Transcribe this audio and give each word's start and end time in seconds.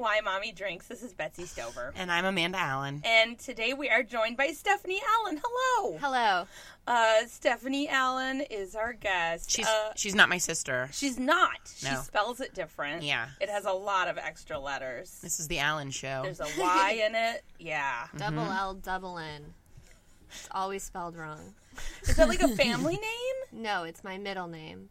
Why 0.00 0.20
Mommy 0.24 0.50
Drinks. 0.50 0.86
This 0.86 1.02
is 1.02 1.12
Betsy 1.12 1.44
Stover. 1.44 1.92
And 1.94 2.10
I'm 2.10 2.24
Amanda 2.24 2.56
Allen. 2.56 3.02
And 3.04 3.38
today 3.38 3.74
we 3.74 3.90
are 3.90 4.02
joined 4.02 4.38
by 4.38 4.46
Stephanie 4.48 5.02
Allen. 5.18 5.38
Hello. 5.44 5.98
Hello. 6.00 6.46
Uh, 6.86 7.26
Stephanie 7.26 7.86
Allen 7.86 8.40
is 8.40 8.74
our 8.74 8.94
guest. 8.94 9.50
She's 9.50 9.66
uh, 9.66 9.92
she's 9.96 10.14
not 10.14 10.30
my 10.30 10.38
sister. 10.38 10.88
she's 10.90 11.18
not. 11.18 11.58
She 11.76 11.94
spells 11.96 12.40
it 12.40 12.54
different. 12.54 13.02
Yeah. 13.02 13.28
It 13.42 13.50
has 13.50 13.66
a 13.66 13.72
lot 13.72 14.08
of 14.08 14.16
extra 14.16 14.58
letters. 14.58 15.18
This 15.22 15.38
is 15.38 15.48
the 15.48 15.58
Allen 15.58 15.90
show. 15.90 16.22
There's 16.24 16.40
a 16.40 16.46
Y 16.58 17.02
in 17.06 17.14
it. 17.14 17.44
Yeah. 17.58 18.06
Double 18.16 18.40
L, 18.50 18.72
double 18.72 19.18
N. 19.18 19.52
It's 20.30 20.48
always 20.52 20.82
spelled 20.82 21.14
wrong. 21.14 21.52
Is 22.08 22.16
that 22.16 22.26
like 22.26 22.40
a 22.40 22.48
family 22.56 22.94
name? 22.94 23.62
No, 23.62 23.84
it's 23.84 24.02
my 24.02 24.16
middle 24.16 24.46
name. 24.48 24.88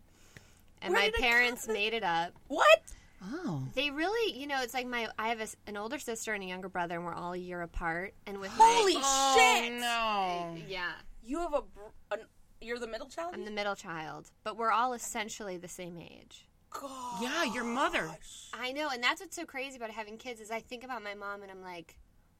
And 0.83 0.93
Where 0.93 1.01
my 1.01 1.05
did 1.07 1.15
it 1.15 1.21
parents 1.21 1.65
come- 1.65 1.73
made 1.73 1.93
it 1.95 2.03
up. 2.03 2.33
What? 2.47 2.79
Oh. 3.23 3.67
They 3.75 3.89
really, 3.91 4.37
you 4.37 4.47
know, 4.47 4.61
it's 4.61 4.73
like 4.73 4.87
my 4.87 5.07
I 5.17 5.29
have 5.29 5.39
a 5.39 5.43
s 5.43 5.55
an 5.67 5.77
older 5.77 5.99
sister 5.99 6.33
and 6.33 6.43
a 6.43 6.47
younger 6.47 6.69
brother, 6.69 6.95
and 6.95 7.05
we're 7.05 7.13
all 7.13 7.33
a 7.33 7.37
year 7.37 7.61
apart. 7.61 8.13
And 8.25 8.39
with 8.39 8.51
Holy 8.55 8.95
my, 8.95 9.35
shit! 9.37 9.73
no. 9.79 10.55
yeah, 10.67 10.91
You 11.23 11.39
have 11.39 11.53
a. 11.53 11.61
br- 11.61 11.93
An, 12.11 12.19
you're 12.61 12.79
the 12.79 12.87
middle 12.87 13.07
child? 13.07 13.31
I'm 13.33 13.45
the 13.45 13.51
middle 13.51 13.75
child, 13.75 14.31
but 14.43 14.57
we're 14.57 14.71
all 14.71 14.93
essentially 14.93 15.57
the 15.57 15.67
same 15.69 15.97
age. 15.97 16.45
God. 16.71 17.21
Yeah, 17.21 17.45
your 17.45 17.63
mother. 17.63 18.07
I 18.53 18.71
know, 18.73 18.89
and 18.93 19.01
that's 19.03 19.21
what's 19.21 19.35
so 19.35 19.45
crazy 19.45 19.77
about 19.77 19.89
having 19.91 20.17
kids 20.17 20.39
is 20.41 20.51
I 20.51 20.59
think 20.59 20.83
about 20.83 21.01
my 21.03 21.15
mom 21.15 21.41
and 21.41 21.49
I'm 21.49 21.61
like, 21.63 21.95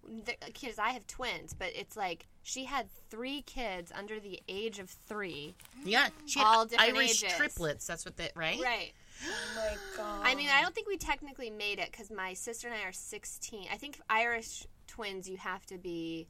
the 0.08 0.34
kids. 0.54 0.78
I 0.78 0.90
have 0.90 1.06
twins, 1.08 1.54
but 1.54 1.70
it's 1.76 1.98
like 1.98 2.28
she 2.44 2.66
had 2.66 2.88
three 3.10 3.42
kids 3.42 3.92
under 3.96 4.20
the 4.20 4.40
age 4.48 4.80
of 4.80 4.90
three. 4.90 5.56
Yeah, 5.84 6.10
she 6.26 6.40
had 6.40 6.48
All 6.48 6.66
different 6.66 6.96
Irish 6.96 7.24
ages. 7.24 7.36
triplets. 7.38 7.88
That's 7.88 8.06
what 8.06 8.18
they 8.18 8.30
right. 8.36 8.60
Right. 8.62 8.94
Oh 9.26 9.56
my 9.56 9.76
God. 9.98 10.22
I 10.24 10.36
mean, 10.36 10.50
I 10.50 10.62
don't 10.62 10.74
think 10.74 10.88
we 10.88 10.98
technically 10.98 11.50
made 11.50 11.80
it 11.80 11.92
because 11.92 12.10
my 12.12 12.34
sister 12.34 12.68
and 12.68 12.78
I 12.78 12.88
are 12.88 12.94
16. 12.94 13.68
I 13.72 13.78
think 13.78 14.00
Irish 14.10 14.66
twins, 14.88 15.30
you 15.30 15.38
have 15.38 15.66
to 15.68 15.78
be 15.78 16.28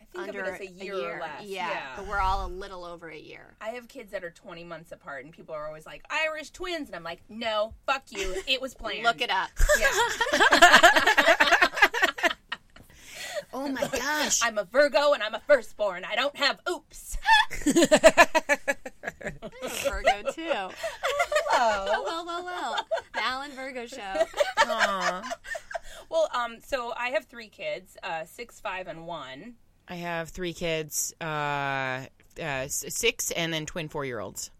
I 0.00 0.04
think 0.12 0.28
under 0.28 0.40
of 0.42 0.48
it 0.48 0.54
as 0.54 0.60
a 0.60 0.70
year, 0.84 1.16
or 1.16 1.20
less. 1.20 1.44
Yeah, 1.44 1.80
but 1.96 2.06
we're 2.06 2.20
all 2.20 2.46
a 2.46 2.48
little 2.48 2.84
over 2.84 3.08
a 3.08 3.18
year. 3.18 3.54
I 3.60 3.70
have 3.70 3.88
kids 3.88 4.12
that 4.12 4.24
are 4.24 4.30
20 4.30 4.64
months 4.64 4.92
apart, 4.92 5.24
and 5.24 5.32
people 5.32 5.54
are 5.54 5.66
always 5.66 5.86
like, 5.86 6.04
Irish 6.10 6.50
twins. 6.50 6.88
And 6.88 6.96
I'm 6.96 7.02
like, 7.04 7.20
no, 7.28 7.74
fuck 7.86 8.04
you. 8.10 8.42
It 8.46 8.60
was 8.60 8.74
planned. 8.74 9.04
Look 9.04 9.20
it 9.20 9.30
up. 9.30 9.50
Yeah. 9.78 9.88
Oh 13.52 13.66
my 13.68 13.86
gosh. 13.88 14.40
I'm 14.42 14.58
a 14.58 14.64
Virgo 14.64 15.12
and 15.12 15.22
I'm 15.22 15.34
a 15.34 15.40
firstborn. 15.40 16.04
I 16.04 16.14
don't 16.16 16.36
have 16.36 16.60
oops. 16.68 17.16
I'm 17.66 19.32
a 19.62 19.68
Virgo 19.88 20.30
too. 20.32 20.52
Oh. 21.60 22.02
Well, 22.04 22.24
well, 22.26 22.44
well. 22.44 22.86
The 23.14 23.22
Allen 23.24 23.50
Virgo 23.52 23.86
show. 23.86 24.26
Aw. 24.58 25.22
Well, 26.10 26.28
um, 26.34 26.58
so 26.64 26.92
I 26.96 27.08
have 27.10 27.24
three 27.26 27.48
kids, 27.48 27.96
uh, 28.02 28.24
six, 28.24 28.60
five, 28.60 28.86
and 28.86 29.06
one. 29.06 29.54
I 29.88 29.96
have 29.96 30.28
three 30.28 30.52
kids, 30.52 31.14
uh, 31.20 32.04
uh, 32.42 32.68
six, 32.68 33.30
and 33.32 33.52
then 33.52 33.66
twin 33.66 33.88
four-year-olds. 33.88 34.50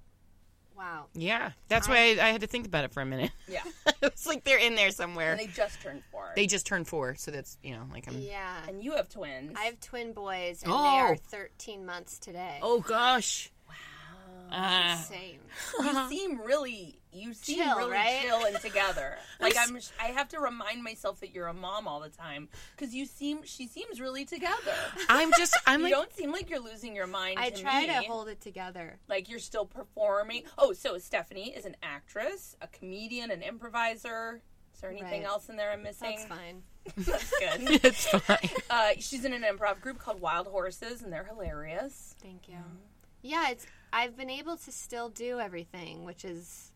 Wow. 0.76 1.06
Yeah, 1.14 1.50
that's 1.69 1.88
why 1.88 1.96
I, 2.20 2.28
I 2.28 2.30
had 2.30 2.42
to 2.42 2.46
think 2.46 2.64
about 2.66 2.84
it 2.84 2.92
for 2.92 3.00
a 3.00 3.06
minute. 3.06 3.32
Yeah. 3.48 3.62
it's 4.02 4.26
like 4.26 4.44
they're 4.44 4.58
in 4.60 4.76
there 4.76 4.91
somewhere. 4.92 5.32
And 5.32 5.41
they 5.41 5.46
just 5.48 5.82
turned 5.82 6.02
four. 6.12 6.32
They 6.36 6.46
just 6.46 6.66
turned 6.66 6.86
four, 6.86 7.16
so 7.16 7.30
that's 7.32 7.58
you 7.64 7.72
know 7.74 7.82
like 7.92 8.06
I'm. 8.06 8.19
Yeah. 8.20 8.56
and 8.69 8.82
you 8.82 8.92
have 8.92 9.08
twins. 9.08 9.56
I 9.58 9.64
have 9.64 9.80
twin 9.80 10.12
boys, 10.12 10.62
and 10.62 10.72
Oh. 10.72 10.82
they 10.82 10.98
are 10.98 11.16
13 11.16 11.84
months 11.84 12.19
today. 12.20 12.59
Oh 12.62 12.78
gosh. 12.80 13.50
Uh, 14.53 14.97
Same. 14.97 15.38
you 15.82 16.09
seem 16.09 16.41
really, 16.41 16.98
you 17.12 17.32
seem 17.34 17.59
Chill, 17.59 17.76
really 17.76 17.92
right? 17.92 18.20
chill 18.22 18.44
and 18.47 18.59
together. 18.60 19.16
Like 19.41 19.54
I'm, 19.59 19.78
I 20.00 20.06
have 20.06 20.28
to 20.31 20.41
remind 20.41 20.82
myself 20.82 21.20
that 21.20 21.32
you're 21.32 21.47
a 21.47 21.54
mom 21.54 21.86
all 21.86 22.00
the 22.00 22.09
time 22.09 22.48
because 22.76 22.92
you 22.94 23.06
seem, 23.06 23.41
she 23.44 23.66
seems 23.69 24.00
really 24.00 24.25
together. 24.25 24.75
I'm 25.09 25.31
just 25.38 25.56
I'm 25.66 25.81
you 25.81 25.84
like 25.84 25.92
don't 25.92 26.12
seem 26.12 26.32
like 26.32 26.50
you're 26.50 26.59
losing 26.60 26.94
your 26.97 27.06
mind. 27.06 27.38
I 27.38 27.50
to 27.50 27.62
try 27.62 27.81
me. 27.82 27.86
to 27.86 27.92
hold 28.03 28.28
it 28.28 28.41
together. 28.41 28.98
like 29.09 29.28
you're 29.28 29.38
still 29.38 29.64
performing. 29.64 30.42
Oh, 30.59 30.72
so 30.72 30.98
Stephanie 30.98 31.50
is 31.54 31.65
an 31.66 31.76
actress, 31.84 32.56
a 32.60 32.66
comedian, 32.66 33.30
an 33.30 33.42
improviser. 33.42 34.42
Is 34.75 34.80
there 34.80 34.91
anything 34.91 35.22
Right. 35.22 35.28
else 35.28 35.48
in 35.48 35.56
there 35.56 35.70
I'm 35.72 35.82
missing? 35.82 36.16
That's 36.16 36.25
fine. 36.25 36.62
That's 36.97 37.30
good. 37.38 37.84
it's 37.84 38.06
fine. 38.09 38.50
uh, 38.70 38.88
she's 38.98 39.25
in 39.25 39.32
an 39.32 39.42
improv 39.42 39.80
group 39.80 39.98
called 39.98 40.20
Wild 40.20 40.47
Horses, 40.48 41.03
and 41.03 41.12
they're 41.12 41.25
hilarious. 41.25 42.15
Thank 42.22 42.48
you. 42.48 42.56
Yeah, 43.22 43.50
it's 43.50 43.66
I've 43.93 44.16
been 44.16 44.31
able 44.31 44.56
to 44.56 44.72
still 44.72 45.09
do 45.09 45.41
everything, 45.41 46.04
which 46.04 46.25
is 46.25 46.72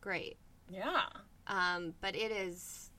great. 0.00 0.36
Yeah. 0.70 1.02
Um, 1.46 1.94
but 2.00 2.16
it 2.16 2.32
is 2.32 2.90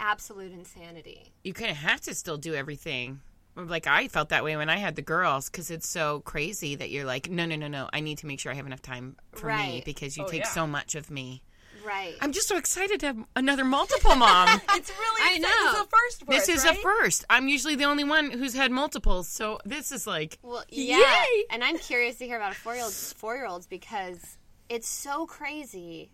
absolute 0.00 0.52
insanity. 0.52 1.32
you 1.44 1.52
kind 1.52 1.70
of 1.70 1.76
have 1.76 2.00
to 2.02 2.14
still 2.14 2.36
do 2.36 2.54
everything. 2.54 3.20
Like 3.56 3.86
I 3.86 4.08
felt 4.08 4.30
that 4.30 4.42
way 4.42 4.56
when 4.56 4.68
I 4.68 4.78
had 4.78 4.96
the 4.96 5.02
girls 5.02 5.48
because 5.48 5.70
it's 5.70 5.88
so 5.88 6.20
crazy 6.20 6.74
that 6.74 6.90
you're 6.90 7.04
like, 7.04 7.30
no, 7.30 7.46
no, 7.46 7.54
no, 7.54 7.68
no. 7.68 7.88
I 7.92 8.00
need 8.00 8.18
to 8.18 8.26
make 8.26 8.40
sure 8.40 8.50
I 8.50 8.56
have 8.56 8.66
enough 8.66 8.82
time 8.82 9.16
for 9.32 9.54
me 9.54 9.82
because 9.84 10.16
you 10.16 10.24
Oh, 10.24 10.28
take 10.28 10.42
yeah. 10.42 10.48
so 10.48 10.66
much 10.66 10.94
of 10.96 11.10
me. 11.10 11.42
Right. 11.84 12.14
I'm 12.20 12.32
just 12.32 12.48
so 12.48 12.56
excited 12.56 13.00
to 13.00 13.06
have 13.06 13.18
another 13.36 13.64
multiple 13.64 14.14
mom. 14.14 14.48
It's 14.76 14.90
really 14.90 15.20
I 15.22 15.38
know. 15.38 15.48
This 15.48 15.74
is 15.74 15.80
a 15.80 15.86
first 15.86 16.24
for 16.24 16.30
this 16.30 16.48
is 16.48 16.64
right? 16.64 16.78
a 16.78 16.82
first. 16.82 17.24
I'm 17.30 17.48
usually 17.48 17.76
the 17.76 17.84
only 17.84 18.04
one 18.04 18.30
who's 18.30 18.54
had 18.54 18.70
multiples, 18.72 19.28
so 19.28 19.58
this 19.64 19.92
is 19.92 20.06
like, 20.06 20.38
well, 20.42 20.64
yeah. 20.68 20.98
Yay! 20.98 21.44
And 21.50 21.62
I'm 21.62 21.78
curious 21.78 22.16
to 22.16 22.26
hear 22.26 22.36
about 22.36 22.52
a 22.52 22.54
four 22.54 22.74
year 22.74 22.84
old 22.84 22.92
four 22.92 23.36
year 23.36 23.46
olds 23.46 23.66
because 23.66 24.36
it's 24.74 24.88
so 24.88 25.26
crazy. 25.26 26.10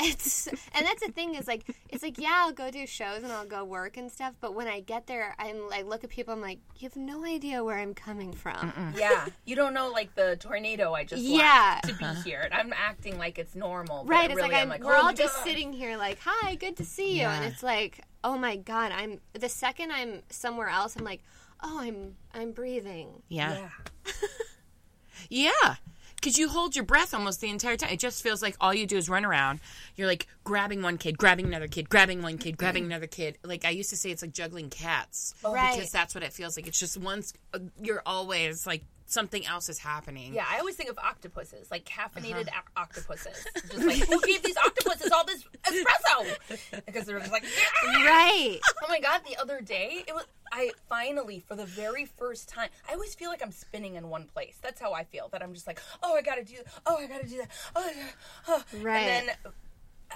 It's 0.00 0.46
and 0.46 0.86
that's 0.86 1.04
the 1.04 1.10
thing 1.10 1.34
is 1.34 1.48
like 1.48 1.64
it's 1.88 2.02
like 2.04 2.18
yeah 2.20 2.42
I'll 2.44 2.52
go 2.52 2.70
do 2.70 2.86
shows 2.86 3.24
and 3.24 3.32
I'll 3.32 3.46
go 3.46 3.64
work 3.64 3.96
and 3.96 4.12
stuff 4.12 4.34
but 4.40 4.54
when 4.54 4.68
I 4.68 4.78
get 4.80 5.06
there 5.08 5.34
I'm 5.40 5.68
like 5.68 5.86
look 5.86 6.04
at 6.04 6.10
people 6.10 6.34
I'm 6.34 6.40
like 6.40 6.60
you 6.76 6.86
have 6.88 6.94
no 6.96 7.24
idea 7.24 7.64
where 7.64 7.76
I'm 7.78 7.94
coming 7.94 8.32
from 8.32 8.72
Yeah. 8.96 9.26
You 9.44 9.56
don't 9.56 9.74
know, 9.74 9.88
like, 9.90 10.14
the 10.14 10.36
tornado 10.38 10.92
I 10.92 11.02
just 11.04 11.22
Yeah. 11.22 11.80
to 11.82 11.94
be 11.94 12.04
here. 12.28 12.42
And 12.42 12.54
I'm 12.54 12.72
acting 12.72 13.18
like 13.18 13.38
it's 13.38 13.56
normal. 13.56 14.04
But 14.04 14.10
right 14.12 14.30
it's 14.30 14.36
really 14.36 14.50
like, 14.50 14.58
am 14.58 14.62
I'm, 14.64 14.68
like, 14.68 14.84
we're 14.84 14.94
oh 14.96 15.06
all 15.06 15.12
just 15.12 15.34
God. 15.36 15.44
sitting 15.44 15.72
here 15.72 15.96
like 15.96 16.18
hi 16.20 16.54
good 16.54 16.76
to 16.76 16.84
see 16.84 17.18
you 17.18 17.26
and 17.26 17.44
it's 17.46 17.62
like 17.64 18.00
oh 18.22 18.38
my 18.38 18.54
god 18.56 18.92
I'm 18.92 19.20
the 19.32 19.48
second 19.48 19.90
I'm 19.90 20.22
somewhere 20.30 20.68
else 20.68 20.94
I'm 20.94 21.04
like 21.04 21.22
oh 21.62 21.80
I'm 21.80 22.14
I'm 22.32 22.52
breathing 22.52 23.22
yeah, 23.28 23.68
Yeah. 24.06 24.12
yeah. 25.28 25.74
Because 26.20 26.36
you 26.36 26.48
hold 26.48 26.74
your 26.74 26.84
breath 26.84 27.14
almost 27.14 27.40
the 27.40 27.48
entire 27.48 27.76
time. 27.76 27.90
It 27.90 28.00
just 28.00 28.22
feels 28.22 28.42
like 28.42 28.56
all 28.60 28.74
you 28.74 28.86
do 28.86 28.96
is 28.96 29.08
run 29.08 29.24
around. 29.24 29.60
You're 29.94 30.08
like 30.08 30.26
grabbing 30.42 30.82
one 30.82 30.98
kid, 30.98 31.16
grabbing 31.16 31.46
another 31.46 31.68
kid, 31.68 31.88
grabbing 31.88 32.22
one 32.22 32.38
kid, 32.38 32.56
grabbing 32.56 32.84
another 32.84 33.06
kid. 33.06 33.38
Like 33.44 33.64
I 33.64 33.70
used 33.70 33.90
to 33.90 33.96
say, 33.96 34.10
it's 34.10 34.22
like 34.22 34.32
juggling 34.32 34.68
cats. 34.68 35.34
Right. 35.44 35.76
Because 35.76 35.92
that's 35.92 36.14
what 36.14 36.24
it 36.24 36.32
feels 36.32 36.56
like. 36.56 36.66
It's 36.66 36.80
just 36.80 36.96
once 36.96 37.32
uh, 37.54 37.60
you're 37.80 38.02
always 38.04 38.66
like 38.66 38.82
something 39.08 39.44
else 39.46 39.68
is 39.70 39.78
happening. 39.78 40.34
Yeah, 40.34 40.44
I 40.48 40.58
always 40.58 40.76
think 40.76 40.90
of 40.90 40.98
octopuses, 40.98 41.70
like 41.70 41.84
caffeinated 41.84 42.48
Uh-huh. 42.48 42.60
oc- 42.60 42.70
octopuses. 42.76 43.44
Just 43.70 43.84
like, 43.84 44.06
who 44.06 44.20
gave 44.20 44.42
these 44.42 44.56
octopuses 44.58 45.10
all 45.10 45.24
this 45.24 45.42
espresso? 45.66 46.82
Because 46.86 47.06
they're 47.06 47.18
just 47.18 47.32
like, 47.32 47.44
right 47.86 48.58
oh 48.82 48.86
my 48.88 49.00
god, 49.00 49.22
the 49.28 49.36
other 49.40 49.60
day, 49.60 50.04
it 50.06 50.14
was, 50.14 50.24
I 50.52 50.72
finally, 50.88 51.40
for 51.40 51.56
the 51.56 51.64
very 51.64 52.04
first 52.04 52.48
time, 52.48 52.68
I 52.88 52.92
always 52.92 53.14
feel 53.14 53.30
like 53.30 53.42
I'm 53.42 53.50
spinning 53.50 53.94
in 53.96 54.08
one 54.08 54.24
place. 54.26 54.58
That's 54.62 54.80
how 54.80 54.92
I 54.92 55.04
feel, 55.04 55.28
that 55.32 55.42
I'm 55.42 55.54
just 55.54 55.66
like, 55.66 55.80
oh, 56.02 56.14
I 56.14 56.22
gotta 56.22 56.44
do 56.44 56.56
that. 56.56 56.66
Oh, 56.86 56.96
I 56.98 57.06
gotta 57.06 57.26
do 57.26 57.38
that. 57.38 57.50
Oh, 57.74 57.90
oh. 58.48 58.62
Right. 58.80 58.98
And 59.00 59.28
then 59.28 59.36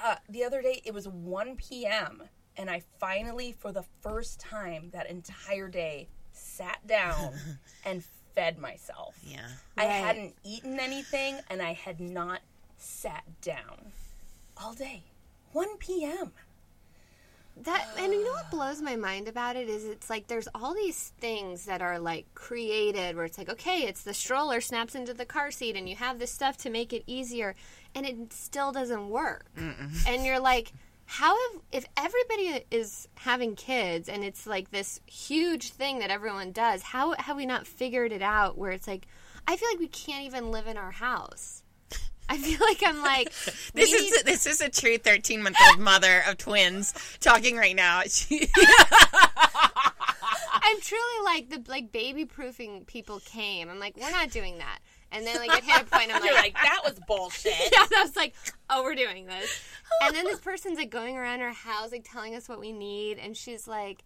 uh, 0.05 0.17
the 0.29 0.45
other 0.45 0.63
day, 0.63 0.83
it 0.85 0.93
was 0.95 1.09
1 1.09 1.57
p.m., 1.57 2.23
and 2.59 2.69
I 2.69 2.83
finally, 3.01 3.53
for 3.53 3.73
the 3.73 3.85
first 4.03 4.39
time 4.39 4.91
that 4.93 5.09
entire 5.09 5.69
day, 5.69 6.09
sat 6.33 6.87
down 6.87 7.33
and 7.87 8.05
fed 8.35 8.59
myself. 8.59 9.17
Yeah. 9.25 9.47
I 9.77 9.85
Right. 9.87 9.93
hadn't 9.93 10.35
eaten 10.45 10.79
anything 10.81 11.39
and 11.51 11.61
I 11.63 11.73
had 11.73 12.01
not 12.01 12.41
sat 12.79 13.25
down 13.41 13.93
all 14.57 14.75
day. 14.75 15.03
1 15.53 15.77
p.m. 15.79 16.33
That 17.65 17.87
and 17.99 18.13
you 18.15 18.25
know 18.25 18.33
what 18.33 18.51
blows 18.51 18.81
my 18.81 18.97
mind 18.97 19.29
about 19.29 19.57
it 19.57 19.69
is 19.69 19.85
it's 19.85 20.09
like 20.09 20.27
there's 20.27 20.49
all 20.55 20.75
these 20.75 21.13
things 21.21 21.67
that 21.67 21.83
are 21.83 21.99
like 21.99 22.25
created 22.35 23.15
where 23.15 23.27
it's 23.27 23.37
like 23.37 23.51
okay 23.51 23.81
it's 23.83 24.03
the 24.03 24.15
stroller 24.15 24.61
snaps 24.63 24.95
into 24.95 25.13
the 25.13 25.27
car 25.27 25.51
seat 25.51 25.77
and 25.77 25.87
you 25.89 25.95
have 25.97 26.19
this 26.19 26.33
stuff 26.33 26.57
to 26.59 26.71
make 26.71 26.95
it 26.95 27.03
easier 27.07 27.55
and 27.95 28.07
it 28.07 28.33
still 28.33 28.73
doesn't 28.73 29.11
work 29.11 29.45
and 30.07 30.25
you're 30.25 30.41
like 30.41 30.73
how 31.13 31.37
have 31.53 31.61
if 31.73 31.85
everybody 31.97 32.65
is 32.71 33.07
having 33.17 33.55
kids 33.55 34.09
and 34.09 34.25
it's 34.25 34.47
like 34.47 34.71
this 34.71 34.99
huge 35.05 35.69
thing 35.69 35.99
that 35.99 36.11
everyone 36.11 36.53
does 36.53 36.81
how 36.81 37.13
have 37.19 37.37
we 37.37 37.45
not 37.45 37.67
figured 37.67 38.13
it 38.13 38.23
out 38.23 38.57
where 38.57 38.71
it's 38.73 38.87
like 38.89 39.07
I 39.47 39.57
feel 39.57 39.69
like 39.71 39.79
we 39.79 39.89
can't 39.89 40.25
even 40.25 40.51
live 40.53 40.67
in 40.69 40.77
our 40.79 40.93
house. 40.93 41.65
I 42.29 42.39
feel 42.39 42.61
like 42.61 42.83
I'm 42.87 43.03
like 43.03 43.31
This 43.75 43.93
need- 43.93 43.97
is 43.97 44.23
this 44.23 44.47
is 44.47 44.61
a 44.63 44.71
true 44.71 44.97
thirteen 44.97 45.43
month 45.43 45.57
old 45.69 45.81
mother 45.81 46.23
of 46.27 46.39
twins 46.39 46.95
talking 47.21 47.57
right 47.59 47.77
now. 47.77 48.03
She, 48.09 48.49
I'm 50.65 50.81
truly 50.81 51.25
like 51.25 51.51
the 51.51 51.63
like 51.69 51.93
baby 51.93 52.25
proofing 52.25 52.85
people 52.87 53.21
came. 53.25 53.69
I'm 53.69 53.79
like, 53.79 53.97
we're 53.97 54.11
not 54.11 54.31
doing 54.31 54.59
that. 54.59 54.79
And 55.13 55.27
then 55.27 55.37
like 55.37 55.59
it 55.59 55.65
hit 55.65 55.83
a 55.83 55.85
point, 55.85 56.11
I'm 56.15 56.25
You're 56.25 56.35
like, 56.35 56.55
like, 56.55 56.63
that 56.63 56.81
was 56.85 56.99
bullshit. 57.07 57.53
yeah, 57.73 57.87
I 57.97 58.03
was 58.03 58.17
like, 58.17 58.35
oh, 58.71 58.83
we're 58.83 58.95
doing 58.95 59.27
this. 59.27 59.63
And 60.03 60.17
then 60.17 60.25
this 60.25 60.41
person's 60.41 60.79
like 60.79 60.89
going 60.89 61.19
around 61.19 61.43
our 61.43 61.53
house, 61.53 61.93
like 61.93 62.09
telling 62.11 62.35
us 62.35 62.49
what 62.49 62.59
we 62.59 62.73
need, 62.73 63.19
and 63.19 63.37
she's 63.37 63.69
like, 63.69 64.03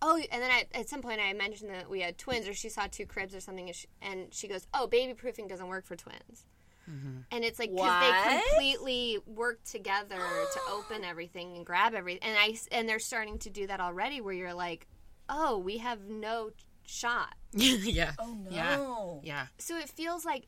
oh, 0.00 0.16
and 0.16 0.40
then 0.40 0.48
I, 0.48 0.64
at 0.72 0.88
some 0.88 1.02
point 1.02 1.20
I 1.20 1.32
mentioned 1.32 1.70
that 1.70 1.90
we 1.90 2.02
had 2.02 2.16
twins, 2.18 2.46
or 2.46 2.54
she 2.54 2.68
saw 2.68 2.86
two 2.88 3.04
cribs 3.04 3.34
or 3.34 3.40
something, 3.40 3.66
and 3.66 3.74
she, 3.74 3.88
and 4.00 4.32
she 4.32 4.46
goes, 4.46 4.68
oh, 4.72 4.86
baby 4.86 5.12
proofing 5.12 5.48
doesn't 5.48 5.66
work 5.66 5.86
for 5.86 5.96
twins. 5.96 6.46
Mm-hmm. 6.88 7.18
And 7.32 7.44
it's 7.44 7.58
like 7.58 7.72
because 7.72 8.00
they 8.00 8.38
completely 8.38 9.18
work 9.26 9.62
together 9.64 10.16
to 10.16 10.60
open 10.70 11.02
everything 11.02 11.56
and 11.56 11.66
grab 11.66 11.94
everything, 11.94 12.22
and 12.22 12.38
I 12.38 12.56
and 12.70 12.88
they're 12.88 13.00
starting 13.00 13.38
to 13.40 13.50
do 13.50 13.66
that 13.66 13.80
already, 13.80 14.20
where 14.20 14.34
you're 14.34 14.54
like, 14.54 14.86
oh, 15.28 15.58
we 15.58 15.78
have 15.78 16.08
no 16.08 16.50
shot. 16.86 17.34
yeah. 17.52 18.12
Oh 18.18 18.36
Yeah. 18.50 18.76
no. 18.76 19.20
Yeah. 19.24 19.46
So 19.58 19.76
it 19.78 19.88
feels 19.88 20.24
like, 20.24 20.46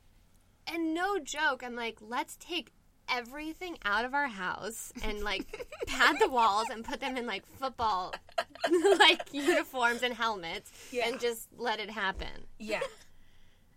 and 0.66 0.94
no 0.94 1.18
joke, 1.18 1.62
I'm 1.64 1.76
like, 1.76 1.98
let's 2.00 2.36
take 2.36 2.72
everything 3.08 3.78
out 3.84 4.04
of 4.04 4.14
our 4.14 4.26
house 4.26 4.92
and 5.04 5.22
like 5.22 5.66
pad 5.86 6.16
the 6.20 6.28
walls 6.28 6.66
and 6.72 6.84
put 6.84 6.98
them 7.00 7.16
in 7.16 7.24
like 7.26 7.46
football 7.46 8.12
like 8.98 9.20
uniforms 9.32 10.02
and 10.02 10.12
helmets 10.12 10.72
Yeah. 10.90 11.08
and 11.08 11.20
just 11.20 11.48
let 11.56 11.78
it 11.78 11.88
happen. 11.90 12.46
Yeah. 12.58 12.80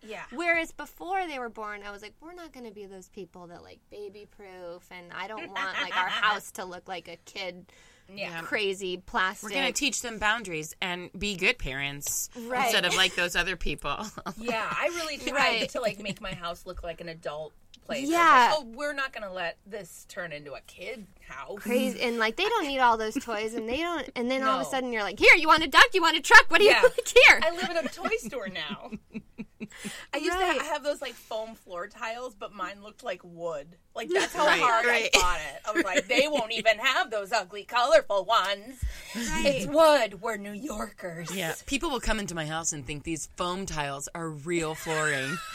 Yeah. 0.02 0.24
Whereas 0.34 0.72
before 0.72 1.28
they 1.28 1.38
were 1.40 1.50
born, 1.50 1.82
I 1.86 1.92
was 1.92 2.02
like, 2.02 2.14
we're 2.22 2.34
not 2.34 2.54
going 2.54 2.66
to 2.66 2.72
be 2.74 2.86
those 2.86 3.10
people 3.10 3.48
that 3.48 3.62
like 3.62 3.80
baby 3.92 4.26
proof 4.32 4.88
and 4.92 5.08
I 5.14 5.28
don't 5.28 5.48
want 5.50 5.78
like 5.82 5.96
our 5.96 6.08
house 6.08 6.52
to 6.54 6.66
look 6.66 6.88
like 6.88 7.08
a 7.08 7.18
kid 7.26 7.66
Yeah. 8.14 8.42
crazy 8.42 8.98
plastic. 8.98 9.50
We're 9.50 9.56
gonna 9.56 9.72
teach 9.72 10.02
them 10.02 10.18
boundaries 10.18 10.76
and 10.82 11.10
be 11.18 11.36
good 11.36 11.58
parents 11.60 12.30
Right. 12.36 12.66
instead 12.66 12.86
of 12.86 12.96
like 12.96 13.16
those 13.16 13.36
other 13.36 13.56
people. 13.56 13.98
Yeah, 14.38 14.68
I 14.70 14.88
really 14.96 15.18
tried 15.18 15.34
Right. 15.34 15.70
to 15.70 15.82
like 15.82 16.00
make 16.00 16.22
my 16.22 16.34
house 16.34 16.66
look 16.66 16.84
like 16.84 17.02
an 17.02 17.10
adult 17.10 17.54
place. 17.86 18.08
Yeah. 18.08 18.50
like, 18.52 18.60
oh, 18.60 18.66
we're 18.76 18.94
not 18.94 19.14
gonna 19.14 19.32
let 19.34 19.58
this 19.66 20.06
turn 20.10 20.32
into 20.32 20.54
a 20.54 20.62
kid 20.62 21.08
house. 21.28 21.60
crazy 21.60 22.00
and 22.02 22.18
like 22.18 22.36
they 22.36 22.46
don't 22.46 22.66
need 22.68 22.80
all 22.80 22.98
those 22.98 23.14
toys 23.16 23.54
and 23.54 23.68
they 23.70 23.78
don't 23.78 24.10
and 24.16 24.30
then 24.32 24.42
all 24.44 24.60
of 24.62 24.66
a 24.68 24.70
sudden 24.70 24.92
you're 24.92 25.04
like 25.04 25.20
here 25.20 25.36
you 25.36 25.48
want 25.48 25.64
a 25.64 25.68
duck 25.68 25.86
you 25.94 26.02
want 26.02 26.18
a 26.18 26.22
truck 26.22 26.46
what 26.50 26.60
do 26.60 26.66
Yeah. 26.66 26.82
you 26.82 26.90
like 26.90 27.08
here 27.28 27.40
I 27.44 27.52
live 27.52 27.70
in 27.70 27.78
a 27.78 27.90
toy 27.90 28.10
store 28.18 28.48
now. 28.50 28.92
I 30.14 30.18
used 30.18 30.30
Right. 30.38 30.58
to 30.60 30.66
have 30.66 30.84
those 30.84 31.02
like 31.02 31.14
foam 31.14 31.56
floor 31.56 31.88
tiles, 31.88 32.36
but 32.36 32.54
mine 32.54 32.82
looked 32.84 33.04
like 33.04 33.22
wood. 33.24 33.68
Like 33.96 34.10
that's 34.14 34.34
how 34.34 34.46
Right, 34.46 34.60
hard 34.62 34.86
right. 34.86 35.10
I 35.14 35.20
bought 35.20 35.40
it. 35.40 35.62
I 35.68 35.72
was 35.74 35.84
like, 35.84 36.08
they 36.08 36.28
won't 36.28 36.52
even 36.54 36.78
have 36.80 37.12
those 37.12 37.32
ugly, 37.32 37.64
colorful 37.64 38.24
ones. 38.26 38.82
It's 39.16 39.66
wood. 39.66 40.22
We're 40.22 40.38
New 40.38 40.54
Yorkers. 40.54 41.36
Yeah, 41.36 41.54
people 41.66 41.90
will 41.90 42.00
come 42.00 42.20
into 42.20 42.36
my 42.36 42.46
house 42.46 42.72
and 42.74 42.86
think 42.86 43.04
these 43.04 43.28
foam 43.38 43.66
tiles 43.66 44.08
are 44.16 44.30
real 44.30 44.76
flooring. 44.76 45.38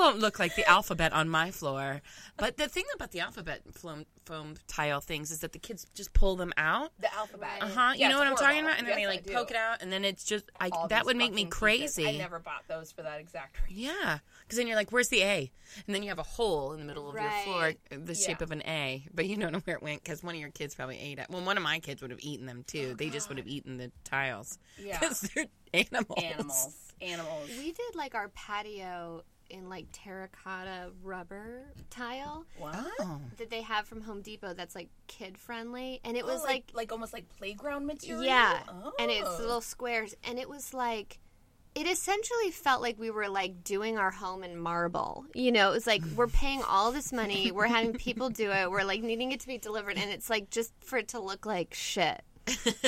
it 0.00 0.04
won't 0.04 0.18
look 0.18 0.38
like 0.38 0.54
the 0.56 0.68
alphabet 0.68 1.12
on 1.12 1.28
my 1.28 1.50
floor. 1.50 2.00
But 2.36 2.56
the 2.56 2.68
thing 2.68 2.84
about 2.94 3.10
the 3.12 3.20
alphabet 3.20 3.60
foam, 3.72 4.06
foam 4.24 4.54
tile 4.66 5.00
things 5.00 5.30
is 5.30 5.40
that 5.40 5.52
the 5.52 5.58
kids 5.58 5.86
just 5.94 6.12
pull 6.14 6.36
them 6.36 6.52
out. 6.56 6.92
The 7.00 7.12
alphabet. 7.14 7.58
Uh 7.60 7.68
huh. 7.68 7.92
Yeah, 7.96 8.06
you 8.06 8.12
know 8.12 8.18
what 8.18 8.26
I'm 8.26 8.36
talking 8.36 8.60
about? 8.64 8.78
And 8.78 8.86
then 8.86 8.98
Yes, 8.98 9.06
they 9.06 9.06
like 9.06 9.26
poke 9.26 9.50
it 9.50 9.56
out, 9.56 9.82
and 9.82 9.92
then 9.92 10.04
it's 10.04 10.24
just 10.24 10.44
I, 10.58 10.70
All 10.72 10.88
that 10.88 11.04
would 11.06 11.16
make 11.16 11.32
me 11.34 11.44
fucking 11.44 11.80
pieces. 11.80 11.96
crazy. 11.96 12.08
I 12.08 12.18
never 12.18 12.38
bought 12.38 12.64
those 12.68 12.92
for 12.92 13.02
that 13.02 13.20
exact 13.20 13.56
reason. 13.68 13.84
Yeah, 13.84 14.18
because 14.42 14.56
then 14.56 14.66
you're 14.66 14.76
like, 14.76 14.90
"Where's 14.90 15.08
the 15.08 15.22
A?" 15.22 15.50
And 15.86 15.94
then 15.94 16.02
you 16.02 16.08
have 16.08 16.18
a 16.18 16.22
hole 16.24 16.72
in 16.72 16.80
the 16.80 16.86
middle 16.86 17.08
of 17.08 17.14
your 17.14 17.30
floor, 17.44 17.60
Right. 17.60 17.78
the 17.90 18.14
shape 18.14 18.40
of 18.40 18.50
an 18.50 18.62
A, 18.66 19.06
but 19.14 19.26
you 19.26 19.36
don't 19.36 19.52
know 19.52 19.60
where 19.60 19.76
it 19.76 19.82
went 19.82 20.02
because 20.02 20.22
one 20.22 20.34
of 20.34 20.40
your 20.40 20.50
kids 20.50 20.74
probably 20.74 20.98
ate 20.98 21.18
it. 21.18 21.26
Well, 21.30 21.44
one 21.44 21.56
of 21.56 21.62
my 21.62 21.78
kids 21.78 22.02
would 22.02 22.10
have 22.10 22.20
eaten 22.22 22.46
them 22.46 22.64
too. 22.66 22.94
they 22.98 23.08
just 23.10 23.28
would 23.28 23.38
have 23.38 23.46
eaten 23.46 23.76
the 23.76 23.92
tiles 24.02 24.58
Yeah. 24.82 24.98
because 25.00 25.20
they're 25.20 25.46
animals. 25.74 26.22
Animals. 26.24 26.76
Animals. 27.02 27.48
we 27.58 27.72
did 27.72 27.94
like 27.94 28.14
our 28.14 28.28
patio 28.30 29.22
in 29.50 29.68
like 29.68 29.86
terracotta 29.92 30.90
rubber 31.02 31.62
tile 31.90 32.44
What? 32.58 32.74
Oh, 33.00 33.20
that 33.38 33.50
they 33.50 33.62
have 33.62 33.86
from 33.86 34.02
Home 34.02 34.22
Depot 34.22 34.54
that's 34.54 34.74
like 34.74 34.88
kid 35.06 35.36
friendly 35.38 36.00
and 36.04 36.16
it 36.16 36.20
It 36.20 36.24
was 36.26 36.34
was 36.36 36.42
like, 36.44 36.52
like, 36.68 36.74
like 36.74 36.92
almost 36.92 37.12
like 37.12 37.28
playground 37.38 37.86
material. 37.86 38.22
yeah 38.24 38.60
Oh. 38.68 38.92
and 38.98 39.10
it's 39.10 39.28
oh. 39.28 39.36
little 39.40 39.60
squares 39.60 40.14
and 40.24 40.38
it 40.38 40.48
was 40.48 40.72
like 40.74 41.18
it 41.74 41.86
essentially 41.86 42.50
felt 42.50 42.82
like 42.82 42.98
we 42.98 43.10
were 43.10 43.28
like 43.28 43.62
doing 43.62 43.96
our 43.96 44.10
home 44.10 44.42
in 44.42 44.58
marble. 44.58 45.24
You 45.34 45.52
know, 45.52 45.70
it 45.70 45.74
was 45.74 45.86
like 45.86 46.02
we're 46.16 46.26
paying 46.42 46.62
all 46.68 46.90
this 46.90 47.12
money, 47.12 47.52
we're 47.52 47.68
having 47.68 47.92
people 47.92 48.28
do 48.28 48.50
it, 48.50 48.68
we're 48.68 48.82
like 48.82 49.02
needing 49.02 49.30
it 49.30 49.38
to 49.40 49.46
be 49.46 49.56
delivered, 49.56 49.96
and 49.96 50.10
it's 50.10 50.28
like 50.28 50.50
just 50.50 50.72
for 50.80 50.98
it 50.98 51.06
to 51.08 51.20
look 51.20 51.46
like 51.46 51.72
shit. 51.72 52.22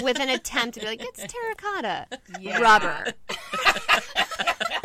With 0.03 0.19
an 0.19 0.29
attempt 0.31 0.75
to 0.75 0.81
be 0.81 0.87
like, 0.87 1.01
it's 1.05 1.33
terracotta. 1.33 2.09
Yeah. 2.41 2.59
Rubber. 2.59 3.13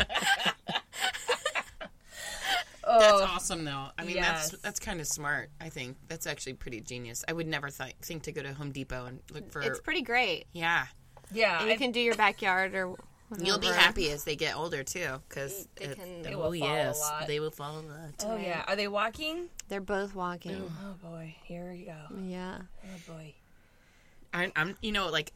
that's 3.00 3.14
oh. 3.14 3.24
awesome 3.30 3.66
though. 3.66 3.88
I 3.98 4.04
mean, 4.06 4.16
Yes. 4.16 4.50
that's 4.52 4.62
that's 4.62 4.80
kind 4.80 5.00
of 5.02 5.08
smart. 5.08 5.50
I 5.62 5.70
think 5.70 5.98
that's 6.08 6.26
actually 6.28 6.54
pretty 6.54 6.82
genius. 6.82 7.24
I 7.28 7.34
would 7.34 7.48
never 7.48 7.70
th- 7.70 7.96
think 8.02 8.24
to 8.24 8.32
go 8.32 8.42
to 8.42 8.54
Home 8.54 8.72
Depot 8.72 9.06
and 9.06 9.20
look 9.34 9.52
for. 9.52 9.62
It's 9.62 9.80
pretty 9.80 10.02
great. 10.02 10.46
yeah, 10.54 10.88
Yeah. 11.32 11.60
And 11.60 11.68
you 11.68 11.74
I- 11.74 11.78
can 11.78 11.92
do 11.92 12.00
your 12.00 12.16
backyard 12.16 12.74
or 12.76 12.96
you'll 13.40 13.60
be 13.60 13.68
happy 13.68 14.10
as 14.12 14.24
they 14.24 14.36
get 14.38 14.56
older 14.56 14.84
too, 14.84 15.22
because 15.28 15.68
They 15.76 15.94
can- 15.96 16.22
They 16.22 16.34
oh 16.34 16.38
will 16.50 16.60
fall 16.60 16.70
a 16.70 16.74
yes, 16.74 17.00
lot. 17.02 17.28
they 17.28 17.40
will 17.42 17.52
fall 17.52 17.80
a 17.80 17.82
lot. 17.82 18.26
oh 18.26 18.38
yeah. 18.38 18.64
Are 18.68 18.76
they 18.78 18.88
walking? 18.88 19.50
They're 19.68 19.82
both 19.82 20.16
walking. 20.16 20.72
Oh 20.86 20.94
boy. 21.06 21.36
Here 21.44 21.70
we 21.72 21.84
go. 21.84 21.98
Yeah. 22.24 22.60
Oh 22.86 23.12
boy. 23.14 23.34
I, 24.34 24.52
I'm, 24.56 24.76
you 24.82 24.92
know, 24.92 25.10
like, 25.10 25.32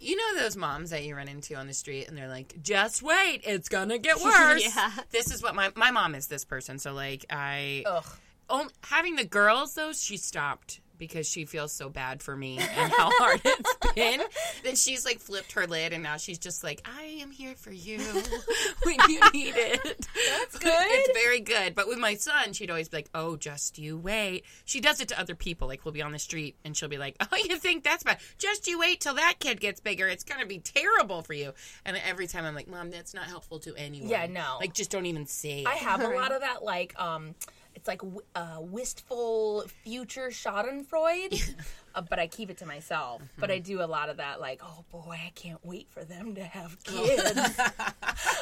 you 0.00 0.16
know 0.16 0.40
those 0.42 0.56
moms 0.56 0.90
that 0.90 1.04
you 1.04 1.16
run 1.16 1.28
into 1.28 1.54
on 1.54 1.66
the 1.66 1.74
street, 1.74 2.08
and 2.08 2.16
they're 2.16 2.28
like, 2.28 2.54
"Just 2.62 3.02
wait, 3.02 3.40
it's 3.44 3.68
gonna 3.68 3.98
get 3.98 4.20
worse." 4.24 4.64
Yeah. 4.64 4.92
This 5.10 5.32
is 5.32 5.42
what 5.42 5.54
my 5.54 5.72
my 5.74 5.90
mom 5.90 6.14
is. 6.14 6.26
This 6.28 6.44
person, 6.44 6.78
so 6.78 6.92
like, 6.92 7.24
I 7.30 7.84
Ugh. 7.86 8.68
having 8.84 9.16
the 9.16 9.24
girls 9.24 9.74
though, 9.74 9.92
she 9.92 10.16
stopped 10.16 10.80
because 10.98 11.28
she 11.28 11.44
feels 11.44 11.72
so 11.72 11.88
bad 11.88 12.22
for 12.22 12.36
me 12.36 12.58
and 12.58 12.92
how 12.92 13.10
hard 13.18 13.40
it's 13.44 13.94
been. 13.94 14.20
Then 14.64 14.76
she's 14.76 15.04
like 15.04 15.18
flipped 15.18 15.52
her 15.52 15.66
lid, 15.66 15.92
and 15.92 16.02
now 16.02 16.16
she's 16.16 16.38
just 16.38 16.64
like, 16.64 16.86
"I 16.86 17.02
am 17.20 17.30
here 17.30 17.54
for 17.54 17.72
you 17.72 17.98
when 18.82 18.96
you 19.08 19.20
need 19.32 19.54
it." 19.56 19.82
That's 19.84 20.58
good. 20.58 20.72
It's 20.72 21.18
very 21.18 21.40
good. 21.40 21.74
But 21.74 21.88
with 21.88 21.98
my 21.98 22.14
son, 22.14 22.52
she'd 22.52 22.70
always 22.70 22.88
be 22.88 22.98
like, 22.98 23.10
"Oh, 23.14 23.36
just 23.36 23.78
you 23.78 23.96
wait." 23.96 24.44
She 24.64 24.80
does 24.80 25.00
it 25.00 25.08
to 25.08 25.20
other 25.20 25.34
people. 25.34 25.68
Like 25.68 25.84
we'll 25.84 25.92
be 25.92 26.02
on 26.02 26.12
the 26.12 26.18
street, 26.18 26.56
and 26.64 26.76
she'll 26.76 26.88
be 26.88 26.98
like, 26.98 27.16
"Oh, 27.20 27.36
you 27.36 27.58
think 27.58 27.84
that's 27.84 28.04
bad? 28.04 28.18
Just 28.38 28.66
you 28.66 28.78
wait 28.78 29.00
till 29.00 29.14
that 29.14 29.36
kid 29.38 29.60
gets 29.60 29.80
bigger. 29.80 30.08
It's 30.08 30.24
gonna 30.24 30.46
be 30.46 30.58
terrible 30.58 31.22
for 31.22 31.34
you." 31.34 31.52
And 31.84 31.96
every 32.06 32.26
time 32.26 32.44
I'm 32.44 32.54
like, 32.54 32.68
"Mom, 32.68 32.90
that's 32.90 33.14
not 33.14 33.24
helpful 33.24 33.58
to 33.60 33.74
anyone." 33.76 34.08
Yeah, 34.08 34.26
no. 34.26 34.58
Like 34.60 34.74
just 34.74 34.90
don't 34.90 35.06
even 35.06 35.26
say. 35.26 35.64
I 35.66 35.74
have 35.74 36.00
a 36.00 36.08
lot 36.08 36.32
of 36.32 36.40
that, 36.40 36.62
like, 36.62 36.98
um, 37.00 37.34
it's 37.78 37.86
like 37.86 38.00
w- 38.00 38.20
uh, 38.34 38.58
wistful 38.60 39.62
future 39.84 40.28
Schadenfreude, 40.30 41.54
uh, 41.94 42.00
but 42.00 42.18
I 42.18 42.26
keep 42.26 42.50
it 42.50 42.58
to 42.58 42.66
myself. 42.66 43.22
But 43.38 43.52
I 43.52 43.60
do 43.60 43.80
a 43.80 43.86
lot 43.86 44.08
of 44.08 44.16
that, 44.16 44.40
like, 44.40 44.60
oh 44.64 44.84
boy, 44.90 45.12
I 45.24 45.30
can't 45.36 45.64
wait 45.64 45.88
for 45.88 46.04
them 46.04 46.34
to 46.34 46.42
have 46.42 46.82
kids. 46.82 47.38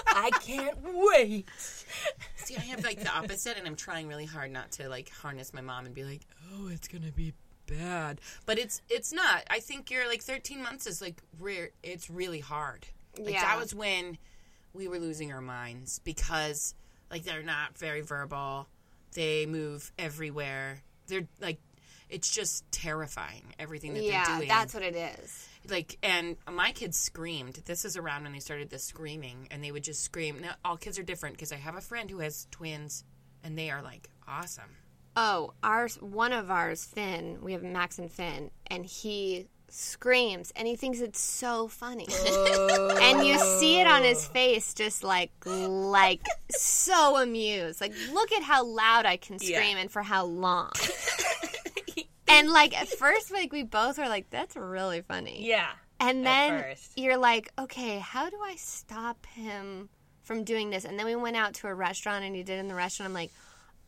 I 0.06 0.30
can't 0.40 0.78
wait. 0.82 1.48
See, 2.36 2.56
I 2.56 2.60
have 2.60 2.82
like 2.82 3.00
the 3.02 3.14
opposite, 3.14 3.58
and 3.58 3.66
I'm 3.66 3.76
trying 3.76 4.08
really 4.08 4.24
hard 4.24 4.50
not 4.50 4.72
to 4.72 4.88
like 4.88 5.10
harness 5.10 5.52
my 5.52 5.60
mom 5.60 5.84
and 5.84 5.94
be 5.94 6.04
like, 6.04 6.22
"Oh, 6.54 6.68
it's 6.68 6.88
gonna 6.88 7.12
be 7.12 7.34
bad," 7.66 8.20
but 8.46 8.58
it's 8.58 8.80
it's 8.88 9.12
not. 9.12 9.44
I 9.50 9.60
think 9.60 9.90
you're 9.90 10.08
like 10.08 10.22
13 10.22 10.62
months 10.62 10.86
is 10.86 11.02
like 11.02 11.20
rare. 11.38 11.70
It's 11.82 12.08
really 12.08 12.40
hard. 12.40 12.86
Like 13.18 13.34
Yeah. 13.34 13.42
that 13.42 13.58
was 13.58 13.74
when 13.74 14.16
we 14.72 14.88
were 14.88 14.98
losing 14.98 15.30
our 15.32 15.42
minds 15.42 15.98
because 16.00 16.74
like 17.10 17.24
they're 17.24 17.42
not 17.42 17.76
very 17.76 18.00
verbal. 18.00 18.66
They 19.14 19.46
move 19.46 19.92
everywhere. 19.98 20.82
They're 21.06 21.26
like. 21.40 21.58
It's 22.08 22.32
just 22.32 22.70
terrifying 22.70 23.42
everything 23.58 23.94
that 23.94 24.00
they're 24.00 24.24
doing. 24.36 24.46
Yeah, 24.48 24.58
that's 24.60 24.74
what 24.74 24.84
it 24.84 24.94
is. 24.94 25.48
like 25.68 25.98
and 26.04 26.36
my 26.48 26.70
kids 26.70 26.96
screamed 26.96 27.60
this 27.64 27.84
is 27.84 27.96
around 27.96 28.22
when 28.22 28.32
they 28.32 28.38
started 28.38 28.70
the 28.70 28.78
screaming 28.78 29.48
and 29.50 29.64
they 29.64 29.72
would 29.72 29.82
just 29.82 30.04
scream 30.04 30.40
now 30.40 30.52
all 30.64 30.76
kids 30.76 31.00
are 31.00 31.02
different 31.02 31.34
because 31.34 31.50
i 31.50 31.56
have 31.56 31.74
a 31.74 31.80
friend 31.80 32.08
who 32.08 32.20
has 32.20 32.46
twins 32.52 33.02
and 33.42 33.58
they 33.58 33.70
are 33.70 33.82
like 33.82 34.08
awesome 34.28 34.70
Oh, 35.16 35.54
ours, 35.64 35.96
one 36.00 36.32
of 36.32 36.48
ours, 36.50 36.84
Finn, 36.84 37.38
we 37.42 37.54
have 37.54 37.62
Max 37.64 37.98
and 37.98 38.12
Finn, 38.12 38.50
and 38.66 38.84
he 38.86 39.48
screams 39.76 40.52
and 40.56 40.66
he 40.66 40.74
thinks 40.76 41.00
it's 41.00 41.20
so 41.20 41.68
funny. 41.68 42.06
Oh. 42.10 42.98
and 43.02 43.26
you 43.26 43.38
see 43.60 43.80
it 43.80 43.86
on 43.86 44.02
his 44.02 44.26
face 44.26 44.72
just 44.74 45.04
like 45.04 45.30
like 45.44 46.26
so 46.50 47.16
amused. 47.20 47.80
Like 47.80 47.92
look 48.12 48.32
at 48.32 48.42
how 48.42 48.64
loud 48.64 49.04
I 49.06 49.16
can 49.16 49.36
Yeah. 49.40 49.58
scream 49.58 49.76
and 49.76 49.90
for 49.90 50.02
how 50.02 50.24
long. 50.24 50.70
and 52.28 52.50
like 52.50 52.78
at 52.78 52.88
first 52.88 53.30
like 53.32 53.52
we 53.52 53.62
both 53.62 53.98
were 53.98 54.08
like 54.08 54.30
that's 54.30 54.56
really 54.56 55.02
funny. 55.02 55.46
Yeah. 55.46 55.70
And 55.98 56.26
then 56.26 56.74
you're 56.94 57.16
like, 57.16 57.50
okay, 57.58 57.98
how 57.98 58.28
do 58.28 58.36
I 58.44 58.54
stop 58.56 59.24
him 59.34 59.88
from 60.22 60.44
doing 60.44 60.68
this? 60.68 60.84
And 60.84 60.98
then 60.98 61.06
we 61.06 61.16
went 61.16 61.36
out 61.36 61.54
to 61.54 61.68
a 61.68 61.74
restaurant 61.74 62.22
and 62.22 62.36
he 62.36 62.42
did 62.42 62.56
it 62.56 62.60
in 62.60 62.68
the 62.68 62.74
restaurant. 62.74 63.08
I'm 63.08 63.14
like, 63.14 63.30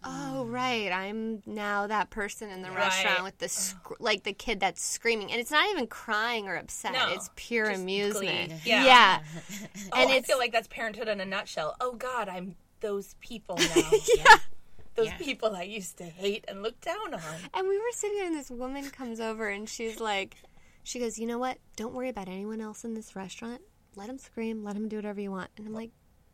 oh 0.04 0.44
right, 0.46 0.90
I'm 0.92 1.42
now 1.46 1.86
that 1.86 2.10
person 2.10 2.50
in 2.50 2.62
the 2.62 2.68
Right. 2.70 2.78
restaurant 2.78 3.24
with 3.24 3.38
the 3.38 3.48
sc- 3.48 4.00
like 4.00 4.22
the 4.24 4.32
kid 4.32 4.60
that's 4.60 4.82
screaming, 4.82 5.30
and 5.32 5.40
it's 5.40 5.50
not 5.50 5.68
even 5.70 5.86
crying 5.86 6.48
or 6.48 6.56
upset. 6.56 6.92
No, 6.92 7.08
it's 7.12 7.30
pure 7.36 7.66
just 7.70 7.82
amusement. 7.82 8.48
glee. 8.50 8.60
Yeah. 8.64 8.84
yeah. 8.84 9.18
Oh, 9.92 10.00
and 10.02 10.10
I 10.10 10.20
feel 10.22 10.38
like 10.38 10.52
that's 10.52 10.68
parenthood 10.68 11.08
in 11.08 11.20
a 11.20 11.24
nutshell. 11.24 11.74
Oh 11.80 11.92
God, 11.94 12.28
I'm 12.28 12.54
those 12.80 13.14
people 13.20 13.56
now. 13.58 13.90
yeah. 14.16 14.36
Those 14.94 15.06
Yeah. 15.06 15.16
people 15.18 15.54
I 15.56 15.62
used 15.62 15.96
to 15.98 16.04
hate 16.04 16.44
and 16.48 16.62
look 16.62 16.80
down 16.80 17.14
on. 17.14 17.20
And 17.54 17.68
we 17.68 17.78
were 17.78 17.84
sitting 17.92 18.16
there, 18.18 18.26
and 18.26 18.36
this 18.36 18.50
woman 18.50 18.90
comes 18.90 19.20
over, 19.20 19.48
and 19.48 19.68
she's 19.68 20.00
like, 20.00 20.36
she 20.84 20.98
goes, 20.98 21.18
you 21.18 21.26
know 21.26 21.38
what? 21.38 21.58
Don't 21.76 21.94
worry 21.94 22.08
about 22.08 22.28
anyone 22.28 22.60
else 22.60 22.84
in 22.84 22.94
this 22.94 23.14
restaurant. 23.16 23.60
Let 23.96 24.06
them 24.08 24.18
scream. 24.18 24.62
Let 24.64 24.74
them 24.74 24.88
do 24.88 24.96
whatever 24.96 25.20
you 25.20 25.30
want. 25.30 25.50
And 25.56 25.66
I'm 25.66 25.72
like, 25.72 25.90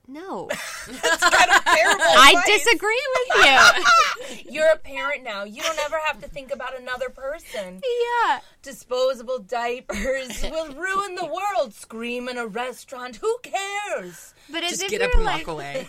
no, 0.06 0.46
kind 0.84 1.50
of 1.50 1.64
terrible. 1.64 2.04
I 2.04 2.42
disagree 2.46 3.02
with 3.14 4.44
you. 4.46 4.52
You're 4.52 4.68
a 4.72 4.76
parent 4.76 5.24
now. 5.24 5.44
You 5.44 5.62
don't 5.62 5.78
ever 5.80 5.98
have 6.06 6.20
to 6.22 6.28
think 6.28 6.52
about 6.52 6.78
another 6.78 7.08
person. 7.10 7.80
yeah. 8.26 8.40
Disposable 8.62 9.38
diapers 9.40 10.42
will 10.50 10.72
ruin 10.74 11.14
the 11.14 11.24
world. 11.26 11.74
Scream 11.74 12.28
in 12.28 12.38
a 12.38 12.46
restaurant. 12.46 13.16
Who 13.16 13.36
cares? 13.42 14.34
But 14.50 14.62
as 14.64 14.70
Just 14.72 14.82
if 14.84 14.90
get 14.90 15.00
you're 15.00 15.08
up 15.08 15.14
and 15.14 15.24
like, 15.24 15.46
walk 15.46 15.54
away. 15.54 15.88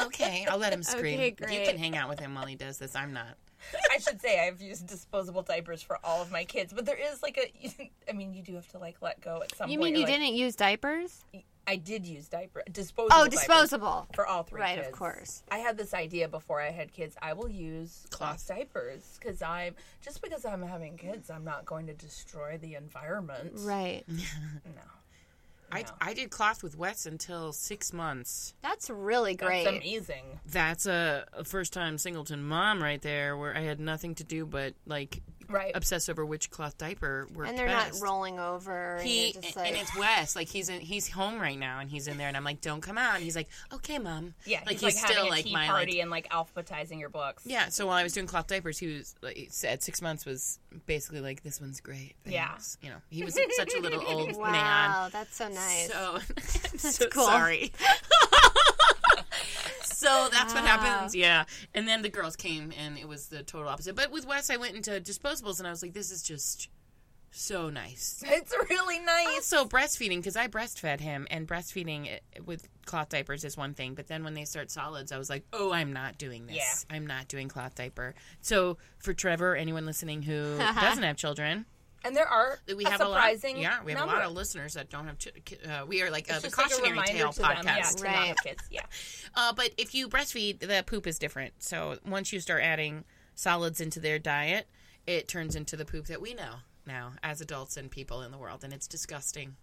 okay, 0.00 0.46
I'll 0.48 0.58
let 0.58 0.72
him 0.72 0.82
scream. 0.82 1.20
Okay, 1.20 1.34
You 1.60 1.64
can 1.66 1.78
hang 1.78 1.96
out 1.96 2.08
with 2.08 2.20
him 2.20 2.34
while 2.34 2.46
he 2.46 2.54
does 2.56 2.78
this. 2.78 2.96
I'm 2.96 3.12
not. 3.12 3.36
I 3.92 3.98
should 3.98 4.20
say 4.20 4.46
I've 4.46 4.60
used 4.60 4.86
disposable 4.86 5.42
diapers 5.42 5.82
for 5.82 5.98
all 6.04 6.22
of 6.22 6.30
my 6.30 6.44
kids, 6.44 6.72
but 6.72 6.86
there 6.86 6.98
is 6.98 7.22
like 7.22 7.38
a. 7.38 7.88
I 8.08 8.12
mean, 8.12 8.34
you 8.34 8.42
do 8.42 8.54
have 8.54 8.68
to 8.68 8.78
like 8.78 8.96
let 9.00 9.20
go 9.20 9.42
at 9.42 9.54
some 9.54 9.66
point. 9.66 9.72
You 9.72 9.78
point. 9.78 9.92
mean 9.92 10.00
you 10.00 10.06
like, 10.06 10.18
didn't 10.20 10.34
use 10.34 10.56
diapers? 10.56 11.24
I 11.66 11.76
did 11.76 12.04
use 12.04 12.28
diaper 12.28 12.62
disposable. 12.72 13.16
Oh, 13.16 13.28
disposable. 13.28 14.06
for 14.14 14.26
all 14.26 14.42
three. 14.42 14.60
Right, 14.60 14.78
of 14.78 14.90
course. 14.90 15.42
I 15.50 15.58
had 15.58 15.78
this 15.78 15.94
idea 15.94 16.28
before 16.28 16.60
I 16.60 16.70
had 16.70 16.92
kids. 16.92 17.16
I 17.22 17.34
will 17.34 17.48
use 17.48 18.06
cloth 18.10 18.44
Cloth. 18.46 18.48
diapers 18.48 19.18
because 19.20 19.42
I'm 19.42 19.76
just 20.00 20.22
because 20.22 20.44
I'm 20.44 20.62
having 20.62 20.96
kids, 20.96 21.30
I'm 21.30 21.44
not 21.44 21.64
going 21.64 21.86
to 21.86 21.94
destroy 21.94 22.58
the 22.60 22.74
environment. 22.74 23.52
Right. 23.54 24.04
No. 24.08 24.82
I, 25.72 25.84
I 26.00 26.14
did 26.14 26.30
cloth 26.30 26.62
with 26.62 26.76
Wes 26.76 27.06
until 27.06 27.52
six 27.52 27.92
months. 27.92 28.54
That's 28.62 28.90
really 28.90 29.34
That's 29.34 29.48
great. 29.48 29.66
amazing. 29.66 30.40
That's 30.46 30.86
a, 30.86 31.24
a 31.32 31.44
first 31.44 31.72
time 31.72 31.98
singleton 31.98 32.42
mom 32.42 32.82
right 32.82 33.00
there 33.00 33.36
where 33.36 33.56
I 33.56 33.60
had 33.60 33.80
nothing 33.80 34.14
to 34.16 34.24
do 34.24 34.44
but 34.46 34.74
like 34.86 35.22
Right. 35.52 35.72
obsess 35.74 36.08
over 36.08 36.24
which 36.24 36.50
cloth 36.50 36.78
diaper 36.78 37.28
worked 37.34 37.50
and 37.50 37.58
they're 37.58 37.66
best. 37.66 38.00
not 38.00 38.08
rolling 38.08 38.40
over. 38.40 38.96
and 38.96 39.06
He 39.06 39.32
you're 39.32 39.42
just 39.42 39.56
and 39.56 39.76
it's 39.76 39.96
Wes. 39.96 40.34
Like 40.34 40.48
he's 40.48 40.68
in, 40.68 40.80
he's 40.80 41.08
home 41.10 41.40
right 41.40 41.58
now, 41.58 41.78
and 41.80 41.90
he's 41.90 42.08
in 42.08 42.16
there, 42.18 42.28
and 42.28 42.36
I'm 42.36 42.44
like, 42.44 42.60
"Don't 42.60 42.80
come 42.80 42.98
out." 42.98 43.14
And 43.16 43.24
he's 43.24 43.36
like, 43.36 43.48
"Okay, 43.72 43.98
mom." 43.98 44.34
Yeah, 44.44 44.60
like 44.66 44.80
he's, 44.80 44.82
like 44.82 45.10
still 45.10 45.28
like 45.28 45.46
my 45.50 45.66
party 45.66 45.92
like, 45.92 46.00
and 46.02 46.10
like 46.10 46.28
alphabetizing 46.30 46.98
your 46.98 47.08
books. 47.10 47.42
yeah. 47.46 47.68
So 47.68 47.86
while 47.86 47.96
I 47.96 48.02
was 48.02 48.12
doing 48.12 48.26
cloth 48.26 48.46
diapers, 48.46 48.78
he 48.78 48.86
was 48.88 49.14
like, 49.22 49.48
said 49.50 49.82
six 49.82 50.00
months 50.02 50.24
was 50.24 50.58
basically 50.86 51.20
like, 51.20 51.42
"This 51.42 51.60
one's 51.60 51.80
great." 51.80 52.14
Yeah. 52.24 52.48
thanks." 52.48 52.78
you 52.82 52.90
know, 52.90 52.96
he 53.10 53.24
was 53.24 53.38
such 53.56 53.74
a 53.74 53.80
little 53.80 54.02
old 54.06 54.28
man. 54.28 54.38
wow, 54.38 55.08
that's 55.12 55.36
so 55.36 55.48
nice. 55.48 55.90
So 55.90 56.18
I'm 56.72 56.78
so 56.78 57.06
cool. 57.08 57.26
sorry. 57.26 57.72
so 60.02 60.28
that's 60.30 60.54
what 60.54 60.64
happens. 60.64 61.14
Yeah. 61.14 61.44
And 61.74 61.86
then 61.86 62.02
the 62.02 62.08
girls 62.08 62.36
came 62.36 62.72
and 62.78 62.98
it 62.98 63.08
was 63.08 63.28
the 63.28 63.42
total 63.42 63.68
opposite. 63.68 63.94
But 63.94 64.10
with 64.10 64.26
Wes, 64.26 64.50
I 64.50 64.56
went 64.56 64.76
into 64.76 64.90
disposables 65.00 65.58
and 65.58 65.66
I 65.66 65.70
was 65.70 65.82
like, 65.82 65.92
this 65.92 66.10
is 66.10 66.22
just 66.22 66.68
so 67.32 67.70
nice. 67.70 68.22
It's 68.26 68.54
really 68.70 68.98
nice. 69.00 69.52
Also, 69.52 69.64
breastfeeding, 69.64 70.18
because 70.18 70.36
I 70.36 70.48
breastfed 70.48 71.00
him, 71.00 71.26
and 71.30 71.48
breastfeeding 71.48 72.08
eh, 72.10 72.18
with 72.44 72.68
cloth 72.84 73.08
diapers 73.08 73.44
is 73.44 73.56
one 73.56 73.74
thing. 73.74 73.94
But 73.94 74.06
then 74.06 74.22
when 74.22 74.34
they 74.34 74.44
start 74.44 74.70
solids, 74.70 75.12
I 75.12 75.18
was 75.18 75.30
like, 75.30 75.44
oh, 75.52 75.72
I'm 75.72 75.92
not 75.92 76.18
doing 76.18 76.46
this. 76.46 76.56
Yeah. 76.56 76.94
I'm 76.94 77.06
not 77.06 77.28
doing 77.28 77.48
cloth 77.48 77.74
diaper. 77.74 78.14
So 78.42 78.76
for 78.98 79.14
Trevor, 79.14 79.56
anyone 79.56 79.86
listening 79.86 80.22
who 80.22 80.58
doesn't 80.58 81.02
have 81.02 81.16
children, 81.16 81.64
And 82.04 82.16
there 82.16 82.26
are 82.28 82.58
we 82.76 82.84
a 82.84 82.90
have 82.90 83.00
a 83.00 83.04
lot. 83.04 83.14
surprising 83.16 83.58
Yeah, 83.58 83.82
we 83.84 83.92
have 83.92 84.00
number. 84.00 84.14
a 84.14 84.18
lot 84.18 84.26
of 84.26 84.32
listeners 84.32 84.74
that 84.74 84.90
don't 84.90 85.06
have. 85.06 85.18
Ch- 85.18 85.28
uh, 85.66 85.84
we 85.86 86.02
are 86.02 86.10
like 86.10 86.30
uh, 86.30 86.34
It's 86.34 86.42
the 86.42 86.48
just 86.48 86.58
like 86.58 86.66
a 86.66 86.70
cautionary 86.74 87.06
tale 87.06 87.32
to 87.32 87.40
them, 87.42 87.50
podcast. 87.50 87.64
yeah, 87.64 87.82
to 87.90 88.04
Right. 88.04 88.36
kids. 88.44 88.62
Yeah. 88.70 88.82
Uh, 89.34 89.52
but 89.52 89.70
if 89.78 89.94
you 89.94 90.08
breastfeed, 90.08 90.60
the 90.60 90.82
poop 90.86 91.06
is 91.06 91.18
different. 91.18 91.54
So 91.62 91.98
once 92.06 92.32
you 92.32 92.40
start 92.40 92.62
adding 92.62 93.04
solids 93.34 93.80
into 93.80 94.00
their 94.00 94.18
diet, 94.18 94.66
it 95.06 95.28
turns 95.28 95.56
into 95.56 95.76
the 95.76 95.84
poop 95.84 96.06
that 96.06 96.20
we 96.20 96.34
know 96.34 96.54
now 96.86 97.12
as 97.22 97.40
adults 97.40 97.76
and 97.76 97.90
people 97.90 98.22
in 98.22 98.30
the 98.32 98.38
world, 98.38 98.64
and 98.64 98.72
it's 98.72 98.86
disgusting. 98.88 99.56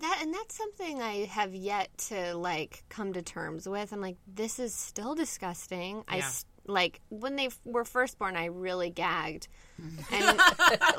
That 0.00 0.18
and 0.22 0.34
that's 0.34 0.56
something 0.56 1.00
I 1.00 1.26
have 1.26 1.54
yet 1.54 1.96
to 2.08 2.34
like 2.36 2.82
come 2.88 3.12
to 3.12 3.22
terms 3.22 3.68
with. 3.68 3.92
I'm 3.92 4.00
like, 4.00 4.16
this 4.26 4.58
is 4.58 4.74
still 4.74 5.14
disgusting. 5.14 6.02
I 6.08 6.16
Yeah. 6.16 6.26
s- 6.26 6.44
like 6.66 7.00
when 7.08 7.36
they 7.36 7.46
f- 7.46 7.58
were 7.64 7.84
first 7.84 8.18
born, 8.18 8.36
I 8.36 8.46
really 8.46 8.90
gagged, 8.90 9.48
mm-hmm. 9.80 10.14
and 10.14 10.38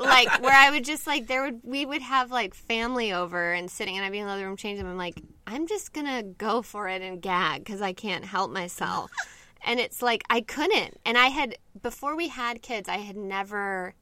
like 0.00 0.42
where 0.42 0.54
I 0.54 0.70
would 0.70 0.84
just 0.84 1.06
like 1.06 1.26
there 1.26 1.42
would 1.44 1.60
we 1.64 1.84
would 1.86 2.02
have 2.02 2.30
like 2.30 2.54
family 2.54 3.12
over 3.12 3.52
and 3.52 3.70
sitting, 3.70 3.96
and 3.96 4.04
I'd 4.04 4.12
be 4.12 4.18
in 4.18 4.26
the 4.26 4.32
other 4.32 4.46
room 4.46 4.56
changing 4.56 4.84
them. 4.84 4.92
I'm 4.92 4.98
like, 4.98 5.20
I'm 5.46 5.66
just 5.66 5.92
gonna 5.92 6.22
go 6.22 6.62
for 6.62 6.88
it 6.88 7.02
and 7.02 7.20
gag 7.20 7.64
because 7.64 7.82
I 7.82 7.92
can't 7.92 8.24
help 8.24 8.50
myself. 8.50 9.10
and 9.64 9.80
it's 9.80 10.02
like 10.02 10.22
I 10.30 10.40
couldn't, 10.40 10.98
and 11.04 11.18
I 11.18 11.26
had 11.28 11.56
before 11.82 12.16
we 12.16 12.28
had 12.28 12.62
kids, 12.62 12.88
I 12.88 12.98
had 12.98 13.16
never 13.16 13.94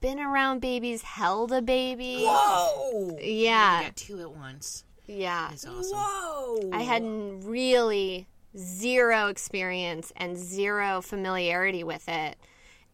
been 0.00 0.20
around 0.20 0.60
babies, 0.60 1.00
held 1.02 1.50
a 1.52 1.62
baby. 1.62 2.24
Whoa. 2.26 3.16
Yeah, 3.22 3.78
You 3.80 3.86
got 3.86 3.96
two 3.96 4.20
at 4.20 4.30
once. 4.32 4.84
yeah. 5.06 5.50
It's 5.52 5.66
awesome. 5.66 5.96
Whoa. 5.96 6.70
I 6.74 6.82
hadn't 6.82 7.40
really 7.46 8.26
zero 8.56 9.28
experience 9.28 10.12
and 10.16 10.36
zero 10.36 11.00
familiarity 11.00 11.84
with 11.84 12.08
it. 12.08 12.36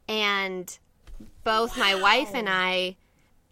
And 0.08 0.78
both 1.44 1.76
my 1.78 1.94
wife 1.94 2.34
and 2.34 2.48
I, 2.48 2.96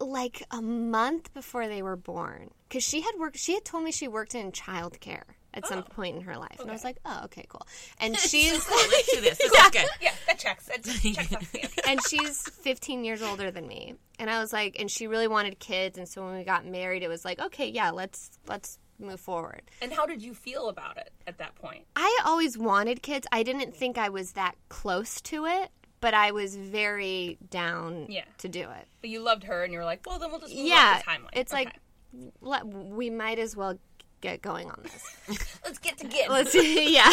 like 0.01 0.43
a 0.51 0.63
month 0.63 1.33
before 1.35 1.69
they 1.69 1.83
were 1.83 1.97
born, 1.97 2.51
because 2.69 2.83
she 2.83 3.01
had 3.03 3.13
worked, 3.19 3.39
she 3.39 3.55
had 3.55 3.65
told 3.65 3.85
me 3.85 3.93
she 3.93 4.09
worked 4.09 4.35
in 4.35 4.53
childcare 4.53 5.25
at 5.55 5.67
some 5.67 5.81
oh. 5.81 5.95
point 5.95 6.17
in 6.17 6.23
her 6.23 6.37
life. 6.37 6.61
And 6.61 6.71
I 6.71 6.73
was 6.73 6.85
like, 6.85 6.99
oh, 7.05 7.23
okay, 7.25 7.45
cool. 7.49 7.67
And 8.01 8.17
she's. 8.17 8.65
cool. 8.65 8.77
Let's 8.77 9.15
do 9.15 9.21
this. 9.21 9.39
This 9.39 9.53
is 9.53 9.71
good. 9.71 9.87
Yeah, 10.01 10.13
that 10.27 10.39
checks. 10.39 10.67
That 10.67 10.83
checks 10.85 11.33
off 11.33 11.53
the 11.53 11.63
answer. 11.63 11.79
and 11.89 12.01
she's 12.07 12.43
15 12.43 13.05
years 13.05 13.23
older 13.23 13.51
than 13.51 13.67
me 13.67 13.95
and 14.19 14.29
i 14.29 14.39
was 14.41 14.53
like 14.53 14.77
and 14.79 14.91
she 14.91 15.07
really 15.07 15.27
wanted 15.27 15.59
kids 15.59 15.99
and 15.99 16.09
so 16.09 16.25
when 16.25 16.37
we 16.37 16.45
got 16.45 16.67
married 16.67 17.03
it 17.03 17.09
was 17.09 17.25
like 17.25 17.41
okay 17.41 17.69
yeah 17.69 17.91
let's 17.91 18.31
let's 18.47 18.79
move 19.01 19.21
forward 19.21 19.63
And 19.81 19.93
how 19.93 20.07
did 20.07 20.23
you 20.23 20.35
feel 20.35 20.69
about 20.69 20.97
it 20.97 21.13
at 21.27 21.39
that 21.39 21.55
point? 21.55 21.85
I 21.97 22.21
always 22.25 22.59
wanted 22.59 23.03
kids. 23.03 23.27
I 23.33 23.43
didn't 23.43 23.75
think 23.77 23.97
I 23.99 24.09
was 24.09 24.33
that 24.33 24.55
close 24.69 25.21
to 25.23 25.47
it, 25.47 25.71
but 26.01 26.15
I 26.15 26.31
was 26.33 26.57
very 26.57 27.39
down 27.51 28.07
Yeah. 28.09 28.25
to 28.39 28.49
do 28.49 28.63
it. 28.63 28.87
But 29.01 29.11
you 29.11 29.21
loved 29.21 29.45
her, 29.45 29.63
and 29.65 29.73
you 29.73 29.79
were 29.79 29.85
like, 29.85 30.05
"Well, 30.07 30.19
then 30.19 30.31
we'll 30.31 30.41
just 30.41 30.55
move 30.55 30.67
Yeah, 30.67 30.97
up 30.99 31.05
the 31.05 31.11
timeline." 31.11 31.29
it's 31.41 31.53
like 31.53 31.69
Okay. 31.69 32.31
let, 32.41 32.67
we 32.67 33.11
might 33.11 33.39
as 33.39 33.55
well 33.57 33.79
get 34.21 34.43
going 34.43 34.69
on 34.71 34.81
this. 34.83 35.59
let's 35.65 35.79
get 35.79 35.97
together. 35.99 36.33
Let's 36.33 36.55
yeah. 36.91 37.13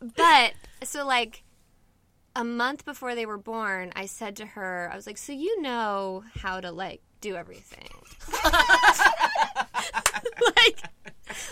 but 0.16 0.52
so 0.84 1.04
like 1.06 1.42
a 2.36 2.44
month 2.44 2.84
before 2.84 3.14
they 3.14 3.26
were 3.26 3.38
born, 3.38 3.92
I 3.96 4.06
said 4.06 4.36
to 4.36 4.46
her, 4.46 4.88
I 4.92 4.96
was 4.96 5.06
like, 5.06 5.18
"So 5.18 5.32
you 5.32 5.60
know 5.60 6.22
how 6.40 6.60
to 6.60 6.70
like 6.70 7.02
do 7.20 7.34
everything." 7.34 7.88
like 10.56 10.82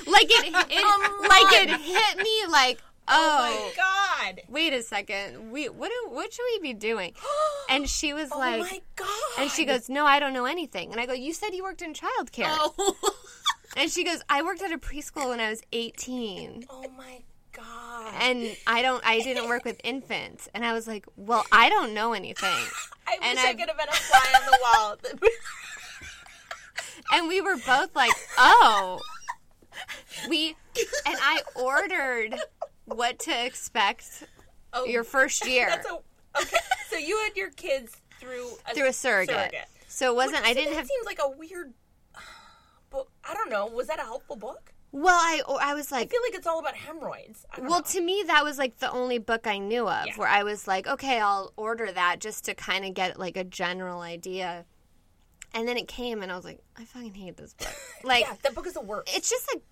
like 0.07 0.27
it, 0.31 0.47
it 0.71 1.29
like 1.29 1.63
it 1.63 1.81
hit 1.81 2.19
me 2.19 2.47
like 2.51 2.79
oh 3.09 3.09
oh 3.09 3.39
my 3.39 3.57
oh. 3.59 3.73
god! 3.77 4.41
wait 4.49 4.73
a 4.73 4.83
second. 4.83 5.51
We 5.51 5.69
what 5.69 5.91
do, 5.91 6.11
what 6.11 6.33
should 6.33 6.45
we 6.55 6.61
be 6.61 6.75
doing? 6.75 7.15
And 7.69 7.91
she 7.91 8.15
was 8.15 8.31
oh 8.33 8.39
like, 8.39 8.61
my 8.61 8.81
god! 8.95 9.09
and 9.41 9.51
she 9.51 9.65
goes, 9.65 9.89
no, 9.89 10.07
I 10.07 10.21
don't 10.21 10.33
know 10.33 10.45
anything. 10.45 10.93
And 10.93 11.01
I 11.01 11.07
go, 11.07 11.13
you 11.13 11.33
said 11.33 11.51
you 11.51 11.65
worked 11.65 11.83
in 11.83 11.95
childcare. 11.95 12.47
Oh. 12.47 12.95
And 13.77 13.91
she 13.91 14.05
goes, 14.05 14.23
I 14.31 14.43
worked 14.43 14.63
at 14.63 14.73
a 14.73 14.79
preschool 14.79 15.29
when 15.29 15.39
I 15.39 15.51
was 15.51 15.63
18. 15.71 16.65
"Oh 16.71 16.87
my 16.97 17.23
god!" 17.53 18.15
And 18.21 18.57
I 18.67 18.81
don't, 18.81 19.05
I 19.07 19.21
didn't 19.21 19.49
work 19.49 19.67
with 19.67 19.79
infants. 19.85 20.49
And 20.55 20.65
I 20.65 20.73
was 20.73 20.87
like, 20.87 21.05
well, 21.17 21.45
I 21.53 21.69
don't 21.69 21.93
know 21.93 22.15
anything. 22.15 22.49
I 23.07 23.19
and 23.23 23.37
wish 23.37 23.45
I 23.45 23.53
could 23.53 23.69
have 23.69 23.77
been 23.77 23.89
a 23.89 23.93
fly 23.93 24.33
on 24.35 24.47
the 24.47 24.59
wall. 24.63 25.31
And 27.13 27.29
we 27.29 27.41
were 27.41 27.57
both 27.67 27.95
like, 27.95 28.13
oh. 28.39 29.01
We, 30.29 30.57
and 31.07 31.17
I 31.21 31.43
ordered 31.55 32.37
what 32.87 33.19
to 33.21 33.45
expect 33.47 34.25
oh, 34.73 34.85
your 34.87 35.05
first 35.05 35.47
year 35.49 35.67
That's 35.69 35.89
a 35.89 35.99
okay. 36.41 36.57
So 36.89 36.97
you 36.97 37.19
had 37.25 37.37
your 37.37 37.51
kids 37.51 37.97
through 38.21 38.49
a 38.71 38.75
through 38.75 38.89
a 38.89 38.93
surrogate. 38.93 39.55
So 39.89 40.11
it 40.13 40.17
wasn't, 40.17 40.45
I 40.45 40.55
didn't 40.55 40.73
that 40.73 40.79
have 40.79 40.87
Seems 40.87 41.07
like 41.07 41.21
a 41.23 41.31
weird 41.31 41.73
book. 42.91 43.11
I 43.29 43.35
don't 43.35 43.51
know. 43.51 43.67
Was 43.67 43.87
that 43.89 43.99
a 43.99 44.03
helpful 44.03 44.37
book? 44.37 44.73
Well, 44.93 45.15
I 45.15 45.43
I 45.61 45.75
was 45.75 45.93
like, 45.93 46.07
I 46.07 46.11
feel 46.11 46.21
like 46.27 46.35
it's 46.35 46.47
all 46.47 46.59
about 46.59 46.75
hemorrhoids. 46.75 47.45
Well, 47.59 47.69
know. 47.69 47.81
to 47.83 48.01
me 48.01 48.25
that 48.27 48.45
was 48.45 48.57
like 48.57 48.79
the 48.79 48.91
only 48.91 49.19
book 49.19 49.47
I 49.47 49.59
knew 49.59 49.87
of 49.89 50.07
Yeah. 50.07 50.15
where 50.17 50.29
I 50.29 50.43
was 50.43 50.67
like, 50.67 50.87
okay, 50.87 51.21
I'll 51.21 51.53
order 51.57 51.91
that 51.93 52.21
just 52.21 52.47
to 52.47 52.55
kind 52.55 52.85
of 52.85 52.95
get 52.95 53.19
like 53.19 53.37
a 53.37 53.45
general 53.45 54.01
idea. 54.01 54.65
And 55.57 55.67
then 55.67 55.77
it 55.79 55.89
came, 55.89 56.23
and 56.23 56.31
I 56.31 56.37
was 56.37 56.45
like, 56.45 56.61
I 56.77 56.85
fucking 56.85 57.15
hate 57.15 57.37
this 57.37 57.55
book. 57.55 57.69
Like, 58.05 58.25
yeah, 58.25 58.35
that 58.43 58.55
book 58.55 58.67
is 58.67 58.75
the 58.75 58.81
worst. 58.83 59.11
it's 59.17 59.29
just 59.31 59.49
like 59.53 59.63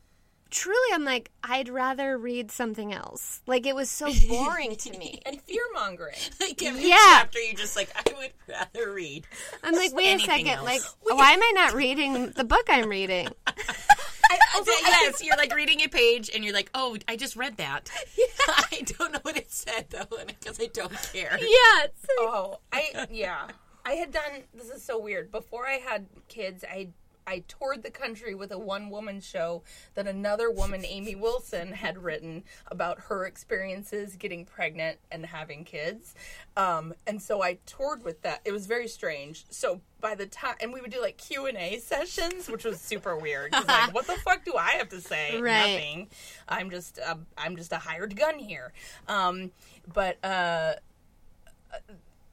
truly, 0.50 0.92
I'm 0.92 1.04
like, 1.04 1.30
I'd 1.42 1.68
rather 1.68 2.16
read 2.16 2.50
something 2.50 2.92
else. 2.92 3.42
Like 3.46 3.66
it 3.66 3.74
was 3.74 3.90
so 3.90 4.10
boring 4.28 4.76
to 4.76 4.96
me. 4.98 5.20
And 5.26 5.40
fear 5.42 5.62
mongering. 5.74 6.14
Like 6.40 6.62
every 6.62 6.88
Yeah. 6.88 6.96
chapter, 6.98 7.38
you're 7.40 7.54
just 7.54 7.74
like, 7.76 7.90
I 7.94 8.12
would 8.16 8.32
rather 8.48 8.92
read. 8.92 9.26
I'm 9.62 9.74
like, 9.74 9.92
wait 9.94 10.14
a 10.16 10.18
second, 10.20 10.48
else. 10.48 10.64
like, 10.64 10.80
why 11.02 11.32
am 11.32 11.42
I 11.42 11.52
not 11.54 11.74
reading 11.74 12.30
the 12.30 12.44
book 12.44 12.64
I'm 12.68 12.88
reading? 12.88 13.28
I 13.46 14.38
also, 14.56 14.70
yes, 14.82 15.22
you're 15.22 15.36
like 15.36 15.54
reading 15.54 15.80
a 15.82 15.88
page 15.88 16.30
and 16.34 16.44
you're 16.44 16.54
like, 16.54 16.70
oh, 16.74 16.96
I 17.08 17.16
just 17.16 17.36
read 17.36 17.56
that. 17.58 17.90
Yeah. 18.16 18.24
I 18.48 18.82
don't 18.98 19.12
know 19.12 19.18
what 19.22 19.36
it 19.36 19.50
said 19.52 19.86
though, 19.90 20.16
and 20.18 20.28
because 20.28 20.60
I 20.60 20.66
don't 20.66 20.92
care. 21.12 21.36
Yeah. 21.40 21.84
it's- 21.84 22.06
Oh, 22.20 22.58
I 22.72 23.06
yeah. 23.10 23.48
I 23.84 23.92
had 23.92 24.12
done 24.12 24.42
this 24.54 24.70
is 24.70 24.82
so 24.82 24.98
weird. 24.98 25.30
Before 25.30 25.66
I 25.66 25.74
had 25.74 26.06
kids, 26.28 26.64
I 26.68 26.88
I 27.26 27.42
toured 27.48 27.82
the 27.82 27.90
country 27.90 28.34
with 28.34 28.52
a 28.52 28.58
one 28.58 28.90
woman 28.90 29.20
show 29.20 29.62
that 29.94 30.06
another 30.06 30.50
woman, 30.50 30.84
Amy 30.84 31.14
Wilson, 31.14 31.72
had 31.72 31.98
written 31.98 32.44
about 32.70 33.00
her 33.08 33.24
experiences 33.24 34.16
getting 34.16 34.44
pregnant 34.44 34.98
and 35.10 35.24
having 35.26 35.64
kids. 35.64 36.14
Um, 36.56 36.94
and 37.06 37.22
so 37.22 37.42
I 37.42 37.58
toured 37.66 38.04
with 38.04 38.22
that. 38.22 38.40
It 38.44 38.52
was 38.52 38.66
very 38.66 38.88
strange. 38.88 39.46
So 39.50 39.80
by 40.00 40.14
the 40.14 40.26
time, 40.26 40.56
and 40.60 40.72
we 40.72 40.80
would 40.80 40.90
do 40.90 41.00
like 41.00 41.16
Q 41.16 41.46
and 41.46 41.56
A 41.56 41.78
sessions, 41.78 42.48
which 42.50 42.64
was 42.64 42.80
super 42.80 43.16
weird. 43.16 43.52
like, 43.52 43.94
what 43.94 44.06
the 44.06 44.16
fuck 44.16 44.44
do 44.44 44.54
I 44.56 44.72
have 44.72 44.90
to 44.90 45.00
say? 45.00 45.40
Right. 45.44 45.72
Nothing. 45.72 46.08
I'm 46.48 46.70
just 46.70 46.98
a, 46.98 47.18
I'm 47.36 47.56
just 47.56 47.72
a 47.72 47.78
hired 47.78 48.16
gun 48.16 48.38
here. 48.38 48.72
Um, 49.08 49.50
but 49.92 50.22
uh, 50.24 50.74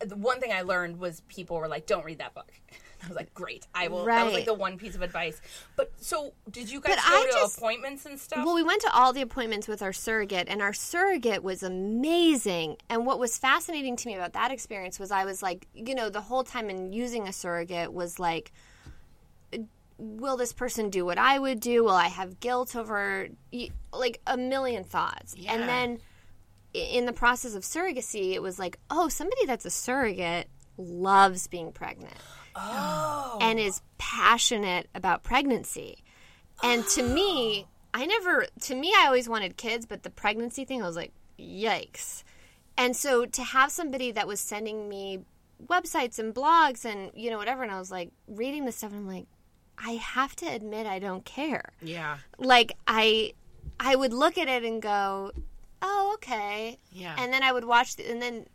the 0.05 0.15
one 0.15 0.39
thing 0.39 0.51
I 0.51 0.62
learned 0.62 0.98
was 1.00 1.22
people 1.27 1.58
were 1.58 1.67
like, 1.67 1.86
"Don't 1.86 2.05
read 2.05 2.20
that 2.20 2.34
book." 2.34 2.51
I 3.03 3.08
was 3.08 3.15
like, 3.17 3.34
"Great, 3.34 3.65
I 3.74 3.88
will." 3.88 4.05
That 4.05 4.24
was 4.25 4.34
like 4.34 4.46
the 4.46 4.53
one 4.53 4.77
piece 4.77 4.93
of 4.96 5.01
advice. 5.01 5.41
But 5.75 5.91
so, 6.00 6.34
did 6.51 6.72
you 6.72 6.79
guys 6.79 6.98
But 6.98 7.10
go 7.10 7.15
I 7.17 7.25
to 7.25 7.31
just- 7.31 7.58
appointments 7.58 8.05
and 8.05 8.20
stuff? 8.20 8.46
Well, 8.46 8.53
we 8.55 8.62
went 8.63 8.81
to 8.84 8.93
all 8.93 9.12
the 9.12 9.22
appointments 9.22 9.67
with 9.67 9.81
our 9.81 9.91
surrogate, 9.93 10.48
and 10.48 10.62
our 10.62 10.74
surrogate 10.74 11.43
was 11.43 11.63
amazing. 11.63 12.77
And 12.89 13.05
what 13.05 13.17
was 13.20 13.38
fascinating 13.38 13.96
to 13.96 14.08
me 14.08 14.15
about 14.15 14.34
that 14.34 14.51
experience 14.51 15.00
was 15.00 15.10
I 15.12 15.25
was 15.25 15.41
like, 15.41 15.67
you 15.74 15.96
know, 15.96 16.10
the 16.10 16.22
whole 16.22 16.43
time 16.43 16.70
in 16.70 16.93
using 16.93 17.27
a 17.27 17.34
surrogate 17.34 17.91
was 17.91 18.20
like, 18.20 18.51
will 19.98 20.38
this 20.38 20.53
person 20.53 20.89
do 20.89 21.05
what 21.05 21.17
I 21.17 21.38
would 21.38 21.60
do? 21.60 21.84
Will 21.84 21.91
I 21.91 22.08
have 22.08 22.39
guilt 22.39 22.75
over, 22.75 23.27
like, 23.93 24.20
a 24.25 24.36
million 24.38 24.84
thoughts. 24.84 25.36
Yeah. 25.38 25.53
And 25.53 25.70
then 25.70 25.89
i- 25.91 25.98
in 26.74 27.06
the 27.06 27.13
process 27.13 27.56
of 27.56 27.63
surrogacy, 27.63 28.34
it 28.34 28.42
was 28.42 28.60
like, 28.60 28.78
oh, 28.90 29.10
somebody 29.10 29.46
that's 29.46 29.66
a 29.66 29.70
surrogate 29.70 30.48
loves 30.78 31.48
being 31.48 31.72
pregnant 31.72 32.16
oh, 32.56 33.38
and 33.42 33.60
is 33.60 33.82
passionate 33.98 34.90
about 34.96 35.24
pregnancy. 35.24 36.04
And 36.63 36.86
to 36.90 37.04
me, 37.13 37.68
I 37.94 38.06
never, 38.06 38.46
to 38.62 38.75
me, 38.75 38.94
I 38.98 39.06
always 39.06 39.28
wanted 39.28 39.58
kids, 39.58 39.86
but 39.86 40.04
the 40.04 40.10
pregnancy 40.10 40.66
thing, 40.66 40.82
I 40.82 40.88
was 40.88 40.96
like, 40.96 41.12
yikes. 41.40 42.24
And 42.78 42.96
so 42.96 43.25
to 43.25 43.44
have 43.44 43.72
somebody 43.72 44.12
that 44.12 44.28
was 44.28 44.40
sending 44.40 44.88
me 44.88 45.20
websites 45.68 46.20
and 46.20 46.34
blogs 46.34 46.86
and, 46.86 47.12
you 47.13 47.30
know, 47.30 47.38
whatever, 47.38 47.63
and 47.63 47.72
I 47.72 47.80
was 47.80 47.92
like 47.92 48.12
reading 48.28 48.66
this 48.66 48.78
stuff, 48.78 48.92
and 48.92 49.01
I'm 49.01 49.08
like, 49.08 49.28
I 49.78 49.92
have 49.92 50.36
to 50.38 50.46
admit, 50.46 50.86
I 50.86 51.00
don't 51.00 51.25
care. 51.25 51.74
Yeah. 51.82 52.18
Like, 52.38 52.74
I, 52.88 53.34
I 53.80 53.96
would 53.96 54.13
look 54.13 54.38
at 54.38 54.48
it 54.48 54.63
and 54.63 54.82
go, 54.82 55.32
oh, 55.81 56.11
okay. 56.15 56.77
Yeah. 56.91 57.15
And 57.17 57.31
then 57.33 57.43
I 57.43 57.51
would 57.51 57.65
watch, 57.65 57.95
the, 57.95 58.09
and 58.09 58.21
then 58.21 58.45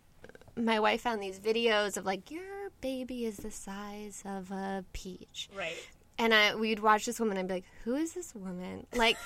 my 0.56 0.80
wife 0.80 1.02
found 1.02 1.22
these 1.22 1.38
videos 1.38 1.96
of 1.96 2.04
like, 2.06 2.30
your 2.30 2.70
baby 2.80 3.24
is 3.26 3.38
the 3.38 3.50
size 3.50 4.22
of 4.24 4.50
a 4.50 4.84
peach 4.92 5.48
right. 5.56 5.74
and 6.18 6.32
I 6.34 6.54
we'd 6.54 6.78
watch 6.80 7.06
this 7.06 7.18
woman 7.18 7.36
and 7.36 7.44
I'd 7.44 7.48
be 7.48 7.54
like, 7.54 7.64
"Who 7.84 7.94
is 7.96 8.12
this 8.12 8.34
woman?" 8.34 8.86
Like, 8.94 9.16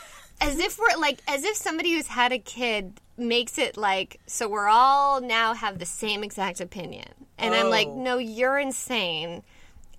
as 0.40 0.58
if 0.58 0.78
we're 0.78 0.96
like, 0.98 1.20
as 1.28 1.44
if 1.44 1.56
somebody 1.56 1.92
who's 1.92 2.06
had 2.06 2.32
a 2.32 2.38
kid 2.38 3.00
makes 3.16 3.58
it 3.58 3.76
like, 3.76 4.18
so 4.26 4.48
we're 4.48 4.68
all 4.68 5.20
now 5.20 5.54
have 5.54 5.78
the 5.78 5.86
same 5.86 6.22
exact 6.24 6.60
opinion, 6.60 7.08
and 7.38 7.54
I'm 7.54 7.70
like, 7.70 7.88
Oh. 7.88 7.96
"No, 8.02 8.18
you're 8.18 8.58
insane. 8.58 9.42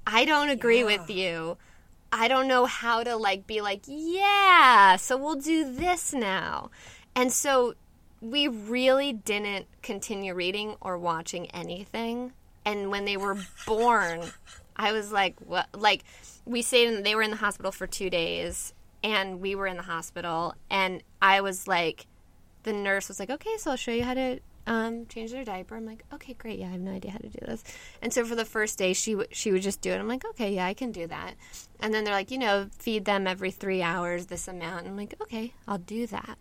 I 0.07 0.25
don't 0.25 0.49
agree 0.49 0.79
Yeah. 0.79 0.85
with 0.85 1.09
you. 1.09 1.57
I 2.11 2.27
don't 2.27 2.47
know 2.47 2.65
how 2.65 3.03
to 3.03 3.15
like 3.17 3.45
be 3.47 3.61
like, 3.61 3.81
yeah, 3.85 4.95
so 4.95 5.17
we'll 5.17 5.35
do 5.35 5.71
this 5.75 6.13
now," 6.13 6.71
and 7.15 7.31
so 7.31 7.75
we 8.21 8.47
really 8.47 9.13
didn't 9.13 9.65
continue 9.81 10.33
reading 10.33 10.75
or 10.79 10.97
watching 10.97 11.47
anything. 11.47 12.33
And 12.63 12.91
when 12.91 13.05
they 13.05 13.17
were 13.17 13.37
born, 13.65 14.21
I 14.75 14.91
was 14.91 15.11
like, 15.11 15.35
what? 15.39 15.67
Like, 15.75 16.03
we 16.45 16.61
stayed 16.61 16.87
in, 16.87 17.03
they 17.03 17.15
were 17.15 17.23
in 17.23 17.31
the 17.31 17.37
hospital 17.37 17.71
for 17.71 17.87
two 17.87 18.09
days, 18.09 18.73
and 19.03 19.41
we 19.41 19.55
were 19.55 19.65
in 19.67 19.77
the 19.77 19.83
hospital, 19.83 20.53
and 20.69 21.01
I 21.21 21.41
was 21.41 21.67
like, 21.67 22.05
the 22.63 22.73
nurse 22.73 23.07
was 23.07 23.19
like, 23.19 23.31
okay, 23.31 23.57
so 23.57 23.71
I'll 23.71 23.77
show 23.77 23.91
you 23.91 24.03
how 24.03 24.13
to 24.13 24.39
um, 24.67 25.07
change 25.07 25.31
their 25.31 25.43
diaper. 25.43 25.75
I'm 25.75 25.87
like, 25.87 26.03
okay, 26.13 26.33
great. 26.33 26.59
Yeah, 26.59 26.67
I 26.67 26.71
have 26.73 26.81
no 26.81 26.91
idea 26.91 27.09
how 27.09 27.17
to 27.17 27.29
do 27.29 27.39
this. 27.47 27.63
And 28.03 28.13
so 28.13 28.23
for 28.23 28.35
the 28.35 28.45
first 28.45 28.77
day, 28.77 28.93
she 28.93 29.13
w- 29.13 29.27
she 29.31 29.51
would 29.51 29.63
just 29.63 29.81
do 29.81 29.91
it. 29.91 29.97
I'm 29.99 30.07
like, 30.07 30.23
okay, 30.23 30.53
yeah, 30.53 30.67
I 30.67 30.75
can 30.75 30.91
do 30.91 31.07
that. 31.07 31.33
And 31.79 31.91
then 31.91 32.03
they're 32.03 32.13
like, 32.13 32.29
you 32.29 32.37
know, 32.37 32.67
feed 32.77 33.05
them 33.05 33.25
every 33.25 33.49
three 33.49 33.81
hours 33.81 34.27
this 34.27 34.47
amount. 34.47 34.81
And 34.81 34.89
I'm 34.89 34.97
like, 34.97 35.15
okay, 35.23 35.53
I'll 35.67 35.79
do 35.79 36.05
that. 36.07 36.37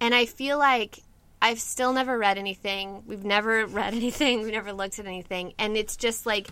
And 0.00 0.14
I 0.14 0.24
feel 0.26 0.56
like 0.58 1.00
I've 1.40 1.60
still 1.60 1.92
never 1.92 2.18
read 2.18 2.38
anything. 2.38 3.02
We've 3.06 3.24
never 3.24 3.66
read 3.80 3.94
anything. 3.94 4.42
We've 4.42 4.52
never 4.52 4.72
looked 4.72 4.98
at 4.98 5.06
anything. 5.06 5.54
And 5.58 5.76
it's 5.76 5.96
just 5.96 6.26
like 6.26 6.48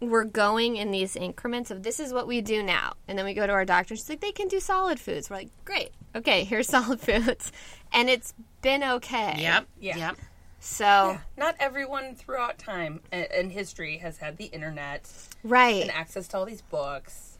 we're 0.00 0.24
going 0.24 0.76
in 0.76 0.90
these 0.90 1.16
increments 1.16 1.70
of 1.70 1.82
this 1.82 2.00
is 2.00 2.12
what 2.12 2.26
we 2.26 2.40
do 2.40 2.62
now. 2.62 2.94
And 3.08 3.18
then 3.18 3.24
we 3.24 3.34
go 3.34 3.46
to 3.46 3.52
our 3.52 3.64
doctor. 3.64 3.94
and 3.94 3.98
She's 3.98 4.08
like, 4.08 4.20
they 4.20 4.32
can 4.32 4.48
do 4.48 4.60
solid 4.60 5.00
foods. 5.00 5.30
We're 5.30 5.36
like, 5.36 5.50
great. 5.64 5.90
Okay, 6.14 6.44
here's 6.44 6.68
solid 6.70 7.00
foods. 7.00 7.52
And 7.92 8.08
it's 8.10 8.34
been 8.62 8.82
okay. 8.82 9.34
Yep. 9.38 9.66
Yeah. 9.80 9.96
Yep. 9.96 10.16
So, 10.58 11.18
Not 11.36 11.54
everyone 11.60 12.14
throughout 12.16 12.58
time 12.58 13.00
and, 13.12 13.26
and 13.30 13.52
history 13.52 13.98
has 13.98 14.18
had 14.18 14.36
the 14.36 14.46
internet 14.46 15.08
right. 15.44 15.82
and 15.82 15.90
access 15.92 16.26
to 16.28 16.38
all 16.38 16.44
these 16.44 16.62
books. 16.62 17.38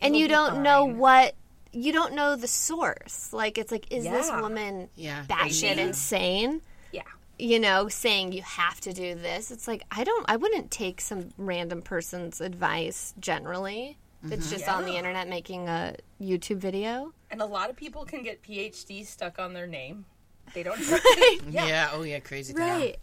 and 0.00 0.14
It'll 0.14 0.20
you 0.22 0.28
don't 0.28 0.62
know 0.62 0.84
what 0.84 1.34
you 1.72 1.92
don't 1.92 2.14
know 2.14 2.36
the 2.36 2.48
source. 2.48 3.32
Like 3.32 3.58
it's 3.58 3.70
like, 3.72 3.92
is 3.92 4.04
this 4.04 4.30
woman 4.30 4.88
Yeah. 4.96 5.24
batshit 5.28 5.76
Maybe. 5.76 5.82
insane? 5.82 6.62
Yeah. 6.92 7.02
You 7.38 7.58
know, 7.60 7.88
saying 7.88 8.32
you 8.32 8.42
have 8.42 8.80
to 8.82 8.92
do 8.92 9.14
this. 9.14 9.50
It's 9.50 9.66
like 9.68 9.82
I 9.90 10.04
don't. 10.04 10.24
I 10.28 10.36
wouldn't 10.36 10.70
take 10.70 11.00
some 11.00 11.30
random 11.38 11.82
person's 11.82 12.40
advice 12.40 13.14
generally. 13.18 13.96
That's 14.22 14.50
just 14.50 14.68
on 14.68 14.84
the 14.84 14.96
internet 14.96 15.28
making 15.28 15.68
a 15.68 15.94
YouTube 16.20 16.58
video. 16.58 17.14
And 17.30 17.40
a 17.40 17.46
lot 17.46 17.70
of 17.70 17.76
people 17.76 18.04
can 18.04 18.22
get 18.22 18.42
PhD 18.42 19.06
stuck 19.06 19.38
on 19.38 19.54
their 19.54 19.66
name. 19.66 20.04
They 20.52 20.62
don't. 20.62 20.78
Yeah. 21.48 21.66
Yeah. 21.66 21.90
Oh, 21.94 22.02
yeah. 22.02 22.18
Crazy. 22.20 22.52
Right. 22.52 22.98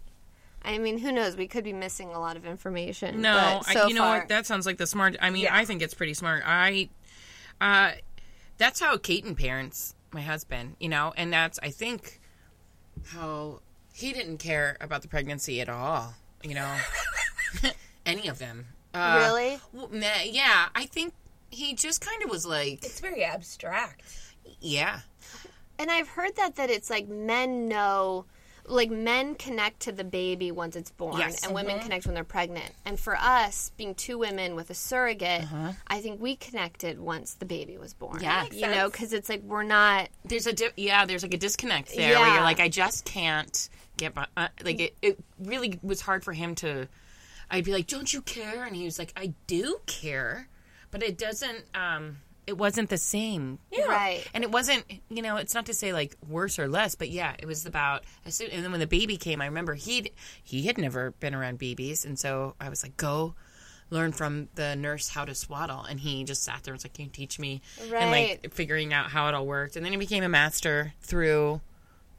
I 0.64 0.78
mean, 0.78 1.00
who 1.00 1.12
knows? 1.12 1.36
We 1.36 1.48
could 1.48 1.64
be 1.64 1.74
missing 1.74 2.10
a 2.10 2.20
lot 2.20 2.38
of 2.38 2.46
information. 2.46 3.22
No, 3.22 3.62
but 3.64 3.72
so 3.74 3.80
I, 3.86 3.88
you 3.88 3.96
know 3.96 4.02
far, 4.02 4.20
what? 4.20 4.28
That 4.30 4.46
sounds 4.46 4.66
like 4.68 4.78
the 4.78 4.86
smart. 4.86 5.16
I 5.22 5.32
mean, 5.32 5.44
Yeah. 5.46 5.56
I 5.56 5.66
think 5.66 5.82
it's 5.82 5.94
pretty 5.96 6.14
smart. 6.14 6.44
I, 6.46 6.90
uh, 7.62 7.92
that's 8.58 8.80
how 8.80 8.98
Keaton 8.98 9.36
parents 9.36 9.96
my 10.12 10.22
husband. 10.22 10.76
You 10.80 10.90
know, 10.90 11.14
and 11.18 11.32
that's 11.32 11.60
I 11.62 11.70
think 11.70 12.20
how 13.08 13.62
he 13.94 14.14
didn't 14.14 14.38
care 14.38 14.78
about 14.82 15.02
the 15.02 15.08
pregnancy 15.08 15.62
at 15.62 15.70
all. 15.70 16.14
You 16.44 16.56
know, 16.56 16.78
any 18.06 18.28
of 18.28 18.40
them. 18.40 18.68
Uh, 18.94 19.24
really. 19.28 19.60
well, 19.74 19.90
yeah, 20.26 20.70
I 20.74 20.86
think 20.86 21.14
he 21.50 21.74
just 21.76 22.02
kind 22.02 22.24
of 22.24 22.30
was 22.30 22.46
like, 22.46 22.84
It's 22.84 23.00
very 23.00 23.24
abstract. 23.24 24.02
yeah, 24.60 25.02
And 25.78 25.92
I've 25.92 26.08
heard 26.08 26.36
that 26.38 26.56
that 26.56 26.70
it's 26.70 26.90
like 26.90 27.08
men 27.08 27.68
know 27.68 28.26
like 28.68 28.92
men 28.92 29.34
connect 29.36 29.80
to 29.82 29.92
the 29.92 30.04
baby 30.04 30.52
once 30.52 30.76
it's 30.76 30.92
born 30.92 31.18
Yes. 31.18 31.44
and 31.46 31.54
women 31.56 31.80
connect 31.80 32.06
when 32.06 32.14
they're 32.16 32.24
pregnant. 32.24 32.70
And 32.86 33.00
for 33.00 33.16
us, 33.16 33.72
being 33.78 33.96
two 33.96 34.18
women 34.18 34.56
with 34.56 34.70
a 34.70 34.74
surrogate, 34.74 35.46
I 35.88 36.02
think 36.02 36.20
we 36.22 36.36
connected 36.36 37.00
once 37.00 37.34
the 37.36 37.46
baby 37.46 37.78
was 37.78 37.94
born. 37.94 38.20
Yeah. 38.22 38.44
Makes 38.44 38.56
You 38.58 38.68
know, 38.68 38.90
cuz 38.90 39.14
it's 39.14 39.30
like 39.30 39.42
we're 39.44 39.64
not 39.64 40.10
there's 40.26 40.48
a 40.48 40.54
di- 40.54 40.70
yeah, 40.76 41.06
there's 41.06 41.24
like 41.24 41.34
a 41.34 41.38
disconnect 41.38 41.96
there 41.96 42.18
where 42.20 42.28
Yeah. 42.28 42.34
you're 42.36 42.44
like, 42.44 42.60
I 42.60 42.68
just 42.70 43.06
can't 43.06 43.70
get 43.96 44.16
my 44.16 44.28
uh, 44.36 44.50
like 44.64 44.80
it. 44.80 44.96
It 45.02 45.18
really 45.40 45.80
was 45.82 46.02
hard 46.02 46.24
for 46.24 46.34
him 46.34 46.54
to. 46.56 46.88
I'd 47.50 47.64
be 47.64 47.72
like, 47.72 47.88
"Don't 47.88 48.12
you 48.14 48.22
care?" 48.22 48.66
And 48.66 48.76
he 48.76 48.84
was 48.84 49.00
like, 49.00 49.14
"I 49.16 49.34
do 49.48 49.80
care, 49.86 50.50
but 50.92 51.02
it 51.02 51.18
doesn't. 51.18 51.64
um 51.74 52.18
It 52.48 52.58
wasn't 52.58 52.90
the 52.90 52.98
same." 52.98 53.60
right. 53.88 54.26
And 54.34 54.44
it 54.44 54.52
wasn't, 54.52 54.86
you 55.10 55.22
know, 55.22 55.36
it's 55.36 55.54
not 55.54 55.66
to 55.68 55.74
say 55.74 55.94
like 55.94 56.16
worse 56.28 56.58
or 56.58 56.68
less, 56.68 56.96
but 56.96 57.10
yeah, 57.10 57.36
it 57.38 57.46
was 57.46 57.66
about. 57.66 58.04
As 58.26 58.36
soon, 58.36 58.50
and 58.52 58.64
then 58.64 58.72
when 58.72 58.80
the 58.80 58.88
baby 58.88 59.18
came, 59.18 59.42
I 59.42 59.46
remember 59.46 59.74
he 59.76 60.12
he 60.44 60.64
had 60.64 60.78
never 60.78 61.12
been 61.12 61.36
around 61.36 61.60
babies, 61.60 62.06
and 62.06 62.18
so 62.18 62.56
I 62.60 62.70
was 62.70 62.84
like, 62.84 62.98
"Go, 62.98 63.36
learn 63.90 64.12
from 64.14 64.50
the 64.56 64.76
nurse 64.76 65.10
how 65.10 65.26
to 65.26 65.36
swaddle." 65.36 65.84
And 65.84 66.00
he 66.00 66.24
just 66.24 66.44
sat 66.44 66.64
there 66.64 66.74
and 66.74 66.78
was 66.78 66.86
like, 66.86 66.94
"Can 66.94 67.06
you 67.06 67.12
teach 67.12 67.38
me?" 67.38 67.62
And 67.82 68.12
Right. 68.12 68.40
like 68.44 68.54
figuring 68.54 68.94
out 68.94 69.10
how 69.12 69.28
it 69.28 69.34
all 69.36 69.46
worked, 69.46 69.76
and 69.76 69.86
then 69.86 69.92
he 69.92 69.98
became 69.98 70.24
a 70.24 70.30
master 70.30 70.94
through 71.02 71.62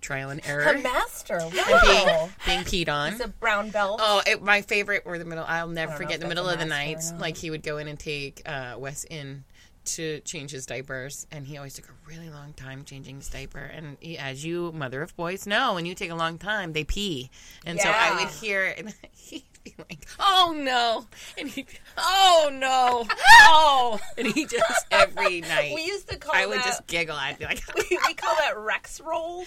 trial 0.00 0.30
and 0.30 0.40
error. 0.46 0.62
A 0.62 0.78
master. 0.78 1.38
being, 1.50 1.64
Wow. 2.06 2.28
being 2.46 2.60
peed 2.60 2.88
on. 2.88 3.14
It's 3.14 3.24
a 3.24 3.28
brown 3.28 3.70
belt. 3.70 3.98
Oh, 4.02 4.22
it, 4.26 4.40
my 4.42 4.62
favorite 4.62 5.04
were 5.04 5.18
the 5.18 5.24
middle. 5.24 5.44
I'll 5.46 5.66
never 5.68 5.92
forget 5.92 6.14
if 6.16 6.20
the 6.20 6.28
middle 6.28 6.48
of 6.48 6.58
the 6.60 6.66
master 6.66 7.14
night. 7.14 7.20
Like 7.20 7.36
he 7.36 7.50
would 7.50 7.62
go 7.64 7.78
in 7.78 7.88
and 7.88 7.98
take 7.98 8.42
uh, 8.46 8.76
Wes 8.78 9.04
in 9.04 9.44
to 9.84 10.20
change 10.20 10.50
his 10.50 10.66
diapers, 10.66 11.26
and 11.30 11.46
he 11.46 11.56
always 11.56 11.74
took 11.74 11.88
a 11.88 11.92
really 12.06 12.30
long 12.30 12.52
time 12.52 12.84
changing 12.84 13.16
his 13.16 13.28
diaper. 13.28 13.58
And 13.60 13.96
he, 14.00 14.18
as 14.18 14.44
you, 14.44 14.72
mother 14.72 15.02
of 15.02 15.16
boys, 15.16 15.46
know, 15.46 15.74
when 15.74 15.86
you 15.86 15.94
take 15.94 16.10
a 16.10 16.14
long 16.14 16.38
time, 16.38 16.72
they 16.72 16.84
pee. 16.84 17.30
And 17.64 17.80
so 17.80 17.88
I 17.88 18.14
would 18.14 18.28
hear, 18.28 18.74
and 18.78 18.94
he'd 19.12 19.47
be 19.64 19.74
like, 19.78 20.06
"Oh 20.18 20.54
no!" 20.56 21.06
and 21.38 21.48
he, 21.48 21.66
"Oh 21.96 22.50
no!" 22.52 23.06
Oh, 23.46 23.98
and 24.18 24.26
he 24.26 24.44
just 24.46 24.86
every 24.90 25.40
night. 25.42 25.72
We 25.74 25.84
used 25.84 26.08
to 26.10 26.16
call 26.16 26.34
I 26.34 26.46
would 26.46 26.56
just 26.62 26.86
giggle. 26.86 27.16
I'd 27.16 27.38
be 27.38 27.44
like, 27.44 27.62
we, 27.76 27.98
we 28.06 28.14
call 28.14 28.34
that 28.36 28.56
Rex 28.58 29.00
rolled. 29.00 29.46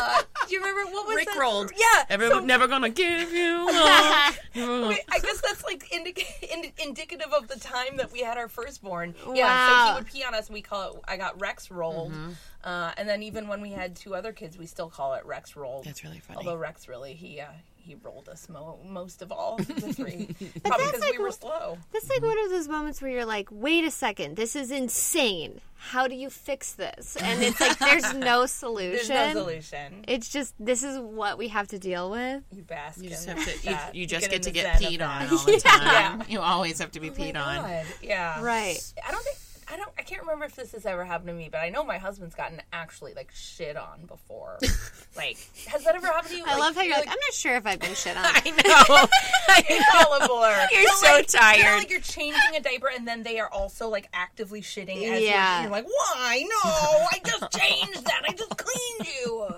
Uh, 0.00 0.22
do 0.48 0.54
you 0.54 0.60
remember 0.60 0.90
what 0.92 1.06
was 1.06 1.16
"Rick 1.16 1.26
that? 1.26 1.38
rolled." 1.38 1.70
Yeah. 1.76 2.04
Everyone's 2.10 2.40
so- 2.42 2.44
never 2.46 2.66
gonna 2.66 2.90
give 2.90 3.32
you. 3.32 3.66
Wait, 3.66 5.00
I 5.10 5.18
guess 5.20 5.40
that's 5.40 5.64
like 5.64 5.88
indic- 5.90 6.42
ind- 6.42 6.72
indicative 6.82 7.32
of 7.32 7.48
the 7.48 7.58
time 7.58 7.96
that 7.98 8.12
we 8.12 8.20
had 8.20 8.38
our 8.38 8.48
firstborn. 8.48 9.14
Yeah, 9.34 9.86
so 9.86 9.88
he 9.92 9.94
would 9.98 10.06
pee 10.12 10.24
on 10.24 10.34
us, 10.34 10.46
and 10.48 10.54
we 10.54 10.62
call 10.62 10.92
it. 10.94 11.00
I 11.06 11.16
got 11.16 11.40
Rex 11.40 11.70
rolled, 11.70 12.12
Mm-hmm. 12.12 12.30
uh, 12.64 12.92
and 12.96 13.08
then 13.08 13.22
even 13.22 13.48
when 13.48 13.60
we 13.60 13.70
had 13.70 13.96
two 13.96 14.14
other 14.14 14.32
kids, 14.32 14.56
we 14.58 14.66
still 14.66 14.88
call 14.88 15.14
it 15.14 15.24
Rex 15.26 15.56
rolled. 15.56 15.84
That's 15.84 16.04
really 16.04 16.20
funny. 16.20 16.38
Although 16.38 16.56
Rex 16.56 16.88
really 16.88 17.14
he 17.14 17.40
uh, 17.40 17.46
he 17.86 17.94
rolled 18.02 18.28
us 18.28 18.48
mo- 18.48 18.80
most 18.84 19.22
of 19.22 19.30
all 19.30 19.54
of 19.60 19.66
the 19.68 19.92
three, 19.92 20.26
probably 20.64 20.86
because 20.86 21.00
like 21.00 21.12
we 21.12 21.18
were 21.18 21.30
slow. 21.30 21.78
That's 21.92 22.08
like 22.10 22.20
one 22.20 22.36
of 22.44 22.50
those 22.50 22.66
moments 22.66 23.00
where 23.00 23.12
you're 23.12 23.24
like, 23.24 23.48
wait 23.52 23.84
a 23.84 23.92
second, 23.92 24.36
this 24.36 24.56
is 24.56 24.72
insane. 24.72 25.60
How 25.76 26.08
do 26.08 26.16
you 26.16 26.28
fix 26.28 26.72
this? 26.72 27.16
And 27.16 27.42
it's 27.42 27.60
like, 27.60 27.78
there's 27.78 28.12
no 28.14 28.46
solution. 28.46 29.08
There's 29.14 29.34
no 29.34 29.42
solution. 29.42 30.04
It's 30.08 30.28
just, 30.28 30.54
this 30.58 30.82
is 30.82 30.98
what 30.98 31.38
we 31.38 31.48
have 31.48 31.68
to 31.68 31.78
deal 31.78 32.10
with. 32.10 32.42
You 32.50 32.62
bask. 32.62 33.00
You 33.00 33.10
just 33.10 33.28
in 33.28 33.36
have 33.36 33.46
to. 33.46 33.52
You, 33.52 33.74
that. 33.74 33.94
you 33.94 34.06
just 34.06 34.24
in 34.24 34.30
get 34.32 34.42
to 34.44 34.50
get 34.50 34.80
peed 34.80 35.06
on 35.06 35.28
all 35.30 35.44
the 35.44 35.60
time. 35.60 36.20
Yeah. 36.20 36.22
You 36.28 36.40
always 36.40 36.80
have 36.80 36.90
to 36.92 37.00
be 37.00 37.10
Oh 37.10 37.12
peed 37.12 37.36
on. 37.36 37.84
Yeah. 38.02 38.42
Right. 38.42 38.78
I 39.06 39.12
don't 39.12 39.22
think 39.22 39.36
I 39.68 39.76
don't 39.76 39.90
I 39.98 40.02
can't 40.02 40.20
remember 40.22 40.44
if 40.44 40.54
this 40.54 40.72
has 40.72 40.86
ever 40.86 41.04
happened 41.04 41.26
to 41.28 41.34
me, 41.34 41.48
but 41.50 41.58
I 41.58 41.70
know 41.70 41.82
my 41.82 41.98
husband's 41.98 42.34
gotten 42.36 42.62
actually 42.72 43.14
like 43.14 43.30
shit 43.34 43.76
on 43.76 44.06
before. 44.06 44.58
like, 45.16 45.36
has 45.66 45.82
that 45.84 45.96
ever 45.96 46.06
happened 46.06 46.30
to 46.30 46.36
you? 46.36 46.44
I 46.46 46.56
love 46.56 46.76
how 46.76 46.82
you're 46.82 46.96
like, 46.96 47.08
I'm 47.08 47.14
not 47.20 47.32
sure 47.32 47.56
if 47.56 47.66
I've 47.66 47.80
been 47.80 47.94
shit 47.94 48.16
on. 48.16 48.24
I 48.26 48.50
know. 48.50 49.08
I 49.48 49.64
know. 49.68 50.08
all 50.08 50.22
a 50.22 50.28
blur. 50.28 50.68
You're 50.72 50.82
But, 50.84 50.92
so 50.98 51.06
like, 51.06 51.32
You 51.32 51.62
know, 51.62 51.62
tired. 51.64 51.78
like 51.78 51.90
you're 51.90 52.00
changing 52.00 52.56
a 52.56 52.60
diaper 52.60 52.88
and 52.94 53.08
then 53.08 53.24
they 53.24 53.40
are 53.40 53.48
also 53.48 53.88
like 53.88 54.08
actively 54.12 54.60
shitting 54.62 55.02
as 55.10 55.20
Yeah. 55.22 55.54
you're, 55.56 55.62
you're 55.64 55.72
like, 55.72 55.86
why? 55.86 56.44
No, 56.48 56.70
I 56.70 57.20
just 57.24 57.50
changed 57.58 58.04
that. 58.06 58.22
I 58.28 58.32
just 58.32 58.56
cleaned 58.56 59.08
you. 59.20 59.46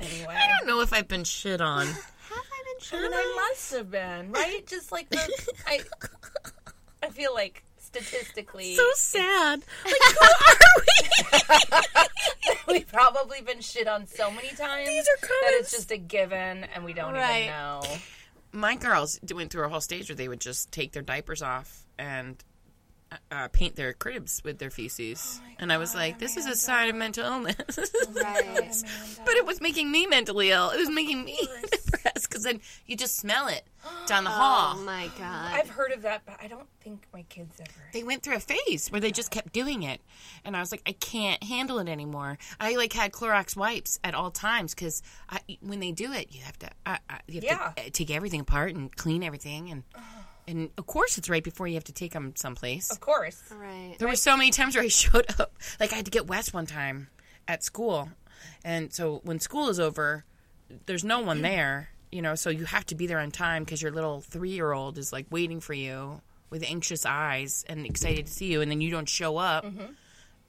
Anyway. 0.00 0.34
I 0.36 0.48
don't 0.58 0.66
know 0.66 0.80
if 0.80 0.92
I've 0.92 1.06
been 1.06 1.22
shit 1.22 1.60
on. 1.60 1.86
have 1.86 1.96
I 2.30 2.64
been 2.74 2.80
shit 2.80 3.04
on? 3.04 3.12
I 3.14 3.48
must 3.50 3.72
have 3.72 3.88
been, 3.88 4.32
right? 4.32 4.66
Just 4.66 4.90
like 4.90 5.08
the, 5.10 5.46
I, 5.64 5.80
I 7.04 7.10
feel 7.10 7.32
like 7.34 7.62
statistically, 7.96 8.74
So 8.74 8.86
sad. 8.94 9.62
Like, 9.84 9.94
who 10.14 10.26
are 10.26 10.84
we? 12.68 12.74
we've 12.78 12.88
probably 12.92 13.40
been 13.42 13.60
shit 13.60 13.86
on 13.88 14.06
so 14.06 14.30
many 14.30 14.48
times 14.48 14.88
These 14.88 15.04
are 15.04 15.20
that 15.20 15.28
comments. 15.28 15.60
it's 15.60 15.70
just 15.72 15.90
a 15.90 15.98
given, 15.98 16.64
and 16.74 16.84
we 16.84 16.92
don't 16.92 17.12
Right. 17.14 17.42
even 17.44 17.48
know. 17.54 17.82
My 18.52 18.74
girls 18.76 19.18
went 19.34 19.50
through 19.50 19.64
a 19.64 19.68
whole 19.68 19.80
stage 19.80 20.08
where 20.08 20.16
they 20.16 20.28
would 20.28 20.40
just 20.40 20.70
take 20.72 20.92
their 20.92 21.02
diapers 21.02 21.42
off 21.42 21.86
and 21.98 22.42
uh, 23.30 23.48
paint 23.48 23.76
their 23.76 23.92
cribs 23.92 24.42
with 24.44 24.58
their 24.58 24.70
feces. 24.70 25.40
and 25.58 25.70
I 25.72 25.76
was 25.78 25.94
like, 25.94 26.18
this 26.18 26.36
is 26.38 26.46
a 26.46 26.56
sign 26.56 26.88
of 26.88 26.96
mental 26.96 27.24
illness. 27.24 27.56
Right. 28.14 28.74
but 29.24 29.34
it 29.34 29.44
was 29.46 29.60
making 29.60 29.90
me 29.90 30.06
mentally 30.06 30.50
ill. 30.50 30.70
It 30.70 30.78
was 30.78 30.88
making 30.90 31.24
me 31.24 31.38
depressed 32.02 32.28
because 32.28 32.44
then 32.44 32.60
you 32.86 32.96
just 32.96 33.16
smell 33.16 33.48
it 33.48 33.64
down 34.06 34.24
the 34.24 34.30
hall. 34.42 34.76
Oh 34.78 34.84
my 34.84 35.08
god. 35.18 35.54
I've 35.54 35.68
heard 35.70 35.92
of 35.92 36.02
that, 36.02 36.22
but 36.26 36.36
I 36.42 36.46
don't 36.48 36.66
think 36.80 37.06
my 37.12 37.22
kids 37.28 37.60
ever. 37.60 37.70
they 37.92 38.02
went 38.02 38.22
through 38.22 38.36
a 38.36 38.40
phase 38.40 38.88
where 38.90 39.00
they 39.00 39.10
just 39.12 39.30
kept 39.30 39.52
doing 39.52 39.84
it 39.84 40.00
and 40.44 40.56
i 40.56 40.60
was 40.60 40.72
like 40.72 40.82
i 40.86 40.90
can't 40.92 41.40
handle 41.44 41.78
it 41.78 41.88
anymore 41.88 42.36
i 42.58 42.74
like 42.76 42.92
had 42.92 43.12
clorox 43.12 43.56
wipes 43.56 44.00
at 44.02 44.14
all 44.16 44.32
times 44.32 44.74
because 44.74 45.00
when 45.60 45.78
they 45.78 45.92
do 45.92 46.12
it 46.12 46.34
you 46.34 46.40
have 46.42 46.58
to 46.58 46.68
uh, 46.84 46.96
uh, 47.08 47.14
you 47.28 47.34
have 47.34 47.44
Yeah. 47.44 47.72
to 47.76 47.82
uh, 47.86 47.90
take 47.92 48.10
everything 48.10 48.40
apart 48.40 48.74
and 48.74 48.94
clean 48.96 49.22
everything 49.22 49.70
and 49.70 49.84
and 50.48 50.70
of 50.76 50.86
course 50.86 51.18
it's 51.18 51.30
right 51.30 51.44
before 51.44 51.68
you 51.68 51.74
have 51.74 51.84
to 51.84 51.92
take 51.92 52.12
them 52.14 52.32
someplace 52.34 52.90
Of 52.90 52.98
course. 52.98 53.40
right. 53.52 53.94
there 54.00 54.08
were 54.08 54.16
so 54.16 54.36
many 54.36 54.50
times 54.50 54.74
where 54.74 54.82
i 54.84 54.88
showed 55.02 55.26
up 55.38 55.54
like 55.78 55.92
i 55.92 55.96
had 55.96 56.06
to 56.06 56.10
get 56.10 56.26
Wes 56.26 56.52
one 56.52 56.66
time 56.66 57.08
at 57.46 57.62
school 57.62 58.08
and 58.64 58.92
so 58.92 59.20
when 59.22 59.38
school 59.38 59.68
is 59.68 59.78
over 59.78 60.24
there's 60.86 61.04
no 61.04 61.20
one 61.20 61.42
there 61.50 61.90
you 62.12 62.22
know 62.22 62.34
so 62.34 62.50
you 62.50 62.64
have 62.66 62.84
to 62.86 62.94
be 62.94 63.06
there 63.06 63.18
on 63.18 63.30
time 63.30 63.64
because 63.64 63.80
your 63.82 63.90
little 63.90 64.20
three-year-old 64.20 64.98
is 64.98 65.12
like 65.12 65.26
waiting 65.30 65.60
for 65.60 65.72
you 65.74 66.20
with 66.50 66.62
anxious 66.62 67.06
eyes 67.06 67.64
and 67.68 67.86
excited 67.86 68.26
to 68.26 68.32
see 68.32 68.46
you 68.52 68.60
and 68.60 68.70
then 68.70 68.80
you 68.82 68.90
don't 68.90 69.08
show 69.08 69.38
up. 69.38 69.64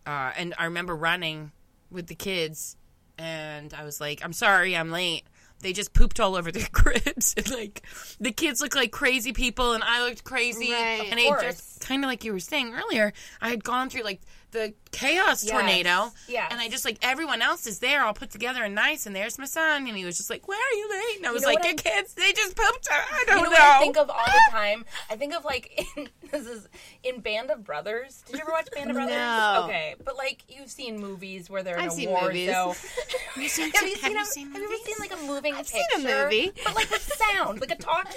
Uh, 0.06 0.32
and 0.38 0.54
i 0.60 0.66
remember 0.66 0.94
running 0.96 1.52
with 1.90 2.08
the 2.08 2.16
kids 2.16 2.76
and 3.18 3.74
i 3.74 3.86
was 3.86 4.02
like 4.02 4.20
i'm 4.24 4.34
sorry 4.34 4.76
i'm 4.76 4.92
late. 4.92 5.24
They 5.62 5.72
just 5.72 5.94
pooped 5.94 6.20
all 6.20 6.36
over 6.36 6.52
their 6.52 6.68
cribs 6.74 7.34
and 7.38 7.50
like 7.50 7.84
the 8.20 8.34
kids 8.34 8.60
looked 8.60 8.76
like 8.76 8.92
crazy 8.92 9.32
people 9.32 9.72
and 9.72 9.82
i 9.84 10.04
looked 10.06 10.26
crazy. 10.26 10.74
Right. 10.74 11.08
and 11.10 11.18
it 11.18 11.34
just 11.42 11.80
kind 11.80 12.04
of 12.04 12.10
like 12.10 12.26
you 12.26 12.34
were 12.34 12.40
saying 12.42 12.74
earlier 12.74 13.14
i 13.40 13.48
had 13.50 13.64
gone 13.64 13.90
through 13.90 14.04
like 14.04 14.20
the 14.54 14.74
chaos 14.92 15.44
tornado 15.44 16.12
Yeah. 16.28 16.48
and 16.52 16.62
i 16.62 16.70
just 16.70 16.86
like 16.86 16.98
everyone 17.02 17.42
else 17.42 17.66
is 17.66 17.80
there 17.80 18.04
all 18.04 18.14
put 18.14 18.30
together 18.30 18.64
and 18.64 18.76
nice 18.76 19.08
and 19.08 19.16
there's 19.16 19.40
my 19.40 19.46
son 19.46 19.88
and 19.88 19.98
he 19.98 20.06
was 20.06 20.16
just 20.18 20.30
like 20.30 20.48
where 20.48 20.60
are 20.60 20.76
you 20.76 20.88
late 20.90 21.18
and 21.18 21.26
i 21.26 21.32
was 21.32 21.42
know 21.42 21.48
like 21.50 21.64
your 21.64 21.74
I- 21.74 21.76
kids 21.76 22.14
they 22.14 22.32
just 22.32 22.56
pooped 22.56 22.88
i 22.92 23.24
don't 23.26 23.38
You 23.40 23.44
know 23.46 23.50
know, 23.50 23.50
what 23.50 23.60
I 23.60 23.80
think 23.80 23.98
of 23.98 24.10
all 24.10 24.24
the 24.26 24.42
time? 24.52 24.86
I 25.10 25.16
think 25.16 25.34
of 25.34 25.44
like 25.46 25.84
in, 25.98 26.08
this 26.32 26.46
is 26.48 26.68
in 27.04 27.20
Band 27.22 27.50
of 27.52 27.64
Brothers. 27.64 28.24
Did 28.28 28.36
you 28.36 28.42
ever 28.44 28.52
watch 28.52 28.68
Band 28.74 28.92
of 28.92 28.96
Brothers? 28.96 29.16
No. 29.16 29.62
Okay, 29.66 29.96
but 30.06 30.16
like 30.16 30.44
you've 30.48 30.70
seen 30.70 31.00
movies 31.00 31.50
where 31.50 31.64
they're 31.64 31.78
in 31.78 31.86
I've 31.90 32.00
a 32.00 32.08
war 32.08 32.22
movies. 32.28 32.50
zone. 32.52 32.76
have 33.34 33.44
you 33.44 33.50
seen, 33.50 33.72
Have 33.72 33.84
you 33.84 33.96
have 33.96 34.00
seen, 34.02 34.12
you 34.12 34.22
a, 34.22 34.26
seen 34.26 34.52
Have 34.52 34.62
you 34.62 34.68
ever 34.68 34.76
seen 34.86 34.96
like 35.00 35.14
a 35.14 35.26
moving 35.28 35.56
I've 35.56 35.68
seen 35.68 35.84
a 35.96 36.00
movie. 36.00 36.52
but 36.64 36.76
like 36.76 36.90
with 36.92 37.12
sound, 37.34 37.60
like 37.62 37.72
a 37.72 37.76
talkie. 37.76 38.10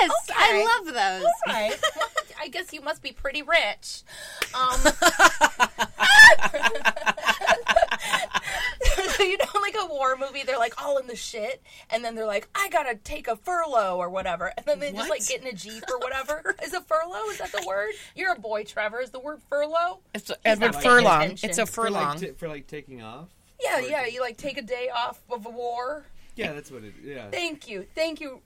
Yes, 0.00 0.10
Okay. 0.30 0.34
I 0.36 0.80
love 0.84 0.94
those. 0.94 1.30
Right. 1.46 1.76
I 2.40 2.48
guess 2.48 2.72
you 2.72 2.80
must 2.80 3.02
be 3.02 3.12
pretty 3.12 3.42
rich. 3.42 4.02
Um, 4.54 5.67
so 9.16 9.22
you 9.22 9.36
know, 9.38 9.44
like 9.60 9.74
a 9.80 9.86
war 9.86 10.16
movie, 10.16 10.42
they're 10.44 10.58
like 10.58 10.80
all 10.82 10.98
in 10.98 11.06
the 11.06 11.16
shit, 11.16 11.62
and 11.90 12.04
then 12.04 12.14
they're 12.14 12.26
like, 12.26 12.48
"I 12.54 12.68
gotta 12.68 12.94
take 12.96 13.28
a 13.28 13.36
furlough 13.36 13.96
or 13.96 14.08
whatever," 14.10 14.52
and 14.56 14.64
then 14.66 14.78
they 14.80 14.92
just 14.92 15.10
like 15.10 15.26
get 15.26 15.40
in 15.42 15.46
a 15.48 15.52
jeep 15.52 15.84
or 15.90 15.98
whatever. 15.98 16.54
Is 16.62 16.72
a 16.74 16.80
furlough? 16.80 17.28
Is 17.30 17.38
that 17.38 17.52
the 17.52 17.64
word? 17.66 17.90
You're 18.14 18.32
a 18.32 18.38
boy, 18.38 18.64
Trevor. 18.64 19.00
Is 19.00 19.10
the 19.10 19.20
word 19.20 19.40
furlough? 19.48 19.98
it's 20.14 20.30
Edward 20.44 20.72
not 20.72 20.82
Furlong. 20.82 21.22
attention. 21.22 21.50
It's 21.50 21.58
a 21.58 21.66
For 21.66 21.84
furlong. 21.86 22.08
like, 22.10 22.18
t- 22.20 22.30
for 22.32 22.48
like 22.48 22.66
taking 22.66 23.02
off. 23.02 23.28
Yeah, 23.62 23.80
yeah. 23.80 24.06
You 24.06 24.20
like 24.20 24.36
take 24.36 24.56
a 24.58 24.62
day 24.62 24.88
off 24.94 25.20
of 25.30 25.46
a 25.46 25.50
war. 25.50 26.04
Yeah, 26.36 26.52
that's 26.52 26.70
what 26.70 26.84
it. 26.84 26.94
Yeah. 27.02 27.28
Thank 27.30 27.68
you, 27.68 27.84
thank 27.96 28.20
you, 28.20 28.40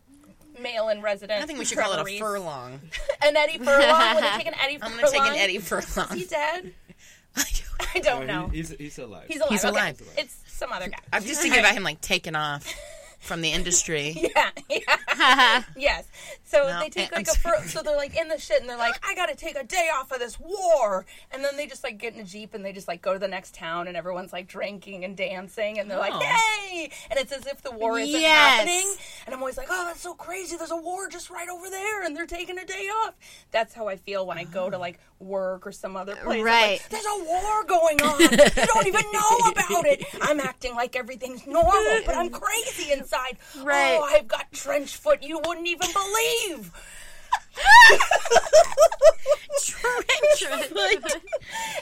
male 0.61 0.89
and 0.89 1.03
resident. 1.03 1.43
I 1.43 1.47
think 1.47 1.59
we 1.59 1.67
should 1.67 1.77
call 1.79 1.93
it 1.93 2.01
a 2.01 2.05
Reese. 2.05 2.19
furlong. 2.21 2.81
An 3.23 3.37
Eddie 3.37 3.59
Furlong. 3.59 4.15
Would 4.17 4.25
you 4.25 4.31
take 4.39 4.47
an 4.47 4.55
Eddie 4.61 4.79
I'm 4.83 4.91
Furlong? 4.93 4.99
gonna 5.01 5.11
take 5.13 5.21
an 5.23 5.37
Eddie 5.37 5.57
Is 5.57 5.69
Furlong. 5.69 6.17
he 6.17 6.25
dead? 6.25 6.73
I 7.95 7.99
don't 8.01 8.27
know. 8.27 8.49
he's 8.49 8.71
he's 8.71 8.99
alive. 8.99 9.25
He's 9.29 9.39
alive. 9.41 9.51
He's 9.51 9.65
Okay. 9.65 9.69
alive. 9.79 10.03
It's 10.19 10.37
some 10.47 10.73
other 10.73 10.89
guy. 10.89 10.99
I'm 11.13 11.23
just 11.25 11.41
thinking 11.43 11.61
about 11.61 11.75
him 11.75 11.83
like 11.83 12.01
taking 12.01 12.35
off 12.35 12.67
from 13.23 13.41
the 13.41 13.51
industry. 13.51 14.17
Yeah, 14.35 14.51
yeah. 14.69 15.63
yes. 15.77 16.07
So 16.45 16.67
No, 16.67 16.81
they 16.81 16.89
take 16.91 17.11
I'm 17.13 17.19
like 17.19 17.29
a 17.29 17.31
sorry. 17.39 17.61
fur- 17.63 17.69
so 17.69 17.83
they're 17.83 17.97
like 17.97 18.17
in 18.19 18.29
the 18.29 18.39
shit 18.39 18.61
and 18.61 18.69
they're 18.69 18.77
like, 18.79 18.95
I 19.07 19.15
gotta 19.15 19.35
take 19.35 19.57
a 19.57 19.65
day 19.65 19.89
off 19.95 20.11
of 20.13 20.19
this 20.19 20.39
war, 20.41 21.05
and 21.31 21.45
then 21.45 21.57
they 21.57 21.67
just 21.67 21.85
like 21.85 21.99
get 21.99 22.15
in 22.15 22.21
a 22.21 22.25
jeep 22.25 22.55
and 22.55 22.65
they 22.65 22.73
just 22.73 22.89
like 22.89 23.01
go 23.03 23.13
to 23.13 23.19
the 23.19 23.29
next 23.29 23.55
town 23.55 23.89
and 23.89 23.97
everyone's 23.97 24.33
like 24.33 24.49
drinking 24.49 25.05
and 25.05 25.17
dancing 25.17 25.79
and 25.79 25.91
they're 25.91 25.99
like, 25.99 26.13
Oh. 26.15 26.21
yay! 26.21 26.91
And 27.11 27.19
it's 27.19 27.33
as 27.33 27.47
if 27.47 27.63
the 27.63 27.71
war 27.71 27.99
isn't 27.99 28.21
Yes. 28.21 28.57
happening. 28.59 28.95
And 29.27 29.35
I'm 29.35 29.41
always 29.41 29.57
like, 29.57 29.69
oh, 29.71 29.85
that's 29.87 30.01
so 30.01 30.15
crazy. 30.15 30.57
There's 30.57 30.71
a 30.71 30.77
war 30.77 31.09
just 31.09 31.31
right 31.31 31.49
over 31.49 31.69
there, 31.71 32.03
and 32.05 32.17
they're 32.17 32.27
taking 32.27 32.59
a 32.59 32.65
day 32.65 32.89
off. 33.05 33.15
That's 33.51 33.73
how 33.75 33.89
I 33.89 33.97
feel 33.97 34.27
when 34.27 34.39
I 34.39 34.45
go 34.45 34.69
to 34.71 34.79
like 34.79 34.99
work 35.21 35.67
or 35.67 35.73
some 35.73 35.97
other 35.97 36.15
place. 36.17 36.23
I'm 36.25 36.29
like, 36.29 36.45
Right. 36.45 36.81
There's 36.91 37.07
a 37.07 37.25
war 37.25 37.65
going 37.65 38.01
on. 38.03 38.21
you 38.21 38.29
don't 38.29 38.87
even 38.87 39.05
know 39.13 39.39
about 39.53 39.87
it. 39.87 40.05
I'm 40.23 40.41
acting 40.41 40.75
like 40.75 40.97
everything's 40.97 41.47
normal, 41.47 42.01
but 42.07 42.17
I'm 42.17 42.31
crazy 42.31 42.93
inside. 42.93 43.12
Right. 43.63 43.99
Oh, 44.01 44.03
I've 44.03 44.29
got 44.29 44.53
trench 44.53 44.97
foot 44.97 45.23
you 45.23 45.41
wouldn't 45.45 45.67
even 45.67 45.89
believe. 45.93 46.73
Trench 49.63 50.69
foot. 50.69 51.23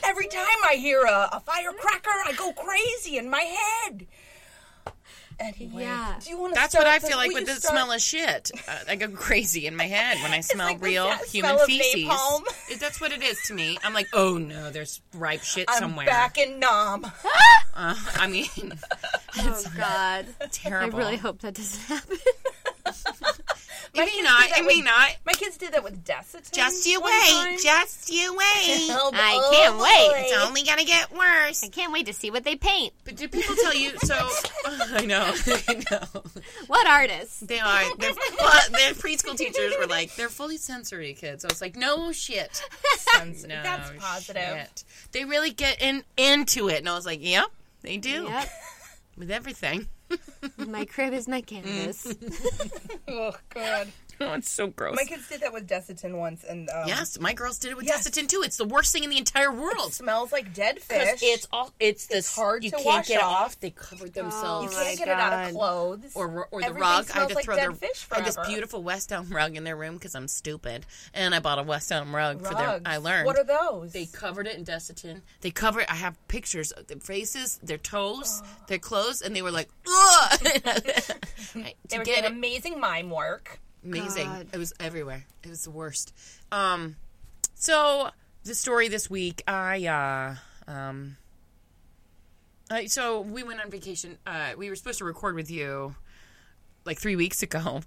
Every 0.03 0.27
time 0.27 0.45
I 0.67 0.75
hear 0.75 1.03
a, 1.03 1.29
a 1.33 1.39
firecracker, 1.39 2.09
I 2.25 2.33
go 2.37 2.51
crazy 2.53 3.17
in 3.17 3.29
my 3.29 3.41
head. 3.41 4.07
Anyway, 5.41 5.81
Yeah. 5.83 6.15
do 6.23 6.29
you 6.29 6.37
want 6.39 6.53
to? 6.53 6.59
That's 6.59 6.75
what 6.75 6.85
I 6.87 6.99
feel 6.99 7.17
like 7.17 7.33
with 7.33 7.47
the 7.47 7.55
smell 7.55 7.91
of 7.91 7.99
shit. 8.01 8.51
Uh, 8.67 8.75
I 8.89 8.95
go 8.95 9.09
crazy 9.09 9.65
in 9.67 9.75
my 9.75 9.87
head 9.87 10.17
when 10.21 10.31
I 10.31 10.41
smell 10.51 10.67
like 10.67 10.81
real 10.81 11.09
human 11.25 11.51
smell 11.51 11.61
of 11.61 11.67
feces. 11.67 12.05
napalm. 12.05 12.41
It- 12.69 12.79
That's 12.79 13.01
what 13.01 13.11
it 13.11 13.23
is 13.23 13.41
to 13.47 13.53
me. 13.53 13.77
I'm 13.83 13.93
like, 13.93 14.07
oh 14.13 14.37
no, 14.37 14.69
there's 14.69 15.01
ripe 15.15 15.41
shit 15.43 15.65
I'm 15.69 15.79
somewhere. 15.79 16.05
back 16.05 16.37
in 16.37 16.59
Nam. 16.59 17.05
Uh, 17.73 17.95
I 18.15 18.27
mean, 18.27 18.73
Oh 19.39 19.63
God. 19.77 20.25
Terrible. 20.51 20.97
I 20.99 21.03
really 21.03 21.15
hope 21.17 21.39
that 21.39 21.53
doesn't 21.53 21.81
happen. 21.83 22.17
My 23.93 24.03
It 24.03 24.05
may 24.05 24.21
not. 24.21 24.41
did 24.43 24.51
that 24.51 24.59
It 24.59 24.65
may 24.65 24.75
with- 24.77 24.85
not. 24.85 25.09
My 25.25 25.33
kids 25.33 25.57
did 25.57 25.73
that 25.73 25.83
with 25.83 26.05
Desitin. 26.05 26.51
Just 26.53 26.85
you 26.85 27.01
wait. 27.01 27.11
time. 27.29 27.57
Just 27.61 28.09
you 28.09 28.33
wait. 28.35 28.87
Oh, 28.93 29.11
I 29.13 29.33
oh, 29.41 29.51
can't 29.53 29.77
wait. 29.77 30.23
It's 30.25 30.45
only 30.47 30.63
gonna 30.63 30.85
get 30.85 31.11
worse. 31.11 31.63
I 31.63 31.67
can't 31.67 31.91
wait 31.91 32.05
to 32.05 32.13
see 32.13 32.31
what 32.31 32.43
they 32.45 32.55
paint. 32.55 32.93
But 33.03 33.15
do 33.17 33.27
people 33.27 33.53
tell 33.55 33.73
you? 33.75 33.97
So 34.03 34.15
I 34.65 35.05
know. 35.05 35.33
I 35.67 35.83
know. 35.91 36.23
What 36.67 36.87
artists? 36.87 37.41
They 37.41 37.59
are. 37.59 37.83
They're, 37.97 38.13
well, 38.39 38.61
their 38.71 38.93
preschool 38.93 39.35
teachers 39.37 39.73
were 39.77 39.87
like, 39.87 40.15
they're 40.15 40.29
fully 40.29 40.57
sensory 40.57 41.13
kids. 41.13 41.43
I 41.43 41.49
was 41.49 41.59
like, 41.61 41.75
no 41.75 42.11
shit. 42.13 42.61
Sense- 42.97 43.45
No 43.45 43.61
That's 43.61 43.91
positive. 43.97 44.41
shit. 44.57 44.83
They 45.11 45.25
really 45.25 45.51
get 45.51 45.81
in 45.81 46.03
into 46.15 46.69
it, 46.69 46.77
and 46.77 46.87
I 46.89 46.95
was 46.95 47.05
like, 47.05 47.19
yep, 47.21 47.47
they 47.81 47.97
do 47.97 48.23
Yep. 48.29 48.49
with 49.17 49.31
everything. 49.31 49.87
My 50.67 50.85
crib 50.85 51.13
is 51.13 51.27
my 51.27 51.41
canvas. 51.41 52.05
Mm. 52.07 52.97
Oh 53.07 53.35
god. 53.53 53.87
Oh, 54.21 54.33
it's 54.35 54.49
so 54.49 54.67
gross. 54.67 54.95
My 54.95 55.03
kids 55.03 55.27
did 55.27 55.41
that 55.41 55.51
with 55.53 55.67
Desitin 55.67 56.17
once, 56.17 56.43
and 56.43 56.69
um, 56.69 56.87
yes, 56.87 57.19
my 57.19 57.33
girls 57.33 57.57
did 57.57 57.71
it 57.71 57.77
with 57.77 57.85
Yes. 57.85 58.07
Desitin 58.07 58.27
too. 58.27 58.41
It's 58.43 58.57
the 58.57 58.65
worst 58.65 58.93
thing 58.93 59.03
in 59.03 59.09
the 59.09 59.17
entire 59.17 59.51
world. 59.51 59.87
it 59.89 59.93
smells 59.93 60.31
like 60.31 60.53
dead 60.53 60.79
fish. 60.81 61.19
it's 61.23 61.47
all 61.51 61.71
it's 61.79 62.05
this 62.07 62.33
hard 62.35 62.63
you 62.63 62.69
to 62.71 62.75
can't 62.77 62.85
wash 62.85 63.07
get 63.07 63.21
off. 63.21 63.41
off. 63.45 63.59
They 63.59 63.71
covered 63.71 64.13
themselves. 64.13 64.71
you 64.73 64.79
Oh 64.79 64.83
can't 64.83 64.99
my 64.99 65.05
get 65.05 65.07
it 65.07 65.19
out 65.19 65.47
of 65.49 65.55
clothes 65.55 66.11
or 66.15 66.47
or 66.51 66.61
the 66.61 66.67
Everything 66.67 66.81
rug. 66.81 67.11
I 67.13 67.19
had 67.19 67.29
to 67.29 67.35
like 67.35 67.45
throw 67.45 67.55
dead 67.55 67.63
their. 67.63 67.71
fish 67.73 68.07
I 68.11 68.15
had 68.17 68.25
this 68.25 68.37
beautiful 68.47 68.83
West 68.83 69.11
Elm 69.11 69.29
rug 69.29 69.55
in 69.57 69.63
their 69.63 69.75
room 69.75 69.95
because 69.95 70.15
I'm 70.15 70.27
stupid, 70.27 70.85
and 71.13 71.33
I 71.35 71.39
bought 71.39 71.59
a 71.59 71.63
West 71.63 71.91
Elm 71.91 72.15
rug 72.15 72.45
for 72.45 72.53
their. 72.53 72.67
Rugs. 72.67 72.83
I 72.85 72.97
learned. 72.97 73.25
What 73.25 73.37
are 73.37 73.43
those? 73.43 73.93
They 73.93 74.05
covered 74.05 74.47
it 74.47 74.55
in 74.57 74.63
Desitin. 74.65 75.21
They 75.41 75.51
covered. 75.51 75.85
I 75.89 75.95
have 75.95 76.15
pictures 76.27 76.71
of 76.71 76.87
their 76.87 76.97
faces, 76.99 77.59
their 77.63 77.77
toes, 77.77 78.41
their 78.67 78.79
clothes, 78.79 79.21
and 79.21 79.35
they 79.35 79.41
were 79.41 79.51
like, 79.51 79.69
ugh. 79.87 80.39
Right, 81.55 81.75
They 81.89 81.95
to 81.95 81.97
were 81.97 82.03
get 82.05 82.21
doing 82.21 82.25
it, 82.25 82.31
amazing 82.31 82.79
mime 82.79 83.09
work. 83.09 83.59
Amazing. 83.83 84.27
God. 84.27 84.47
It 84.53 84.57
was 84.57 84.73
everywhere. 84.79 85.25
It 85.43 85.49
was 85.49 85.63
the 85.63 85.71
worst. 85.71 86.13
Um, 86.51 86.95
so 87.55 88.09
the 88.43 88.55
story 88.55 88.87
this 88.87 89.09
week, 89.09 89.43
I 89.47 89.85
uh, 90.67 90.71
um, 90.71 91.17
I, 92.69 92.85
so 92.85 93.21
we 93.21 93.43
went 93.43 93.61
on 93.61 93.69
vacation. 93.69 94.17
Uh, 94.25 94.51
we 94.57 94.69
were 94.69 94.75
supposed 94.75 94.99
to 94.99 95.05
record 95.05 95.35
with 95.35 95.51
you 95.51 95.95
like 96.85 96.99
three 96.99 97.15
weeks 97.15 97.43
ago, 97.43 97.81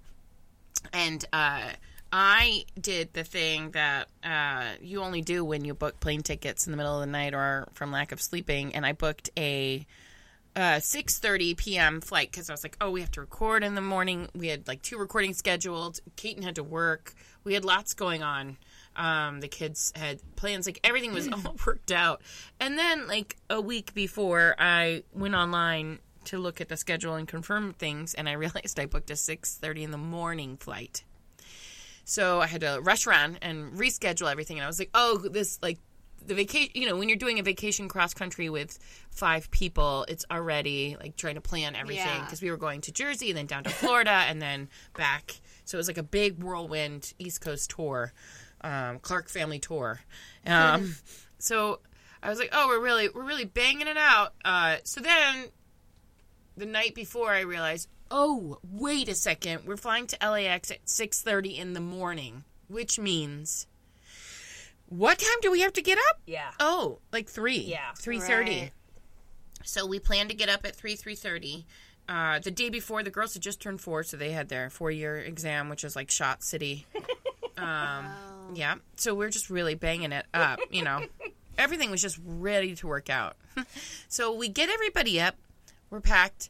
and 0.93 1.25
uh, 1.33 1.69
I 2.11 2.65
did 2.79 3.13
the 3.13 3.23
thing 3.23 3.71
that 3.71 4.07
uh, 4.23 4.73
you 4.81 5.01
only 5.01 5.21
do 5.21 5.43
when 5.43 5.65
you 5.65 5.73
book 5.73 5.99
plane 5.99 6.21
tickets 6.21 6.67
in 6.67 6.71
the 6.71 6.77
middle 6.77 6.93
of 6.93 7.01
the 7.01 7.11
night 7.11 7.33
or 7.33 7.67
from 7.73 7.91
lack 7.91 8.11
of 8.11 8.21
sleeping, 8.21 8.75
and 8.75 8.85
I 8.85 8.93
booked 8.93 9.29
a 9.37 9.85
uh, 10.55 10.79
6.30 10.79 11.57
p.m. 11.57 12.01
flight 12.01 12.31
because 12.31 12.49
I 12.49 12.53
was 12.53 12.63
like, 12.63 12.77
oh, 12.79 12.91
we 12.91 13.01
have 13.01 13.11
to 13.11 13.21
record 13.21 13.63
in 13.63 13.75
the 13.75 13.81
morning. 13.81 14.29
We 14.33 14.47
had 14.47 14.67
like 14.67 14.81
two 14.81 14.97
recordings 14.97 15.37
scheduled. 15.37 15.99
Keaton 16.15 16.43
had 16.43 16.55
to 16.55 16.63
work. 16.63 17.13
We 17.43 17.53
had 17.53 17.65
lots 17.65 17.93
going 17.93 18.23
on. 18.23 18.57
Um, 18.95 19.41
the 19.41 19.47
kids 19.47 19.91
had 19.95 20.21
plans. 20.35 20.65
Like 20.65 20.79
everything 20.83 21.13
was 21.13 21.27
all 21.27 21.55
worked 21.65 21.91
out. 21.91 22.21
And 22.59 22.77
then 22.77 23.07
like 23.07 23.35
a 23.49 23.59
week 23.59 23.93
before, 23.93 24.55
I 24.57 25.03
went 25.13 25.35
online 25.35 25.99
to 26.25 26.39
look 26.39 26.61
at 26.61 26.69
the 26.69 26.77
schedule 26.77 27.15
and 27.15 27.27
confirm 27.27 27.73
things, 27.73 28.13
and 28.13 28.27
I 28.27 28.31
realized 28.33 28.79
I 28.79 28.85
booked 28.85 29.09
a 29.09 29.13
6.30 29.13 29.83
in 29.83 29.91
the 29.91 29.97
morning 29.97 30.57
flight. 30.57 31.03
So 32.03 32.39
I 32.39 32.47
had 32.47 32.61
to 32.61 32.79
rush 32.81 33.07
around 33.07 33.39
and 33.41 33.73
reschedule 33.73 34.31
everything. 34.31 34.57
And 34.57 34.63
I 34.63 34.67
was 34.67 34.77
like, 34.77 34.91
oh, 34.93 35.17
this, 35.17 35.57
like, 35.63 35.79
the 36.25 36.35
vacation, 36.35 36.71
you 36.73 36.87
know, 36.87 36.95
when 36.97 37.09
you're 37.09 37.17
doing 37.17 37.39
a 37.39 37.43
vacation 37.43 37.87
cross 37.87 38.13
country 38.13 38.49
with 38.49 38.77
five 39.11 39.49
people, 39.51 40.05
it's 40.07 40.25
already 40.31 40.97
like 40.99 41.15
trying 41.15 41.35
to 41.35 41.41
plan 41.41 41.75
everything 41.75 42.05
Yeah. 42.05 42.23
because 42.25 42.41
we 42.41 42.49
were 42.51 42.57
going 42.57 42.81
to 42.81 42.91
Jersey 42.91 43.29
and 43.29 43.37
then 43.37 43.45
down 43.45 43.63
to 43.63 43.69
Florida 43.69 44.09
and 44.27 44.41
then 44.41 44.69
back. 44.95 45.39
So 45.65 45.77
it 45.77 45.79
was 45.79 45.87
like 45.87 45.97
a 45.97 46.03
big 46.03 46.43
whirlwind 46.43 47.13
East 47.19 47.41
Coast 47.41 47.69
tour, 47.71 48.13
um, 48.61 48.99
Clark 48.99 49.29
family 49.29 49.59
tour. 49.59 49.99
Um, 50.45 50.95
so 51.39 51.79
I 52.21 52.29
was 52.29 52.39
like, 52.39 52.49
oh, 52.51 52.67
we're 52.67 52.81
really, 52.83 53.09
we're 53.09 53.23
really 53.23 53.45
banging 53.45 53.87
it 53.87 53.97
out. 53.97 54.33
Uh, 54.43 54.77
so 54.83 55.01
then 55.01 55.45
the 56.57 56.65
night 56.65 56.95
before 56.95 57.31
I 57.31 57.41
realized, 57.41 57.87
oh, 58.11 58.57
wait 58.63 59.09
a 59.09 59.15
second, 59.15 59.61
we're 59.65 59.77
flying 59.77 60.07
to 60.07 60.17
LAX 60.21 60.71
at 60.71 60.85
6:30 60.85 61.57
in 61.57 61.73
the 61.73 61.81
morning, 61.81 62.43
which 62.67 62.97
means 62.99 63.67
what 64.97 65.19
time 65.19 65.37
do 65.41 65.51
we 65.51 65.61
have 65.61 65.73
to 65.73 65.81
get 65.81 65.97
up? 66.09 66.21
Yeah. 66.25 66.51
Oh, 66.59 66.99
like 67.11 67.29
3. 67.29 67.57
Yeah. 67.57 67.91
3:30. 67.97 68.29
Right. 68.29 68.71
So 69.63 69.85
we 69.85 69.99
planned 69.99 70.29
to 70.29 70.35
get 70.35 70.49
up 70.49 70.65
at 70.65 70.75
3 70.75 70.95
3:30. 70.95 71.65
Uh, 72.07 72.39
the 72.39 72.51
day 72.51 72.69
before, 72.69 73.01
the 73.01 73.09
girls 73.09 73.33
had 73.33 73.41
just 73.41 73.59
turned 73.59 73.81
four, 73.81 74.03
so 74.03 74.15
they 74.15 74.31
had 74.31 74.47
their 74.47 74.69
four-year 74.69 75.17
exam, 75.17 75.69
which 75.69 75.83
is 75.83 75.95
like 75.95 76.11
Shot 76.11 76.43
City. 76.43 76.85
Um, 77.57 78.07
yeah. 78.53 78.75
So 78.97 79.15
we're 79.15 79.29
just 79.29 79.49
really 79.49 79.75
banging 79.75 80.11
it 80.11 80.25
up, 80.33 80.59
you 80.69 80.83
know. 80.83 81.05
Everything 81.57 81.89
was 81.89 82.01
just 82.01 82.19
ready 82.25 82.75
to 82.75 82.87
work 82.87 83.09
out. 83.09 83.37
so 84.09 84.33
we 84.33 84.49
get 84.49 84.69
everybody 84.69 85.21
up. 85.21 85.35
We're 85.89 86.01
packed. 86.01 86.49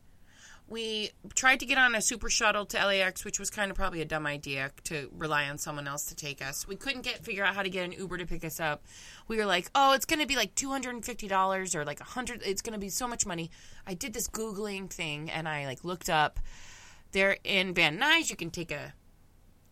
We 0.67 1.12
tried 1.36 1.60
to 1.60 1.65
get 1.65 1.78
on 1.78 1.93
a 1.93 2.01
super 2.01 2.30
shuttle 2.30 2.65
to 2.67 2.78
LAX, 2.78 3.23
which 3.23 3.39
was 3.39 3.51
kind 3.51 3.69
of 3.69 3.78
probably 3.78 4.01
a 4.01 4.06
dumb 4.06 4.25
idea 4.25 4.71
to 4.86 5.12
rely 5.15 5.47
on 5.47 5.60
someone 5.60 5.88
else 5.88 6.06
to 6.06 6.15
take 6.15 6.43
us. 6.43 6.67
We 6.67 6.75
couldn't 6.75 7.04
get 7.04 7.23
figure 7.23 7.43
out 7.43 7.54
how 7.54 7.62
to 7.62 7.69
get 7.69 7.86
an 7.86 7.91
Uber 7.91 8.17
to 8.17 8.25
pick 8.25 8.43
us 8.43 8.60
up. 8.60 8.84
We 9.28 9.38
were 9.38 9.45
like, 9.45 9.69
"Oh, 9.75 9.93
it's 9.93 10.06
going 10.06 10.21
to 10.21 10.25
be 10.25 10.36
like 10.36 10.56
two 10.56 10.69
hundred 10.69 10.95
and 10.95 11.06
fifty 11.06 11.28
dollars 11.28 11.75
or 11.75 11.86
like 11.86 12.01
a 12.01 12.06
hundred. 12.06 12.41
It's 12.43 12.63
going 12.63 12.73
to 12.73 12.80
be 12.80 12.89
so 12.89 13.08
much 13.08 13.25
money." 13.28 13.51
I 13.86 13.93
did 13.93 14.13
this 14.13 14.28
googling 14.28 14.89
thing 14.89 15.30
and 15.30 15.47
I 15.47 15.65
like 15.67 15.84
looked 15.84 16.10
up. 16.10 16.39
They're 17.12 17.38
in 17.43 17.75
Van 17.75 17.99
Nuys. 17.99 18.32
You 18.32 18.36
can 18.36 18.49
take 18.49 18.71
a 18.71 18.93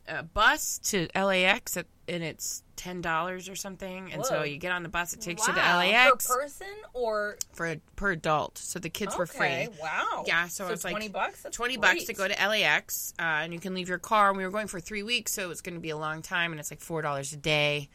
a 0.08 0.22
bus 0.22 0.80
to 0.80 1.08
LAX 1.16 1.78
at, 1.78 1.88
and 2.08 2.24
it's 2.24 2.64
ten 2.76 3.02
dollars 3.02 3.48
or 3.50 3.56
something. 3.56 4.12
And 4.12 4.26
so 4.26 4.44
you 4.44 4.58
get 4.58 4.72
on 4.72 4.84
the 4.84 4.90
bus. 4.90 5.14
It 5.14 5.22
takes 5.22 5.48
you 5.48 5.54
to 5.54 5.60
LAX 5.60 6.28
per 6.28 6.42
person 6.42 6.68
or 6.94 7.38
for 7.54 7.76
per 7.96 8.12
adult. 8.12 8.58
So 8.58 8.80
the 8.80 8.90
kids 8.90 9.18
were 9.18 9.26
free. 9.26 9.68
Wow. 9.82 10.24
Yeah, 10.28 10.48
so 10.48 10.68
it's 10.68 10.84
like 10.84 10.92
twenty 10.92 11.08
bucks. 11.08 11.44
That's 11.44 11.56
20 11.56 11.78
bucks 11.78 12.04
to 12.06 12.14
go 12.14 12.28
to 12.28 12.34
LAX, 12.48 13.14
uh, 13.20 13.22
and 13.24 13.54
you 13.54 13.60
can 13.60 13.74
leave 13.74 13.90
your 13.90 14.00
car. 14.00 14.30
And 14.30 14.38
we 14.38 14.44
were 14.44 14.52
going 14.52 14.68
for 14.68 14.80
three 14.80 15.04
weeks, 15.04 15.34
so 15.34 15.50
it's 15.52 15.62
going 15.62 15.76
to 15.76 15.82
be 15.82 15.92
a 15.92 15.98
long 15.98 16.22
time, 16.22 16.52
and 16.52 16.60
it's 16.60 16.72
like 16.72 16.82
four 16.82 17.02
dollars 17.02 17.32
a 17.34 17.38
day. 17.38 17.90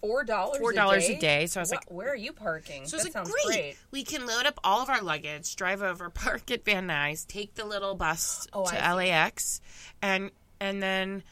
four 0.00 0.24
dollars. 0.24 0.58
Four 0.58 0.72
dollars 0.72 1.08
a 1.08 1.18
day. 1.18 1.46
So 1.46 1.60
I 1.60 1.62
was 1.62 1.70
like, 1.70 1.90
where 1.90 2.10
are 2.10 2.16
you 2.16 2.32
parking? 2.32 2.86
so 2.86 2.96
that 2.96 3.06
it's 3.06 3.14
like 3.14 3.24
great. 3.24 3.44
great. 3.46 3.76
We 3.90 4.04
can 4.04 4.26
load 4.26 4.46
up 4.46 4.58
all 4.64 4.80
of 4.80 4.88
our 4.88 5.02
luggage, 5.02 5.54
drive 5.56 5.82
over, 5.82 6.08
park 6.10 6.50
at 6.50 6.64
Van 6.64 6.88
Nuys, 6.88 7.26
take 7.26 7.54
the 7.56 7.64
little 7.66 7.94
bus 7.94 8.46
Oh, 8.54 8.64
to. 8.64 8.74
LAX, 8.94 9.60
and 10.00 10.30
and 10.60 10.82
then 10.82 11.22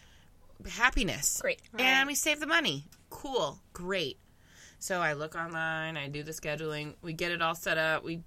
happiness. 0.70 1.40
Great. 1.40 1.60
And 1.78 2.06
we 2.06 2.14
save 2.14 2.40
the 2.40 2.46
money. 2.46 2.84
Cool. 3.10 3.58
Great. 3.72 4.18
So 4.78 5.00
I 5.00 5.14
look 5.14 5.34
online, 5.34 5.96
I 5.96 6.08
do 6.08 6.22
the 6.22 6.30
scheduling, 6.32 6.94
we 7.02 7.12
get 7.12 7.32
it 7.32 7.42
all 7.42 7.54
set 7.54 7.78
up, 7.78 8.04
we 8.04 8.20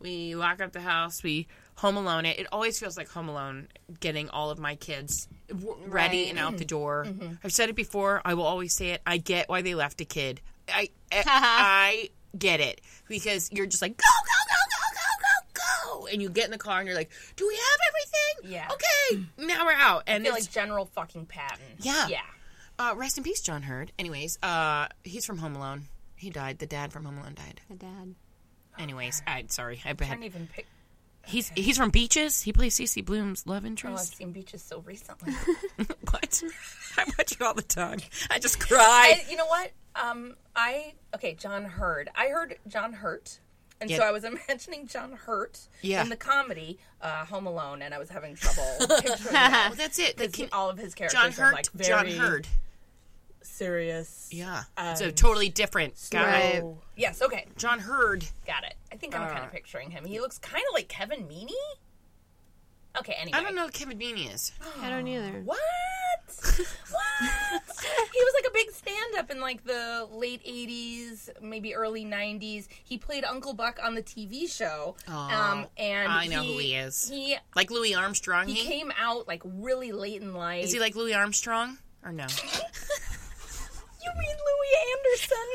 we 0.00 0.34
lock 0.34 0.60
up 0.60 0.72
the 0.72 0.80
house, 0.82 1.22
we 1.22 1.46
home 1.76 1.96
alone 1.96 2.26
it. 2.26 2.38
It 2.38 2.46
always 2.52 2.78
feels 2.78 2.96
like 2.96 3.08
home 3.08 3.28
alone 3.28 3.68
getting 4.00 4.28
all 4.28 4.50
of 4.50 4.58
my 4.58 4.74
kids 4.74 5.28
w- 5.48 5.76
ready 5.86 6.24
Right. 6.24 6.30
and 6.30 6.38
out 6.38 6.58
the 6.58 6.64
door. 6.66 7.06
Mm-hmm. 7.08 7.34
I've 7.42 7.52
said 7.54 7.70
it 7.70 7.74
before, 7.76 8.20
I 8.24 8.34
will 8.34 8.44
always 8.44 8.74
say 8.74 8.90
it. 8.90 9.00
I 9.06 9.16
get 9.16 9.48
why 9.48 9.62
they 9.62 9.74
left 9.74 10.00
a 10.02 10.04
kid. 10.04 10.42
I 10.68 10.90
I, 11.12 11.22
I 11.26 12.10
get 12.36 12.60
it 12.60 12.80
because 13.08 13.50
you're 13.52 13.66
just 13.66 13.80
like 13.80 13.96
go 13.96 14.04
go 14.04 14.43
go 16.00 16.06
and 16.06 16.20
you 16.22 16.28
get 16.30 16.44
in 16.46 16.50
the 16.50 16.58
car 16.58 16.78
and 16.78 16.86
you're 16.86 16.96
like, 16.96 17.10
"Do 17.36 17.46
we 17.46 17.54
have 17.54 17.78
everything?" 17.88 18.52
Yeah. 18.52 18.68
Okay. 18.72 19.46
Now 19.46 19.64
we're 19.66 19.72
out. 19.72 20.04
I 20.06 20.12
And 20.12 20.24
feel 20.24 20.34
it's 20.34 20.46
like 20.46 20.52
General 20.52 20.86
fucking 20.86 21.26
Patton. 21.26 21.64
Yeah. 21.80 22.08
Yeah. 22.08 22.20
uh, 22.78 22.94
rest 22.96 23.18
in 23.18 23.24
peace, 23.24 23.40
John 23.40 23.62
Heard. 23.62 23.92
Anyways, 23.98 24.38
uh, 24.42 24.88
he's 25.04 25.24
from 25.24 25.38
Home 25.38 25.54
Alone. 25.56 25.84
He 26.16 26.30
died. 26.30 26.58
The 26.58 26.66
dad 26.66 26.92
from 26.92 27.04
Home 27.04 27.18
Alone 27.18 27.34
died. 27.34 27.60
The 27.68 27.76
dad. 27.76 28.14
Anyways, 28.78 29.22
I 29.26 29.44
sorry. 29.48 29.80
I 29.84 29.88
I 29.88 29.90
had, 29.90 29.98
can't 29.98 30.24
even 30.24 30.48
pick. 30.52 30.66
he's 31.26 31.50
he's 31.50 31.76
from 31.76 31.90
Beaches. 31.90 32.42
He 32.42 32.52
plays 32.52 32.76
CC 32.76 33.04
Bloom's 33.04 33.46
love 33.46 33.64
Oh, 33.64 33.92
I've 33.92 34.00
seen 34.00 34.32
beaches 34.32 34.62
so 34.62 34.80
recently. 34.80 35.32
what? 36.10 36.42
I 36.98 37.04
watch 37.18 37.38
you 37.38 37.46
all 37.46 37.54
the 37.54 37.62
time. 37.62 38.00
I 38.30 38.38
just 38.38 38.58
cry. 38.58 39.14
I, 39.24 39.30
you 39.30 39.36
know 39.36 39.46
what? 39.46 39.70
Um, 39.96 40.34
I 40.56 40.94
okay. 41.14 41.34
John 41.34 41.64
Heard. 41.64 42.08
I 42.16 42.28
heard 42.28 42.56
John 42.66 42.92
Hurt, 42.92 43.38
and 43.80 43.90
Yeah. 43.90 43.98
so 43.98 44.02
I 44.04 44.10
was 44.12 44.24
imagining 44.48 44.86
John 44.86 45.12
Hurt 45.12 45.60
Yeah. 45.82 46.02
in 46.02 46.08
the 46.08 46.16
comedy 46.16 46.78
uh, 47.00 47.24
Home 47.26 47.46
Alone, 47.46 47.82
and 47.82 47.92
I 47.94 47.98
was 47.98 48.08
having 48.10 48.34
trouble 48.34 48.64
picturing 48.80 49.32
that. 49.32 49.66
well, 49.70 49.76
that's 49.76 49.98
it. 49.98 50.16
The 50.16 50.48
all 50.52 50.70
of 50.70 50.78
his 50.78 50.94
characters 50.94 51.20
John 51.20 51.30
are 51.30 51.46
Hurt. 51.50 51.52
like 51.54 51.86
John 51.86 52.06
Hurt. 52.06 52.46
Serious. 53.42 54.28
Yeah, 54.32 54.62
it's 54.78 55.00
a 55.02 55.12
totally 55.12 55.50
different 55.50 55.94
guy. 56.10 56.60
Oh, 56.62 56.78
yes. 56.96 57.20
Okay. 57.20 57.46
John 57.58 57.78
Heard. 57.78 58.24
Got 58.46 58.64
it. 58.64 58.74
I 58.90 58.96
think 58.96 59.14
I'm 59.14 59.26
kind 59.28 59.40
Uh, 59.40 59.46
of 59.46 59.52
picturing 59.52 59.90
him. 59.90 60.04
He 60.06 60.18
looks 60.18 60.38
kind 60.38 60.64
of 60.68 60.72
like 60.74 60.88
Kevin 60.88 61.24
Meaney. 61.28 61.50
Okay. 62.98 63.14
Anyway. 63.18 63.38
I 63.38 63.42
don't 63.42 63.54
know 63.54 63.64
what 63.64 63.72
Kevin 63.72 63.98
Meaney 63.98 64.32
is. 64.32 64.52
I 64.82 64.90
don't 64.90 65.06
either. 65.06 65.42
What? 65.44 65.58
what? 66.90 67.20
he 67.22 68.20
was 68.22 68.34
like 68.34 68.46
a 68.48 68.52
big 68.52 68.70
stand-up 68.70 69.30
in 69.30 69.40
like 69.40 69.54
like 69.54 69.64
the 69.64 70.08
late 70.10 70.44
'80s, 70.44 71.28
maybe 71.40 71.74
early 71.74 72.04
'90s. 72.04 72.66
He 72.82 72.98
played 72.98 73.24
Uncle 73.24 73.52
Buck 73.54 73.78
on 73.82 73.94
the 73.94 74.02
TV 74.02 74.50
show. 74.50 74.96
um, 75.06 75.66
and 75.76 76.08
I 76.10 76.26
know 76.26 76.42
who 76.42 76.58
he 76.58 76.74
is. 76.74 77.08
He 77.08 77.36
Like 77.54 77.70
Louis 77.70 77.94
Armstrong. 77.94 78.48
he 78.48 78.54
He, 78.54 78.66
came 78.66 78.92
out 78.98 79.28
like 79.28 79.42
really 79.44 79.92
late 79.92 80.22
in 80.22 80.34
life. 80.34 80.64
is 80.64 80.72
he 80.72 80.80
like 80.80 80.96
Louis 80.96 81.14
Armstrong 81.14 81.78
or 82.04 82.12
no? 82.12 82.24
you 84.02 84.10
mean 84.18 84.36
Louie 84.48 84.76
Anderson? 84.94 85.48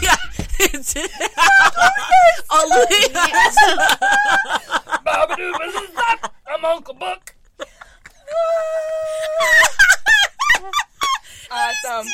yeah. 0.02 0.16
It's, 0.58 0.94
oh, 2.50 2.86
Louis. 2.90 3.08
I'm 5.18 6.64
Uncle 6.64 6.94
Buck. 6.94 7.34
awesome. 11.50 12.06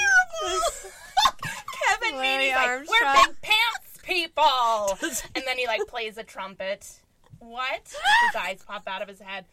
Kevin 1.89 2.17
Louis 2.17 2.23
Meaney's 2.23 2.55
like, 2.55 2.67
we're 2.67 3.07
Armstrong. 3.07 3.27
big 3.27 3.43
pants 3.43 3.99
people. 4.05 4.99
and 5.35 5.45
then 5.47 5.59
he 5.59 5.67
like 5.67 5.81
plays 5.89 6.17
a 6.17 6.23
trumpet. 6.23 7.01
What? 7.43 7.83
His 8.33 8.37
eyes 8.41 8.63
pop 8.65 8.87
out 8.87 9.03
of 9.03 9.09
his 9.09 9.21
head. 9.21 9.45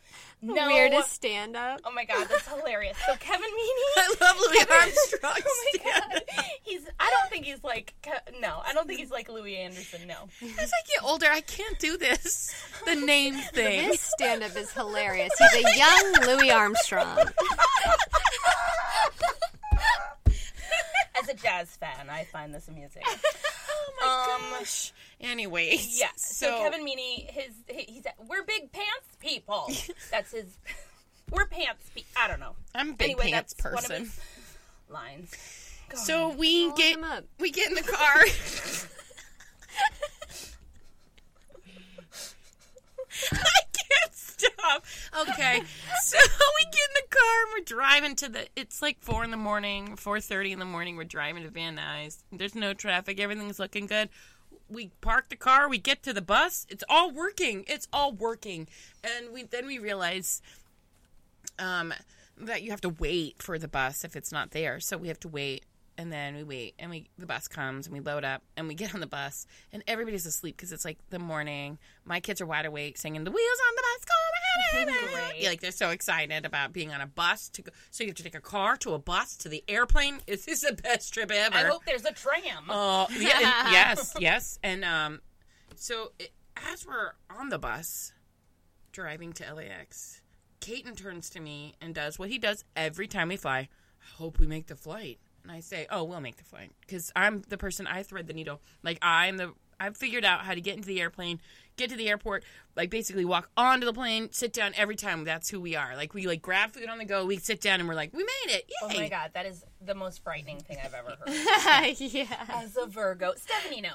No. 0.44 0.68
Weirdest 0.68 1.12
stand 1.12 1.56
up. 1.56 1.82
Oh 1.84 1.92
my 1.92 2.06
god, 2.06 2.28
that's 2.30 2.48
hilarious. 2.48 2.96
So 3.06 3.16
Kevin 3.20 3.48
Meaney. 3.48 3.84
I 3.98 4.16
love 4.22 4.38
Louis 4.40 4.66
Armstrong. 4.70 5.34
Oh 5.50 5.80
my 5.84 5.92
god, 5.92 6.22
he's. 6.64 6.82
I 7.00 7.10
don't 7.10 7.30
think 7.32 7.46
he's 7.46 7.64
like. 7.64 7.94
No, 8.40 8.62
I 8.66 8.74
don't 8.74 8.88
think 8.88 9.00
he's 9.00 9.12
like 9.12 9.28
Louie 9.28 9.58
Anderson. 9.58 10.02
No. 10.08 10.30
As 10.60 10.72
I 10.72 10.82
get 10.88 11.04
older, 11.04 11.26
I 11.30 11.42
can't 11.42 11.78
do 11.80 11.98
this. 11.98 12.54
The 12.86 12.96
name 12.96 13.34
thing. 13.36 13.90
This 13.90 14.02
stand 14.02 14.44
up 14.44 14.56
is 14.56 14.72
hilarious. 14.72 15.32
He's 15.38 15.66
a 15.66 15.78
young 15.78 16.14
Louis 16.38 16.52
Armstrong. 16.52 17.18
As 21.22 21.28
a 21.28 21.34
jazz 21.34 21.76
fan, 21.76 22.10
I 22.10 22.24
find 22.26 22.54
this 22.54 22.68
amusing. 22.68 23.04
Oh 24.02 24.38
my 24.40 24.46
Um, 24.56 24.60
gosh. 24.60 24.94
Anyways, 25.22 26.00
Yeah. 26.00 26.08
So, 26.16 26.60
Kevin 26.60 26.86
Meaney, 26.86 27.30
his 27.30 27.54
he, 27.68 27.92
he's 27.94 28.04
we're 28.28 28.44
big 28.44 28.72
pants 28.72 29.16
people. 29.20 29.70
That's 30.12 30.32
his. 30.32 30.46
We're 31.32 31.46
pants. 31.46 31.88
Pe- 31.94 32.02
I 32.18 32.28
don't 32.28 32.40
know. 32.40 32.56
I'm 32.74 32.90
a 32.90 32.94
big 32.94 33.12
Anyway, 33.12 33.30
pants 33.30 33.54
that's 33.54 33.64
one 33.64 33.74
of 33.84 33.90
person. 33.90 34.04
his 34.06 34.20
lines. 34.90 35.32
Go 35.90 35.98
So 35.98 36.30
we 36.30 36.66
Look 36.66 36.78
get 36.78 37.04
up. 37.04 37.24
we 37.40 37.52
get 37.52 37.70
in 37.70 37.76
the 37.76 37.84
car. 37.84 38.24
I 43.32 43.59
Okay, 45.22 45.62
so 46.04 46.18
we 46.58 46.64
get 46.66 46.88
in 46.90 46.96
the 46.96 47.08
car 47.10 47.44
and 47.44 47.52
we're 47.54 47.66
driving 47.66 48.16
to 48.18 48.30
the. 48.30 48.48
It's 48.56 48.82
like 48.82 48.98
four 49.02 49.24
in 49.24 49.32
the 49.32 49.38
morning, 49.38 49.96
four 49.96 50.20
thirty 50.20 50.52
in 50.52 50.60
the 50.60 50.66
morning. 50.66 50.96
We're 50.96 51.04
driving 51.04 51.44
to 51.44 51.50
Van 51.50 51.78
Nuys. 51.78 52.24
There's 52.32 52.56
no 52.56 52.74
traffic. 52.74 53.20
Everything's 53.20 53.60
looking 53.60 53.88
good. 53.88 54.10
We 54.70 54.92
park 55.02 55.30
the 55.30 55.36
car. 55.36 55.68
We 55.68 55.80
get 55.80 56.04
to 56.04 56.14
the 56.14 56.22
bus. 56.22 56.68
It's 56.70 56.84
all 56.88 57.12
working. 57.12 57.66
It's 57.68 57.88
all 57.92 58.12
working. 58.12 58.68
And 59.04 59.34
we 59.34 59.44
then 59.44 59.66
we 59.66 59.80
realize 59.80 60.42
um, 61.58 61.94
that 62.38 62.62
you 62.62 62.72
have 62.72 62.82
to 62.82 62.90
wait 62.90 63.42
for 63.42 63.58
the 63.58 63.68
bus 63.68 64.04
if 64.04 64.16
it's 64.16 64.32
not 64.32 64.52
there. 64.52 64.80
So 64.80 64.98
we 64.98 65.08
have 65.08 65.20
to 65.22 65.28
wait, 65.28 65.64
and 66.00 66.14
then 66.14 66.34
we 66.34 66.44
wait, 66.44 66.76
and 66.80 66.90
we 66.90 67.10
the 67.18 67.26
bus 67.26 67.50
comes, 67.50 67.86
and 67.86 67.94
we 67.94 68.00
load 68.00 68.24
up, 68.24 68.42
and 68.56 68.70
we 68.70 68.74
get 68.74 68.94
on 68.94 69.02
the 69.02 69.08
bus, 69.08 69.46
and 69.74 69.84
everybody's 69.86 70.26
asleep 70.26 70.56
because 70.56 70.72
it's 70.72 70.86
like 70.86 70.98
the 71.10 71.20
morning. 71.20 71.78
My 72.06 72.22
kids 72.22 72.40
are 72.40 72.46
wide 72.46 72.66
awake, 72.66 72.98
singing 72.98 73.26
"The 73.26 73.32
wheels 73.32 73.60
on 73.68 73.76
the 73.76 73.82
bus 73.82 74.06
go 74.06 74.80
round 74.80 74.90
and 74.90 75.14
round." 75.14 75.34
Yeah, 75.38 75.50
like 75.50 75.60
they're 75.60 75.72
so 75.72 75.90
excited 75.90 76.46
about 76.46 76.72
being 76.72 76.94
on 76.94 77.02
a 77.02 77.06
bus 77.06 77.50
to 77.50 77.64
go. 77.64 77.72
So 77.92 78.06
you 78.06 78.12
have 78.12 78.16
to 78.16 78.24
take 78.24 78.34
a 78.34 78.40
car 78.40 78.78
to 78.78 78.94
a 78.94 78.98
bus 79.00 79.36
to 79.38 79.50
the 79.50 79.62
airplane. 79.68 80.20
Is 80.28 80.46
this 80.46 80.62
the 80.62 80.72
best 80.72 81.14
trip 81.14 81.32
ever? 81.32 81.58
I 81.58 81.64
hope 81.66 81.84
there's 81.84 82.06
a 82.06 82.14
tram. 82.14 82.64
Oh, 82.70 83.08
yeah, 83.12 83.70
yes, 83.70 84.16
yes. 84.20 84.58
And 84.64 84.86
um, 84.86 85.20
so 85.76 86.14
it, 86.18 86.32
as 86.72 86.88
we're 86.88 87.12
on 87.30 87.50
the 87.50 87.60
bus 87.60 88.14
driving 88.94 89.34
to 89.34 89.54
LAX, 89.54 90.22
Keaton 90.62 90.96
turns 90.96 91.30
to 91.32 91.42
me 91.42 91.76
and 91.82 91.94
does 91.94 92.18
what 92.18 92.30
he 92.30 92.38
does 92.38 92.64
every 92.74 93.08
time 93.08 93.28
we 93.28 93.36
fly. 93.36 93.68
I 94.02 94.16
hope 94.16 94.40
we 94.40 94.48
make 94.48 94.68
the 94.68 94.78
flight. 94.78 95.20
And 95.50 95.58
I 95.58 95.62
say, 95.62 95.88
"Oh, 95.90 96.04
we'll 96.04 96.22
make 96.22 96.38
the 96.38 96.44
flight," 96.44 96.72
because 96.82 97.12
I'm 97.16 97.42
the 97.50 97.58
person 97.58 97.88
I 97.88 98.04
thread 98.04 98.28
the 98.28 98.34
needle. 98.34 98.62
Like 98.84 99.00
I'm 99.02 99.38
the 99.38 99.54
I've 99.80 99.98
figured 99.98 100.24
out 100.24 100.42
how 100.42 100.54
to 100.54 100.62
get 100.62 100.76
into 100.76 100.88
the 100.88 101.02
airplane, 101.02 101.40
get 101.80 101.90
to 101.90 101.96
the 101.96 102.10
airport, 102.10 102.44
like 102.76 102.90
basically 102.90 103.26
walk 103.26 103.50
onto 103.58 103.86
the 103.86 103.94
plane, 103.94 104.30
sit 104.32 104.54
down 104.54 104.74
every 104.78 104.96
time. 104.96 105.24
That's 105.24 105.50
who 105.50 105.60
we 105.60 105.76
are. 105.76 105.96
Like 105.96 106.14
we 106.14 106.28
like 106.28 106.42
grab 106.42 106.72
food 106.72 106.88
on 106.90 106.98
the 106.98 107.06
go, 107.06 107.26
we 107.26 107.38
sit 107.38 107.62
down, 107.62 107.80
and 107.80 107.90
we're 107.90 107.96
like, 107.96 108.14
"We 108.14 108.20
made 108.24 108.54
it! 108.56 108.66
Yay!" 108.70 108.76
oh 108.98 109.00
my 109.02 109.10
god, 109.10 109.32
that 109.34 109.46
is 109.46 109.64
the 109.82 109.96
most 109.96 110.24
frightening 110.24 110.60
thing 110.60 110.78
I've 110.84 110.94
ever 110.94 111.16
heard. 111.26 111.96
yeah. 112.00 112.26
As 112.50 112.76
a 112.78 112.86
Virgo, 112.86 113.34
Stephanie 113.38 113.82
knows. 113.82 113.94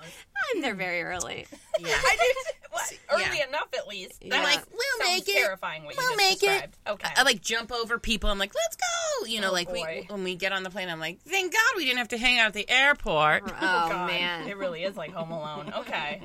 I'm 0.55 0.62
there 0.62 0.75
very 0.75 1.03
early. 1.03 1.47
Yeah. 1.79 1.88
I 1.90 2.16
did 2.18 2.73
what, 2.73 2.99
early 3.12 3.38
Yeah. 3.38 3.49
enough, 3.49 3.68
at 3.77 3.87
least. 3.87 4.23
I'm 4.25 4.42
like, 4.42 4.62
"We'll 4.73 5.09
make 5.11 5.29
it. 5.29 5.35
Terrifying. 5.35 5.85
What 5.85 5.97
We'll 5.97 6.11
you 6.12 6.16
just 6.18 6.42
make 6.42 6.62
it. 6.64 6.75
Okay. 6.88 7.11
I 7.16 7.23
like 7.23 7.40
jump 7.42 7.70
over 7.73 7.99
people. 7.99 8.31
I'm 8.31 8.38
like, 8.38 8.53
let's 8.55 8.77
go. 8.77 9.27
You 9.27 9.40
know, 9.40 9.51
Oh, 9.51 9.53
like 9.53 9.70
we 9.70 9.83
when 10.09 10.25
we 10.25 10.35
get 10.37 10.53
on 10.53 10.62
the 10.62 10.70
plane, 10.70 10.88
I'm 10.88 11.01
like, 11.01 11.20
thank 11.23 11.53
God 11.53 11.61
we 11.77 11.85
didn't 11.85 11.99
have 11.99 12.09
to 12.09 12.18
hang 12.18 12.38
out 12.38 12.49
at 12.49 12.53
the 12.55 12.68
airport. 12.68 13.44
Oh, 13.47 13.49
oh 13.49 13.88
God, 13.88 14.07
man. 14.09 14.49
it 14.49 14.57
really 14.57 14.83
is 14.85 14.97
like 14.97 15.12
Home 15.12 15.31
Alone. 15.31 15.73
Okay. 15.79 16.23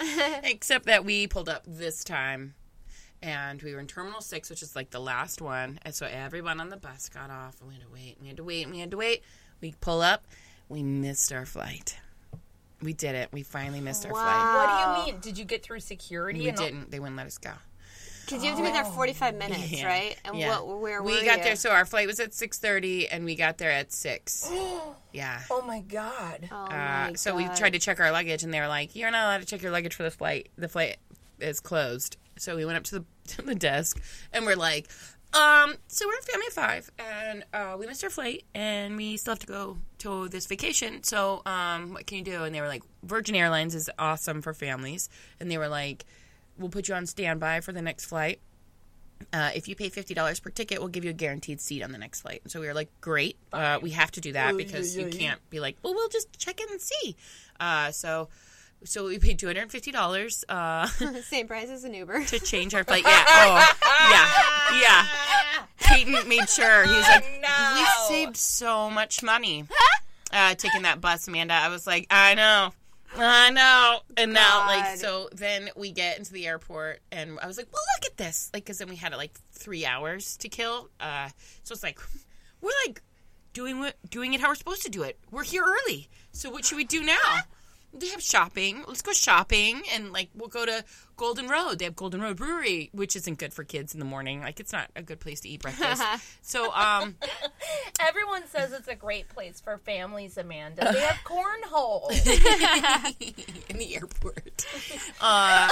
Except 0.44 0.86
that 0.86 0.91
we 1.00 1.26
pulled 1.26 1.48
up 1.48 1.64
this 1.66 2.04
time, 2.04 2.54
and 3.22 3.62
we 3.62 3.74
were 3.74 3.80
in 3.80 3.86
Terminal 3.86 4.20
Six, 4.20 4.50
which 4.50 4.62
is 4.62 4.76
like 4.76 4.90
the 4.90 5.00
last 5.00 5.40
one. 5.40 5.78
And 5.82 5.94
so 5.94 6.06
everyone 6.06 6.60
on 6.60 6.68
the 6.68 6.76
bus 6.76 7.08
got 7.08 7.30
off, 7.30 7.60
and 7.60 7.68
we 7.68 7.74
had 7.74 7.84
to 7.84 7.92
wait, 7.92 8.16
and 8.16 8.22
we 8.22 8.28
had 8.28 8.36
to 8.36 8.44
wait, 8.44 8.62
and 8.64 8.72
we 8.72 8.80
had 8.80 8.90
to 8.90 8.96
wait. 8.96 9.22
We 9.60 9.74
pull 9.80 10.02
up, 10.02 10.24
we 10.68 10.82
missed 10.82 11.32
our 11.32 11.46
flight. 11.46 11.98
We 12.82 12.92
did 12.92 13.14
it. 13.14 13.28
We 13.32 13.42
finally 13.44 13.80
missed 13.80 14.04
our 14.04 14.12
flight. 14.12 14.56
What 14.56 14.96
do 14.96 15.00
you 15.00 15.12
mean? 15.12 15.20
Did 15.20 15.38
you 15.38 15.44
get 15.44 15.62
through 15.62 15.80
security? 15.80 16.40
We 16.40 16.48
and 16.48 16.58
didn't. 16.58 16.90
They 16.90 16.98
wouldn't 16.98 17.16
let 17.16 17.26
us 17.26 17.38
go. 17.38 17.52
Because 18.24 18.42
you 18.42 18.50
have 18.50 18.58
to 18.58 18.64
be 18.64 18.70
there 18.70 18.84
45 18.84 19.34
minutes, 19.36 19.70
Yeah. 19.72 19.86
right? 19.86 20.16
And 20.24 20.36
Yeah. 20.38 20.48
what? 20.60 20.80
Where 20.80 21.02
we 21.02 21.18
were 21.18 21.24
got 21.24 21.38
you? 21.38 21.44
there. 21.44 21.56
So 21.56 21.70
our 21.70 21.84
flight 21.84 22.06
was 22.06 22.20
at 22.20 22.32
six 22.34 22.58
thirty, 22.58 23.08
and 23.08 23.24
we 23.24 23.34
got 23.34 23.58
there 23.58 23.70
at 23.70 23.92
six. 23.92 24.50
yeah. 25.12 25.40
Oh 25.50 25.62
my 25.62 25.80
god. 25.80 26.48
Oh 26.50 26.56
Uh, 26.56 26.68
my 27.08 27.12
so 27.14 27.34
we 27.34 27.44
tried 27.56 27.72
to 27.74 27.78
check 27.78 28.00
our 28.00 28.10
luggage, 28.12 28.42
and 28.42 28.52
they 28.54 28.60
were 28.60 28.68
like, 28.68 28.94
"You're 28.96 29.10
not 29.10 29.24
allowed 29.24 29.40
to 29.40 29.46
check 29.46 29.62
your 29.62 29.72
luggage 29.72 29.94
for 29.94 30.02
the 30.04 30.10
flight. 30.10 30.50
The 30.56 30.68
flight 30.68 30.96
is 31.40 31.60
closed." 31.60 32.16
So 32.38 32.56
we 32.56 32.64
went 32.64 32.78
up 32.78 32.84
to 32.84 33.00
the 33.00 33.04
to 33.36 33.42
the 33.42 33.54
desk, 33.54 34.00
and 34.32 34.46
we're 34.46 34.56
like, 34.56 34.88
"Um, 35.34 35.74
so 35.88 36.06
we're 36.06 36.18
a 36.18 36.22
family 36.22 36.46
of 36.46 36.52
five, 36.54 36.90
and 36.98 37.44
uh, 37.52 37.76
we 37.78 37.86
missed 37.86 38.02
our 38.04 38.10
flight, 38.10 38.44
and 38.54 38.96
we 38.96 39.16
still 39.16 39.32
have 39.32 39.38
to 39.40 39.46
go 39.46 39.78
to 39.98 40.28
this 40.28 40.46
vacation. 40.46 41.02
So, 41.02 41.42
um, 41.46 41.92
what 41.94 42.06
can 42.06 42.18
you 42.18 42.24
do?" 42.24 42.44
And 42.44 42.54
they 42.54 42.60
were 42.60 42.68
like, 42.68 42.82
"Virgin 43.02 43.34
Airlines 43.34 43.74
is 43.74 43.90
awesome 43.98 44.42
for 44.42 44.54
families," 44.54 45.08
and 45.40 45.50
they 45.50 45.58
were 45.58 45.68
like, 45.68 46.04
"We'll 46.58 46.70
put 46.70 46.88
you 46.88 46.94
on 46.94 47.06
standby 47.06 47.60
for 47.60 47.72
the 47.72 47.82
next 47.82 48.06
flight." 48.06 48.40
Uh, 49.32 49.50
if 49.54 49.68
you 49.68 49.76
pay 49.76 49.88
fifty 49.88 50.14
dollars 50.14 50.40
per 50.40 50.50
ticket, 50.50 50.80
we'll 50.80 50.88
give 50.88 51.04
you 51.04 51.10
a 51.10 51.14
guaranteed 51.14 51.60
seat 51.60 51.82
on 51.82 51.92
the 51.92 51.98
next 51.98 52.22
flight. 52.22 52.42
So 52.48 52.60
we 52.60 52.66
were 52.66 52.74
like, 52.74 52.90
"Great, 53.00 53.36
uh, 53.52 53.78
we 53.80 53.90
have 53.90 54.10
to 54.12 54.20
do 54.20 54.32
that 54.32 54.56
because 54.56 54.96
you 54.96 55.08
can't 55.08 55.38
be 55.50 55.60
like, 55.60 55.76
well, 55.82 55.94
we'll 55.94 56.08
just 56.08 56.36
check 56.38 56.60
in 56.60 56.66
and 56.70 56.80
see." 56.80 57.16
Uh, 57.60 57.92
so, 57.92 58.28
so 58.82 59.06
we 59.06 59.20
paid 59.20 59.38
two 59.38 59.46
hundred 59.46 59.62
and 59.62 59.70
fifty 59.70 59.92
dollars 59.92 60.44
uh, 60.48 60.86
Same 61.22 61.46
price 61.46 61.68
as 61.70 61.84
an 61.84 61.94
Uber. 61.94 62.24
to 62.24 62.40
change 62.40 62.74
our 62.74 62.82
flight. 62.82 63.04
Yeah, 63.06 63.24
oh, 63.28 63.74
yeah, 64.10 64.80
yeah. 64.80 65.06
Peyton 65.78 66.28
made 66.28 66.48
sure 66.48 66.84
he 66.84 66.92
was 66.92 67.06
like, 67.06 67.24
no. 67.40 67.74
"We 67.76 67.86
saved 68.08 68.36
so 68.36 68.90
much 68.90 69.22
money 69.22 69.66
uh, 70.32 70.54
taking 70.56 70.82
that 70.82 71.00
bus, 71.00 71.28
Amanda." 71.28 71.54
I 71.54 71.68
was 71.68 71.86
like, 71.86 72.08
"I 72.10 72.34
know." 72.34 72.72
I 73.16 73.50
know. 73.50 74.00
And 74.16 74.32
now, 74.32 74.66
like, 74.66 74.84
God. 74.84 74.98
so 74.98 75.28
then 75.32 75.70
we 75.76 75.92
get 75.92 76.18
into 76.18 76.32
the 76.32 76.46
airport, 76.46 77.00
and 77.10 77.38
I 77.40 77.46
was 77.46 77.56
like, 77.56 77.68
well, 77.72 77.82
look 77.96 78.10
at 78.10 78.16
this. 78.16 78.50
Like, 78.54 78.64
because 78.64 78.78
then 78.78 78.88
we 78.88 78.96
had, 78.96 79.14
like, 79.14 79.38
three 79.52 79.84
hours 79.84 80.36
to 80.38 80.48
kill. 80.48 80.88
Uh, 80.98 81.28
so 81.62 81.72
it's 81.72 81.82
like, 81.82 82.00
we're, 82.60 82.70
like, 82.86 83.02
doing, 83.52 83.78
what, 83.80 83.96
doing 84.08 84.34
it 84.34 84.40
how 84.40 84.48
we're 84.48 84.54
supposed 84.54 84.82
to 84.82 84.90
do 84.90 85.02
it. 85.02 85.18
We're 85.30 85.44
here 85.44 85.64
early. 85.64 86.08
So 86.32 86.50
what 86.50 86.64
should 86.64 86.76
we 86.76 86.84
do 86.84 87.02
now? 87.02 87.16
They 87.94 88.08
have 88.08 88.22
shopping. 88.22 88.84
Let's 88.86 89.02
go 89.02 89.12
shopping, 89.12 89.82
and, 89.92 90.12
like, 90.12 90.30
we'll 90.34 90.48
go 90.48 90.64
to 90.64 90.84
Golden 91.16 91.48
Road. 91.48 91.78
They 91.78 91.84
have 91.84 91.94
Golden 91.94 92.20
Road 92.20 92.36
Brewery, 92.36 92.90
which 92.92 93.14
isn't 93.16 93.38
good 93.38 93.52
for 93.52 93.64
kids 93.64 93.92
in 93.94 94.00
the 94.00 94.06
morning. 94.06 94.40
Like, 94.40 94.60
it's 94.60 94.72
not 94.72 94.90
a 94.96 95.02
good 95.02 95.20
place 95.20 95.40
to 95.40 95.48
eat 95.48 95.62
breakfast. 95.62 96.02
so, 96.42 96.72
um, 96.72 97.16
Everyone 98.00 98.46
says 98.48 98.72
it's 98.72 98.88
a 98.88 98.94
great 98.94 99.28
place 99.28 99.60
for 99.60 99.78
families, 99.78 100.36
Amanda. 100.38 100.90
They 100.92 101.00
have 101.00 101.16
cornhole. 101.24 102.10
in 103.70 103.78
the 103.78 103.94
airport. 103.96 104.66
Uh, 105.20 105.68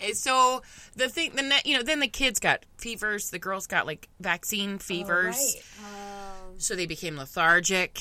and 0.00 0.16
so 0.16 0.62
the 0.96 1.08
thing, 1.08 1.32
the 1.36 1.60
you 1.64 1.76
know, 1.76 1.82
then 1.82 2.00
the 2.00 2.08
kids 2.08 2.40
got 2.40 2.64
fevers. 2.78 3.30
The 3.30 3.38
girls 3.38 3.66
got 3.66 3.86
like 3.86 4.08
vaccine 4.20 4.78
fevers, 4.78 5.36
right. 5.36 5.64
So 6.62 6.76
they 6.76 6.86
became 6.86 7.16
lethargic. 7.16 8.00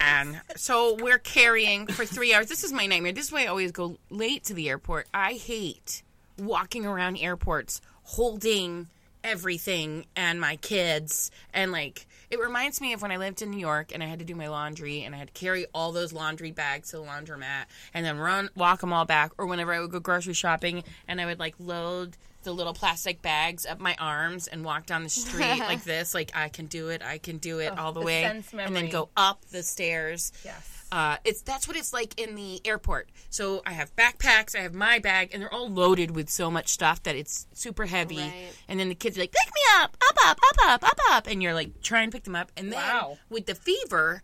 and 0.00 0.40
so 0.56 0.96
we're 1.00 1.18
carrying 1.18 1.86
for 1.86 2.04
three 2.04 2.34
hours. 2.34 2.48
This 2.48 2.64
is 2.64 2.72
my 2.72 2.86
nightmare. 2.86 3.12
This 3.12 3.26
is 3.26 3.32
why 3.32 3.44
I 3.44 3.46
always 3.46 3.72
go 3.72 3.98
late 4.10 4.44
to 4.44 4.54
the 4.54 4.68
airport. 4.68 5.06
I 5.14 5.34
hate 5.34 6.02
walking 6.38 6.86
around 6.86 7.18
airports 7.18 7.80
holding 8.02 8.88
everything 9.22 10.06
and 10.16 10.40
my 10.40 10.56
kids 10.56 11.30
and 11.52 11.70
like 11.70 12.06
it 12.30 12.40
reminds 12.40 12.80
me 12.80 12.92
of 12.92 13.02
when 13.02 13.10
I 13.12 13.18
lived 13.18 13.42
in 13.42 13.50
New 13.50 13.58
York 13.58 13.92
and 13.92 14.02
I 14.02 14.06
had 14.06 14.18
to 14.20 14.24
do 14.24 14.34
my 14.34 14.48
laundry 14.48 15.02
and 15.02 15.14
I 15.14 15.18
had 15.18 15.28
to 15.28 15.38
carry 15.38 15.66
all 15.74 15.92
those 15.92 16.12
laundry 16.12 16.52
bags 16.52 16.90
to 16.90 16.96
the 16.96 17.02
laundromat 17.02 17.66
and 17.92 18.06
then 18.06 18.18
run 18.18 18.48
walk 18.56 18.80
them 18.80 18.92
all 18.92 19.04
back 19.04 19.32
or 19.36 19.46
whenever 19.46 19.74
I 19.74 19.80
would 19.80 19.90
go 19.90 20.00
grocery 20.00 20.32
shopping 20.32 20.84
and 21.06 21.20
I 21.20 21.26
would 21.26 21.38
like 21.38 21.54
load 21.58 22.16
the 22.42 22.52
little 22.52 22.72
plastic 22.74 23.20
bags 23.22 23.66
up 23.66 23.78
my 23.80 23.94
arms 23.98 24.46
and 24.46 24.64
walk 24.64 24.86
down 24.86 25.02
the 25.02 25.08
street 25.10 25.58
like 25.60 25.84
this 25.84 26.14
like 26.14 26.30
I 26.34 26.48
can 26.48 26.66
do 26.66 26.88
it 26.88 27.02
I 27.02 27.18
can 27.18 27.38
do 27.38 27.58
it 27.58 27.78
all 27.78 27.92
the 27.92 28.00
the 28.00 28.06
way 28.06 28.24
and 28.24 28.74
then 28.76 28.88
go 28.88 29.10
up 29.16 29.44
the 29.50 29.62
stairs 29.62 30.32
Yes. 30.44 30.86
uh, 30.90 31.16
it's 31.24 31.42
that's 31.42 31.68
what 31.68 31.76
it's 31.76 31.92
like 31.92 32.18
in 32.18 32.34
the 32.34 32.60
airport. 32.64 33.10
So 33.28 33.62
I 33.64 33.72
have 33.72 33.94
backpacks, 33.94 34.56
I 34.58 34.62
have 34.62 34.74
my 34.74 34.98
bag, 34.98 35.30
and 35.32 35.40
they're 35.42 35.52
all 35.54 35.68
loaded 35.70 36.10
with 36.16 36.28
so 36.30 36.50
much 36.50 36.68
stuff 36.68 37.02
that 37.04 37.14
it's 37.14 37.46
super 37.52 37.86
heavy. 37.86 38.16
Right. 38.18 38.48
And 38.68 38.80
then 38.80 38.88
the 38.88 38.94
kids 38.96 39.16
are 39.16 39.20
like, 39.20 39.30
"Pick 39.32 39.46
me 39.54 39.60
up, 39.82 39.96
up, 40.08 40.16
up, 40.26 40.38
up, 40.48 40.56
up, 40.64 40.82
up, 40.84 40.98
up," 41.12 41.26
and 41.28 41.40
you're 41.42 41.54
like, 41.54 41.80
try 41.82 42.02
and 42.02 42.10
pick 42.10 42.24
them 42.24 42.34
up. 42.34 42.50
And 42.56 42.72
then 42.72 42.80
Wow. 42.80 43.18
with 43.28 43.46
the 43.46 43.54
fever 43.54 44.22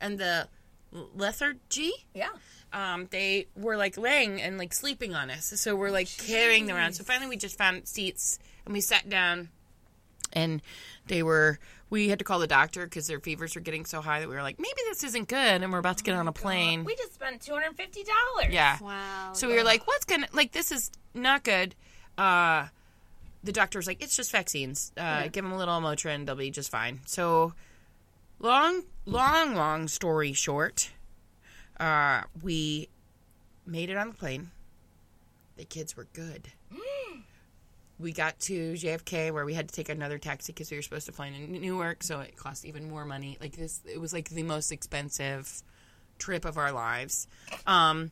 and 0.00 0.18
the 0.18 0.48
lethargy, 1.14 1.92
Yeah. 2.14 2.28
Um, 2.76 3.08
they 3.10 3.48
were 3.56 3.76
like 3.76 3.96
laying 3.96 4.40
and 4.40 4.58
like 4.58 4.72
sleeping 4.72 5.14
on 5.14 5.30
us. 5.30 5.46
So 5.56 5.74
we're 5.74 5.90
like 5.90 6.08
carrying 6.18 6.66
them 6.66 6.76
around. 6.76 6.92
So 6.92 7.02
finally, 7.02 7.28
we 7.28 7.36
just 7.36 7.58
found 7.58 7.88
seats 7.88 8.38
and 8.64 8.74
we 8.74 8.80
sat 8.80 9.08
down, 9.08 9.48
and 10.32 10.62
they 11.06 11.22
were. 11.22 11.58
We 11.88 12.08
had 12.08 12.18
to 12.18 12.24
call 12.24 12.40
the 12.40 12.48
doctor 12.48 12.84
because 12.84 13.06
their 13.06 13.20
fevers 13.20 13.54
were 13.54 13.60
getting 13.60 13.84
so 13.84 14.00
high 14.00 14.18
that 14.18 14.28
we 14.28 14.34
were 14.34 14.42
like, 14.42 14.58
maybe 14.58 14.74
this 14.88 15.04
isn't 15.04 15.28
good, 15.28 15.62
and 15.62 15.72
we're 15.72 15.78
about 15.78 15.98
to 15.98 16.04
get 16.04 16.16
on 16.16 16.26
a 16.26 16.32
plane. 16.32 16.84
We 16.84 16.96
just 16.96 17.14
spent 17.14 17.40
two 17.40 17.52
hundred 17.52 17.66
and 17.66 17.76
fifty 17.76 18.02
dollars. 18.02 18.52
Yeah. 18.52 18.76
Wow. 18.82 19.32
So 19.34 19.46
we 19.48 19.54
were 19.54 19.62
like, 19.62 19.86
what's 19.86 20.04
gonna 20.04 20.26
like 20.32 20.50
this 20.50 20.72
is 20.72 20.90
not 21.14 21.44
good. 21.44 21.76
Uh 22.18 22.66
the 23.44 23.52
doctor 23.52 23.78
was 23.78 23.86
like, 23.86 24.02
it's 24.02 24.16
just 24.16 24.32
vaccines. 24.32 24.90
Uh 24.96 25.28
give 25.28 25.44
them 25.44 25.52
a 25.52 25.56
little 25.56 25.80
Motrin, 25.80 26.26
they'll 26.26 26.34
be 26.34 26.50
just 26.50 26.72
fine. 26.72 27.02
So 27.06 27.54
long 28.40 28.82
long 29.04 29.54
long 29.54 29.86
story 29.86 30.32
short, 30.32 30.90
uh 31.78 32.22
we 32.42 32.88
made 33.66 33.90
it 33.90 33.96
on 33.96 34.08
the 34.08 34.14
plane. 34.14 34.50
The 35.56 35.64
kids 35.64 35.96
were 35.96 36.06
good. 36.12 36.48
We 37.98 38.12
got 38.12 38.38
to 38.40 38.74
JFK 38.74 39.32
where 39.32 39.46
we 39.46 39.54
had 39.54 39.70
to 39.70 39.74
take 39.74 39.88
another 39.88 40.18
taxi 40.18 40.52
because 40.52 40.70
we 40.70 40.76
were 40.76 40.82
supposed 40.82 41.06
to 41.06 41.12
fly 41.12 41.28
in 41.28 41.50
Newark, 41.50 42.02
so 42.02 42.20
it 42.20 42.36
cost 42.36 42.66
even 42.66 42.90
more 42.90 43.06
money. 43.06 43.38
Like 43.40 43.56
this, 43.56 43.80
it 43.86 43.98
was 43.98 44.12
like 44.12 44.28
the 44.28 44.42
most 44.42 44.70
expensive 44.70 45.62
trip 46.18 46.44
of 46.44 46.58
our 46.58 46.72
lives. 46.72 47.26
Um, 47.66 48.10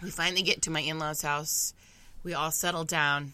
we 0.00 0.10
finally 0.10 0.42
get 0.42 0.62
to 0.62 0.70
my 0.70 0.78
in-laws' 0.78 1.22
house. 1.22 1.74
We 2.22 2.34
all 2.34 2.52
settle 2.52 2.84
down, 2.84 3.32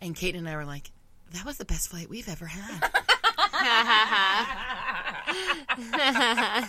and 0.00 0.16
Kate 0.16 0.34
and 0.34 0.48
I 0.48 0.56
were 0.56 0.64
like, 0.64 0.90
"That 1.30 1.44
was 1.44 1.56
the 1.56 1.64
best 1.64 1.90
flight 1.90 2.08
we've 2.08 2.28
ever 2.28 2.46
had." 2.46 2.90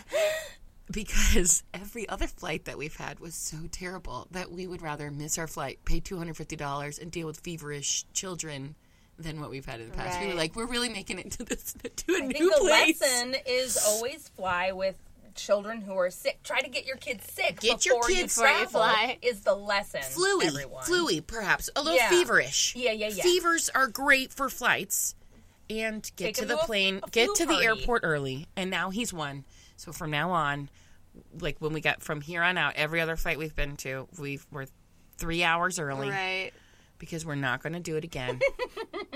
because 0.93 1.63
every 1.73 2.07
other 2.07 2.27
flight 2.27 2.65
that 2.65 2.77
we've 2.77 2.95
had 2.95 3.19
was 3.19 3.35
so 3.35 3.57
terrible 3.71 4.27
that 4.31 4.51
we 4.51 4.67
would 4.67 4.81
rather 4.81 5.11
miss 5.11 5.37
our 5.37 5.47
flight, 5.47 5.79
pay 5.83 5.99
two 5.99 6.17
hundred 6.17 6.37
fifty 6.37 6.55
dollars, 6.55 6.97
and 6.99 7.11
deal 7.11 7.27
with 7.27 7.39
feverish 7.41 8.05
children 8.13 8.75
than 9.19 9.39
what 9.41 9.49
we've 9.49 9.65
had 9.65 9.79
in 9.81 9.89
the 9.89 9.95
past. 9.95 10.19
We 10.21 10.27
were 10.27 10.33
like, 10.33 10.55
"We're 10.55 10.65
really 10.65 10.89
making 10.89 11.19
it 11.19 11.31
to 11.33 11.43
this 11.43 11.73
to 11.95 12.13
a 12.13 12.17
I 12.17 12.19
new 12.27 12.33
think 12.33 12.53
the 12.53 12.59
place." 12.61 13.01
lesson 13.01 13.35
is 13.45 13.77
always 13.85 14.29
fly 14.29 14.71
with 14.71 14.95
children 15.35 15.81
who 15.81 15.93
are 15.97 16.11
sick. 16.11 16.41
Try 16.43 16.61
to 16.61 16.69
get 16.69 16.85
your 16.85 16.97
kids 16.97 17.25
sick 17.33 17.59
Get 17.59 17.87
your 17.87 18.03
kids 18.03 18.37
you 18.37 18.65
fly. 18.67 19.17
Is 19.23 19.41
the 19.41 19.55
lesson. 19.55 20.01
fluey, 20.01 20.45
everyone. 20.45 20.83
fluey, 20.83 21.25
perhaps 21.25 21.71
a 21.75 21.81
little 21.81 21.97
Yeah. 21.97 22.09
feverish. 22.09 22.75
Yeah, 22.75 22.91
yeah, 22.91 23.07
yeah. 23.07 23.23
Fevers 23.23 23.69
are 23.69 23.87
great 23.87 24.31
for 24.31 24.47
flights, 24.49 25.15
and 25.71 26.03
get 26.17 26.25
Take 26.25 26.35
to 26.37 26.45
the 26.45 26.59
a- 26.59 26.65
plane, 26.65 26.99
a 27.01 27.09
get 27.09 27.25
flu 27.27 27.35
to 27.37 27.45
the 27.47 27.55
airport 27.63 28.01
early. 28.03 28.45
And 28.55 28.69
now 28.69 28.91
he's 28.91 29.11
one. 29.11 29.43
So 29.75 29.91
from 29.91 30.11
now 30.11 30.29
on, 30.31 30.69
like 31.39 31.57
when 31.59 31.73
we 31.73 31.81
got 31.81 32.01
from 32.03 32.21
here 32.21 32.41
on 32.43 32.57
out, 32.57 32.73
every 32.75 33.01
other 33.01 33.15
flight 33.15 33.37
we've 33.37 33.55
been 33.55 33.75
to, 33.77 34.07
we 34.17 34.39
were 34.51 34.65
three 35.17 35.43
hours 35.43 35.79
early 35.79 36.09
right. 36.09 36.51
because 36.97 37.25
we're 37.25 37.35
not 37.35 37.61
going 37.61 37.73
to 37.73 37.79
do 37.79 37.95
it 37.95 38.03
again. 38.03 38.39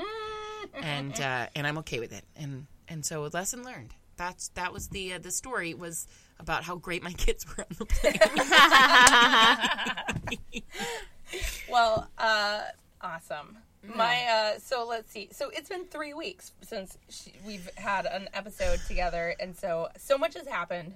and 0.82 1.20
uh, 1.20 1.48
and 1.56 1.68
I'm 1.68 1.78
okay 1.80 2.00
with 2.00 2.14
it. 2.14 2.24
And 2.36 2.68
and 2.88 3.06
so 3.06 3.28
lesson 3.34 3.64
learned. 3.64 3.94
That's 4.16 4.50
that 4.50 4.74
was 4.74 4.88
the 4.90 5.14
uh, 5.14 5.20
the 5.20 5.32
story 5.32 5.74
was 5.74 6.08
about 6.40 6.64
how 6.64 6.76
great 6.76 7.04
my 7.04 7.14
kids 7.18 7.46
were 7.48 7.64
on 7.64 7.76
the 7.78 7.86
plane. 7.86 8.20
Well, 11.70 12.10
uh, 12.18 12.62
awesome. 13.02 13.58
My 13.84 14.24
uh, 14.26 14.60
so 14.60 14.86
let's 14.88 15.12
see. 15.12 15.30
So 15.32 15.50
it's 15.50 15.70
been 15.70 15.86
three 15.86 16.14
weeks 16.14 16.52
since 16.62 16.98
she, 17.10 17.34
we've 17.46 17.70
had 17.76 18.06
an 18.06 18.28
episode 18.34 18.80
together, 18.88 19.36
and 19.40 19.56
so 19.56 19.90
so 19.98 20.18
much 20.18 20.34
has 20.36 20.48
happened. 20.48 20.96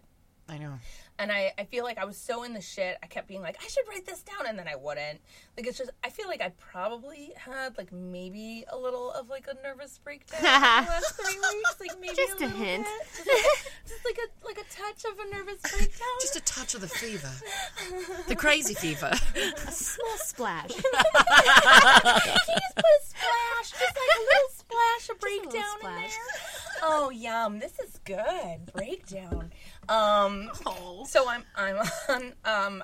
I 0.51 0.57
know. 0.57 0.73
And 1.17 1.31
I, 1.31 1.53
I 1.57 1.65
feel 1.65 1.83
like 1.83 1.97
I 1.99 2.05
was 2.05 2.17
so 2.17 2.43
in 2.43 2.53
the 2.53 2.61
shit. 2.61 2.97
I 3.03 3.05
kept 3.05 3.27
being 3.27 3.41
like, 3.41 3.55
I 3.63 3.67
should 3.67 3.83
write 3.87 4.05
this 4.07 4.23
down, 4.23 4.47
and 4.47 4.57
then 4.57 4.67
I 4.67 4.75
wouldn't. 4.75 5.21
Like 5.55 5.67
it's 5.67 5.77
just, 5.77 5.91
I 6.03 6.09
feel 6.09 6.27
like 6.27 6.41
I 6.41 6.51
probably 6.57 7.31
had 7.37 7.77
like 7.77 7.91
maybe 7.93 8.65
a 8.71 8.77
little 8.77 9.11
of 9.11 9.29
like 9.29 9.45
a 9.47 9.53
nervous 9.63 9.99
breakdown 10.03 10.39
in 10.39 10.45
the 10.85 10.89
last 10.89 11.15
three 11.21 11.35
weeks. 11.35 11.75
Like 11.79 11.99
maybe 12.01 12.15
Just 12.15 12.33
a 12.41 12.45
little 12.45 12.57
hint. 12.57 12.85
bit. 12.85 13.07
Just, 13.13 13.27
like, 13.27 13.73
just 13.87 14.05
like 14.05 14.17
a 14.17 14.45
like 14.47 14.57
a 14.57 14.73
touch 14.73 15.05
of 15.11 15.19
a 15.19 15.29
nervous 15.29 15.61
breakdown. 15.61 16.07
Just 16.21 16.35
a 16.37 16.41
touch 16.41 16.73
of 16.75 16.81
the 16.81 16.87
fever, 16.89 17.29
the 18.27 18.35
crazy 18.35 18.73
fever. 18.73 19.11
Small 19.69 20.17
splash. 20.17 20.71
Can 20.71 20.81
you 20.81 20.83
just 20.83 22.75
put 22.75 22.85
a 22.85 23.03
splash, 23.05 23.69
just 23.69 23.81
like 23.81 24.11
a 24.17 24.21
little 24.21 24.49
splash 24.49 24.60
of 24.73 25.15
a 25.15 25.19
breakdown 25.19 25.55
in 25.55 25.79
splash. 25.79 26.09
there? 26.09 26.79
Oh, 26.83 27.09
yum! 27.09 27.59
This 27.59 27.79
is 27.79 27.99
good 28.05 28.71
breakdown. 28.73 29.51
Um, 29.89 30.49
so 31.07 31.27
I'm 31.29 31.43
I'm 31.55 31.77
on. 32.09 32.33
Um, 32.45 32.83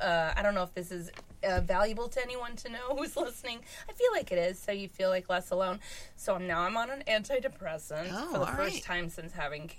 uh, 0.00 0.32
I 0.36 0.42
don't 0.42 0.54
know 0.54 0.62
if 0.62 0.74
this 0.74 0.90
is 0.92 1.10
uh, 1.44 1.60
valuable 1.60 2.08
to 2.08 2.22
anyone 2.22 2.56
to 2.56 2.68
know 2.68 2.94
who's 2.96 3.16
listening. 3.16 3.60
I 3.88 3.92
feel 3.92 4.12
like 4.12 4.30
it 4.32 4.38
is, 4.38 4.58
so 4.58 4.72
you 4.72 4.88
feel 4.88 5.08
like 5.10 5.28
less 5.28 5.50
alone. 5.50 5.80
So 6.16 6.38
now 6.38 6.60
I'm 6.62 6.76
on 6.76 6.90
an 6.90 7.02
antidepressant 7.08 8.08
Oh, 8.12 8.32
for 8.32 8.38
the 8.40 8.46
first 8.46 8.74
right. 8.74 8.82
time 8.82 9.08
since 9.08 9.32
having 9.32 9.70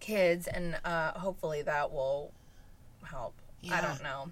kids, 0.00 0.46
and 0.46 0.76
uh, 0.84 1.12
hopefully 1.12 1.62
that 1.62 1.92
will 1.92 2.32
help. 3.04 3.34
I 3.72 3.80
don't 3.80 4.02
know. 4.02 4.30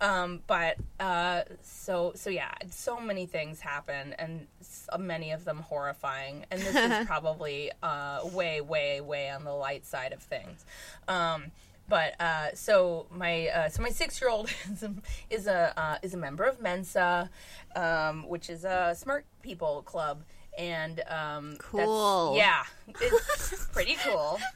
Um, 0.00 0.40
but 0.46 0.76
uh, 0.98 1.42
so 1.62 2.12
so 2.16 2.28
yeah, 2.30 2.52
so 2.70 2.98
many 3.00 3.26
things 3.26 3.60
happen, 3.60 4.14
and 4.18 4.46
s- 4.60 4.88
many 4.98 5.30
of 5.30 5.44
them 5.44 5.58
horrifying. 5.58 6.44
And 6.50 6.60
this 6.60 6.74
is 6.74 7.06
probably 7.06 7.70
uh, 7.82 8.20
way, 8.32 8.60
way, 8.60 9.00
way 9.00 9.30
on 9.30 9.44
the 9.44 9.52
light 9.52 9.86
side 9.86 10.12
of 10.12 10.20
things. 10.20 10.64
Um, 11.08 11.52
but 11.88 12.20
uh, 12.20 12.48
so 12.54 13.06
my 13.10 13.48
uh, 13.48 13.68
so 13.68 13.82
my 13.82 13.90
six 13.90 14.20
year 14.20 14.30
old 14.30 14.50
is 14.72 14.82
a 14.82 14.92
is 15.30 15.46
a, 15.46 15.72
uh, 15.78 15.98
is 16.02 16.12
a 16.14 16.18
member 16.18 16.44
of 16.44 16.60
Mensa, 16.60 17.30
um, 17.76 18.26
which 18.28 18.50
is 18.50 18.64
a 18.64 18.94
smart 18.98 19.24
people 19.42 19.82
club, 19.82 20.24
and 20.58 21.00
um, 21.08 21.50
that's- 21.50 21.60
Cool. 21.86 22.34
Yeah, 22.36 22.64
it's 23.00 23.66
pretty 23.72 23.96
cool. 24.04 24.40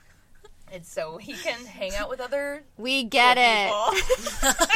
It's 0.73 0.93
so 0.93 1.17
he 1.19 1.33
can 1.35 1.65
hang 1.65 1.95
out 1.95 2.09
with 2.09 2.21
other 2.21 2.65
We 2.77 3.05
get 3.05 3.37
it. 3.39 3.73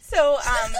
so, 0.00 0.36
um, 0.36 0.72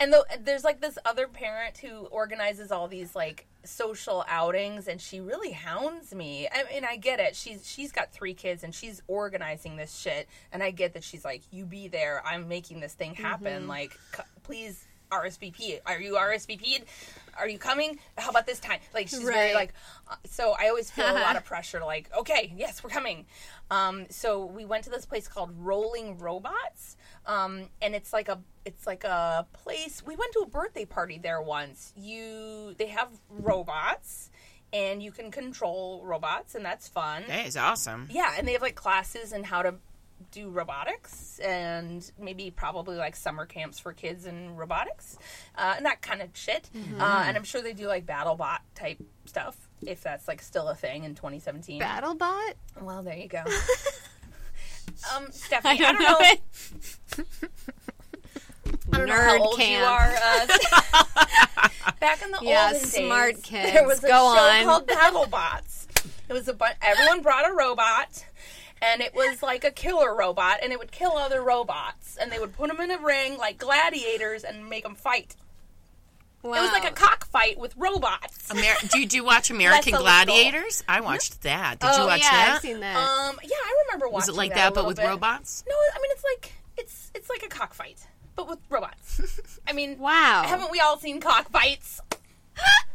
and 0.00 0.12
the, 0.12 0.24
there's 0.42 0.64
like 0.64 0.80
this 0.80 0.98
other 1.04 1.28
parent 1.28 1.78
who 1.78 2.06
organizes 2.06 2.72
all 2.72 2.88
these 2.88 3.14
like 3.14 3.46
social 3.64 4.24
outings, 4.28 4.88
and 4.88 5.00
she 5.00 5.20
really 5.20 5.52
hounds 5.52 6.14
me. 6.14 6.48
I 6.50 6.64
mean, 6.72 6.84
I 6.84 6.96
get 6.96 7.20
it. 7.20 7.36
She's 7.36 7.68
she's 7.68 7.92
got 7.92 8.12
three 8.12 8.34
kids, 8.34 8.64
and 8.64 8.74
she's 8.74 9.02
organizing 9.06 9.76
this 9.76 9.94
shit, 9.96 10.28
and 10.52 10.62
I 10.62 10.70
get 10.70 10.94
that 10.94 11.04
she's 11.04 11.24
like, 11.24 11.42
"You 11.50 11.64
be 11.64 11.88
there. 11.88 12.22
I'm 12.24 12.48
making 12.48 12.80
this 12.80 12.94
thing 12.94 13.14
happen. 13.14 13.68
Like, 13.68 13.92
c- 14.16 14.22
please." 14.42 14.86
RSVP. 15.12 15.80
Are 15.86 16.00
you 16.00 16.14
RSVP'd? 16.14 16.84
Are 17.38 17.48
you 17.48 17.58
coming? 17.58 17.98
How 18.18 18.30
about 18.30 18.46
this 18.46 18.58
time? 18.60 18.80
Like 18.94 19.08
she's 19.08 19.20
very 19.22 19.54
like. 19.54 19.72
uh, 20.10 20.16
So 20.26 20.54
I 20.58 20.68
always 20.68 20.90
feel 20.90 21.06
a 21.06 21.12
lot 21.20 21.36
of 21.36 21.44
pressure. 21.52 21.80
Like, 21.80 22.10
okay, 22.16 22.52
yes, 22.56 22.82
we're 22.82 22.90
coming. 22.90 23.26
Um, 23.70 24.06
so 24.10 24.44
we 24.44 24.64
went 24.64 24.84
to 24.84 24.90
this 24.90 25.06
place 25.06 25.28
called 25.28 25.50
Rolling 25.58 26.18
Robots, 26.18 26.96
um, 27.26 27.68
and 27.80 27.94
it's 27.94 28.12
like 28.12 28.28
a 28.28 28.38
it's 28.64 28.86
like 28.86 29.04
a 29.04 29.46
place. 29.52 30.02
We 30.04 30.14
went 30.16 30.32
to 30.32 30.40
a 30.40 30.46
birthday 30.46 30.84
party 30.84 31.18
there 31.22 31.40
once. 31.40 31.92
You 31.96 32.74
they 32.76 32.88
have 32.88 33.08
robots, 33.30 34.30
and 34.72 35.02
you 35.02 35.10
can 35.10 35.30
control 35.30 36.02
robots, 36.04 36.54
and 36.54 36.64
that's 36.64 36.86
fun. 36.88 37.24
That 37.28 37.46
is 37.46 37.56
awesome. 37.56 38.08
Yeah, 38.10 38.34
and 38.36 38.46
they 38.46 38.52
have 38.52 38.62
like 38.62 38.74
classes 38.74 39.32
and 39.32 39.46
how 39.46 39.62
to 39.62 39.74
do 40.30 40.48
robotics 40.48 41.38
and 41.40 42.10
maybe 42.18 42.50
probably 42.50 42.96
like 42.96 43.16
summer 43.16 43.44
camps 43.46 43.78
for 43.78 43.92
kids 43.92 44.26
in 44.26 44.56
robotics 44.56 45.16
uh, 45.56 45.74
and 45.76 45.84
that 45.86 46.00
kind 46.02 46.22
of 46.22 46.28
shit. 46.34 46.70
Uh, 46.98 47.24
and 47.26 47.36
I'm 47.36 47.44
sure 47.44 47.60
they 47.62 47.72
do 47.72 47.86
like 47.86 48.06
BattleBot 48.06 48.58
type 48.74 48.98
stuff 49.26 49.56
if 49.84 50.02
that's 50.02 50.28
like 50.28 50.40
still 50.42 50.68
a 50.68 50.74
thing 50.74 51.04
in 51.04 51.14
2017. 51.14 51.80
BattleBot? 51.80 52.54
well, 52.80 53.02
there 53.02 53.16
you 53.16 53.28
go. 53.28 53.42
um, 55.16 55.26
Stephanie, 55.30 55.84
I 55.84 55.92
don't, 55.92 56.02
know. 56.02 56.18
I 58.92 58.98
don't 58.98 59.06
know 59.08 59.14
Nerd 59.14 59.24
how 59.38 59.42
old 59.42 59.56
camp. 59.58 59.70
you 59.80 59.84
are. 59.84 60.14
Uh, 60.22 61.92
back 62.00 62.22
in 62.22 62.30
the 62.30 62.38
Yeah, 62.42 62.66
olden 62.68 62.80
days, 62.80 62.92
smart 62.92 63.42
kids. 63.42 63.72
there 63.72 63.86
was 63.86 63.98
a 64.04 64.08
Go 64.08 64.34
show 64.34 64.40
on. 64.40 64.64
called 64.64 64.86
BattleBots. 64.86 65.86
It 66.28 66.32
was 66.32 66.48
a 66.48 66.54
bu- 66.54 66.64
everyone 66.80 67.22
brought 67.22 67.48
a 67.48 67.52
robot, 67.52 68.24
and 68.82 69.00
it 69.00 69.14
was 69.14 69.42
like 69.42 69.64
a 69.64 69.70
killer 69.70 70.14
robot, 70.14 70.58
and 70.62 70.72
it 70.72 70.78
would 70.78 70.90
kill 70.92 71.12
other 71.16 71.40
robots, 71.40 72.16
and 72.20 72.30
they 72.32 72.38
would 72.38 72.52
put 72.52 72.68
them 72.68 72.80
in 72.80 72.90
a 72.90 72.98
ring 72.98 73.38
like 73.38 73.56
gladiators 73.58 74.44
and 74.44 74.68
make 74.68 74.82
them 74.82 74.94
fight. 74.96 75.36
Wow. 76.42 76.54
It 76.54 76.62
was 76.62 76.72
like 76.72 76.90
a 76.90 76.92
cockfight 76.92 77.56
with 77.56 77.72
robots. 77.76 78.50
Amer- 78.50 78.88
do 78.90 78.98
you 78.98 79.06
do 79.06 79.16
you 79.16 79.24
watch 79.24 79.50
American. 79.50 79.92
Gladiators? 79.94 80.82
I 80.88 81.00
watched 81.00 81.42
that. 81.42 81.78
Did 81.78 81.86
you 81.86 82.02
Oh, 82.02 82.06
watch 82.08 82.20
yeah, 82.20 82.30
that? 82.30 82.52
I've 82.56 82.62
seen 82.62 82.80
that. 82.80 82.96
Um, 82.96 83.38
yeah, 83.44 83.54
I 83.54 83.84
remember 83.86 84.06
watching. 84.06 84.14
Was 84.16 84.28
it 84.28 84.34
like 84.34 84.50
that, 84.54 84.56
that, 84.56 84.74
but 84.74 84.86
with 84.86 84.96
bit. 84.96 85.06
robots? 85.06 85.62
No, 85.68 85.74
I 85.74 85.98
mean 86.02 86.10
it's 86.10 86.24
like 86.24 86.52
it's 86.76 87.10
it's 87.14 87.30
like 87.30 87.44
a 87.44 87.48
cockfight, 87.48 87.98
but 88.34 88.48
with 88.48 88.58
robots. 88.68 89.40
I 89.68 89.72
mean, 89.72 89.98
wow. 90.00 90.42
haven't 90.44 90.72
we 90.72 90.80
all 90.80 90.98
seen 90.98 91.20
cockfights? 91.20 92.00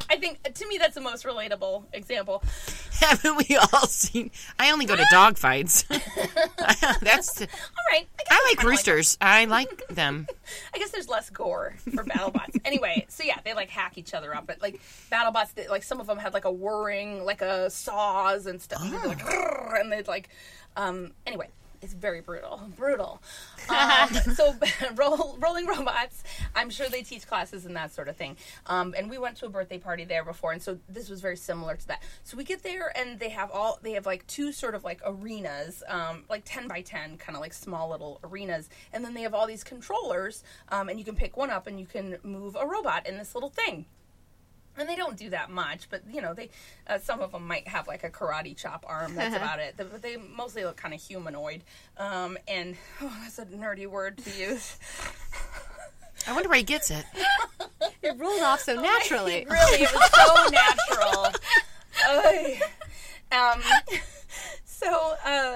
I 0.10 0.16
think 0.18 0.42
to 0.54 0.68
me 0.68 0.78
that's 0.78 0.96
the 0.96 1.02
most 1.02 1.26
relatable 1.26 1.84
example. 1.94 2.44
Haven't 3.00 3.38
we 3.38 3.58
all 3.58 3.88
seen? 3.88 4.32
I 4.58 4.72
only 4.72 4.86
go 4.86 4.96
to 4.96 5.06
dog 5.12 5.38
fights. 5.38 5.84
That's. 7.02 7.42
All 7.42 7.48
right, 7.92 8.08
I, 8.20 8.24
I 8.32 8.54
like 8.56 8.64
roosters. 8.64 9.18
I 9.22 9.46
like 9.46 9.88
them. 9.90 10.28
I 10.74 10.80
guess 10.80 10.92
there's 10.92 11.08
less 11.08 11.30
gore 11.30 11.76
for 11.84 12.04
BattleBots. 12.04 12.60
anyway, 12.66 13.06
so 13.10 13.24
yeah, 13.24 13.38
they 13.44 13.54
like 13.54 13.70
hack 13.70 13.98
each 13.98 14.14
other 14.14 14.36
up, 14.36 14.48
but 14.48 14.62
like 14.62 14.82
BattleBots, 15.12 15.54
they, 15.54 15.68
like 15.68 15.84
some 15.84 16.00
of 16.00 16.08
them 16.08 16.18
had 16.18 16.34
like 16.34 16.46
a 16.46 16.52
whirring, 16.52 17.24
like 17.24 17.42
a 17.42 17.70
saws 17.70 18.48
and 18.48 18.62
stuff, 18.62 18.82
and 18.82 18.94
they'd 18.94 19.08
like, 19.08 19.22
and 19.76 19.92
they'd 19.92 20.08
like, 20.08 20.30
um, 20.76 21.12
anyway. 21.26 21.50
It's 21.82 21.94
very 21.94 22.22
brutal, 22.22 22.62
brutal. 22.76 23.22
Um, 23.70 24.10
so, 24.34 24.56
roll, 24.96 25.38
rolling 25.40 25.68
robots. 25.68 26.24
I'm 26.56 26.70
sure 26.70 26.90
they 26.90 27.04
teach 27.04 27.28
classes 27.28 27.66
and 27.66 27.76
that 27.76 27.94
sort 27.94 28.08
of 28.08 28.16
thing. 28.16 28.38
Um, 28.66 28.96
and 28.98 29.10
we 29.10 29.18
went 29.18 29.38
to 29.38 29.46
a 29.46 29.50
birthday 29.50 29.78
party 29.78 30.04
there 30.04 30.24
before, 30.24 30.52
and 30.54 30.62
so 30.62 30.80
this 30.90 31.10
was 31.10 31.22
very 31.22 31.38
similar 31.38 31.76
to 31.76 31.88
that. 31.88 32.02
So 32.24 32.36
we 32.36 32.44
get 32.44 32.64
there, 32.64 32.92
and 32.98 33.20
they 33.20 33.30
have 33.30 33.52
all 33.52 33.80
they 33.82 33.92
have 33.94 34.06
like 34.06 34.26
two 34.28 34.52
sort 34.52 34.74
of 34.74 34.84
like 34.84 35.02
arenas, 35.06 35.84
um, 35.88 36.24
like 36.30 36.44
ten 36.46 36.68
by 36.68 36.82
ten, 36.82 37.18
kind 37.18 37.36
of 37.36 37.42
like 37.42 37.54
small 37.54 37.90
little 37.90 38.20
arenas, 38.24 38.70
and 38.92 39.06
then 39.06 39.14
they 39.14 39.22
have 39.22 39.34
all 39.34 39.46
these 39.46 39.64
controllers, 39.64 40.44
um, 40.70 40.90
and 40.90 40.98
you 40.98 41.06
can 41.06 41.16
pick 41.16 41.38
one 41.38 41.52
up 41.52 41.68
and 41.68 41.80
you 41.80 41.86
can 41.86 42.18
move 42.24 42.56
a 42.60 42.66
robot 42.66 43.08
in 43.08 43.18
this 43.18 43.36
little 43.36 43.50
thing 43.50 43.86
and 44.78 44.88
they 44.88 44.96
don't 44.96 45.18
do 45.18 45.30
that 45.30 45.50
much 45.50 45.90
but 45.90 46.02
you 46.12 46.22
know 46.22 46.34
they 46.34 46.50
uh, 46.88 46.98
some 46.98 47.22
of 47.22 47.32
them 47.32 47.48
might 47.48 47.68
have 47.68 47.88
like 47.88 48.04
a 48.04 48.10
karate 48.10 48.56
chop 48.56 48.86
arm 48.88 49.16
that's 49.16 49.36
about 49.48 49.60
it. 49.60 49.76
But 49.78 50.02
they 50.02 50.18
mostly 50.18 50.64
look 50.64 50.78
kind 50.78 50.94
of 50.94 51.02
humanoid. 51.02 51.64
Um, 51.98 52.38
and 52.48 52.76
oh, 53.02 53.16
that's 53.22 53.40
a 53.40 53.46
nerdy 53.46 53.88
word 53.88 54.18
to 54.20 54.30
use. 54.32 54.78
I 56.28 56.34
wonder 56.34 56.50
where 56.50 56.58
he 56.58 56.64
gets 56.64 56.92
it. 56.92 57.06
it 58.02 58.18
rolled 58.18 58.42
off 58.42 58.62
so 58.62 58.80
naturally. 58.80 59.46
really 59.50 59.84
it 59.84 59.90
was 59.94 60.12
so 60.12 60.50
natural. 60.50 61.26
Um, 63.30 63.62
so 64.66 65.16
uh, 65.26 65.56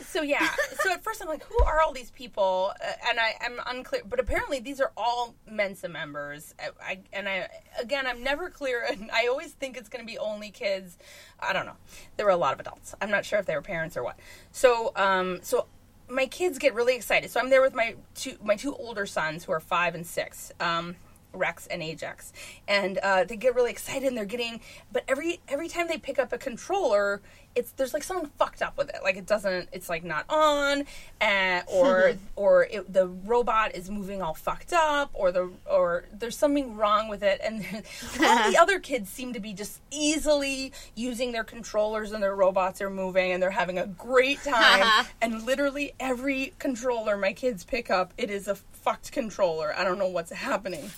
so 0.00 0.22
yeah. 0.22 0.48
So 0.82 0.92
at 0.92 1.02
first 1.02 1.22
i'm 1.22 1.28
like 1.28 1.44
who 1.44 1.64
are 1.64 1.80
all 1.80 1.92
these 1.92 2.10
people? 2.10 2.72
Uh, 2.80 2.92
and 3.08 3.18
i 3.18 3.34
am 3.44 3.60
unclear. 3.66 4.02
But 4.08 4.20
apparently 4.20 4.60
these 4.60 4.80
are 4.80 4.92
all 4.96 5.34
mensa 5.50 5.88
members. 5.88 6.54
I, 6.58 6.70
I 6.82 6.98
and 7.12 7.28
i 7.28 7.48
again 7.80 8.06
i'm 8.06 8.22
never 8.22 8.50
clear. 8.50 8.84
And 8.88 9.10
i 9.14 9.26
always 9.26 9.52
think 9.52 9.76
it's 9.76 9.88
going 9.88 10.04
to 10.04 10.10
be 10.10 10.18
only 10.18 10.50
kids. 10.50 10.98
I 11.40 11.52
don't 11.52 11.66
know. 11.66 11.76
There 12.16 12.26
were 12.26 12.32
a 12.32 12.36
lot 12.36 12.52
of 12.52 12.60
adults. 12.60 12.94
I'm 13.00 13.10
not 13.10 13.24
sure 13.24 13.38
if 13.38 13.46
they 13.46 13.54
were 13.54 13.62
parents 13.62 13.96
or 13.96 14.02
what. 14.02 14.18
So 14.52 14.92
um 14.96 15.40
so 15.42 15.66
my 16.08 16.26
kids 16.26 16.58
get 16.58 16.74
really 16.74 16.94
excited. 16.96 17.30
So 17.30 17.40
i'm 17.40 17.50
there 17.50 17.62
with 17.62 17.74
my 17.74 17.96
two 18.14 18.36
my 18.42 18.56
two 18.56 18.74
older 18.74 19.06
sons 19.06 19.44
who 19.44 19.52
are 19.52 19.60
five 19.60 19.94
and 19.94 20.06
six 20.06 20.52
um 20.60 20.96
Rex 21.36 21.66
and 21.66 21.82
Ajax, 21.82 22.32
and 22.66 22.98
uh, 22.98 23.24
they 23.24 23.36
get 23.36 23.54
really 23.54 23.70
excited. 23.70 24.08
and 24.08 24.16
They're 24.16 24.24
getting, 24.24 24.60
but 24.90 25.04
every 25.06 25.40
every 25.48 25.68
time 25.68 25.86
they 25.86 25.98
pick 25.98 26.18
up 26.18 26.32
a 26.32 26.38
controller, 26.38 27.20
it's 27.56 27.72
there's 27.72 27.94
like 27.94 28.02
something 28.02 28.30
fucked 28.38 28.62
up 28.62 28.76
with 28.76 28.90
it. 28.90 28.96
Like 29.02 29.16
it 29.16 29.26
doesn't, 29.26 29.70
it's 29.72 29.88
like 29.88 30.04
not 30.04 30.26
on, 30.28 30.84
uh, 31.20 31.62
or 31.66 32.14
or 32.36 32.64
it, 32.64 32.92
the 32.92 33.08
robot 33.08 33.74
is 33.74 33.90
moving 33.90 34.22
all 34.22 34.34
fucked 34.34 34.72
up, 34.72 35.10
or 35.14 35.32
the 35.32 35.50
or 35.68 36.04
there's 36.12 36.36
something 36.36 36.76
wrong 36.76 37.08
with 37.08 37.22
it. 37.22 37.40
And 37.42 37.64
all 38.20 38.50
the 38.50 38.58
other 38.60 38.78
kids 38.78 39.10
seem 39.10 39.32
to 39.32 39.40
be 39.40 39.54
just 39.54 39.80
easily 39.90 40.72
using 40.94 41.32
their 41.32 41.44
controllers, 41.44 42.12
and 42.12 42.22
their 42.22 42.36
robots 42.36 42.80
are 42.80 42.90
moving, 42.90 43.32
and 43.32 43.42
they're 43.42 43.50
having 43.50 43.78
a 43.78 43.86
great 43.86 44.42
time. 44.42 45.06
and 45.20 45.42
literally 45.44 45.94
every 45.98 46.52
controller 46.58 47.16
my 47.16 47.32
kids 47.32 47.64
pick 47.64 47.90
up, 47.90 48.12
it 48.18 48.30
is 48.30 48.46
a 48.46 48.54
fucked 48.54 49.10
controller. 49.10 49.74
I 49.76 49.82
don't 49.82 49.98
know 49.98 50.08
what's 50.08 50.30
happening. 50.30 50.90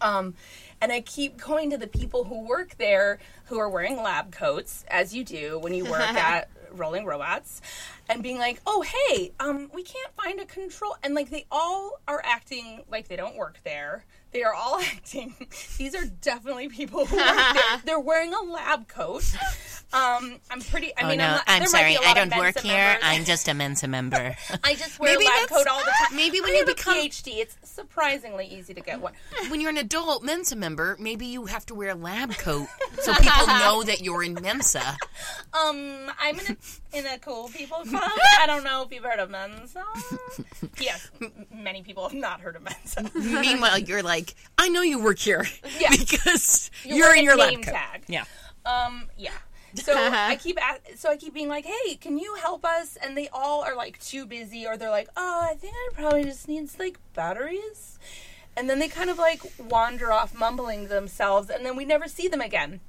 Um, 0.00 0.34
and 0.80 0.92
I 0.92 1.00
keep 1.00 1.36
going 1.36 1.70
to 1.70 1.78
the 1.78 1.86
people 1.86 2.24
who 2.24 2.46
work 2.46 2.76
there 2.78 3.18
who 3.46 3.58
are 3.58 3.68
wearing 3.68 3.96
lab 4.02 4.32
coats, 4.32 4.84
as 4.88 5.14
you 5.14 5.24
do 5.24 5.58
when 5.58 5.74
you 5.74 5.84
work 5.84 6.00
at 6.14 6.48
Rolling 6.70 7.04
Robots, 7.04 7.62
and 8.08 8.22
being 8.22 8.38
like, 8.38 8.60
"Oh, 8.66 8.82
hey, 8.82 9.32
um, 9.40 9.70
we 9.72 9.82
can't 9.82 10.12
find 10.16 10.40
a 10.40 10.44
control." 10.44 10.96
And 11.02 11.14
like 11.14 11.30
they 11.30 11.46
all 11.50 12.00
are 12.08 12.22
acting 12.24 12.82
like 12.90 13.08
they 13.08 13.16
don't 13.16 13.36
work 13.36 13.58
there. 13.64 14.04
They 14.34 14.42
are 14.42 14.52
all 14.52 14.80
acting. 14.84 15.32
These 15.78 15.94
are 15.94 16.04
definitely 16.20 16.68
people 16.68 17.06
who 17.06 17.16
work 17.16 17.26
there. 17.54 17.62
They're 17.86 18.00
wearing 18.00 18.34
a 18.34 18.42
lab 18.42 18.88
coat. 18.88 19.24
Um, 19.92 20.40
I'm 20.50 20.60
pretty. 20.60 20.88
I 20.96 21.04
Oh 21.04 21.08
mean, 21.10 21.18
no, 21.18 21.24
I'm, 21.24 21.30
not, 21.36 21.44
I'm 21.46 21.66
sorry. 21.66 21.96
I 21.96 22.14
don't 22.14 22.36
work 22.36 22.58
here. 22.58 22.74
members. 22.74 23.02
I'm 23.04 23.24
just 23.24 23.46
a 23.46 23.54
Mensa 23.54 23.86
member. 23.86 24.34
I 24.64 24.74
just 24.74 24.98
wear 24.98 25.12
Maybe 25.16 25.24
a 25.26 25.28
lab 25.28 25.48
coat 25.48 25.66
all 25.68 25.78
the 25.78 25.92
time. 26.08 26.16
maybe 26.16 26.40
when 26.40 26.50
I 26.50 26.54
you 26.54 26.58
have 26.60 26.68
a 26.68 26.74
become- 26.74 26.94
PhD, 26.96 27.36
it's 27.36 27.56
surprisingly 27.62 28.46
easy 28.46 28.74
to 28.74 28.80
get 28.80 29.00
one. 29.00 29.12
when 29.50 29.60
you're 29.60 29.70
an 29.70 29.78
adult 29.78 30.24
Mensa 30.24 30.56
member, 30.56 30.96
maybe 30.98 31.26
you 31.26 31.46
have 31.46 31.64
to 31.66 31.76
wear 31.76 31.90
a 31.90 31.94
lab 31.94 32.34
coat 32.38 32.66
so 33.02 33.14
people 33.14 33.46
know 33.46 33.84
that 33.84 34.00
you're 34.00 34.24
in 34.24 34.34
Mensa. 34.34 34.82
Um, 35.52 36.10
I'm 36.18 36.40
in 36.40 36.46
a, 36.92 36.98
in 36.98 37.06
a 37.06 37.18
cool 37.18 37.48
people 37.54 37.78
club. 37.84 38.02
I 38.40 38.46
don't 38.48 38.64
know 38.64 38.82
if 38.82 38.92
you've 38.92 39.04
heard 39.04 39.20
of 39.20 39.30
Mensa. 39.30 39.84
Yes, 40.80 41.08
many 41.54 41.82
people 41.84 42.02
have 42.08 42.18
not 42.18 42.40
heard 42.40 42.56
of 42.56 42.62
Mensa. 42.62 43.08
Meanwhile, 43.14 43.78
you're 43.78 44.02
like, 44.02 44.23
I 44.58 44.68
know 44.68 44.82
you 44.82 44.98
work 45.02 45.18
here 45.18 45.46
Yeah. 45.80 45.90
because 45.90 46.70
You're 46.84 46.96
you're, 46.98 47.14
in 47.16 47.24
your 47.24 47.36
lab 47.36 47.54
coat. 47.54 47.64
tag. 47.64 48.04
Yeah. 48.08 48.24
Um, 48.64 49.04
yeah. 49.18 49.32
So 49.74 49.92
I 49.96 50.36
keep 50.36 50.56
a- 50.58 50.96
so 50.96 51.10
I 51.10 51.16
keep 51.16 51.34
being 51.34 51.48
like, 51.48 51.64
"Hey, 51.66 51.96
can 51.96 52.16
you 52.18 52.36
help 52.36 52.64
us?" 52.64 52.96
And 53.02 53.16
they 53.16 53.28
all 53.32 53.62
are 53.62 53.74
like 53.74 53.98
too 54.00 54.24
busy, 54.26 54.66
or 54.66 54.76
they're 54.76 54.90
like, 54.90 55.08
"Oh, 55.16 55.40
I 55.50 55.54
think 55.54 55.74
I 55.74 55.88
probably 56.00 56.24
just 56.24 56.46
needs 56.48 56.78
like 56.78 56.98
batteries." 57.14 57.98
And 58.56 58.70
then 58.70 58.78
they 58.78 58.86
kind 58.88 59.10
of 59.10 59.18
like 59.18 59.40
wander 59.58 60.12
off, 60.12 60.32
mumbling 60.32 60.82
to 60.84 60.88
themselves, 60.88 61.50
and 61.50 61.66
then 61.66 61.74
we 61.76 61.84
never 61.84 62.06
see 62.06 62.28
them 62.28 62.40
again. 62.40 62.80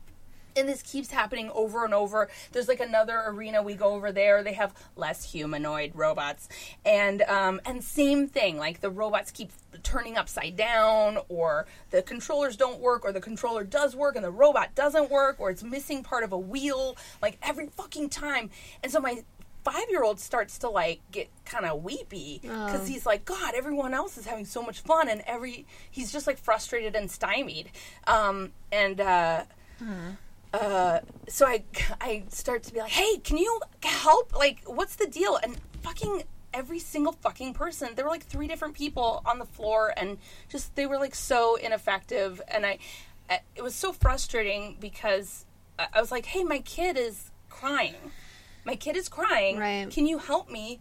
And 0.55 0.67
this 0.67 0.81
keeps 0.81 1.11
happening 1.11 1.49
over 1.53 1.85
and 1.85 1.93
over. 1.93 2.29
There's 2.51 2.67
like 2.67 2.79
another 2.79 3.21
arena 3.25 3.61
we 3.61 3.75
go 3.75 3.93
over 3.93 4.11
there. 4.11 4.43
They 4.43 4.53
have 4.53 4.73
less 4.95 5.31
humanoid 5.31 5.91
robots, 5.95 6.49
and 6.85 7.21
um, 7.23 7.61
and 7.65 7.83
same 7.83 8.27
thing. 8.27 8.57
Like 8.57 8.81
the 8.81 8.89
robots 8.89 9.31
keep 9.31 9.51
turning 9.83 10.17
upside 10.17 10.55
down, 10.55 11.19
or 11.29 11.65
the 11.91 12.01
controllers 12.01 12.55
don't 12.55 12.79
work, 12.79 13.03
or 13.05 13.11
the 13.11 13.21
controller 13.21 13.63
does 13.63 13.95
work 13.95 14.15
and 14.15 14.23
the 14.23 14.31
robot 14.31 14.75
doesn't 14.75 15.09
work, 15.11 15.37
or 15.39 15.49
it's 15.49 15.63
missing 15.63 16.03
part 16.03 16.23
of 16.23 16.31
a 16.31 16.37
wheel. 16.37 16.97
Like 17.21 17.37
every 17.41 17.67
fucking 17.67 18.09
time, 18.09 18.49
and 18.83 18.91
so 18.91 18.99
my 18.99 19.23
five 19.63 19.89
year 19.89 20.03
old 20.03 20.19
starts 20.19 20.59
to 20.59 20.69
like 20.69 21.01
get 21.11 21.27
kind 21.43 21.65
of 21.65 21.83
weepy 21.83 22.39
because 22.43 22.87
he's 22.87 23.03
like 23.03 23.25
god 23.25 23.55
everyone 23.55 23.95
else 23.95 24.15
is 24.15 24.27
having 24.27 24.45
so 24.45 24.61
much 24.61 24.81
fun 24.81 25.09
and 25.09 25.23
every 25.25 25.65
he's 25.89 26.11
just 26.11 26.27
like 26.27 26.37
frustrated 26.37 26.95
and 26.95 27.09
stymied 27.09 27.71
um 28.05 28.51
and 28.71 29.01
uh 29.01 29.43
uh, 30.55 30.99
so 31.27 31.45
I, 31.45 31.63
I 32.01 32.23
start 32.29 32.63
to 32.63 32.73
be 32.73 32.79
like, 32.79 32.91
hey, 32.91 33.17
can 33.17 33.37
you 33.37 33.59
help? 33.83 34.35
Like, 34.35 34.61
what's 34.65 34.95
the 34.95 35.07
deal? 35.07 35.37
And 35.41 35.57
fucking 35.81 36.23
every 36.53 36.79
single 36.79 37.13
fucking 37.13 37.53
person, 37.53 37.89
there 37.95 38.05
were 38.05 38.11
like 38.11 38.25
three 38.25 38.47
different 38.47 38.75
people 38.75 39.21
on 39.25 39.39
the 39.39 39.45
floor, 39.45 39.93
and 39.97 40.17
just 40.49 40.75
they 40.75 40.85
were 40.85 40.97
like 40.97 41.15
so 41.15 41.55
ineffective. 41.55 42.41
And 42.47 42.65
I, 42.65 42.79
it 43.55 43.61
was 43.61 43.75
so 43.75 43.91
frustrating 43.91 44.77
because 44.79 45.45
I 45.77 45.99
was 45.99 46.11
like, 46.11 46.25
hey, 46.25 46.43
my 46.43 46.59
kid 46.59 46.97
is 46.97 47.31
crying. 47.49 47.95
My 48.63 48.75
kid 48.75 48.95
is 48.95 49.09
crying. 49.09 49.57
Right. 49.57 49.89
Can 49.89 50.07
you 50.07 50.17
help 50.17 50.49
me? 50.49 50.79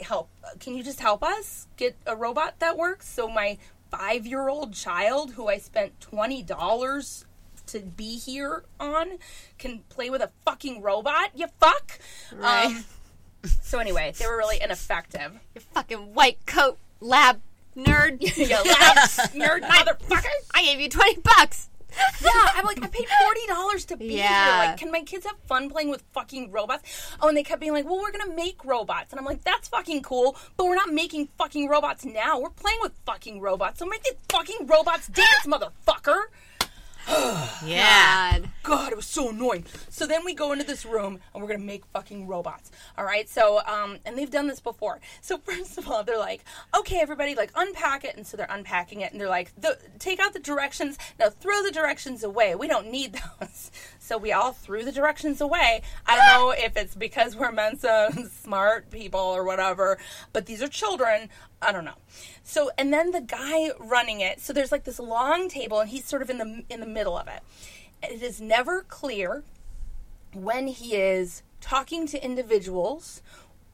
Help? 0.00 0.28
Can 0.60 0.74
you 0.74 0.82
just 0.82 1.00
help 1.00 1.22
us 1.22 1.66
get 1.76 1.96
a 2.06 2.16
robot 2.16 2.58
that 2.58 2.76
works? 2.76 3.08
So 3.08 3.28
my 3.28 3.58
five-year-old 3.90 4.72
child, 4.72 5.32
who 5.32 5.48
I 5.48 5.58
spent 5.58 6.00
twenty 6.00 6.42
dollars 6.42 7.24
to 7.72 7.80
be 7.80 8.16
here 8.18 8.64
on 8.80 9.18
can 9.58 9.80
play 9.88 10.08
with 10.10 10.22
a 10.22 10.30
fucking 10.44 10.82
robot. 10.82 11.30
You 11.34 11.46
fuck. 11.60 11.98
Right. 12.34 12.66
Um, 12.66 12.84
so 13.62 13.78
anyway, 13.78 14.12
they 14.18 14.26
were 14.26 14.36
really 14.36 14.60
ineffective. 14.60 15.32
You 15.54 15.60
fucking 15.74 16.14
white 16.14 16.44
coat 16.46 16.78
lab 17.00 17.40
nerd. 17.76 18.20
you 18.36 18.48
lab 18.48 18.96
nerd 19.34 19.62
motherfucker. 19.62 20.26
I 20.54 20.62
gave 20.64 20.80
you 20.80 20.88
20 20.88 21.18
bucks. 21.20 21.68
Yeah, 22.22 22.30
I'm 22.54 22.64
like, 22.64 22.82
I 22.82 22.86
paid 22.86 23.06
forty 23.22 23.46
dollars 23.48 23.84
to 23.84 23.98
be 23.98 24.14
Yeah. 24.14 24.44
here. 24.62 24.68
Like, 24.70 24.78
can 24.78 24.90
my 24.90 25.02
kids 25.02 25.26
have 25.26 25.36
fun 25.46 25.68
playing 25.68 25.90
with 25.90 26.02
fucking 26.14 26.50
robots? 26.50 27.12
Oh, 27.20 27.28
and 27.28 27.36
they 27.36 27.42
kept 27.42 27.60
being 27.60 27.74
like, 27.74 27.84
well, 27.84 27.98
we're 28.00 28.12
gonna 28.12 28.34
make 28.34 28.64
robots, 28.64 29.12
and 29.12 29.18
I'm 29.20 29.26
like, 29.26 29.44
that's 29.44 29.68
fucking 29.68 30.00
cool, 30.00 30.34
but 30.56 30.64
we're 30.64 30.74
not 30.74 30.90
making 30.90 31.28
fucking 31.36 31.68
robots 31.68 32.06
now. 32.06 32.40
We're 32.40 32.48
playing 32.48 32.78
with 32.80 32.92
fucking 33.04 33.42
robots, 33.42 33.78
so 33.78 33.84
make 33.84 34.02
the 34.04 34.14
fucking 34.30 34.66
robots 34.68 35.08
dance, 35.08 35.44
motherfucker. 35.46 36.22
Yeah. 37.64 38.38
God. 38.40 38.50
God, 38.64 38.92
it 38.92 38.96
was 38.96 39.06
so 39.06 39.30
annoying. 39.30 39.64
So 39.88 40.06
then 40.06 40.24
we 40.24 40.34
go 40.34 40.52
into 40.52 40.64
this 40.64 40.84
room 40.84 41.20
and 41.32 41.42
we're 41.42 41.48
gonna 41.48 41.64
make 41.64 41.84
fucking 41.86 42.26
robots. 42.26 42.70
All 42.96 43.04
right. 43.04 43.28
So 43.28 43.60
um, 43.66 43.98
and 44.04 44.16
they've 44.16 44.30
done 44.30 44.46
this 44.48 44.60
before. 44.60 45.00
So 45.20 45.38
first 45.44 45.78
of 45.78 45.88
all, 45.88 46.02
they're 46.04 46.18
like, 46.18 46.44
okay, 46.76 47.00
everybody, 47.00 47.34
like 47.34 47.52
unpack 47.54 48.04
it, 48.04 48.16
and 48.16 48.26
so 48.26 48.36
they're 48.36 48.46
unpacking 48.50 49.00
it, 49.00 49.12
and 49.12 49.20
they're 49.20 49.28
like, 49.28 49.52
the, 49.60 49.78
take 49.98 50.20
out 50.20 50.32
the 50.32 50.40
directions. 50.40 50.98
Now 51.18 51.30
throw 51.30 51.62
the 51.62 51.70
directions 51.70 52.24
away. 52.24 52.54
We 52.54 52.68
don't 52.68 52.90
need 52.90 53.20
those. 53.40 53.70
So 53.98 54.18
we 54.18 54.32
all 54.32 54.52
threw 54.52 54.84
the 54.84 54.92
directions 54.92 55.40
away. 55.40 55.82
I 56.06 56.16
don't 56.16 56.26
know 56.26 56.50
if 56.50 56.76
it's 56.76 56.94
because 56.94 57.36
we're 57.36 57.52
Mensa 57.62 58.10
smart 58.32 58.90
people 58.90 59.20
or 59.20 59.44
whatever, 59.44 59.98
but 60.32 60.46
these 60.46 60.62
are 60.62 60.68
children. 60.68 61.28
I 61.62 61.72
don't 61.72 61.84
know. 61.84 61.94
So 62.42 62.70
and 62.76 62.92
then 62.92 63.12
the 63.12 63.20
guy 63.20 63.70
running 63.78 64.20
it. 64.20 64.40
So 64.40 64.52
there's 64.52 64.72
like 64.72 64.84
this 64.84 64.98
long 64.98 65.48
table, 65.48 65.80
and 65.80 65.90
he's 65.90 66.04
sort 66.04 66.22
of 66.22 66.30
in 66.30 66.38
the 66.38 66.64
in 66.68 66.80
the 66.80 66.86
middle 66.86 67.16
of 67.16 67.28
it. 67.28 67.42
And 68.02 68.12
it 68.12 68.22
is 68.22 68.40
never 68.40 68.82
clear 68.82 69.44
when 70.34 70.66
he 70.66 70.96
is 70.96 71.42
talking 71.60 72.06
to 72.08 72.24
individuals 72.24 73.22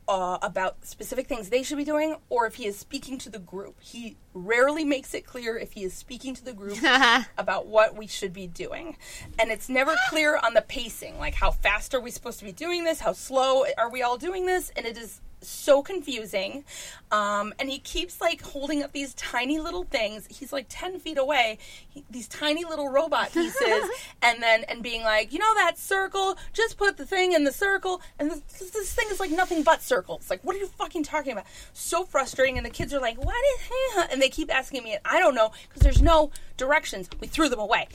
uh, 0.08 0.38
about 0.40 0.86
specific 0.86 1.26
things 1.26 1.50
they 1.50 1.62
should 1.62 1.76
be 1.76 1.84
doing 1.84 2.16
or 2.30 2.46
if 2.46 2.54
he 2.54 2.66
is 2.66 2.78
speaking 2.78 3.18
to 3.18 3.28
the 3.28 3.38
group. 3.38 3.76
He 3.80 4.16
rarely 4.32 4.84
makes 4.84 5.12
it 5.12 5.26
clear 5.26 5.58
if 5.58 5.72
he 5.72 5.84
is 5.84 5.92
speaking 5.92 6.34
to 6.34 6.44
the 6.44 6.54
group 6.54 6.78
about 7.38 7.66
what 7.66 7.94
we 7.94 8.06
should 8.06 8.32
be 8.32 8.46
doing. 8.46 8.96
And 9.38 9.50
it's 9.50 9.68
never 9.68 9.94
clear 10.08 10.38
on 10.42 10.54
the 10.54 10.62
pacing, 10.62 11.18
like 11.18 11.34
how 11.34 11.50
fast 11.50 11.94
are 11.94 12.00
we 12.00 12.10
supposed 12.10 12.38
to 12.38 12.46
be 12.46 12.52
doing 12.52 12.84
this? 12.84 13.00
How 13.00 13.12
slow 13.12 13.64
are 13.76 13.90
we 13.90 14.02
all 14.02 14.16
doing 14.16 14.46
this? 14.46 14.72
And 14.76 14.86
it 14.86 14.96
is 14.96 15.20
so 15.40 15.82
confusing. 15.82 16.64
Um, 17.10 17.54
and 17.58 17.70
he 17.70 17.78
keeps 17.78 18.20
like 18.20 18.42
holding 18.42 18.82
up 18.82 18.92
these 18.92 19.14
tiny 19.14 19.58
little 19.58 19.84
things. 19.84 20.26
He's 20.30 20.52
like 20.52 20.66
10 20.68 21.00
feet 21.00 21.18
away, 21.18 21.58
he, 21.88 22.04
these 22.10 22.28
tiny 22.28 22.64
little 22.64 22.88
robot 22.88 23.32
pieces, 23.32 23.88
and 24.22 24.42
then, 24.42 24.64
and 24.64 24.82
being 24.82 25.02
like, 25.02 25.32
you 25.32 25.38
know, 25.38 25.54
that 25.54 25.78
circle, 25.78 26.36
just 26.52 26.76
put 26.76 26.96
the 26.96 27.06
thing 27.06 27.32
in 27.32 27.44
the 27.44 27.52
circle. 27.52 28.02
And 28.18 28.30
this, 28.30 28.40
this 28.70 28.92
thing 28.92 29.06
is 29.10 29.20
like 29.20 29.30
nothing 29.30 29.62
but 29.62 29.82
circles. 29.82 30.28
Like, 30.28 30.44
what 30.44 30.56
are 30.56 30.58
you 30.58 30.66
fucking 30.66 31.04
talking 31.04 31.32
about? 31.32 31.46
So 31.72 32.04
frustrating. 32.04 32.56
And 32.58 32.66
the 32.66 32.70
kids 32.70 32.92
are 32.92 33.00
like, 33.00 33.22
what 33.22 33.34
is, 33.34 34.08
and 34.12 34.20
they 34.20 34.28
keep 34.28 34.54
asking 34.54 34.84
me, 34.84 34.92
and 34.92 35.00
I 35.04 35.18
don't 35.18 35.34
know, 35.34 35.52
because 35.68 35.82
there's 35.82 36.02
no 36.02 36.30
directions. 36.56 37.08
We 37.20 37.26
threw 37.26 37.48
them 37.48 37.60
away. 37.60 37.88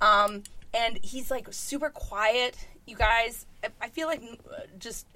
Um, 0.00 0.44
and 0.72 0.98
he's 1.02 1.30
like 1.30 1.48
super 1.50 1.90
quiet, 1.90 2.56
you 2.86 2.96
guys. 2.96 3.46
I- 3.80 3.88
feel 3.88 4.06
like 4.06 4.22
uh, 4.22 4.60
just 4.78 5.06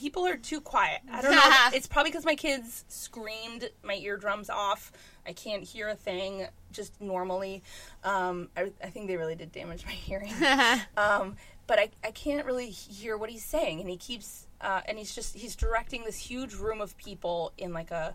people 0.00 0.26
are 0.26 0.36
too 0.38 0.62
quiet. 0.62 1.02
I 1.12 1.20
don't 1.20 1.32
know. 1.32 1.42
it's 1.74 1.86
probably 1.86 2.10
because 2.10 2.24
my 2.24 2.34
kids 2.34 2.86
screamed 2.88 3.68
my 3.82 3.96
eardrums 3.96 4.48
off. 4.48 4.92
I 5.26 5.34
can't 5.34 5.62
hear 5.62 5.88
a 5.88 5.94
thing 5.94 6.46
just 6.72 6.98
normally. 7.02 7.62
Um, 8.02 8.48
I, 8.56 8.72
I 8.82 8.88
think 8.88 9.08
they 9.08 9.18
really 9.18 9.34
did 9.34 9.52
damage 9.52 9.84
my 9.84 9.92
hearing. 10.08 10.32
um, 10.96 11.36
but 11.66 11.78
I, 11.78 11.90
I 12.02 12.12
can't 12.12 12.46
really 12.46 12.70
hear 12.70 13.18
what 13.18 13.28
he's 13.28 13.44
saying, 13.44 13.80
and 13.80 13.90
he 13.90 13.98
keeps 13.98 14.46
uh, 14.62 14.80
and 14.86 14.98
he's 14.98 15.14
just 15.14 15.36
he's 15.36 15.54
directing 15.54 16.04
this 16.04 16.16
huge 16.16 16.54
room 16.54 16.80
of 16.80 16.96
people 16.96 17.52
in 17.58 17.72
like 17.74 17.90
a 17.90 18.14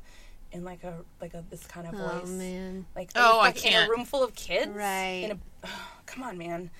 in 0.51 0.63
like 0.63 0.83
a 0.83 0.95
like 1.21 1.35
a 1.35 1.43
this 1.51 1.65
kind 1.67 1.87
of 1.87 1.93
voice. 1.93 2.01
Oh 2.13 2.19
voice. 2.21 2.29
man. 2.29 2.85
Like 2.95 3.11
Oh, 3.15 3.39
I 3.39 3.51
can't. 3.51 3.75
in 3.75 3.87
a 3.87 3.89
room 3.91 4.05
full 4.05 4.23
of 4.23 4.33
kids. 4.33 4.71
Right. 4.71 5.29
In 5.29 5.31
a, 5.31 5.67
come 6.07 6.23
on, 6.23 6.37
man. 6.37 6.71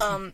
Um, 0.00 0.32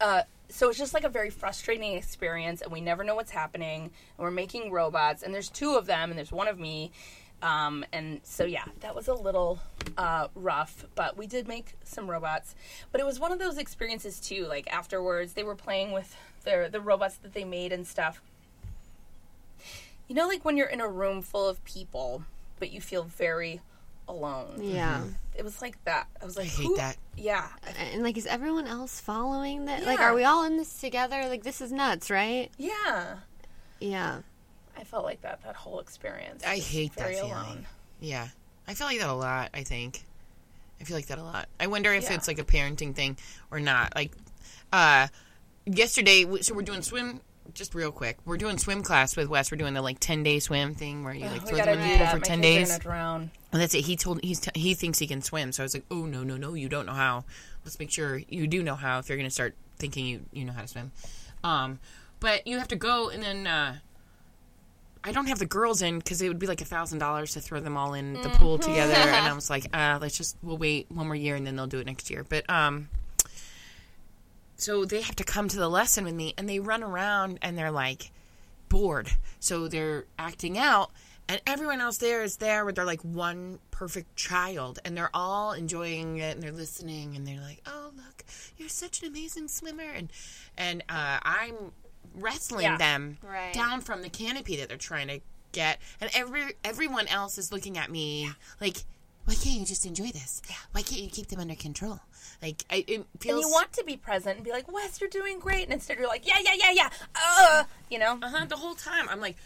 uh, 0.00 0.22
so 0.48 0.68
it's 0.68 0.78
just 0.78 0.94
like 0.94 1.04
a 1.04 1.08
very 1.08 1.30
frustrating 1.30 1.94
experience, 1.94 2.62
and 2.62 2.72
we 2.72 2.80
never 2.80 3.04
know 3.04 3.14
what's 3.14 3.30
happening. 3.30 3.82
And 3.82 3.92
we're 4.18 4.30
making 4.30 4.70
robots, 4.70 5.22
and 5.22 5.34
there's 5.34 5.48
two 5.48 5.76
of 5.76 5.86
them, 5.86 6.10
and 6.10 6.18
there's 6.18 6.32
one 6.32 6.48
of 6.48 6.58
me. 6.58 6.92
Um, 7.40 7.84
and 7.92 8.20
so 8.24 8.44
yeah, 8.44 8.64
that 8.80 8.94
was 8.94 9.08
a 9.08 9.14
little 9.14 9.60
uh, 9.96 10.28
rough, 10.34 10.86
but 10.94 11.16
we 11.16 11.26
did 11.26 11.46
make 11.46 11.74
some 11.84 12.10
robots. 12.10 12.54
But 12.90 13.00
it 13.00 13.04
was 13.04 13.20
one 13.20 13.30
of 13.30 13.38
those 13.38 13.58
experiences 13.58 14.18
too. 14.18 14.46
Like 14.46 14.66
afterwards, 14.72 15.34
they 15.34 15.44
were 15.44 15.54
playing 15.54 15.92
with 15.92 16.16
their 16.44 16.68
the 16.68 16.80
robots 16.80 17.16
that 17.18 17.34
they 17.34 17.44
made 17.44 17.72
and 17.72 17.86
stuff. 17.86 18.20
You 20.08 20.14
know, 20.14 20.26
like 20.26 20.44
when 20.44 20.56
you're 20.56 20.66
in 20.66 20.80
a 20.80 20.88
room 20.88 21.22
full 21.22 21.48
of 21.48 21.62
people, 21.64 22.24
but 22.58 22.72
you 22.72 22.80
feel 22.80 23.04
very 23.04 23.60
alone. 24.08 24.58
Yeah. 24.62 25.04
It 25.36 25.44
was 25.44 25.62
like 25.62 25.82
that. 25.84 26.08
I 26.20 26.24
was 26.24 26.36
like, 26.36 26.46
I 26.46 26.50
hate 26.50 26.66
who- 26.66 26.76
that. 26.76 26.96
Yeah, 27.16 27.46
And 27.92 28.02
like, 28.02 28.16
is 28.16 28.26
everyone 28.26 28.66
else 28.66 29.00
following 29.00 29.64
that? 29.66 29.84
Like, 29.84 30.00
are 30.00 30.14
we 30.14 30.24
all 30.24 30.44
in 30.44 30.56
this 30.56 30.80
together? 30.80 31.26
Like, 31.28 31.42
this 31.42 31.60
is 31.60 31.70
nuts, 31.72 32.10
right? 32.10 32.50
yeah. 32.58 33.16
Yeah. 33.80 34.20
I 34.76 34.84
felt 34.84 35.04
like 35.04 35.22
that 35.22 35.42
that 35.44 35.56
whole 35.56 35.80
experience. 35.80 36.44
I 36.46 36.56
Just 36.56 36.70
hate 36.70 36.92
that 36.94 37.08
feeling. 37.10 37.32
alone. 37.32 37.66
Yeah. 38.00 38.28
I 38.68 38.74
feel 38.74 38.86
like 38.86 38.98
that 39.00 39.08
a 39.08 39.12
lot, 39.14 39.50
I 39.54 39.62
think. 39.64 40.04
I 40.80 40.84
feel 40.84 40.96
like 40.96 41.06
that 41.06 41.18
a 41.18 41.22
lot. 41.24 41.48
I 41.58 41.66
wonder 41.66 41.92
if 41.92 42.04
Yeah. 42.04 42.14
it's 42.14 42.28
like 42.28 42.38
a 42.38 42.44
parenting 42.44 42.94
thing 42.94 43.16
or 43.50 43.58
not. 43.60 43.94
Like, 43.96 44.12
uh, 44.72 45.08
yesterday, 45.66 46.24
so 46.42 46.54
we're 46.54 46.62
doing 46.62 46.82
swim, 46.82 47.20
just 47.54 47.74
real 47.74 47.90
quick. 47.92 48.18
We're 48.24 48.36
doing 48.36 48.58
swim 48.58 48.82
class 48.82 49.16
with 49.16 49.28
Wes. 49.28 49.50
We're 49.50 49.58
doing 49.58 49.74
the 49.74 49.82
like 49.82 49.98
10 50.00 50.22
day 50.22 50.38
swim 50.38 50.74
thing 50.74 51.04
where 51.04 51.14
you 51.14 51.26
like 51.26 51.42
throw 51.48 51.58
them 51.58 51.78
in 51.78 51.88
the 51.92 51.96
pool 51.98 52.06
for 52.06 52.16
My 52.16 52.22
10 52.22 52.40
days. 52.40 52.78
drown. 52.78 53.30
And 53.52 53.60
that's 53.62 53.74
it. 53.74 53.84
He 53.84 53.96
told 53.96 54.20
he's 54.22 54.40
t- 54.40 54.50
he 54.54 54.74
thinks 54.74 54.98
he 54.98 55.06
can 55.06 55.22
swim. 55.22 55.52
So 55.52 55.62
I 55.62 55.64
was 55.64 55.74
like, 55.74 55.84
oh 55.90 56.04
no 56.06 56.22
no 56.22 56.36
no, 56.36 56.54
you 56.54 56.68
don't 56.68 56.86
know 56.86 56.92
how. 56.92 57.24
Let's 57.64 57.78
make 57.78 57.90
sure 57.90 58.20
you 58.28 58.46
do 58.46 58.62
know 58.62 58.74
how 58.74 58.98
if 58.98 59.08
you're 59.08 59.18
gonna 59.18 59.30
start 59.30 59.54
thinking 59.78 60.06
you 60.06 60.20
you 60.32 60.44
know 60.44 60.52
how 60.52 60.62
to 60.62 60.68
swim. 60.68 60.92
Um, 61.44 61.78
but 62.20 62.46
you 62.46 62.58
have 62.58 62.68
to 62.68 62.76
go 62.76 63.08
and 63.08 63.22
then. 63.22 63.46
Uh, 63.46 63.76
I 65.04 65.12
don't 65.12 65.26
have 65.26 65.38
the 65.38 65.46
girls 65.46 65.80
in 65.80 65.98
because 65.98 66.20
it 66.20 66.28
would 66.28 66.40
be 66.40 66.48
like 66.48 66.60
a 66.60 66.64
thousand 66.64 66.98
dollars 66.98 67.34
to 67.34 67.40
throw 67.40 67.60
them 67.60 67.76
all 67.76 67.94
in 67.94 68.14
the 68.14 68.28
pool 68.30 68.58
together, 68.58 68.94
and 68.94 69.26
I 69.26 69.32
was 69.34 69.48
like, 69.48 69.64
uh, 69.72 69.98
let's 70.02 70.18
just 70.18 70.36
we'll 70.42 70.58
wait 70.58 70.86
one 70.90 71.06
more 71.06 71.14
year 71.14 71.36
and 71.36 71.46
then 71.46 71.54
they'll 71.54 71.68
do 71.68 71.78
it 71.78 71.86
next 71.86 72.10
year. 72.10 72.26
But 72.28 72.50
um, 72.50 72.88
so 74.58 74.84
they 74.84 75.00
have 75.00 75.16
to 75.16 75.24
come 75.24 75.48
to 75.48 75.56
the 75.58 75.68
lesson 75.68 76.04
with 76.04 76.14
me, 76.14 76.34
and 76.36 76.48
they 76.48 76.60
run 76.60 76.82
around 76.82 77.38
and 77.42 77.56
they're 77.56 77.70
like 77.70 78.10
bored, 78.68 79.08
so 79.40 79.66
they're 79.68 80.04
acting 80.18 80.58
out, 80.58 80.90
and 81.28 81.40
everyone 81.46 81.80
else 81.80 81.96
there 81.98 82.22
is 82.22 82.36
there 82.36 82.64
with 82.64 82.74
their 82.74 82.84
like 82.84 83.00
one 83.02 83.58
perfect 83.70 84.14
child, 84.16 84.78
and 84.84 84.96
they're 84.96 85.10
all 85.14 85.52
enjoying 85.52 86.18
it, 86.18 86.34
and 86.34 86.42
they're 86.42 86.52
listening, 86.52 87.16
and 87.16 87.26
they're 87.26 87.40
like, 87.40 87.62
oh 87.66 87.90
look, 87.96 88.24
you're 88.58 88.68
such 88.68 89.00
an 89.02 89.08
amazing 89.08 89.48
swimmer, 89.48 89.82
and 89.94 90.10
and 90.58 90.82
uh, 90.88 91.18
I'm 91.22 91.72
wrestling 92.14 92.64
Yeah. 92.64 92.76
them 92.78 93.18
Right. 93.22 93.52
down 93.54 93.80
from 93.80 94.02
the 94.02 94.08
canopy 94.10 94.56
that 94.56 94.68
they're 94.68 94.76
trying 94.76 95.08
to 95.08 95.20
get, 95.52 95.78
and 96.00 96.10
every 96.14 96.54
everyone 96.64 97.06
else 97.08 97.38
is 97.38 97.52
looking 97.52 97.78
at 97.78 97.90
me 97.90 98.30
like, 98.60 98.78
why 99.24 99.34
can't 99.34 99.60
you 99.60 99.66
just 99.66 99.86
enjoy 99.86 100.08
this? 100.08 100.42
Why 100.72 100.82
can't 100.82 101.00
you 101.02 101.08
keep 101.10 101.28
them 101.28 101.38
under 101.40 101.54
control? 101.54 102.00
Like 102.42 102.64
I, 102.70 102.84
it 102.86 103.06
feels. 103.20 103.34
And 103.34 103.40
you 103.40 103.50
want 103.50 103.72
to 103.74 103.84
be 103.84 103.96
present 103.96 104.36
and 104.36 104.44
be 104.44 104.50
like, 104.52 104.70
Wes, 104.72 105.00
you're 105.00 105.10
doing 105.10 105.40
great. 105.40 105.64
And 105.64 105.72
instead 105.72 105.98
you're 105.98 106.06
like, 106.08 106.26
yeah, 106.26 106.38
yeah, 106.42 106.54
yeah, 106.56 106.70
yeah. 106.72 106.90
Uh, 107.14 107.64
you 107.90 107.98
know? 107.98 108.18
uh-huh, 108.22 108.44
the 108.46 108.56
whole 108.56 108.74
time 108.74 109.08
I'm 109.08 109.20
like, 109.20 109.36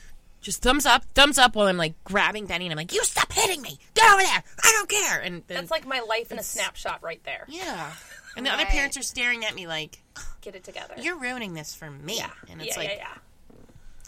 just 0.42 0.60
thumbs 0.60 0.84
up, 0.84 1.04
thumbs 1.14 1.38
up 1.38 1.54
while 1.54 1.68
I'm 1.68 1.76
like 1.76 1.94
grabbing 2.04 2.46
Benny, 2.46 2.66
and 2.66 2.72
I'm 2.72 2.76
like, 2.76 2.92
you 2.92 3.02
stop 3.04 3.32
hitting 3.32 3.62
me, 3.62 3.78
get 3.94 4.12
over 4.12 4.22
there, 4.22 4.42
I 4.62 4.72
don't 4.72 4.88
care. 4.88 5.20
And 5.20 5.42
then 5.46 5.56
That's 5.56 5.70
like 5.70 5.86
my 5.86 6.00
life 6.00 6.32
in 6.32 6.38
a 6.38 6.42
snapshot 6.42 7.02
right 7.02 7.22
there. 7.24 7.46
yeah, 7.48 7.92
and 8.36 8.44
the 8.44 8.50
other 8.50 8.66
parents 8.66 8.96
are 8.96 9.02
staring 9.02 9.44
at 9.44 9.54
me 9.54 9.66
like, 9.66 10.02
Get 10.40 10.56
it 10.56 10.64
together. 10.64 10.94
you're 10.98 11.18
ruining 11.18 11.54
this 11.54 11.74
for 11.74 11.88
me. 11.88 12.16
yeah. 12.18 12.30
and 12.50 12.60
it's 12.60 12.76
yeah, 12.76 12.82
like 12.82 12.88
yeah, 12.90 12.96
yeah. 12.96 13.18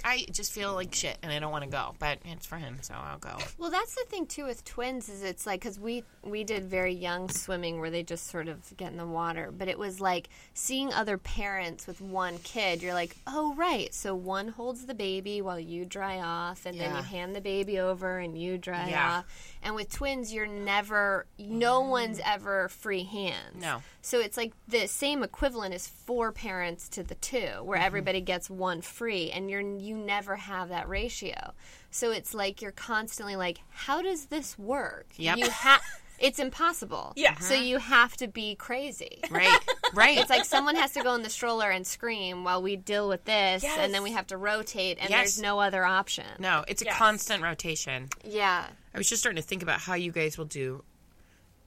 I 0.06 0.26
just 0.30 0.52
feel 0.52 0.74
like 0.74 0.94
shit, 0.94 1.16
and 1.22 1.32
I 1.32 1.38
don't 1.38 1.50
want 1.50 1.64
to 1.64 1.70
go, 1.70 1.94
but 1.98 2.18
it's 2.26 2.44
for 2.44 2.56
him, 2.56 2.76
so 2.82 2.92
I'll 2.94 3.16
go. 3.18 3.38
Well, 3.58 3.70
that's 3.70 3.94
the 3.94 4.04
thing 4.08 4.26
too 4.26 4.44
with 4.44 4.62
twins 4.64 5.08
is 5.08 5.22
it's 5.22 5.46
like 5.46 5.60
because 5.62 5.80
we 5.80 6.04
we 6.22 6.44
did 6.44 6.64
very 6.66 6.92
young 6.94 7.30
swimming 7.30 7.80
where 7.80 7.90
they 7.90 8.02
just 8.02 8.26
sort 8.28 8.48
of 8.48 8.76
get 8.76 8.92
in 8.92 8.98
the 8.98 9.06
water, 9.06 9.50
but 9.56 9.66
it 9.68 9.78
was 9.78 10.00
like 10.00 10.28
seeing 10.52 10.92
other 10.92 11.16
parents 11.16 11.86
with 11.86 12.00
one 12.02 12.38
kid. 12.38 12.82
You're 12.82 12.92
like, 12.94 13.16
oh 13.26 13.54
right, 13.54 13.94
so 13.94 14.14
one 14.14 14.48
holds 14.48 14.84
the 14.84 14.94
baby 14.94 15.40
while 15.40 15.58
you 15.58 15.84
dry 15.86 16.20
off, 16.20 16.66
and 16.66 16.78
then 16.78 16.94
you 16.94 17.02
hand 17.02 17.34
the 17.34 17.40
baby 17.40 17.78
over 17.80 18.18
and 18.18 18.36
you 18.38 18.58
dry 18.58 18.88
Yeah. 18.90 19.18
off. 19.18 19.24
And 19.64 19.74
with 19.74 19.90
twins, 19.90 20.32
you're 20.32 20.46
never, 20.46 21.26
no 21.38 21.80
one's 21.80 22.20
ever 22.24 22.68
free 22.68 23.04
hands. 23.04 23.60
No. 23.60 23.82
So 24.02 24.20
it's 24.20 24.36
like 24.36 24.52
the 24.68 24.86
same 24.86 25.22
equivalent 25.22 25.72
is 25.74 25.88
four 25.88 26.30
parents 26.32 26.88
to 26.90 27.02
the 27.02 27.14
two, 27.16 27.48
where 27.62 27.78
Mm-hmm. 27.78 27.86
everybody 27.86 28.20
gets 28.20 28.50
one 28.50 28.82
free, 28.82 29.30
and 29.30 29.50
you're 29.50 29.62
you 29.62 29.96
never 29.96 30.36
have 30.36 30.68
that 30.68 30.88
ratio. 30.88 31.52
So 31.90 32.10
it's 32.10 32.34
like 32.34 32.60
you're 32.60 32.72
constantly 32.72 33.36
like, 33.36 33.58
how 33.70 34.02
does 34.02 34.26
this 34.26 34.58
work? 34.58 35.06
Yep. 35.16 35.38
You 35.38 35.48
have. 35.50 35.80
It's 36.20 36.38
impossible. 36.38 37.12
Yeah. 37.16 37.34
So 37.38 37.54
you 37.54 37.78
have 37.78 38.16
to 38.18 38.28
be 38.28 38.54
crazy. 38.54 39.18
Right, 39.30 39.58
right. 39.94 40.16
It's 40.18 40.30
like 40.30 40.44
someone 40.44 40.76
has 40.76 40.92
to 40.92 41.02
go 41.02 41.14
in 41.16 41.22
the 41.22 41.28
stroller 41.30 41.68
and 41.70 41.84
scream 41.84 42.44
while 42.44 42.62
we 42.62 42.76
deal 42.76 43.08
with 43.08 43.24
this, 43.24 43.64
and 43.64 43.92
then 43.92 44.02
we 44.04 44.12
have 44.12 44.28
to 44.28 44.36
rotate, 44.36 44.98
and 45.00 45.10
Yes. 45.10 45.18
there's 45.36 45.40
no 45.42 45.58
other 45.58 45.84
option. 45.84 46.24
no, 46.38 46.64
it's 46.68 46.82
a 46.82 46.84
Yes. 46.84 46.96
constant 46.96 47.42
rotation. 47.42 48.08
Yeah. 48.24 48.66
I 48.94 48.98
was 48.98 49.08
just 49.08 49.20
starting 49.22 49.40
to 49.42 49.46
think 49.46 49.62
about 49.62 49.80
how 49.80 49.94
you 49.94 50.12
guys 50.12 50.38
will 50.38 50.44
do 50.44 50.84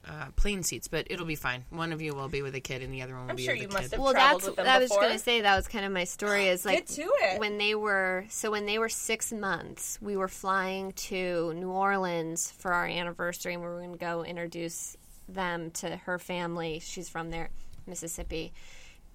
uh, 0.07 0.27
plane 0.37 0.63
seats, 0.63 0.87
but 0.87 1.05
it'll 1.09 1.25
be 1.25 1.35
fine. 1.35 1.65
One 1.69 1.91
of 1.91 2.01
you 2.01 2.15
will 2.15 2.29
be 2.29 2.41
with 2.41 2.55
a 2.55 2.61
kid, 2.61 2.81
and 2.81 2.93
the 2.93 3.01
other 3.01 3.13
one 3.13 3.23
will 3.23 3.31
I'm 3.31 3.35
be 3.35 3.43
sure 3.43 3.53
with 3.55 3.63
you 3.63 3.67
a 3.67 3.71
must 3.73 3.83
kid. 3.83 3.91
have 3.91 3.99
Well, 3.99 4.13
traveled 4.13 4.41
that's 4.41 4.47
with 4.47 4.55
them 4.55 4.67
I 4.67 4.79
was 4.79 4.89
before. 4.89 5.01
gonna 5.03 5.19
say 5.19 5.41
that 5.41 5.55
was 5.57 5.67
kind 5.67 5.83
of 5.85 5.91
my 5.91 6.05
story. 6.05 6.47
Is 6.47 6.65
like 6.65 6.77
Get 6.77 6.87
to 6.95 7.01
it. 7.01 7.39
when 7.39 7.57
they 7.57 7.75
were 7.75 8.23
so 8.29 8.49
when 8.51 8.65
they 8.65 8.79
were 8.79 8.87
six 8.89 9.33
months, 9.33 9.99
we 10.01 10.15
were 10.15 10.29
flying 10.29 10.93
to 10.93 11.53
New 11.55 11.69
Orleans 11.69 12.49
for 12.51 12.71
our 12.73 12.85
anniversary, 12.85 13.53
and 13.53 13.61
we 13.61 13.67
were 13.67 13.81
gonna 13.81 13.97
go 13.97 14.23
introduce 14.23 14.95
them 15.27 15.71
to 15.71 15.97
her 15.97 16.17
family. 16.17 16.79
She's 16.79 17.09
from 17.09 17.29
there, 17.31 17.49
Mississippi. 17.85 18.53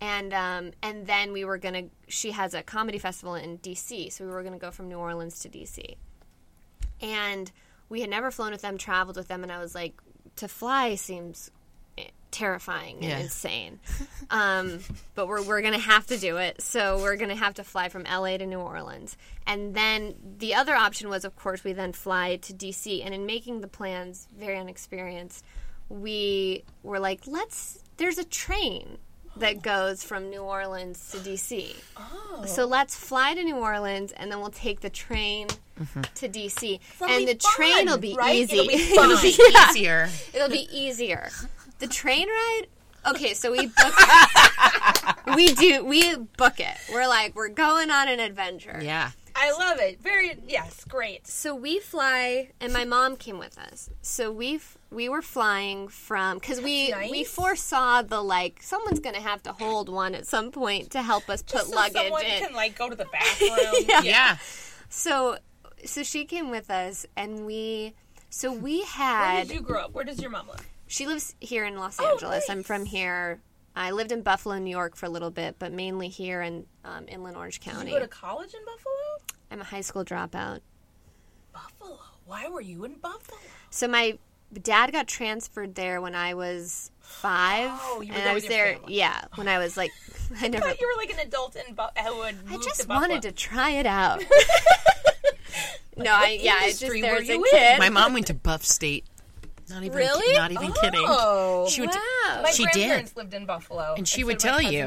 And 0.02 0.34
um, 0.34 0.72
and 0.82 1.06
then 1.06 1.32
we 1.32 1.46
were 1.46 1.56
gonna. 1.56 1.84
She 2.08 2.32
has 2.32 2.52
a 2.52 2.62
comedy 2.62 2.98
festival 2.98 3.34
in 3.36 3.56
D.C., 3.58 4.10
so 4.10 4.26
we 4.26 4.30
were 4.30 4.42
gonna 4.42 4.58
go 4.58 4.70
from 4.72 4.88
New 4.90 4.98
Orleans 4.98 5.38
to 5.38 5.48
D.C. 5.48 5.96
And 7.00 7.50
we 7.92 8.00
had 8.00 8.08
never 8.10 8.30
flown 8.30 8.52
with 8.52 8.62
them, 8.62 8.78
traveled 8.78 9.16
with 9.18 9.28
them, 9.28 9.42
and 9.42 9.52
I 9.52 9.58
was 9.58 9.74
like, 9.74 9.92
to 10.36 10.48
fly 10.48 10.94
seems 10.94 11.50
terrifying 12.30 12.96
and 12.96 13.04
Yeah. 13.04 13.18
insane. 13.18 13.78
Um, 14.30 14.80
but 15.14 15.28
we're 15.28 15.42
we're 15.42 15.60
gonna 15.60 15.78
have 15.78 16.06
to 16.06 16.16
do 16.16 16.38
it. 16.38 16.62
So 16.62 16.98
we're 17.02 17.16
gonna 17.16 17.36
have 17.36 17.52
to 17.54 17.64
fly 17.64 17.90
from 17.90 18.04
LA 18.04 18.38
to 18.38 18.46
New 18.46 18.58
Orleans, 18.60 19.18
and 19.46 19.74
then 19.74 20.14
the 20.38 20.54
other 20.54 20.74
option 20.74 21.10
was, 21.10 21.26
of 21.26 21.36
course, 21.36 21.62
we 21.64 21.74
then 21.74 21.92
fly 21.92 22.36
to 22.36 22.54
DC. 22.54 23.04
And 23.04 23.12
in 23.14 23.26
making 23.26 23.60
the 23.60 23.68
plans, 23.68 24.26
very 24.34 24.58
unexperienced, 24.58 25.44
we 25.90 26.64
were 26.82 26.98
like, 26.98 27.20
let's. 27.26 27.78
There's 27.98 28.16
a 28.16 28.24
train 28.24 28.96
that 29.36 29.60
goes 29.62 30.02
from 30.02 30.30
New 30.30 30.40
Orleans 30.42 31.10
to 31.10 31.18
DC. 31.18 31.74
Oh. 31.98 32.44
So 32.46 32.64
let's 32.64 32.94
fly 32.94 33.34
to 33.34 33.42
New 33.44 33.56
Orleans, 33.56 34.12
and 34.12 34.32
then 34.32 34.40
we'll 34.40 34.50
take 34.50 34.80
the 34.80 34.90
train 34.90 35.48
Mm-hmm. 35.82 36.00
to 36.14 36.28
DC, 36.28 36.80
That'll 36.98 37.14
and 37.16 37.26
be 37.26 37.32
the 37.32 37.38
train 37.38 37.86
will 37.86 37.98
be 37.98 38.14
right? 38.14 38.34
easy. 38.36 38.56
It'll 38.58 38.68
be 38.68 38.78
fun. 38.96 39.10
It'll 39.10 39.22
be 39.22 39.36
Yeah. 39.52 39.70
easier. 39.70 40.08
It'll 40.34 40.48
be 40.48 40.68
easier. 40.72 41.28
The 41.78 41.86
train 41.88 42.28
ride. 42.28 42.62
Okay, 43.06 43.34
so 43.34 43.50
we 43.50 43.66
book. 43.66 43.94
it. 43.98 45.36
we 45.36 45.48
do. 45.54 45.84
We 45.84 46.14
book 46.36 46.60
it. 46.60 46.76
We're 46.92 47.08
like 47.08 47.34
we're 47.34 47.48
going 47.48 47.90
on 47.90 48.08
an 48.08 48.20
adventure. 48.20 48.78
Yeah. 48.82 49.10
I 49.34 49.50
love 49.52 49.78
it. 49.80 49.98
Very 50.02 50.36
yes, 50.46 50.84
great. 50.84 51.26
So 51.26 51.54
we 51.54 51.78
fly, 51.80 52.50
and 52.60 52.70
my 52.70 52.84
mom 52.84 53.16
came 53.16 53.38
with 53.38 53.58
us. 53.58 53.88
So 54.02 54.30
we 54.30 54.60
we 54.90 55.08
were 55.08 55.22
flying 55.22 55.88
from 55.88 56.38
because 56.38 56.60
we 56.60 56.90
That's 56.90 57.10
we 57.10 57.24
foresaw 57.24 58.02
the 58.02 58.20
like 58.22 58.58
someone's 58.62 59.00
gonna 59.00 59.22
have 59.22 59.42
to 59.44 59.52
hold 59.52 59.88
one 59.88 60.14
at 60.14 60.26
some 60.26 60.50
point 60.52 60.90
to 60.90 61.00
help 61.02 61.30
us 61.30 61.42
put 61.42 61.62
so 61.62 61.74
luggage 61.74 61.94
someone 62.02 62.24
in. 62.26 62.44
can 62.44 62.52
like 62.54 62.76
go 62.78 62.90
to 62.90 62.94
the 62.94 63.06
bathroom. 63.06 63.84
Yeah. 63.88 64.02
Yeah. 64.02 64.36
So 64.90 65.38
so 65.84 66.02
she 66.02 66.24
came 66.24 66.50
with 66.50 66.70
us, 66.70 67.06
and 67.16 67.46
we 67.46 67.94
so 68.30 68.52
we 68.52 68.82
had. 68.82 69.34
Where 69.34 69.44
did 69.44 69.54
you 69.54 69.60
grow 69.60 69.80
up? 69.82 69.92
Where 69.92 70.04
does 70.04 70.20
your 70.20 70.30
mom 70.30 70.48
live? 70.48 70.66
She 70.86 71.06
lives 71.06 71.34
here 71.40 71.64
in 71.64 71.76
Los 71.76 71.98
Oh, 72.00 72.10
Angeles. 72.12 72.44
I'm 72.50 72.62
from 72.62 72.84
here. 72.84 73.40
I 73.74 73.92
lived 73.92 74.12
in 74.12 74.20
Buffalo, 74.22 74.58
New 74.58 74.70
York 74.70 74.96
for 74.96 75.06
a 75.06 75.08
little 75.08 75.30
bit, 75.30 75.56
but 75.58 75.72
mainly 75.72 76.08
here 76.08 76.42
in 76.42 76.66
um, 76.84 77.06
Inland 77.08 77.36
Orange 77.38 77.60
Did 77.60 77.72
County. 77.72 77.90
you 77.90 77.96
go 77.96 78.02
to 78.02 78.08
college 78.08 78.52
in 78.52 78.60
Buffalo? 78.66 79.38
I'm 79.50 79.60
a 79.62 79.64
high 79.64 79.80
school 79.80 80.04
dropout. 80.04 80.60
Buffalo. 81.52 81.98
Why 82.26 82.48
were 82.48 82.60
you 82.60 82.84
in 82.84 82.94
Buffalo? 82.94 83.38
So 83.70 83.88
my 83.88 84.18
dad 84.62 84.92
got 84.92 85.06
transferred 85.08 85.74
there 85.74 86.02
when 86.02 86.14
I 86.14 86.34
was 86.34 86.90
five, 87.00 87.70
Oh, 87.72 88.02
you 88.02 88.12
were 88.12 88.18
and 88.18 88.24
there 88.26 88.30
I 88.30 88.34
was 88.34 88.46
there. 88.46 88.74
family. 88.74 88.94
Yeah, 88.94 89.22
when 89.36 89.48
I 89.48 89.56
was 89.58 89.76
like, 89.78 89.90
I 90.40 90.44
I 90.44 90.48
never. 90.48 90.66
thought 90.66 90.80
you 90.80 90.86
were 90.94 91.00
like 91.02 91.10
an 91.12 91.26
adult 91.26 91.56
in 91.56 91.74
Bu- 91.74 91.82
I 91.96 92.56
just 92.62 92.82
to 92.82 92.86
Buffalo. 92.86 93.00
wanted 93.08 93.22
to 93.22 93.32
try 93.32 93.70
it 93.70 93.86
out. 93.86 94.22
no, 95.96 96.12
I 96.12 96.38
yeah, 96.40 96.54
I 96.60 96.68
just 96.70 96.82
industry 96.82 97.00
there 97.02 97.12
were 97.14 97.18
a 97.20 97.50
kid. 97.50 97.78
My 97.78 97.88
mom 97.88 98.12
went 98.14 98.26
to 98.28 98.34
Buff 98.34 98.64
State. 98.64 99.04
Not 99.68 99.84
even 99.84 99.96
Really? 99.96 100.34
not 100.34 100.50
even 100.52 100.70
oh, 100.70 100.80
kidding. 100.80 101.04
Oh, 101.06 101.66
She 101.68 101.80
went 101.80 101.92
to, 101.92 101.98
wow. 102.28 102.40
my 102.42 102.50
she 102.50 102.64
did. 102.64 102.72
grandparents 102.74 103.16
lived 103.16 103.32
in 103.32 103.46
Buffalo, 103.46 103.94
And 103.96 104.06
she 104.06 104.24
would 104.24 104.38
tell 104.38 104.60
you. 104.60 104.84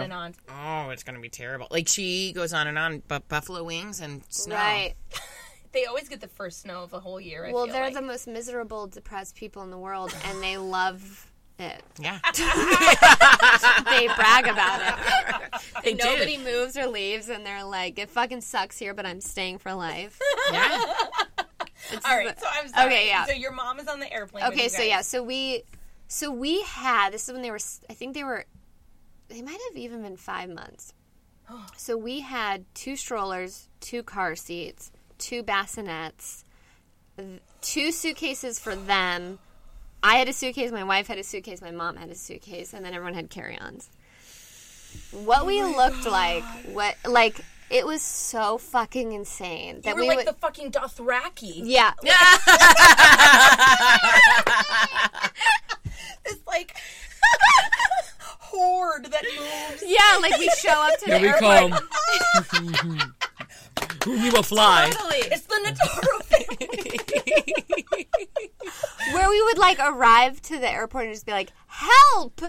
Oh, 0.50 0.90
it's 0.90 1.04
gonna 1.04 1.20
be 1.20 1.30
terrible. 1.30 1.68
Like 1.72 1.88
she 1.88 2.34
goes 2.34 2.54
on 2.54 2.68
and 2.68 2.78
on, 2.78 3.02
but 3.08 3.28
buffalo 3.28 3.64
wings 3.64 4.00
and 4.02 4.22
snow. 4.30 4.56
Right. 4.56 4.94
They 5.72 5.84
always 5.88 6.08
get 6.08 6.22
the 6.22 6.30
first 6.30 6.62
snow 6.62 6.84
of 6.84 6.90
the 6.90 7.02
whole 7.02 7.20
year. 7.20 7.46
I 7.46 7.52
Well, 7.52 7.66
feel 7.66 7.74
they're 7.74 7.84
like. 7.84 7.94
the 7.94 8.02
most 8.02 8.28
miserable, 8.28 8.88
depressed 8.88 9.36
people 9.36 9.62
in 9.64 9.72
the 9.72 9.78
world, 9.78 10.16
and 10.24 10.42
they 10.42 10.56
love 10.56 11.30
it. 11.60 11.82
Yeah, 12.00 12.20
They 13.86 14.08
brag 14.16 14.48
about 14.48 14.82
it. 14.82 15.62
they 15.84 15.94
Nobody 15.94 16.38
do. 16.38 16.44
moves 16.44 16.78
or 16.78 16.88
leaves, 16.88 17.30
and 17.30 17.46
they're 17.46 17.64
like, 17.64 17.98
"It 18.00 18.10
fucking 18.10 18.42
sucks 18.42 18.78
here, 18.78 18.94
but 18.94 19.06
I'm 19.06 19.22
staying 19.22 19.60
for 19.60 19.74
life." 19.74 20.20
Yeah, 20.52 20.80
It's 21.92 22.06
All 22.06 22.18
right, 22.18 22.38
so 22.40 22.48
I'm 22.52 22.68
sorry. 22.70 22.86
Okay, 22.88 23.08
yeah. 23.08 23.26
So 23.26 23.34
your 23.34 23.52
mom 23.52 23.80
is 23.80 23.88
on 23.88 24.00
the 24.00 24.12
airplane. 24.12 24.44
with 24.46 24.54
Okay, 24.54 24.64
you 24.64 24.70
so 24.70 24.82
yeah, 24.82 25.02
so 25.02 25.22
we, 25.24 25.64
so 26.08 26.32
we 26.32 26.62
had 26.64 27.12
this 27.14 27.28
is 27.28 27.34
when 27.34 27.42
they 27.42 27.52
were. 27.52 27.60
I 27.90 27.94
think 27.94 28.16
they 28.16 28.24
were, 28.24 28.46
they 29.30 29.42
might 29.42 29.60
have 29.70 29.78
even 29.78 30.02
been 30.02 30.18
five 30.18 30.50
months. 30.50 30.94
So 31.78 31.96
we 31.96 32.22
had 32.22 32.66
two 32.74 32.96
strollers, 32.96 33.70
two 33.80 34.02
car 34.02 34.36
seats, 34.36 34.92
two 35.20 35.44
bassinets, 35.44 36.44
th- 37.18 37.40
two 37.62 37.92
suitcases 37.92 38.60
for 38.60 38.76
them. 38.76 39.38
I 40.08 40.18
had 40.18 40.30
a 40.30 40.34
suitcase, 40.34 40.72
my 40.72 40.84
wife 40.84 41.08
had 41.08 41.18
a 41.18 41.24
suitcase, 41.24 41.62
my 41.62 41.72
mom 41.72 41.96
had 41.96 42.10
a 42.10 42.16
suitcase, 42.16 42.74
and 42.74 42.86
then 42.86 42.94
everyone 42.94 43.16
had 43.16 43.30
carry-ons. 43.32 43.90
What 45.12 45.46
we 45.48 45.62
oh 45.64 45.74
looked 45.76 46.06
like, 46.06 46.44
what 46.72 46.96
like 47.06 47.40
it 47.72 47.86
was 47.88 48.02
so 48.04 48.58
fucking 48.60 49.12
insane 49.14 49.78
You 49.78 49.82
that 49.82 49.96
were 49.96 50.02
we 50.02 50.08
like 50.08 50.18
would. 50.18 50.28
the 50.28 50.34
fucking 50.34 50.72
Dothraki. 50.72 51.62
yeah, 51.64 51.94
This 56.24 56.38
like 56.48 56.76
horde 58.40 59.06
that 59.06 59.24
moves. 59.38 59.84
yeah, 59.86 60.18
like 60.22 60.38
we 60.40 60.50
show 60.58 60.70
up 60.70 61.00
to 61.00 61.10
the 61.10 61.20
we 61.20 61.28
airport. 61.28 61.72
come. 62.50 63.14
we 64.24 64.30
will 64.32 64.44
fly. 64.44 64.90
Totally. 64.92 65.18
It's 65.32 65.42
the 65.42 65.56
Notaro 65.66 66.24
family. 66.24 68.08
where 69.14 69.30
we 69.30 69.42
would 69.44 69.58
like 69.58 69.80
arrive 69.80 70.42
to 70.44 70.60
the 70.60 70.70
airport 70.72 71.06
and 71.06 71.14
just 71.14 71.26
be 71.26 71.32
like, 71.32 71.52
"Help!" 71.68 72.42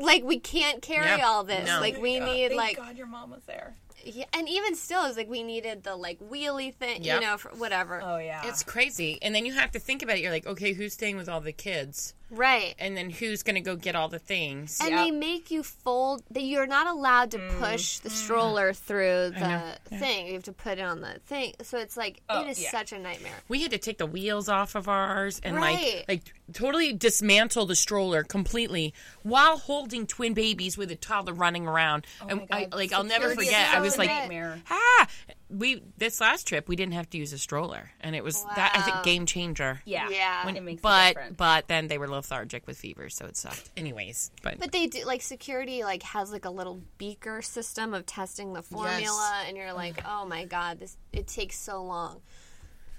Like 0.00 0.24
we 0.24 0.38
can't 0.38 0.82
carry 0.82 1.06
Yeah. 1.18 1.26
all 1.26 1.44
this. 1.44 1.66
No. 1.66 1.80
Like 1.80 2.00
we 2.00 2.18
God, 2.18 2.26
need 2.26 2.48
thank 2.48 2.58
like, 2.58 2.76
God 2.76 2.96
your 2.96 3.06
mom 3.06 3.30
was 3.30 3.42
there. 3.46 3.74
yeah, 4.04 4.24
and 4.32 4.48
even 4.48 4.74
still, 4.74 5.04
it's 5.04 5.16
like 5.16 5.28
we 5.28 5.42
needed 5.42 5.82
the 5.84 5.94
like 5.96 6.18
wheelie 6.20 6.74
thing, 6.74 7.02
Yep. 7.04 7.20
you 7.20 7.26
know, 7.26 7.36
for 7.36 7.50
whatever. 7.50 8.00
Oh 8.02 8.18
yeah. 8.18 8.42
It's 8.44 8.62
crazy, 8.62 9.18
and 9.22 9.34
then 9.34 9.44
you 9.46 9.52
have 9.52 9.70
to 9.72 9.78
think 9.78 10.02
about 10.02 10.16
it. 10.16 10.22
You're 10.22 10.32
like, 10.32 10.46
okay, 10.46 10.72
who's 10.72 10.92
staying 10.94 11.16
with 11.16 11.28
all 11.28 11.40
the 11.40 11.52
kids, 11.52 12.14
Right. 12.30 12.74
and 12.78 12.96
then 12.96 13.10
who's 13.10 13.42
gonna 13.42 13.60
go 13.60 13.76
get 13.76 13.94
all 13.94 14.08
the 14.08 14.18
things? 14.18 14.78
And 14.80 14.90
Yep. 14.90 14.98
they 15.04 15.10
make 15.10 15.50
you 15.50 15.62
fold. 15.62 16.22
That 16.30 16.42
you're 16.42 16.66
not 16.66 16.86
allowed 16.86 17.30
to 17.32 17.38
push 17.60 17.98
the 17.98 18.10
stroller 18.10 18.72
through 18.72 19.30
the 19.30 19.40
know. 19.40 19.74
thing. 19.98 20.26
You 20.26 20.32
have 20.34 20.42
to 20.44 20.52
put 20.52 20.78
it 20.78 20.82
on 20.82 21.00
the 21.00 21.20
thing. 21.26 21.54
So 21.62 21.78
it's 21.78 21.96
like 21.96 22.20
Oh, 22.28 22.42
it 22.44 22.48
is 22.50 22.60
yeah. 22.62 22.70
such 22.70 22.92
a 22.92 22.98
nightmare. 22.98 23.32
we 23.48 23.62
had 23.62 23.70
to 23.70 23.78
take 23.78 23.98
the 23.98 24.06
wheels 24.06 24.48
off 24.48 24.74
of 24.74 24.88
ours 24.88 25.40
and 25.44 25.56
Right. 25.56 26.04
like 26.08 26.08
like 26.08 26.34
totally 26.52 26.92
dismantle 26.92 27.66
the 27.66 27.76
stroller 27.76 28.22
completely 28.24 28.92
while 29.22 29.58
holding 29.58 30.06
twin 30.06 30.34
babies 30.34 30.76
with 30.76 30.90
a 30.90 30.96
toddler 30.96 31.32
running 31.34 31.66
around. 31.66 32.06
and 32.28 32.40
my 32.40 32.46
I 32.50 32.64
God, 32.64 32.74
like 32.74 32.92
I'll 32.92 33.04
never 33.04 33.28
security 33.30 33.42
is 33.50 33.54
forget. 33.54 33.74
I 33.74 33.80
was 33.80 33.98
like, 33.98 34.08
nightmare. 34.10 34.62
ah, 34.70 35.06
we 35.56 35.82
this 35.98 36.20
last 36.20 36.48
trip 36.48 36.68
we 36.68 36.76
didn't 36.76 36.94
have 36.94 37.08
to 37.10 37.18
use 37.18 37.32
a 37.32 37.38
stroller, 37.38 37.90
and 38.00 38.16
it 38.16 38.24
was 38.24 38.42
that 38.56 38.72
I 38.76 38.82
think 38.82 39.02
game 39.04 39.24
changer. 39.26 39.80
yeah. 39.84 40.08
Yeah. 40.10 40.44
When 40.44 40.56
it 40.56 40.62
makes 40.62 40.80
a 40.80 40.82
But 40.82 41.08
difference. 41.14 41.36
but 41.36 41.68
then 41.68 41.86
they 41.88 41.98
were 41.98 42.08
lethargic 42.08 42.66
with 42.66 42.76
fever, 42.78 43.08
so 43.08 43.26
it 43.26 43.36
sucked. 43.36 43.70
Anyways, 43.76 44.30
but, 44.42 44.58
But 44.58 44.72
they 44.72 44.86
do 44.88 45.04
like 45.04 45.22
security 45.22 45.82
like 45.84 46.02
has 46.02 46.32
like 46.32 46.44
a 46.44 46.50
little 46.50 46.82
beaker 46.98 47.40
system 47.42 47.94
of 47.94 48.04
testing 48.06 48.52
the 48.52 48.62
formula 48.62 49.44
and 49.46 49.56
you're 49.56 49.72
like, 49.72 50.02
"Oh 50.06 50.26
my 50.26 50.44
god, 50.44 50.80
this 50.80 50.96
it 51.12 51.26
takes 51.28 51.58
so 51.58 51.82
long." 51.84 52.20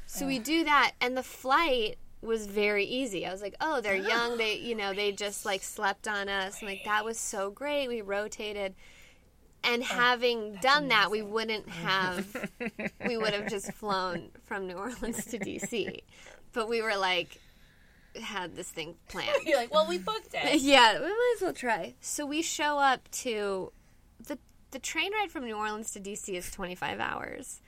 So 0.07 0.27
we 0.27 0.39
do 0.39 0.63
that 0.65 0.93
and 1.01 1.17
the 1.17 1.23
flight 1.23 1.97
was 2.21 2.45
very 2.47 2.85
easy. 2.85 3.25
I 3.25 3.31
was 3.31 3.41
like, 3.41 3.55
"Oh, 3.59 3.81
they're 3.81 3.95
young. 4.13 4.37
They, 4.37 4.57
you 4.57 4.75
know, 4.75 4.93
they 4.93 5.11
just 5.11 5.45
like 5.45 5.61
slept 5.63 6.07
on 6.07 6.29
us." 6.29 6.59
And, 6.61 6.69
like 6.69 6.83
that 6.85 7.03
was 7.03 7.19
so 7.19 7.49
great. 7.51 7.87
We 7.87 8.01
rotated. 8.01 8.75
And 9.67 9.81
oh, 9.81 9.85
having 9.85 10.55
done 10.61 10.89
that, 10.89 11.09
we 11.09 11.21
wouldn't 11.21 11.67
have 11.67 12.49
we 13.07 13.17
would 13.17 13.33
have 13.33 13.49
just 13.49 13.71
flown 13.73 14.29
from 14.43 14.67
New 14.67 14.75
Orleans 14.75 15.25
to 15.25 15.39
DC. 15.39 16.01
But 16.53 16.69
we 16.69 16.81
were 16.81 16.95
like 16.95 17.39
had 18.21 18.55
this 18.55 18.69
thing 18.69 18.95
planned. 19.09 19.29
You're 19.45 19.57
like, 19.57 19.73
well, 19.73 19.87
we 19.87 19.97
booked 19.97 20.33
it. 20.33 20.61
Yeah, 20.61 20.93
we 20.99 21.07
might 21.07 21.33
as 21.37 21.41
well 21.41 21.53
try. 21.53 21.95
So 21.99 22.25
we 22.25 22.41
show 22.41 22.77
up 22.79 23.09
to 23.23 23.71
the 24.25 24.37
the 24.71 24.79
train 24.79 25.11
ride 25.13 25.31
from 25.31 25.45
New 25.45 25.55
Orleans 25.55 25.91
to 25.91 25.99
DC 25.99 26.33
is 26.33 26.51
25 26.51 26.99
hours. 26.99 27.61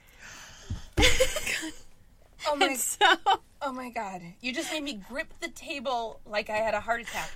Oh 2.46 2.54
my, 2.56 2.74
So 2.74 2.98
oh 3.62 3.72
my 3.72 3.90
god! 3.90 4.22
You 4.40 4.52
just 4.54 4.72
made 4.72 4.84
me 4.84 4.94
grip 5.08 5.32
the 5.40 5.48
table 5.48 6.20
like 6.24 6.50
I 6.50 6.56
had 6.58 6.74
a 6.74 6.80
heart 6.80 7.00
attack. 7.00 7.30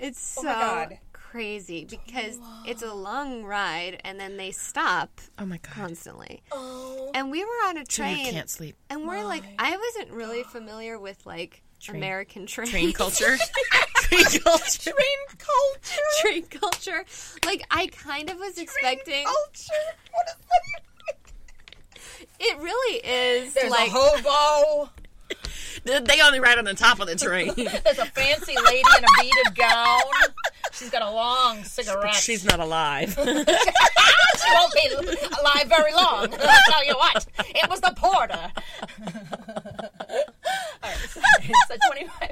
it's 0.00 0.36
oh 0.38 0.42
so 0.42 0.46
my 0.48 0.54
God. 0.54 0.98
Crazy 1.34 1.84
because 1.84 2.38
it's 2.64 2.82
a 2.82 2.94
long 2.94 3.42
ride 3.42 4.00
and 4.04 4.20
then 4.20 4.36
they 4.36 4.52
stop 4.52 5.20
oh 5.36 5.44
my 5.44 5.56
god, 5.58 5.72
constantly. 5.74 6.40
Oh, 6.52 7.10
And 7.12 7.28
we 7.28 7.44
were 7.44 7.60
on 7.66 7.76
a 7.76 7.80
so 7.80 8.02
train 8.02 8.30
can't 8.32 8.48
sleep. 8.48 8.76
and 8.88 9.04
we're 9.04 9.24
like 9.24 9.42
I 9.58 9.76
wasn't 9.76 10.12
really 10.12 10.44
familiar 10.44 10.96
with 10.96 11.26
like 11.26 11.60
American 11.88 12.46
trains. 12.46 12.70
Train 12.70 12.92
culture. 12.92 13.36
train 13.96 14.24
culture. 14.44 14.92
Train 14.92 15.18
culture. 15.38 16.00
train 16.20 16.44
culture. 16.44 17.04
Like 17.44 17.66
I 17.68 17.88
kind 17.88 18.30
of 18.30 18.38
was 18.38 18.56
expecting. 18.56 19.24
culture. 19.24 19.88
What 20.12 20.26
is 20.28 20.36
that? 20.36 20.84
It 22.38 22.58
really 22.58 22.98
is 23.04 23.54
There's 23.54 23.72
like 23.72 23.88
a 23.88 23.92
hobo. 23.92 24.90
They 25.84 26.20
only 26.22 26.40
ride 26.40 26.56
on 26.56 26.64
the 26.64 26.74
top 26.74 27.00
of 27.00 27.08
the 27.08 27.14
train. 27.14 27.52
There's 27.56 27.98
a 27.98 28.06
fancy 28.06 28.54
lady 28.64 28.88
in 28.98 29.04
a 29.04 29.08
beaded 29.20 29.54
gown. 29.54 30.00
She's 30.72 30.90
got 30.90 31.02
a 31.02 31.10
long 31.10 31.62
cigarette. 31.62 32.14
She's 32.14 32.44
not 32.44 32.58
alive. 32.58 33.10
she 33.14 33.24
won't 33.24 34.74
be 34.74 34.88
alive 35.40 35.68
very 35.68 35.92
long. 35.92 36.32
I'll 36.32 36.70
tell 36.70 36.86
you 36.86 36.94
what. 36.96 37.26
It 37.38 37.68
was 37.68 37.80
the 37.80 37.92
porter. 37.96 38.50
All 40.82 40.90
right, 40.90 40.96
sorry. 41.08 41.52
So 41.68 41.76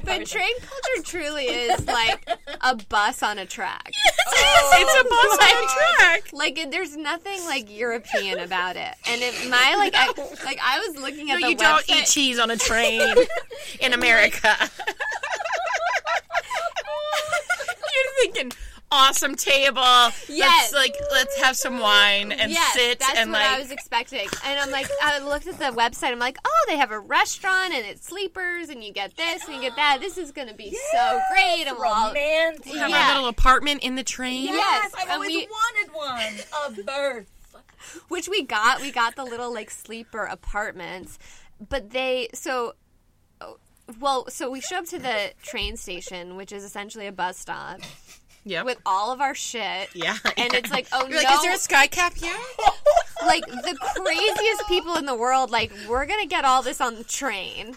But 0.05 0.27
train 0.27 0.53
culture 0.59 1.03
truly 1.05 1.45
is 1.45 1.87
like 1.87 2.29
a 2.61 2.77
bus 2.89 3.23
on 3.23 3.39
a 3.39 3.47
track. 3.47 3.91
it's 3.93 5.01
a 5.01 5.05
bus 5.05 5.13
on 5.13 5.39
a 5.41 5.67
oh 5.69 5.97
track. 5.99 6.33
Like 6.33 6.59
it, 6.59 6.71
there's 6.71 6.97
nothing 6.97 7.45
like 7.45 7.71
European 7.71 8.41
about 8.41 8.77
it. 8.77 8.95
And 9.07 9.23
if 9.23 9.49
my 9.49 9.75
like 9.77 9.95
I 9.95 10.07
like 10.45 10.59
I 10.63 10.81
was 10.81 10.97
looking 11.01 11.31
at 11.31 11.41
No, 11.41 11.47
the 11.47 11.51
you 11.53 11.57
don't 11.57 11.89
eat 11.89 12.07
cheese 12.07 12.39
on 12.39 12.51
a 12.51 12.57
train 12.57 12.82
in 13.81 13.93
America. 13.93 14.57
You're 17.95 18.33
thinking 18.33 18.53
awesome 18.91 19.35
table. 19.35 19.83
Yes. 20.29 20.29
Let's 20.29 20.73
like 20.75 20.95
let's 21.13 21.41
have 21.41 21.57
some 21.57 21.79
wine 21.79 22.31
and 22.33 22.51
yes, 22.51 22.75
sit 22.75 22.99
that's 22.99 23.19
and 23.19 23.33
what 23.33 23.41
like 23.41 23.51
I 23.51 23.59
was 23.59 23.71
expecting. 23.71 24.27
And 24.45 24.59
I'm 24.59 24.71
like, 24.71 24.87
I 25.03 25.19
looked 25.21 25.47
at 25.47 25.59
the 25.59 25.65
website. 25.79 26.13
I'm 26.13 26.19
like, 26.19 26.39
oh, 26.45 26.65
they 26.69 26.77
have 26.77 26.91
a 26.91 26.99
restaurant 27.01 27.73
and 27.75 27.85
it's 27.87 28.07
sleepers, 28.07 28.69
and 28.69 28.83
you 28.85 28.93
get 28.93 29.17
this 29.17 29.45
and 29.47 29.55
you 29.55 29.61
get 29.63 29.77
that. 29.77 29.99
This 30.01 30.19
is 30.19 30.31
gonna 30.33 30.55
be 30.55 30.77
so 30.93 31.21
great. 31.33 31.65
And 31.67 31.77
we'll 31.79 31.89
all, 31.89 32.09
romantic. 32.09 32.67
have 32.75 32.91
Yeah. 32.91 33.13
a 33.13 33.15
little 33.15 33.29
apartment 33.29 33.83
in 33.83 33.95
the 33.95 34.05
train. 34.05 34.45
Yes, 34.47 34.93
I've 34.97 35.03
and 35.05 35.11
always 35.13 35.29
we- 35.31 35.49
wanted 35.49 35.93
one. 35.95 36.79
A 36.81 36.83
berth. 36.83 37.27
which 38.09 38.29
we 38.29 38.43
got. 38.43 38.81
We 38.81 38.91
got 38.93 39.17
the 39.17 39.25
little 39.25 39.53
like 39.53 39.71
sleeper 39.71 40.25
apartments, 40.25 41.19
but 41.69 41.91
they 41.91 42.29
so. 42.35 42.75
oh, 43.41 43.59
Well, 44.01 44.29
so 44.29 44.51
we 44.51 44.61
show 44.61 44.79
up 44.79 44.87
to 44.87 44.99
the 44.99 45.33
train 45.43 45.77
station, 45.77 46.37
which 46.37 46.53
is 46.53 46.65
essentially 46.65 47.07
a 47.07 47.13
bus 47.13 47.39
stop, 47.39 47.81
yeah 48.45 48.63
with 48.63 48.79
all 48.85 49.13
of 49.13 49.21
our 49.21 49.35
shit. 49.35 49.89
yeah. 49.95 50.17
And 50.37 50.55
it's 50.55 50.71
like, 50.71 50.89
oh 50.93 51.07
You're 51.07 51.19
like, 51.19 51.29
no, 51.29 51.37
is 51.37 51.43
there 51.43 51.55
a 51.55 51.59
sky 51.59 51.87
cap 51.87 52.15
here? 52.15 52.35
like 53.27 53.47
the 53.47 53.77
craziest 53.97 54.67
people 54.69 54.97
in 54.97 55.07
the 55.07 55.15
world. 55.15 55.51
Like, 55.51 55.73
we're 55.89 56.07
gonna 56.07 56.27
get 56.27 56.45
all 56.45 56.63
this 56.63 56.81
on 56.81 56.97
the 56.97 57.05
train, 57.05 57.67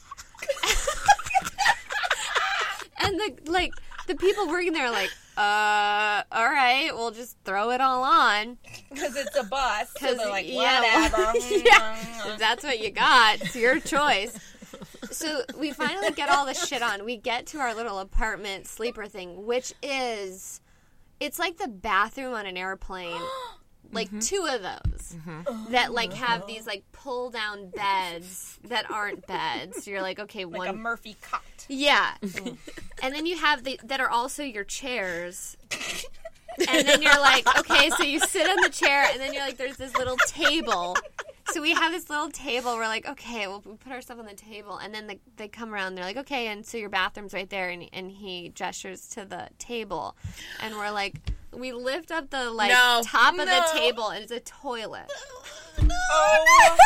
and 3.00 3.20
the 3.20 3.38
like 3.46 3.72
the 4.08 4.16
people 4.16 4.48
working 4.48 4.74
there 4.74 4.86
are 4.88 4.92
like, 4.92 5.12
uh, 5.38 6.24
all 6.32 6.46
right, 6.46 6.90
we'll 6.94 7.12
just 7.12 7.38
throw 7.44 7.72
it 7.72 7.82
all 7.82 8.04
on. 8.04 8.58
Because 8.90 9.16
it's 9.16 9.38
a 9.38 9.44
bus. 9.44 9.94
Because 9.94 10.18
they're 10.18 10.30
like, 10.30 10.48
yeah, 10.48 11.10
whatever. 11.10 11.38
yeah, 11.50 12.34
if 12.34 12.38
that's 12.38 12.64
what 12.64 12.80
you 12.80 12.92
got. 12.92 13.42
It's 13.42 13.56
your 13.56 13.80
choice. 13.80 14.38
So 15.12 15.42
we 15.58 15.72
finally 15.72 16.12
get 16.12 16.30
all 16.30 16.46
the 16.46 16.54
shit 16.54 16.82
on. 16.82 17.06
We 17.06 17.18
get 17.18 17.46
to 17.48 17.60
our 17.60 17.74
little 17.74 18.00
apartment 18.00 18.68
sleeper 18.68 19.08
thing, 19.08 19.46
which 19.46 19.74
is, 19.82 20.62
it's 21.20 21.40
like 21.40 21.58
the 21.58 21.68
bathroom 21.68 22.34
on 22.34 22.46
an 22.46 22.58
airplane. 22.58 23.22
Like 23.96 24.08
mm-hmm. 24.10 24.20
two 24.20 24.48
of 24.50 24.62
those 24.62 25.16
mm-hmm. 25.16 25.42
oh, 25.48 25.68
that 25.72 25.94
like 25.94 26.14
have 26.14 26.46
these 26.46 26.68
like 26.68 26.84
pull 26.92 27.30
down 27.30 27.70
beds 27.70 28.60
that 28.66 28.90
aren't 28.92 29.26
beds. 29.26 29.88
You're 29.88 30.02
like, 30.02 30.20
okay, 30.20 30.46
Like 30.46 30.58
one 30.58 30.68
a 30.68 30.74
Murphy 30.74 31.16
cot. 31.22 31.42
yeah. 31.68 32.14
Mm. 32.22 32.58
and 33.02 33.16
then 33.16 33.26
you 33.26 33.38
have 33.38 33.64
the 33.64 33.80
that 33.86 34.00
are 34.00 34.10
also 34.10 34.44
your 34.44 34.64
chairs. 34.64 35.58
And 36.70 36.88
then 36.88 37.02
you're 37.02 37.20
like, 37.20 37.46
okay, 37.60 37.90
so 37.90 38.04
you 38.04 38.18
sit 38.22 38.50
on 38.50 38.56
the 38.62 38.70
chair, 38.70 39.06
and 39.12 39.20
then 39.20 39.34
you're 39.34 39.44
like, 39.44 39.58
there's 39.58 39.76
this 39.76 39.94
little 39.98 40.16
table. 40.26 40.96
So 41.54 41.62
we 41.62 41.74
have 41.74 41.92
this 41.92 42.10
little 42.10 42.30
table. 42.30 42.76
We're 42.76 42.88
like, 42.88 43.08
okay, 43.08 43.48
we'll 43.48 43.62
we 43.66 43.76
put 43.76 43.92
our 43.92 44.02
stuff 44.02 44.20
on 44.20 44.26
the 44.26 44.34
table, 44.34 44.78
and 44.78 44.94
then 44.94 45.08
they, 45.08 45.20
they 45.38 45.48
come 45.48 45.74
around. 45.74 45.88
And 45.90 45.98
They're 45.98 46.06
like, 46.06 46.18
okay, 46.18 46.48
and 46.48 46.66
so 46.66 46.78
your 46.78 46.90
bathroom's 46.90 47.34
right 47.34 47.50
there, 47.50 47.70
and 47.70 47.88
and 47.94 48.12
he 48.12 48.50
gestures 48.50 49.08
to 49.10 49.26
the 49.26 49.48
table, 49.60 50.16
and 50.62 50.76
we're 50.76 50.92
like, 50.92 51.16
we 51.54 51.72
lift 51.72 52.12
up 52.12 52.30
the 52.30 52.50
like 52.52 52.72
No. 52.72 53.02
top 53.06 53.34
of 53.34 53.46
No. 53.46 53.46
the 53.46 53.80
table, 53.80 54.10
and 54.10 54.24
it's 54.24 54.32
a 54.32 54.40
toilet. 54.42 55.10
Oh 55.80 56.78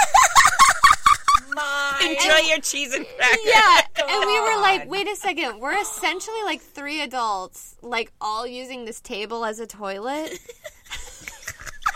my. 1.54 1.98
Enjoy 2.02 2.48
your 2.48 2.60
cheese 2.60 2.94
and 2.94 3.06
crackers. 3.18 3.40
Yeah, 3.46 3.82
and 4.08 4.26
we 4.26 4.40
were 4.40 4.62
like, 4.62 4.90
wait 4.90 5.08
a 5.08 5.16
second, 5.16 5.60
we're 5.60 5.78
essentially 5.78 6.42
like 6.44 6.62
three 6.62 7.02
adults, 7.02 7.76
like 7.82 8.12
all 8.22 8.46
using 8.48 8.86
this 8.86 9.02
table 9.02 9.44
as 9.46 9.60
a 9.60 9.68
toilet. 9.68 10.38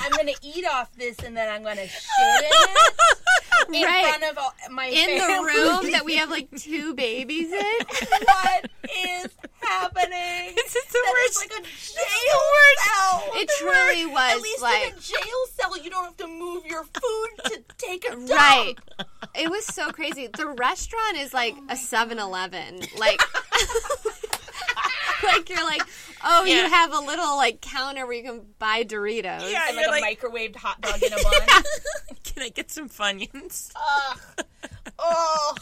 I'm 0.03 0.11
gonna 0.11 0.31
eat 0.41 0.65
off 0.71 0.93
this 0.95 1.17
and 1.19 1.35
then 1.35 1.49
I'm 1.51 1.63
gonna 1.63 1.87
shit 1.87 2.39
in 2.39 2.43
it 2.43 2.53
in 3.75 3.83
Right. 3.83 4.05
front 4.05 4.23
of 4.31 4.37
all, 4.37 4.53
my 4.71 4.85
In 4.87 5.17
the 5.17 5.43
room 5.43 5.91
that 5.91 6.05
we 6.05 6.15
have 6.17 6.29
like 6.29 6.49
two 6.57 6.93
babies 6.93 7.51
in. 7.51 7.63
what 8.25 8.69
is 9.05 9.27
happening? 9.61 10.53
This 10.55 10.75
is 10.75 10.85
the 10.85 10.99
That 11.03 11.15
is 11.29 11.37
worst. 11.37 11.39
like 11.39 11.51
a 11.59 11.63
jail 11.63 12.41
cell. 12.83 13.23
It 13.35 13.49
truly 13.57 14.05
was 14.07 14.33
At 14.33 14.41
least 14.41 14.61
like 14.61 14.87
in 14.91 14.97
a 14.97 14.99
jail 14.99 15.45
cell, 15.53 15.77
you 15.81 15.89
don't 15.89 16.03
have 16.05 16.17
to 16.17 16.27
move 16.27 16.65
your 16.65 16.83
food 16.83 17.29
to 17.45 17.61
take 17.77 18.05
a 18.05 18.11
dump. 18.15 18.29
right. 18.29 18.75
It 19.35 19.49
was 19.49 19.65
so 19.65 19.89
crazy. 19.91 20.27
The 20.27 20.47
restaurant 20.49 21.17
is 21.17 21.33
like 21.33 21.55
a 21.69 21.75
7-Eleven. 21.75 22.81
Like 22.97 23.21
like 25.23 25.49
you're 25.49 25.63
like, 25.65 25.81
"Oh, 26.23 26.43
Yeah. 26.45 26.63
you 26.63 26.69
have 26.69 26.93
a 26.93 26.99
little 26.99 27.35
like 27.37 27.61
counter 27.61 28.05
where 28.05 28.15
you 28.15 28.23
can 28.23 28.41
buy 28.59 28.83
Doritos." 28.83 29.51
Yeah, 29.51 29.63
And 29.67 29.77
like, 29.77 30.01
like, 30.01 30.23
a 30.23 30.25
microwaved 30.27 30.55
hot 30.55 30.81
dog 30.81 31.01
in 31.01 31.13
a 31.13 31.15
bun. 31.23 31.63
can 32.23 32.43
I 32.43 32.49
get 32.49 32.71
some 32.71 32.89
Funyuns? 32.89 33.71
Ugh. 33.75 34.19
Oh, 34.99 35.55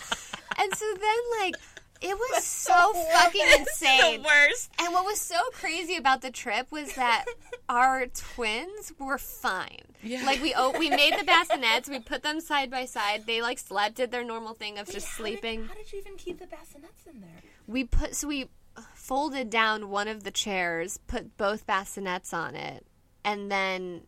And 0.57 0.76
so 0.76 0.86
then 0.99 1.18
like 1.39 1.55
it 2.01 2.16
was 2.18 2.43
so 2.43 2.74
so 2.93 2.93
fucking 3.14 3.45
insane. 3.59 4.22
the 4.22 4.28
worst. 4.28 4.72
And 4.80 4.91
what 4.93 5.05
was 5.05 5.20
so 5.22 5.38
crazy 5.53 5.95
about 5.95 6.22
the 6.22 6.32
trip 6.32 6.72
was 6.72 6.93
that 6.93 7.26
our 7.70 8.07
twins 8.07 8.91
were 8.99 9.18
fine. 9.18 9.80
Yeah. 10.03 10.24
Like 10.26 10.41
we 10.41 10.53
oh, 10.55 10.78
we 10.78 10.89
made 10.89 11.14
the 11.18 11.24
bassinets, 11.24 11.88
we 11.89 11.99
put 11.99 12.24
them 12.24 12.39
side 12.41 12.70
by 12.72 12.86
side. 12.86 13.26
They 13.26 13.41
like 13.41 13.57
slept, 13.59 13.95
did 13.95 14.12
their 14.12 14.24
normal 14.24 14.53
thing 14.53 14.78
of 14.80 14.88
just 14.91 15.07
How 15.07 15.24
did- 15.26 15.39
sleeping. 15.39 15.66
how 15.68 15.74
did 15.76 15.91
you 15.91 15.99
even 15.99 16.16
keep 16.18 16.39
the 16.39 16.45
bassinets 16.47 17.05
in 17.12 17.22
there? 17.22 17.41
We 17.68 17.84
put 17.86 18.16
so 18.16 18.28
we 18.28 18.49
folded 18.95 19.49
down 19.49 19.89
one 19.89 20.07
of 20.07 20.24
the 20.24 20.32
chairs, 20.32 20.99
put 21.07 21.38
both 21.38 21.65
bassinets 21.67 22.34
on 22.34 22.55
it, 22.55 22.86
and 23.24 23.51
then 23.51 24.01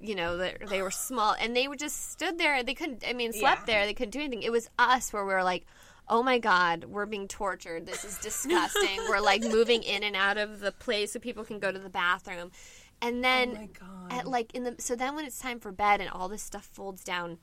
you 0.00 0.14
know 0.14 0.36
they, 0.36 0.56
they 0.68 0.82
were 0.82 0.90
small 0.90 1.34
and 1.40 1.56
they 1.56 1.68
were 1.68 1.76
just 1.76 2.10
stood 2.12 2.38
there. 2.38 2.62
They 2.62 2.74
couldn't. 2.74 3.04
I 3.06 3.12
mean, 3.12 3.32
slept 3.32 3.62
Yeah. 3.68 3.74
there. 3.74 3.86
They 3.86 3.94
couldn't 3.94 4.10
do 4.12 4.20
anything. 4.20 4.42
It 4.42 4.52
was 4.52 4.68
us 4.78 5.12
where 5.12 5.24
we 5.24 5.32
were 5.32 5.44
like. 5.44 5.66
Oh 6.08 6.22
my 6.22 6.38
God, 6.38 6.84
we're 6.84 7.04
being 7.04 7.26
tortured. 7.26 7.84
This 7.84 8.04
is 8.04 8.16
disgusting. 8.18 9.00
we're 9.08 9.18
like 9.18 9.42
moving 9.42 9.82
in 9.82 10.04
and 10.04 10.14
out 10.14 10.38
of 10.38 10.60
the 10.60 10.70
place 10.70 11.12
so 11.12 11.18
people 11.18 11.42
can 11.42 11.58
go 11.58 11.72
to 11.72 11.80
the 11.80 11.90
bathroom. 11.90 12.52
And 13.02 13.24
then 13.24 13.70
Oh 13.82 14.06
at 14.08 14.28
like 14.28 14.54
in 14.54 14.62
the 14.62 14.76
so 14.78 14.94
then 14.94 15.16
when 15.16 15.24
it's 15.24 15.40
time 15.40 15.58
for 15.58 15.72
bed 15.72 16.00
and 16.00 16.08
all 16.08 16.28
this 16.28 16.44
stuff 16.44 16.64
folds 16.64 17.02
down, 17.02 17.38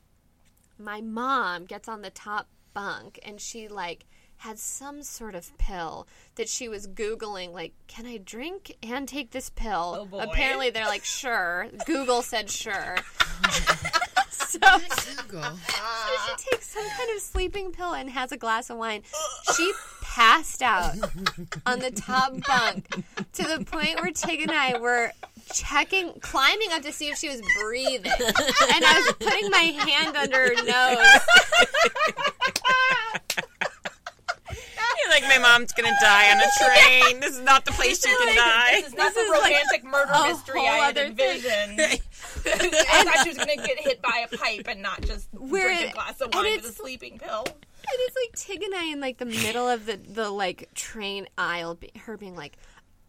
my 0.80 1.02
mom 1.02 1.66
gets 1.66 1.90
on 1.90 2.04
the 2.04 2.10
top 2.10 2.48
bunk 2.74 3.20
and 3.24 3.42
she 3.42 3.68
like 3.68 4.06
had 4.44 4.60
some 4.60 5.02
sort 5.04 5.36
of 5.36 5.58
pill 5.58 6.06
that 6.36 6.50
she 6.50 6.68
was 6.68 6.86
googling 6.86 7.54
like 7.54 7.72
can 7.88 8.06
i 8.06 8.18
drink 8.18 8.76
and 8.84 9.08
take 9.08 9.32
this 9.32 9.50
pill 9.50 9.96
Oh, 10.02 10.06
boy. 10.06 10.20
apparently 10.20 10.70
they're 10.70 10.86
like 10.86 11.06
sure 11.06 11.68
google 11.86 12.22
said 12.22 12.50
sure 12.50 12.98
so 14.30 14.60
Google. 15.30 15.42
so 15.44 15.50
she 16.38 16.50
takes 16.52 16.68
some 16.70 16.84
kind 16.98 17.10
of 17.16 17.22
sleeping 17.22 17.72
pill 17.72 17.94
and 17.94 18.10
has 18.10 18.32
a 18.32 18.38
glass 18.38 18.70
of 18.70 18.78
wine. 18.78 19.02
She 19.56 19.72
passed 20.04 20.62
out 20.62 20.94
on 21.66 21.80
the 21.80 21.90
top 21.90 22.34
bunk 22.48 22.88
to 23.34 23.44
the 23.44 23.66
point 23.66 24.00
where 24.00 24.12
Tig 24.12 24.42
and 24.42 24.52
I 24.52 24.78
were 24.78 25.12
checking, 25.52 26.14
climbing 26.20 26.68
up 26.72 26.84
to 26.84 26.92
see 26.92 27.08
if 27.10 27.18
she 27.18 27.30
was 27.30 27.42
breathing. 27.64 28.12
And 28.12 28.86
I 28.86 29.04
was 29.04 29.16
putting 29.28 29.50
my 29.50 29.58
hand 29.58 30.16
under 30.16 30.38
her 30.38 30.54
nose. 30.64 31.20
You're 35.14 35.30
like, 35.30 35.42
my 35.42 35.48
mom's 35.48 35.72
gonna 35.74 35.96
die 36.02 36.32
on 36.32 36.40
a 36.40 36.50
train. 37.12 37.20
This 37.20 37.36
is 37.36 37.42
not 37.42 37.66
the 37.66 37.72
place 37.72 38.02
she 38.04 38.16
can 38.16 38.36
die. 38.36 38.72
This 38.82 38.88
is 38.88 38.94
not 38.96 39.14
This 39.14 39.16
the 39.16 39.20
is 39.22 39.30
like 39.42 39.44
romantic 39.44 39.84
murder 39.84 40.12
a 40.14 40.28
mystery 40.28 40.60
whole 40.60 40.68
I 40.70 40.72
had 40.78 40.98
other 40.98 41.14
thing. 41.14 41.20
envisioned. 41.36 41.80
I 42.46 43.04
thought 43.04 43.24
she 43.24 43.30
was 43.30 43.38
going 43.38 43.58
to 43.60 43.66
get 43.68 43.80
hit 43.80 44.02
by 44.02 44.26
a 44.32 44.38
pipe 44.38 44.66
and 44.68 44.82
not 44.82 45.02
just 45.02 45.30
Where 45.34 45.68
drink 45.68 45.82
it- 45.82 45.90
a 45.92 45.94
glass 45.94 46.20
of 46.20 46.28
and 46.28 46.36
wine 46.36 46.56
with 46.58 46.66
a 46.66 46.74
sleeping 46.74 47.18
pill. 47.20 47.46
And 47.46 48.00
it's 48.00 48.16
like 48.16 48.36
Tig 48.60 48.64
and 48.64 48.74
I 48.76 48.86
in 48.86 49.00
like 49.02 49.18
the 49.18 49.26
middle 49.26 49.68
of 49.70 49.86
the, 49.86 49.98
the 49.98 50.30
like 50.30 50.70
train 50.74 51.28
aisle, 51.38 51.76
be, 51.76 51.92
her 52.06 52.18
being 52.18 52.36
like, 52.36 52.58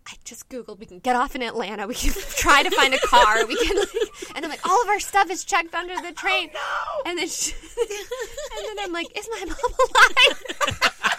I 0.06 0.12
just 0.24 0.48
googled. 0.50 0.78
We 0.80 0.86
can 0.86 0.98
get 0.98 1.16
off 1.16 1.34
in 1.34 1.42
Atlanta. 1.42 1.86
We 1.86 1.94
can 1.94 2.12
try 2.36 2.62
to 2.62 2.70
find 2.70 2.92
a 2.92 2.98
car. 2.98 3.46
We 3.46 3.56
can, 3.56 3.76
like, 3.76 3.88
and 4.36 4.44
I'm 4.44 4.50
like, 4.50 4.66
all 4.68 4.82
of 4.82 4.88
our 4.88 5.00
stuff 5.00 5.30
is 5.30 5.44
checked 5.44 5.74
under 5.74 5.94
the 6.00 6.12
train. 6.12 6.50
Oh, 6.54 7.02
And 7.06 7.18
then, 7.18 7.26
she, 7.28 7.52
and 7.52 8.78
then 8.78 8.84
I'm 8.84 8.92
like, 8.92 9.06
is 9.18 9.28
my 9.30 9.44
mom 9.46 9.56
alive? 9.80 11.13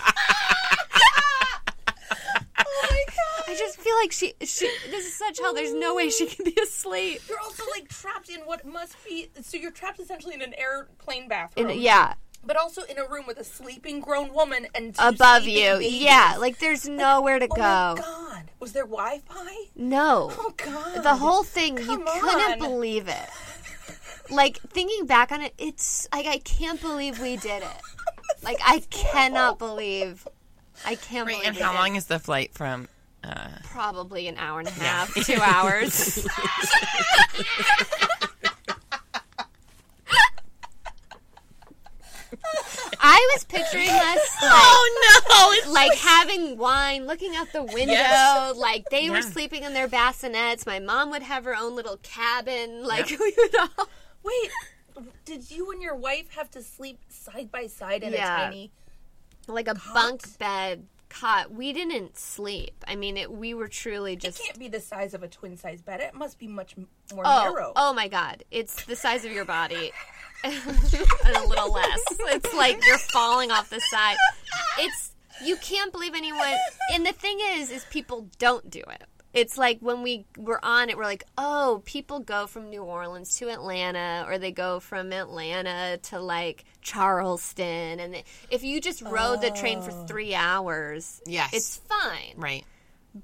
Oh 3.48 3.56
just 3.58 3.80
feel 3.80 3.96
like 3.98 4.12
she 4.12 4.34
she 4.42 4.70
this 4.90 5.06
is 5.06 5.14
such 5.16 5.40
hell. 5.40 5.54
There's 5.54 5.74
no 5.74 5.96
way 5.96 6.10
she 6.10 6.26
can 6.28 6.46
be 6.46 6.58
asleep. 6.62 7.22
You're 7.30 7.40
also 7.40 7.64
like 7.76 7.88
trapped 7.90 8.30
in 8.30 8.42
what 8.42 8.66
must 8.66 8.96
be. 9.06 9.30
So 9.42 9.58
you're 9.58 9.72
trapped 9.72 10.00
essentially 10.00 10.34
in 10.34 10.42
an 10.42 10.54
airplane 10.58 11.28
bathroom. 11.28 11.66
In- 11.66 11.68
bathroom. 11.68 11.84
yeah, 11.84 12.14
But 12.44 12.58
also 12.58 12.82
in 12.84 12.98
a 12.98 13.08
room 13.08 13.26
with 13.28 13.38
a 13.38 13.44
sleeping 13.44 14.00
grown 14.00 14.34
woman 14.34 14.68
and 14.76 14.96
two 14.96 15.04
above 15.06 15.44
you. 15.44 15.74
babies. 15.78 15.94
Yeah, 16.02 16.38
like 16.40 16.60
there's 16.60 16.88
nowhere 16.88 17.40
to 17.40 17.46
Oh 17.52 17.56
go. 17.56 17.62
my 17.62 18.02
god. 18.02 18.52
Was 18.60 18.72
there 18.74 18.86
Wi-Fi? 18.86 19.56
No. 19.76 20.32
Oh 20.32 20.54
god. 20.58 21.04
the 21.04 21.16
whole 21.16 21.44
thing 21.44 21.76
Come 21.78 22.00
you 22.02 22.06
Come 22.06 22.20
couldn't 22.22 22.60
believe 22.60 23.08
it 23.08 23.30
like 24.32 24.58
thinking 24.58 25.06
back 25.06 25.32
on 25.32 25.40
it 25.44 25.54
it's 25.60 26.08
like 26.12 26.26
i 26.26 26.40
can't 26.40 26.82
believe 26.82 27.20
we 27.20 27.38
did 27.38 27.62
it 27.62 27.82
like 28.44 28.58
i 28.66 28.80
cannot 28.90 29.60
believe 29.60 30.28
i 30.84 30.96
can't 30.96 31.28
Right, 31.28 31.36
believe 31.36 31.48
and 31.50 31.58
how 31.58 31.74
did 31.74 31.78
long 31.78 31.96
is 31.96 32.08
the 32.08 32.18
flight 32.18 32.52
from? 32.54 32.88
Uh, 33.26 33.48
probably 33.64 34.28
an 34.28 34.38
hour 34.38 34.60
and 34.60 34.68
a 34.68 34.72
half 34.72 35.12
two 35.26 35.40
hours 35.42 36.26
i 43.00 43.32
was 43.34 43.44
picturing 43.46 43.90
us 43.90 44.20
like 44.42 44.52
oh 44.52 45.62
no! 45.66 45.72
like 45.72 45.96
having 45.98 46.58
wine, 46.58 47.06
looking 47.08 47.36
out 47.36 47.52
the 47.52 47.64
window, 47.64 47.94
Yes. 47.94 48.56
like 48.58 48.90
they 48.90 49.10
were 49.10 49.18
Yeah. 49.18 49.22
sleeping 49.22 49.64
in 49.64 49.74
their 49.74 49.88
bassinets. 49.88 50.66
My 50.66 50.80
mom 50.80 51.10
would 51.12 51.24
have 51.24 51.44
her 51.46 51.56
own 51.56 51.76
little 51.76 51.98
cabin. 51.98 52.84
Like 52.86 53.10
we 53.20 53.34
would 53.38 53.56
all 53.78 53.88
Wait. 54.24 54.52
Did 55.26 55.52
you 55.52 55.72
and 55.72 55.82
your 55.82 55.96
wife 55.96 56.32
have 56.36 56.50
to 56.52 56.64
sleep 56.64 57.00
side 57.10 57.52
by 57.52 57.68
side 57.68 58.04
in 58.04 58.14
Yeah. 58.14 58.36
a 58.38 58.46
tiny? 58.46 58.72
like 59.48 59.68
a 59.68 59.76
bunk 59.94 60.38
bed 60.40 60.88
cot. 61.20 61.52
We 61.52 61.74
didn't 61.74 62.18
sleep. 62.18 62.84
I 62.88 62.96
mean, 62.96 63.18
it, 63.18 63.32
we 63.32 63.54
were 63.54 63.68
truly 63.68 64.14
It 64.14 64.20
just. 64.20 64.42
can't 64.44 64.60
be 64.60 64.68
the 64.68 64.80
size 64.80 65.14
of 65.14 65.24
a 65.24 65.28
twin 65.28 65.58
size 65.58 65.82
bed. 65.82 66.02
It 66.02 66.14
must 66.14 66.38
be 66.40 66.48
much 66.48 66.76
more 66.78 67.24
Oh, 67.26 67.44
narrow. 67.52 67.74
oh 67.76 67.94
my 67.94 68.08
God! 68.08 68.44
It's 68.52 68.84
the 68.86 68.96
size 68.96 69.26
of 69.26 69.32
your 69.32 69.46
body, 69.46 69.92
and 70.44 70.54
a 71.36 71.48
little 71.48 71.72
less. 71.72 72.00
It's 72.12 72.54
like 72.54 72.80
you're 72.86 72.98
falling 72.98 73.52
off 73.52 73.70
the 73.70 73.80
side. 73.82 74.18
It's 74.80 75.14
you 75.44 75.56
can't 75.58 75.92
believe 75.92 76.14
anyone. 76.16 76.56
And 76.94 77.06
the 77.06 77.12
thing 77.14 77.40
is, 77.54 77.70
is 77.72 77.86
people 77.92 78.28
don't 78.40 78.70
do 78.70 78.80
it. 78.80 79.04
It's 79.36 79.58
like 79.58 79.80
when 79.82 80.02
we 80.02 80.26
were 80.38 80.64
on 80.64 80.90
it, 80.90 80.98
we're 80.98 81.04
like, 81.04 81.26
oh, 81.38 81.82
people 81.86 82.20
go 82.22 82.48
from 82.48 82.70
New 82.70 82.84
Orleans 82.84 83.38
to 83.40 83.50
Atlanta, 83.50 84.26
or 84.28 84.38
they 84.38 84.52
go 84.52 84.80
from 84.80 85.12
Atlanta 85.12 85.98
to 86.04 86.20
like 86.22 86.64
Charleston, 86.82 88.00
and 88.00 88.24
if 88.50 88.64
you 88.64 88.80
just 88.82 89.02
rode 89.02 89.42
the 89.42 89.52
train 89.52 89.82
for 89.82 89.92
oh. 89.92 90.06
three 90.08 90.34
hours, 90.36 91.22
Yes. 91.26 91.54
it's 91.54 91.78
fine 91.78 92.34
right. 92.38 92.66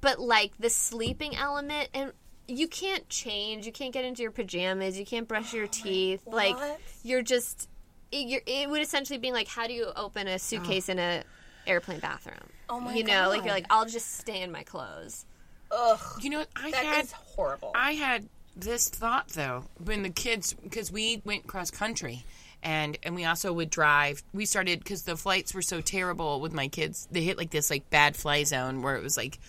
but 0.02 0.20
like 0.20 0.52
the 0.60 0.70
sleeping 0.70 1.36
element 1.36 1.90
and 1.94 2.12
you 2.48 2.68
can't 2.68 3.08
change 3.10 3.66
you 3.66 3.72
can't 3.72 3.94
get 3.94 4.04
into 4.04 4.22
your 4.22 4.32
pajamas 4.32 4.98
you 5.00 5.06
can't 5.06 5.28
brush 5.28 5.54
your 5.54 5.68
teeth 5.82 6.22
like 6.26 6.56
you're 7.04 7.22
just 7.22 7.70
it, 8.12 8.28
you're, 8.28 8.42
it 8.46 8.70
would 8.70 8.82
essentially 8.82 9.20
be 9.20 9.32
like 9.32 9.48
how 9.48 9.68
do 9.68 9.74
you 9.74 9.88
open 9.96 10.28
a 10.28 10.38
suitcase 10.40 10.90
in 10.90 11.00
a 11.00 11.24
airplane 11.68 12.00
bathroom 12.00 12.36
Oh 12.70 12.80
my 12.80 12.88
god. 12.92 12.98
you 12.98 13.04
know 13.04 13.30
like 13.30 13.44
you're 13.46 13.54
like 13.54 13.68
i'll 13.70 13.86
just 13.86 14.18
stay 14.18 14.42
in 14.42 14.52
my 14.52 14.64
clothes 14.64 15.26
Ugh. 15.74 16.00
You 16.22 16.30
know. 16.32 16.46
I 16.56 16.72
That 16.72 16.86
had 16.86 17.06
is 17.06 17.12
horrible. 17.12 17.72
I 17.76 17.94
had 17.94 18.28
this 18.56 18.90
thought 18.90 19.30
though 19.30 19.64
when 19.84 20.04
the 20.04 20.10
kids 20.10 20.54
because 20.62 20.92
we 20.92 21.22
went 21.24 21.48
cross 21.48 21.72
country 21.72 22.24
and 22.64 22.98
and 23.04 23.16
we 23.16 23.26
also 23.26 23.54
would 23.54 23.70
drive. 23.70 24.22
We 24.34 24.46
started 24.46 24.80
because 24.80 25.04
the 25.04 25.16
flights 25.16 25.54
were 25.54 25.62
so 25.62 25.82
terrible 25.82 26.42
with 26.42 26.52
my 26.54 26.68
kids. 26.68 27.08
They 27.12 27.22
hit 27.22 27.38
like 27.38 27.50
this 27.52 27.70
like 27.70 27.90
bad 27.90 28.16
fly 28.16 28.44
zone 28.44 28.82
where 28.82 28.96
it 28.98 29.04
was 29.04 29.16
like 29.18 29.40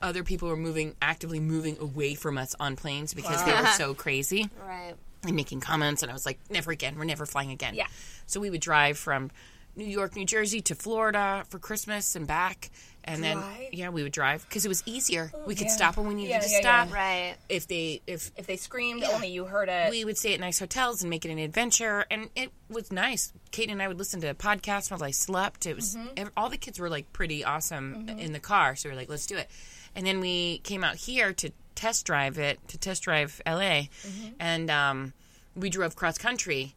other 0.00 0.24
people 0.24 0.48
were 0.48 0.56
moving 0.56 0.94
actively 1.02 1.40
moving 1.40 1.76
away 1.78 2.14
from 2.14 2.38
us 2.38 2.54
on 2.58 2.74
planes 2.76 3.12
because 3.12 3.44
they 3.44 3.52
were 3.52 3.66
so 3.66 3.92
crazy 3.92 4.48
right 4.66 4.94
and 5.24 5.36
making 5.36 5.60
comments 5.60 6.02
and 6.02 6.10
I 6.10 6.14
was 6.14 6.24
like 6.24 6.38
never 6.48 6.70
again 6.70 6.96
we're 6.96 7.04
never 7.04 7.26
flying 7.26 7.50
again 7.50 7.74
Yeah. 7.74 7.86
so 8.24 8.40
we 8.40 8.48
would 8.48 8.62
drive 8.62 8.96
from 8.96 9.30
New 9.76 9.84
York 9.84 10.16
New 10.16 10.24
Jersey 10.24 10.62
to 10.62 10.74
Florida 10.74 11.44
for 11.50 11.58
Christmas 11.58 12.16
and 12.16 12.26
back 12.26 12.70
and 13.04 13.22
then 13.22 13.36
Drive? 13.36 13.68
yeah 13.72 13.88
we 13.90 14.02
would 14.02 14.12
drive 14.12 14.44
because 14.48 14.64
it 14.64 14.68
was 14.68 14.82
easier. 14.86 15.30
Oh, 15.34 15.42
we 15.46 15.54
could 15.54 15.66
yeah. 15.66 15.72
stop 15.72 15.96
when 15.96 16.06
we 16.08 16.14
needed 16.14 16.30
Yeah, 16.30 16.40
to 16.40 16.48
yeah, 16.48 16.54
yeah. 16.54 16.84
stop. 16.84 16.94
Right. 16.94 17.34
If 17.48 17.68
they 17.68 18.00
if 18.06 18.30
if 18.36 18.46
they 18.46 18.56
screamed, 18.56 19.04
only 19.04 19.28
you 19.28 19.44
heard 19.44 19.68
it. 19.68 19.90
we 19.90 20.04
would 20.04 20.18
stay 20.18 20.34
at 20.34 20.40
nice 20.40 20.58
hotels 20.58 21.02
and 21.02 21.10
make 21.10 21.24
it 21.24 21.30
an 21.30 21.38
adventure 21.38 22.04
and 22.10 22.28
it 22.34 22.50
was 22.68 22.90
nice. 22.90 23.32
Kate 23.50 23.70
and 23.70 23.80
i 23.80 23.88
would 23.88 23.98
listen 23.98 24.20
to 24.22 24.34
podcasts 24.34 24.90
while 24.90 25.02
i 25.02 25.10
slept. 25.10 25.66
It 25.66 25.76
was 25.76 25.96
mm-hmm. 25.96 26.08
ev- 26.16 26.30
all 26.36 26.48
the 26.48 26.56
kids 26.56 26.78
were 26.78 26.90
like 26.90 27.12
pretty 27.12 27.44
awesome 27.44 28.06
mm-hmm. 28.06 28.18
in 28.18 28.32
the 28.32 28.40
car 28.40 28.76
so 28.76 28.88
we 28.88 28.94
were 28.94 29.00
like 29.00 29.08
let's 29.08 29.26
do 29.26 29.36
it. 29.36 29.48
And 29.96 30.06
then 30.06 30.20
we 30.20 30.58
came 30.58 30.82
out 30.82 30.96
here 30.96 31.32
to 31.34 31.50
test 31.74 32.06
drive 32.06 32.38
it 32.38 32.58
to 32.68 32.78
test 32.78 33.02
drive 33.02 33.40
la 33.46 33.52
mm-hmm. 33.58 34.28
and 34.38 34.70
um, 34.70 35.12
we 35.56 35.70
drove 35.70 35.96
cross 35.96 36.18
country 36.18 36.74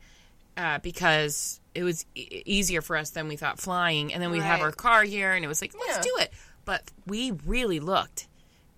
uh, 0.58 0.80
because 0.80 1.62
it 1.76 1.84
was 1.84 2.05
e- 2.16 2.41
easier 2.45 2.82
for 2.82 2.97
us 2.97 3.12
than 3.12 3.28
we 3.28 3.36
thought 3.36 3.60
flying. 3.60 4.14
And 4.14 4.22
then 4.22 4.32
we 4.32 4.39
have 4.39 4.60
Right. 4.60 4.66
our 4.66 4.72
car 4.72 5.03
here 5.03 5.34
and 5.34 5.45
it 5.45 5.47
was 5.47 5.62
like 5.62 5.74
let's 5.74 5.97
Yeah. 5.97 6.01
do 6.01 6.18
it. 6.24 6.34
But 6.66 6.91
we 7.05 7.32
really 7.45 7.80
looked 7.80 8.28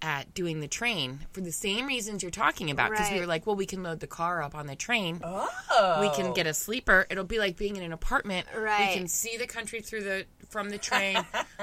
at 0.01 0.33
doing 0.33 0.61
the 0.61 0.67
train 0.67 1.25
for 1.33 1.41
the 1.41 1.51
same 1.51 1.85
reasons 1.85 2.21
you're 2.23 2.31
talking 2.31 2.69
about. 2.71 2.89
Because 2.91 3.07
we 3.09 3.15
Right. 3.15 3.21
were 3.21 3.27
like 3.27 3.45
well 3.47 3.55
we 3.55 3.65
can 3.65 3.83
load 3.83 3.99
the 4.01 4.07
car 4.07 4.41
up 4.43 4.55
on 4.55 4.67
the 4.67 4.75
train. 4.75 5.21
Oh. 5.23 6.01
we 6.01 6.09
can 6.09 6.33
get 6.33 6.45
a 6.47 6.53
sleeper. 6.53 7.07
It'll 7.09 7.23
be 7.23 7.39
like 7.39 7.55
being 7.57 7.75
in 7.77 7.83
an 7.83 7.93
apartment. 7.93 8.47
Right. 8.55 8.89
we 8.89 8.95
can 8.95 9.07
see 9.07 9.37
the 9.37 9.47
country 9.47 9.81
through 9.81 10.03
the 10.03 10.25
from 10.49 10.69
the 10.71 10.77
train. 10.89 11.15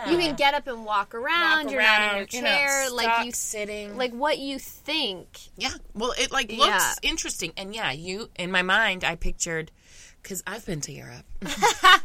You 0.09 0.17
can 0.19 0.37
get 0.37 0.55
up 0.55 0.67
and 0.69 0.85
walk 0.85 1.15
around. 1.15 1.65
Walk 1.65 1.73
you're 1.73 1.83
not 1.83 1.99
in 2.01 2.07
your 2.09 2.17
around, 2.19 2.33
you 2.33 2.43
know, 2.43 2.49
chair. 2.49 2.91
Like 2.91 3.05
stuck 3.07 3.25
you 3.27 3.33
sitting. 3.33 3.97
like 3.97 4.13
what 4.13 4.39
you 4.39 4.59
think. 4.59 5.29
Yeah. 5.57 5.73
Well 5.95 6.15
it 6.19 6.31
like 6.33 6.51
looks 6.51 6.67
Yeah. 6.69 6.93
interesting. 7.03 7.53
And 7.57 7.75
yeah 7.75 7.91
you 7.93 8.31
in 8.37 8.51
my 8.51 8.63
mind 8.63 9.05
i 9.05 9.15
pictured 9.17 9.71
because 10.23 10.43
i've 10.47 10.65
been 10.67 10.81
to 10.81 10.93
europe 10.93 11.25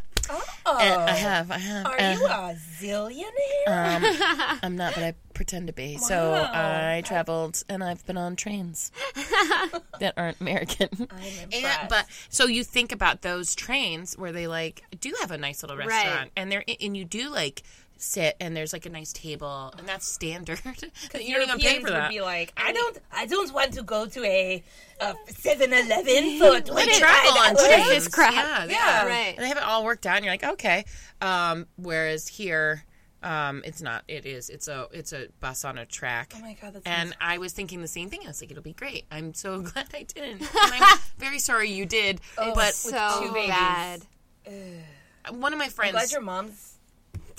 Oh. 0.64 0.78
And 0.80 1.02
I 1.02 1.16
have, 1.16 1.52
I 1.52 1.58
have. 1.58 1.86
Are 1.88 2.00
uh, 2.00 2.14
you 2.14 2.26
a 2.26 2.56
zillionaire? 2.80 4.60
I'm 4.64 4.78
not, 4.78 4.94
but 4.96 5.04
I 5.04 5.14
pretend 5.34 5.68
to 5.68 5.74
be. 5.74 5.98
So 5.98 6.32
Wow. 6.32 6.52
I 6.54 7.02
traveled 7.04 7.64
and 7.68 7.84
I've 7.84 8.06
been 8.06 8.18
on 8.18 8.36
trains 8.38 8.92
that 10.00 10.14
aren't 10.16 10.40
American. 10.40 10.88
I'm 10.94 11.08
And, 11.12 11.54
impressed. 11.54 11.90
but 11.90 12.06
so 12.30 12.46
you 12.46 12.64
think 12.64 12.92
about 12.94 13.24
those 13.24 13.56
trains 13.56 14.18
where 14.18 14.32
they 14.32 14.48
like 14.48 14.84
do 15.00 15.14
have 15.20 15.32
a 15.32 15.38
nice 15.38 15.64
little 15.64 15.76
restaurant, 15.76 16.32
and 16.38 16.52
they're 16.52 16.64
and 16.80 16.96
you 16.96 17.04
do 17.04 17.30
like 17.30 17.64
sit 18.02 18.36
and 18.40 18.56
there's 18.58 18.74
like 18.74 18.86
a 18.86 18.90
nice 18.90 19.14
table, 19.14 19.74
and 19.78 19.88
that's 19.88 20.08
standard. 20.08 20.60
you 20.66 21.34
don't 21.34 21.44
even 21.44 21.60
pay 21.60 21.64
Europeans 21.76 21.84
for 21.86 21.92
that. 21.92 22.04
Would 22.10 22.16
be 22.16 22.22
like, 22.22 22.52
I 22.58 22.74
don't, 22.74 22.98
I 23.12 23.26
don't 23.28 23.54
want 23.54 23.74
to 23.74 23.84
go 23.84 24.06
to 24.08 24.24
a 24.26 24.64
Seven 25.28 25.72
Eleven 25.72 26.40
for 26.40 26.52
They 26.52 26.62
twenty 26.62 27.00
travel 27.00 27.32
on 27.40 27.54
what 27.54 27.72
is 27.72 27.86
trains. 27.86 27.90
this 27.90 28.08
crap? 28.10 28.34
Yeah, 28.34 28.66
they 28.66 28.74
Yeah. 28.74 29.06
Right. 29.06 29.34
And 29.36 29.44
they 29.44 29.48
have 29.48 29.58
it 29.58 29.64
all 29.64 29.84
worked 29.86 30.06
out, 30.06 30.18
and 30.18 30.26
you're 30.26 30.34
like, 30.34 30.44
okay. 30.44 30.86
Um, 31.22 31.68
whereas 31.78 32.28
here, 32.28 32.84
um, 33.24 33.62
it's 33.66 33.82
not. 33.82 34.04
It 34.08 34.26
is. 34.26 34.50
It's 34.50 34.68
a. 34.68 34.88
It's 34.92 35.14
a 35.14 35.28
bus 35.40 35.64
on 35.64 35.78
a 35.78 35.86
track. 35.86 36.34
Oh 36.36 36.42
my 36.42 36.58
god, 36.62 36.74
that's 36.74 36.86
And 36.86 37.16
I 37.22 37.38
was 37.38 37.54
thinking 37.54 37.82
the 37.82 37.88
same 37.88 38.10
thing. 38.10 38.22
I 38.26 38.28
was 38.28 38.42
like, 38.42 38.52
it'll 38.52 38.64
be 38.64 38.74
great. 38.74 39.06
I'm 39.12 39.34
so 39.34 39.60
glad 39.62 39.88
I 39.94 40.04
didn't. 40.04 40.42
And 40.42 40.50
I'm 40.56 41.00
very 41.18 41.40
sorry 41.40 41.72
you 41.72 41.86
did. 41.86 42.20
but 42.36 42.74
so 42.74 43.22
two 43.22 43.32
babies. 43.34 43.50
bad 43.50 44.02
one 45.30 45.54
of 45.54 45.60
my 45.60 45.66
I'm 45.66 45.72
friends, 45.72 45.92
glad 45.94 46.12
your 46.12 46.22
mom's. 46.22 46.71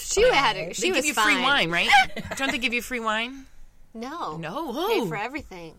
She 0.04 0.22
had 0.32 0.56
it 0.56 0.76
she 0.76 0.82
they 0.82 0.90
was 0.92 0.96
give 0.98 1.04
you 1.06 1.14
fine. 1.14 1.34
free 1.36 1.42
wine, 1.42 1.70
right? 1.70 1.88
Don't 2.36 2.50
they 2.50 2.58
give 2.58 2.72
you 2.72 2.82
free 2.82 3.00
wine? 3.00 3.46
no 3.94 4.36
No. 4.38 4.88
pay 4.88 5.06
for 5.06 5.16
everything 5.16 5.74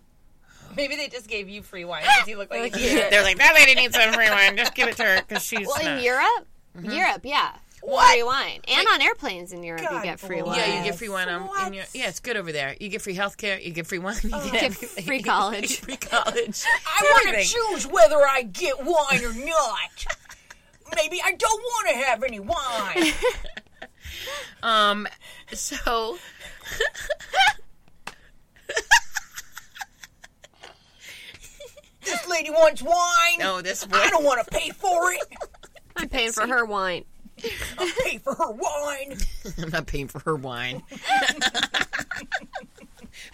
Maybe 0.76 0.96
they 0.96 1.08
just 1.08 1.28
gave 1.28 1.50
you 1.50 1.62
free 1.62 1.86
wine 1.86 2.02
because 2.16 2.28
you 2.28 2.38
look 2.38 2.50
like 2.50 2.74
a 2.74 2.78
kid. 2.78 3.12
They're 3.12 3.22
like, 3.24 3.38
that 3.38 3.54
lady 3.54 3.76
needs 3.76 3.94
some 3.96 4.12
free 4.12 4.30
wine. 4.30 4.58
Just 4.58 4.74
give 4.74 4.88
it 4.88 4.98
to 4.98 5.04
her 5.04 5.22
because 5.22 5.44
she's. 5.44 5.68
Well, 5.68 5.84
not- 5.84 6.00
in 6.00 6.04
Europe, 6.04 6.48
Mm-hmm. 6.76 6.90
Europe, 6.92 7.22
yeah, 7.24 7.52
What? 7.84 8.12
free 8.12 8.24
wine, 8.24 8.62
and 8.68 8.88
on 8.88 9.00
airplanes 9.04 9.54
in 9.54 9.62
Europe, 9.62 9.84
God 9.84 9.98
you 9.98 10.02
get 10.04 10.20
free 10.20 10.42
bless. 10.42 10.58
wine. 10.58 10.68
Yeah, 10.72 10.78
you 10.80 10.84
get 10.84 10.96
free 10.96 11.10
wine. 11.10 11.30
On, 11.30 11.42
in 11.44 11.48
What? 11.48 11.74
your, 11.76 11.84
yeah, 11.94 12.08
it's 12.10 12.20
good 12.20 12.36
over 12.36 12.52
there. 12.52 12.76
You 12.80 12.90
get 12.90 13.04
free 13.04 13.14
health 13.14 13.38
care. 13.38 13.60
You 13.60 13.70
get 13.70 13.86
free 13.86 14.00
wine. 14.00 14.16
You 14.24 14.30
get 14.32 14.52
Get 14.52 14.64
everything. 14.64 15.06
free 15.06 15.22
college. 15.22 15.80
free 15.82 15.98
college. 15.98 16.64
I 16.66 17.02
want 17.04 17.24
to 17.26 17.30
Everything. 17.30 17.56
choose 17.70 17.86
whether 17.86 18.18
I 18.28 18.42
get 18.42 18.80
wine 18.84 19.24
or 19.24 19.34
not. 19.46 20.06
Maybe 20.96 21.22
I 21.24 21.34
don't 21.34 21.62
want 21.62 21.90
to 21.90 21.96
have 22.06 22.24
any 22.24 22.40
wine. 22.40 23.14
Um, 24.62 25.08
so 25.54 26.18
This 32.04 32.28
lady 32.28 32.50
wants 32.50 32.82
wine. 32.82 33.40
no, 33.40 33.62
this 33.62 33.86
I 33.92 34.10
don't 34.10 34.24
want 34.26 34.44
to 34.46 34.52
pay 34.52 34.70
for 34.72 35.14
it. 35.14 35.22
I'm 35.96 36.10
paying 36.10 36.32
for 36.34 36.46
her 36.46 36.66
wine. 36.66 37.06
I'll 37.78 37.90
pay 38.04 38.18
for 38.18 38.34
her 38.36 38.52
wine. 38.52 39.18
I'm 39.62 39.70
not 39.70 39.88
paying 39.88 40.08
for 40.10 40.20
her 40.20 40.36
wine. 40.36 40.84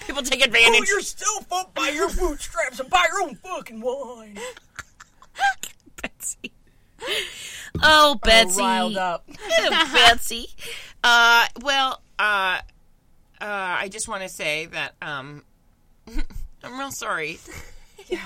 People 0.06 0.22
take 0.24 0.40
Pull 0.42 0.48
advantage. 0.48 0.88
yourself 0.90 1.52
up 1.52 1.74
by 1.74 1.90
your 1.90 2.10
bootstraps 2.10 2.80
and 2.80 2.90
buy 2.90 3.06
your 3.12 3.24
own 3.24 3.36
fucking 3.36 3.82
wine. 3.82 4.38
Betsy. 6.02 6.52
Oh, 7.82 8.20
Betsy. 8.24 8.60
Riled 8.62 8.98
up. 8.98 9.26
Betsy. 9.94 10.50
Uh, 11.04 11.46
well, 11.62 12.02
uh, 12.18 12.60
I 13.42 13.88
just 13.92 14.08
want 14.08 14.24
to 14.24 14.30
say 14.30 14.66
that 14.68 14.96
um, 15.02 15.44
I'm 16.64 16.78
real 16.80 16.92
sorry 16.92 17.40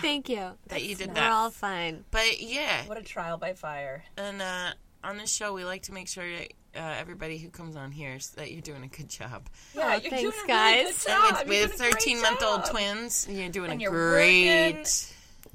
Thank 0.02 0.30
you. 0.30 0.52
that 0.68 0.84
you 0.84 0.96
did 0.96 1.14
that. 1.14 1.30
We're 1.30 1.36
all 1.36 1.50
fine. 1.52 2.04
But 2.12 2.42
yeah, 2.42 2.86
What 2.86 2.98
a 2.98 3.04
trial 3.04 3.38
by 3.38 3.54
fire. 3.54 4.04
and 4.18 4.42
uh, 4.42 4.72
on 5.04 5.18
this 5.18 5.30
show, 5.32 5.54
we 5.54 5.66
like 5.66 5.84
to 5.84 5.94
make 5.94 6.08
sure 6.08 6.26
that 6.38 6.54
uh, 6.76 6.96
everybody 7.00 7.38
who 7.38 7.50
comes 7.50 7.76
on 7.76 7.92
hears 7.92 8.30
that 8.32 8.52
you're 8.52 8.62
doing 8.62 8.84
a 8.84 8.88
good 8.88 9.10
job. 9.10 9.48
Yeah, 9.76 9.84
Oh, 9.86 9.90
you're 9.92 10.00
thanks, 10.10 10.22
doing 10.22 10.34
a 10.34 10.36
really 10.38 10.48
guys. 10.48 11.04
good 11.04 11.12
job. 11.12 11.24
with, 11.24 11.48
You're 11.58 11.68
with 11.68 11.78
doing 11.78 11.90
a 11.90 11.92
great 11.92 12.02
13 12.02 12.22
month 12.22 12.44
old 12.44 12.66
twins, 12.66 13.28
you're 13.30 13.50
doing 13.50 13.72
And 13.72 13.80
a 13.80 13.84
you're 13.84 13.92
great 13.92 14.72
working. 14.76 14.86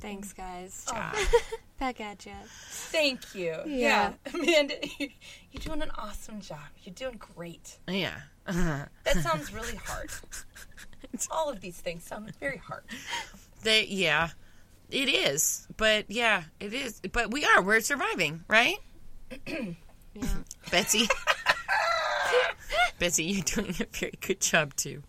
Thanks, 0.01 0.33
guys. 0.35 0.87
job. 0.89 1.17
Back 1.79 2.01
at 2.01 2.27
you. 2.27 2.33
Thank 2.69 3.35
you. 3.35 3.57
Yeah. 3.67 4.13
Yeah. 4.27 4.35
Amanda, 4.35 4.75
you're 4.99 5.61
doing 5.61 5.83
an 5.83 5.91
awesome 5.97 6.41
job. 6.41 6.59
You're 6.83 6.95
doing 6.95 7.21
great. 7.35 7.79
Yeah. 7.87 8.15
That 9.05 9.17
sounds 9.23 9.53
really 9.53 9.77
hard. 9.77 10.11
All 11.31 11.51
of 11.51 11.61
these 11.61 11.77
things 11.79 12.05
sound 12.05 12.33
very 12.41 12.57
hard. 12.57 12.83
They, 13.63 13.85
yeah, 13.87 14.31
it 14.91 15.09
is. 15.09 15.67
But 15.77 16.11
yeah, 16.11 16.45
it 16.59 16.73
is. 16.73 17.01
But 17.13 17.31
we 17.31 17.45
are. 17.45 17.61
We're 17.63 17.81
surviving, 17.81 18.45
right? 18.49 18.77
Yeah. 19.47 19.73
Betsy. 20.71 21.09
Betsy, 22.99 23.25
you're 23.25 23.45
doing 23.45 23.71
a 23.81 23.87
very 23.93 24.15
good 24.21 24.41
job 24.41 24.75
too. 24.77 25.03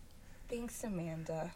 Thanks, 0.48 0.84
Amanda. 0.84 1.50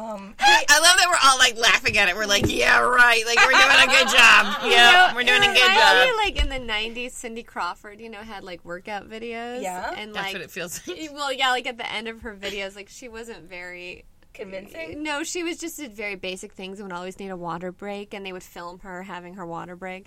Um, 0.00 0.34
I 0.38 0.78
love 0.80 0.96
that 0.96 1.06
we're 1.08 1.28
all 1.28 1.38
like 1.38 1.56
laughing 1.58 1.96
at 1.98 2.08
it. 2.08 2.16
We're 2.16 2.26
like, 2.26 2.44
yeah, 2.48 2.78
right. 2.80 3.24
Like 3.26 3.38
we're 3.38 3.52
doing 3.52 3.82
a 3.82 3.86
good 3.86 4.08
job. 4.16 4.56
Yeah, 4.70 5.14
we're 5.14 5.24
doing 5.24 5.42
a 5.42 5.52
good 5.52 5.70
I 5.70 6.06
job. 6.06 6.16
like 6.16 6.42
in 6.42 6.48
the 6.48 6.72
'90s, 6.72 7.12
Cindy 7.12 7.42
Crawford, 7.42 8.00
you 8.00 8.08
know, 8.08 8.18
had 8.20 8.44
like 8.44 8.64
workout 8.64 9.08
videos. 9.08 9.62
Yeah? 9.62 9.92
and 9.96 10.14
That's 10.14 10.26
like, 10.26 10.32
what 10.34 10.42
it 10.42 10.50
feels 10.50 10.86
like. 10.86 11.10
well, 11.12 11.32
yeah, 11.32 11.50
like 11.50 11.66
at 11.66 11.76
the 11.76 11.90
end 11.90 12.08
of 12.08 12.22
her 12.22 12.34
videos, 12.34 12.74
like 12.76 12.88
she 12.88 13.08
wasn't 13.08 13.48
very. 13.48 14.04
convincing. 14.32 15.02
No, 15.02 15.22
she 15.24 15.42
was 15.42 15.58
just 15.58 15.76
did 15.76 15.92
very 15.92 16.14
basic 16.14 16.52
things 16.52 16.78
and 16.78 16.88
would 16.88 16.96
always 16.96 17.18
need 17.18 17.30
a 17.30 17.36
water 17.36 17.72
break, 17.72 18.14
and 18.14 18.24
they 18.24 18.32
would 18.32 18.42
film 18.44 18.78
her 18.80 19.02
having 19.02 19.34
her 19.34 19.44
water 19.44 19.74
break, 19.76 20.06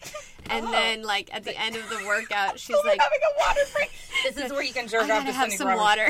and 0.50 0.66
Oh. 0.66 0.72
then 0.72 1.04
like 1.04 1.30
at 1.34 1.44
the 1.44 1.56
end 1.60 1.76
of 1.76 1.88
the 1.90 2.04
workout, 2.08 2.58
she's 2.58 2.76
We're 2.84 2.92
like, 2.92 3.02
having 3.02 3.20
a 3.22 3.40
water 3.48 3.62
break. 3.74 3.92
This 4.24 4.38
is 4.46 4.52
where 4.52 4.64
you 4.64 4.74
can 4.74 4.88
jerk 4.88 5.02
"I 5.04 5.04
off 5.04 5.10
gotta 5.10 5.26
to 5.28 5.34
have 5.34 5.52
Cindy 5.52 5.58
some 5.58 5.68
Crawford. 5.68 5.82
water." 5.82 6.10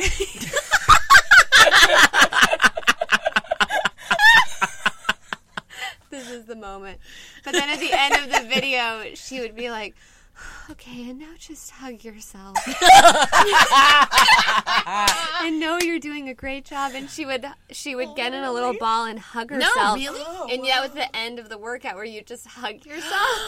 This 6.14 6.30
is 6.30 6.46
the 6.46 6.56
moment. 6.56 7.00
But 7.44 7.54
then 7.54 7.70
at 7.70 7.80
the 7.80 7.92
end 7.92 8.16
of 8.16 8.32
the 8.32 8.48
video, 8.48 9.16
she 9.16 9.40
would 9.40 9.56
be 9.56 9.72
like, 9.72 9.96
"Okay, 10.70 11.10
and 11.10 11.20
now 11.20 11.32
just 11.40 11.72
hug 11.72 12.04
yourself." 12.04 12.56
and 15.44 15.60
know 15.60 15.80
you're 15.80 16.00
doing 16.00 16.30
a 16.30 16.34
great 16.34 16.66
job. 16.66 16.94
And 16.94 17.10
she 17.10 17.26
would 17.26 17.46
she 17.72 17.96
would 17.96 18.16
get 18.16 18.34
in 18.34 18.44
a 18.44 18.52
little 18.52 18.76
ball 18.80 19.06
and 19.06 19.20
hug 19.20 19.50
herself. 19.50 20.00
No, 20.00 20.14
really? 20.14 20.54
And 20.54 20.64
that 20.66 20.82
was 20.82 20.92
the 20.92 21.14
end 21.16 21.40
of 21.40 21.50
the 21.50 21.58
workout 21.58 21.96
where 21.96 22.06
you 22.06 22.22
just 22.22 22.48
hug 22.48 22.86
yourself. 22.90 23.40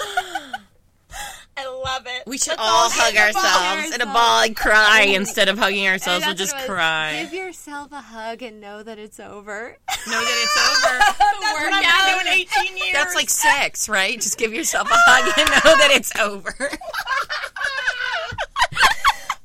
I 1.58 1.68
love 1.68 2.04
it. 2.06 2.24
We 2.28 2.38
should 2.38 2.58
Let's 2.58 2.62
all 2.62 2.90
get 2.90 2.98
hug 3.00 3.14
in 3.14 3.22
ourselves 3.36 3.96
in 3.96 4.02
a 4.02 4.06
ball 4.06 4.44
and 4.44 4.56
cry 4.56 5.04
instead 5.08 5.48
of 5.48 5.58
hugging 5.58 5.88
ourselves. 5.88 6.24
And 6.26 6.30
We'll 6.32 6.36
just 6.36 6.54
what 6.54 6.64
it 6.66 6.70
was. 6.70 6.76
cry. 6.76 7.24
Give 7.24 7.34
yourself 7.34 7.92
a 7.94 8.02
hug 8.02 8.42
and 8.42 8.60
know 8.60 8.84
that 8.84 9.00
it's 9.00 9.20
over. 9.22 9.78
Know 10.08 10.20
that 10.20 10.44
it's 10.44 10.58
over. 10.86 10.98
That's 11.00 11.20
what 11.20 11.74
I've 11.74 12.26
been 12.26 12.26
doing 12.26 12.48
18 12.68 12.78
years. 12.78 12.90
That's 12.94 13.16
like 13.16 13.30
sex, 13.30 13.88
right? 13.88 14.20
Just 14.20 14.38
give 14.38 14.54
yourself 14.54 14.90
a 14.92 14.96
hug 14.96 15.34
and 15.38 15.50
know 15.50 15.78
that 15.78 15.92
it's 15.92 16.14
over. 16.20 16.54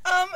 Um, 0.06 0.28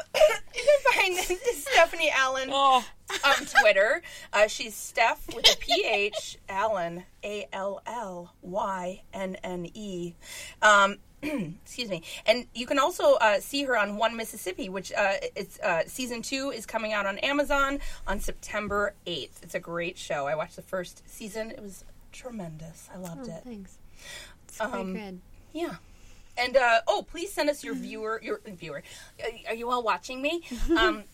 you 0.54 0.62
can 0.94 1.16
find 1.16 1.38
Stephanie 1.56 2.10
Allynne 2.10 2.48
Oh. 2.52 2.84
on 3.24 3.46
Twitter. 3.60 4.02
Uh, 4.32 4.46
she's 4.46 4.74
Steph 4.76 5.26
with 5.34 5.52
a 5.52 5.56
PH, 5.56 6.38
Allynne, 6.48 7.04
A 7.24 7.48
L 7.52 7.82
L 7.84 8.34
Y 8.42 9.02
N 9.12 9.36
N 9.42 9.68
E. 9.74 10.14
Um, 10.62 10.98
excuse 11.64 11.88
me. 11.88 12.02
And 12.26 12.46
you 12.54 12.66
can 12.66 12.78
also 12.78 13.14
uh, 13.14 13.40
see 13.40 13.64
her 13.64 13.76
on 13.76 13.96
One 13.96 14.16
Mississippi, 14.16 14.68
which 14.68 14.92
uh, 14.92 15.14
it's 15.36 15.58
uh, 15.60 15.82
season 15.86 16.22
two 16.22 16.50
is 16.50 16.66
coming 16.66 16.92
out 16.92 17.06
on 17.06 17.18
Amazon 17.18 17.78
on 18.06 18.20
September 18.20 18.94
8th. 19.06 19.42
It's 19.42 19.54
a 19.54 19.60
great 19.60 19.96
show. 19.98 20.26
I 20.26 20.34
watched 20.34 20.56
the 20.56 20.62
first 20.62 21.02
season, 21.08 21.50
it 21.50 21.62
was 21.62 21.84
tremendous. 22.12 22.88
I 22.94 22.98
loved 22.98 23.28
it. 23.28 23.42
Thanks. 23.44 23.78
It's 24.48 24.58
quite 24.58 24.72
Um, 24.74 24.94
good. 24.94 25.20
Yeah. 25.52 25.74
And 26.36 26.56
uh, 26.56 26.80
oh, 26.88 27.06
please 27.08 27.32
send 27.32 27.48
us 27.48 27.62
your 27.62 27.74
viewer, 27.74 28.20
your 28.22 28.40
viewer. 28.44 28.82
Are 29.48 29.54
you 29.54 29.70
all 29.70 29.82
watching 29.82 30.20
me? 30.22 30.42
Um, 30.76 31.04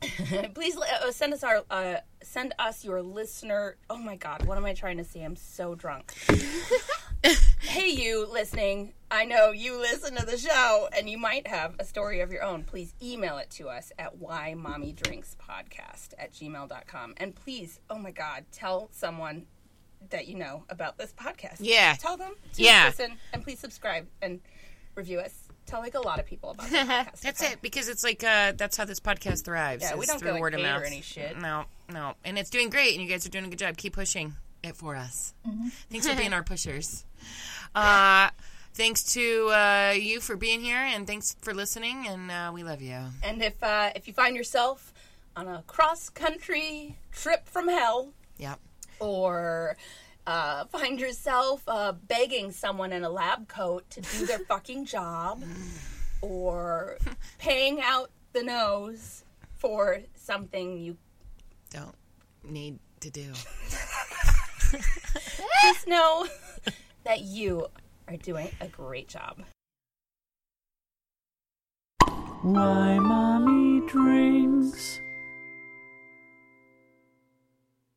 please 0.54 0.76
uh, 0.76 1.10
send 1.10 1.34
us 1.34 1.42
our 1.42 1.64
uh, 1.70 1.96
send 2.22 2.54
us 2.60 2.84
your 2.84 3.02
listener. 3.02 3.74
Oh 3.90 3.96
my 3.98 4.14
God, 4.14 4.44
what 4.46 4.56
am 4.56 4.64
I 4.64 4.72
trying 4.72 4.98
to 4.98 5.04
say? 5.04 5.22
I'm 5.24 5.34
so 5.34 5.74
drunk. 5.74 6.12
hey, 7.60 7.88
you 7.90 8.26
listening? 8.30 8.92
I 9.10 9.24
know 9.24 9.50
you 9.50 9.78
listen 9.78 10.14
to 10.16 10.26
the 10.26 10.36
show, 10.38 10.88
and 10.96 11.08
you 11.08 11.18
might 11.18 11.46
have 11.46 11.74
a 11.78 11.84
story 11.84 12.20
of 12.20 12.30
your 12.30 12.42
own. 12.42 12.62
Please 12.64 12.94
email 13.02 13.38
it 13.38 13.50
to 13.52 13.68
us 13.68 13.90
at 13.98 14.18
why 14.18 14.54
mommy 14.54 14.92
drinks 14.92 15.34
podcast 15.48 16.10
at 16.18 16.32
gmail.com. 16.32 17.14
And 17.16 17.34
please, 17.34 17.80
oh 17.90 17.98
my 17.98 18.10
God, 18.10 18.44
tell 18.52 18.88
someone 18.92 19.46
that 20.10 20.28
you 20.28 20.36
know 20.36 20.64
about 20.68 20.98
this 20.98 21.12
podcast. 21.12 21.56
Yeah. 21.60 21.94
Tell 21.98 22.16
them 22.16 22.34
to 22.54 22.62
Yeah. 22.62 22.86
listen 22.86 23.16
and 23.32 23.42
please 23.42 23.58
subscribe 23.58 24.06
and 24.22 24.40
review 24.94 25.18
us. 25.18 25.34
Tell 25.66 25.80
like 25.80 25.94
a 25.94 26.00
lot 26.00 26.18
of 26.20 26.26
people 26.26 26.50
about 26.50 26.68
this 26.70 26.78
podcast. 26.88 27.20
That's 27.20 27.42
okay? 27.42 27.52
it, 27.54 27.62
because 27.62 27.88
it's 27.88 28.04
like 28.04 28.22
uh, 28.22 28.52
that's 28.56 28.76
how 28.76 28.84
this 28.84 29.00
podcast 29.00 29.44
thrives. 29.44 29.82
Yeah, 29.82 29.96
we 29.96 30.06
don't 30.06 30.18
through 30.18 30.28
get, 30.28 30.32
like, 30.34 30.40
word 30.40 30.54
of 30.54 30.60
paid 30.60 30.70
or 30.76 30.84
any 30.84 31.00
shit. 31.00 31.36
No, 31.38 31.64
no, 31.92 32.14
and 32.24 32.38
it's 32.38 32.48
doing 32.50 32.70
great, 32.70 32.92
and 32.94 33.02
you 33.02 33.08
guys 33.08 33.26
are 33.26 33.30
doing 33.30 33.44
a 33.44 33.48
good 33.48 33.58
job. 33.58 33.76
Keep 33.76 33.94
pushing 33.94 34.34
it 34.62 34.76
for 34.76 34.96
us. 34.96 35.34
Mm-hmm. 35.46 35.68
Thanks 35.90 36.06
for 36.08 36.16
being 36.16 36.32
our 36.38 36.42
pushers. 36.42 37.04
Uh, 37.74 38.30
thanks 38.74 39.12
to 39.14 39.48
uh, 39.50 39.94
you 39.96 40.20
for 40.20 40.36
being 40.36 40.60
here, 40.60 40.78
and 40.78 41.06
thanks 41.06 41.36
for 41.40 41.54
listening. 41.54 42.06
And 42.06 42.30
uh, 42.30 42.50
we 42.54 42.62
love 42.64 42.80
you. 42.82 42.98
And 43.22 43.42
if 43.42 43.62
uh, 43.62 43.90
if 43.94 44.06
you 44.08 44.14
find 44.14 44.36
yourself 44.36 44.92
on 45.36 45.46
a 45.48 45.62
cross 45.66 46.08
country 46.08 46.96
trip 47.12 47.48
from 47.48 47.68
hell, 47.68 48.12
Yep. 48.38 48.58
or 49.00 49.76
uh, 50.26 50.64
find 50.66 50.98
yourself 51.00 51.62
uh, 51.68 51.92
begging 51.92 52.50
someone 52.52 52.92
in 52.92 53.04
a 53.04 53.10
lab 53.10 53.48
coat 53.48 53.88
to 53.90 54.00
do 54.00 54.26
their 54.26 54.38
fucking 54.48 54.84
job, 54.86 55.42
or 56.20 56.98
paying 57.38 57.80
out 57.80 58.10
the 58.32 58.42
nose 58.42 59.24
for 59.56 60.00
something 60.14 60.78
you 60.78 60.96
Don't 61.70 61.94
need 62.44 62.78
to 63.00 63.10
do. 63.10 63.32
just 65.62 65.86
know 65.86 66.26
that 67.04 67.22
you 67.22 67.66
are 68.06 68.16
doing 68.16 68.50
a 68.60 68.68
great 68.68 69.08
job. 69.08 69.38
My 72.42 72.98
mommy 72.98 73.86
drinks. 73.88 75.00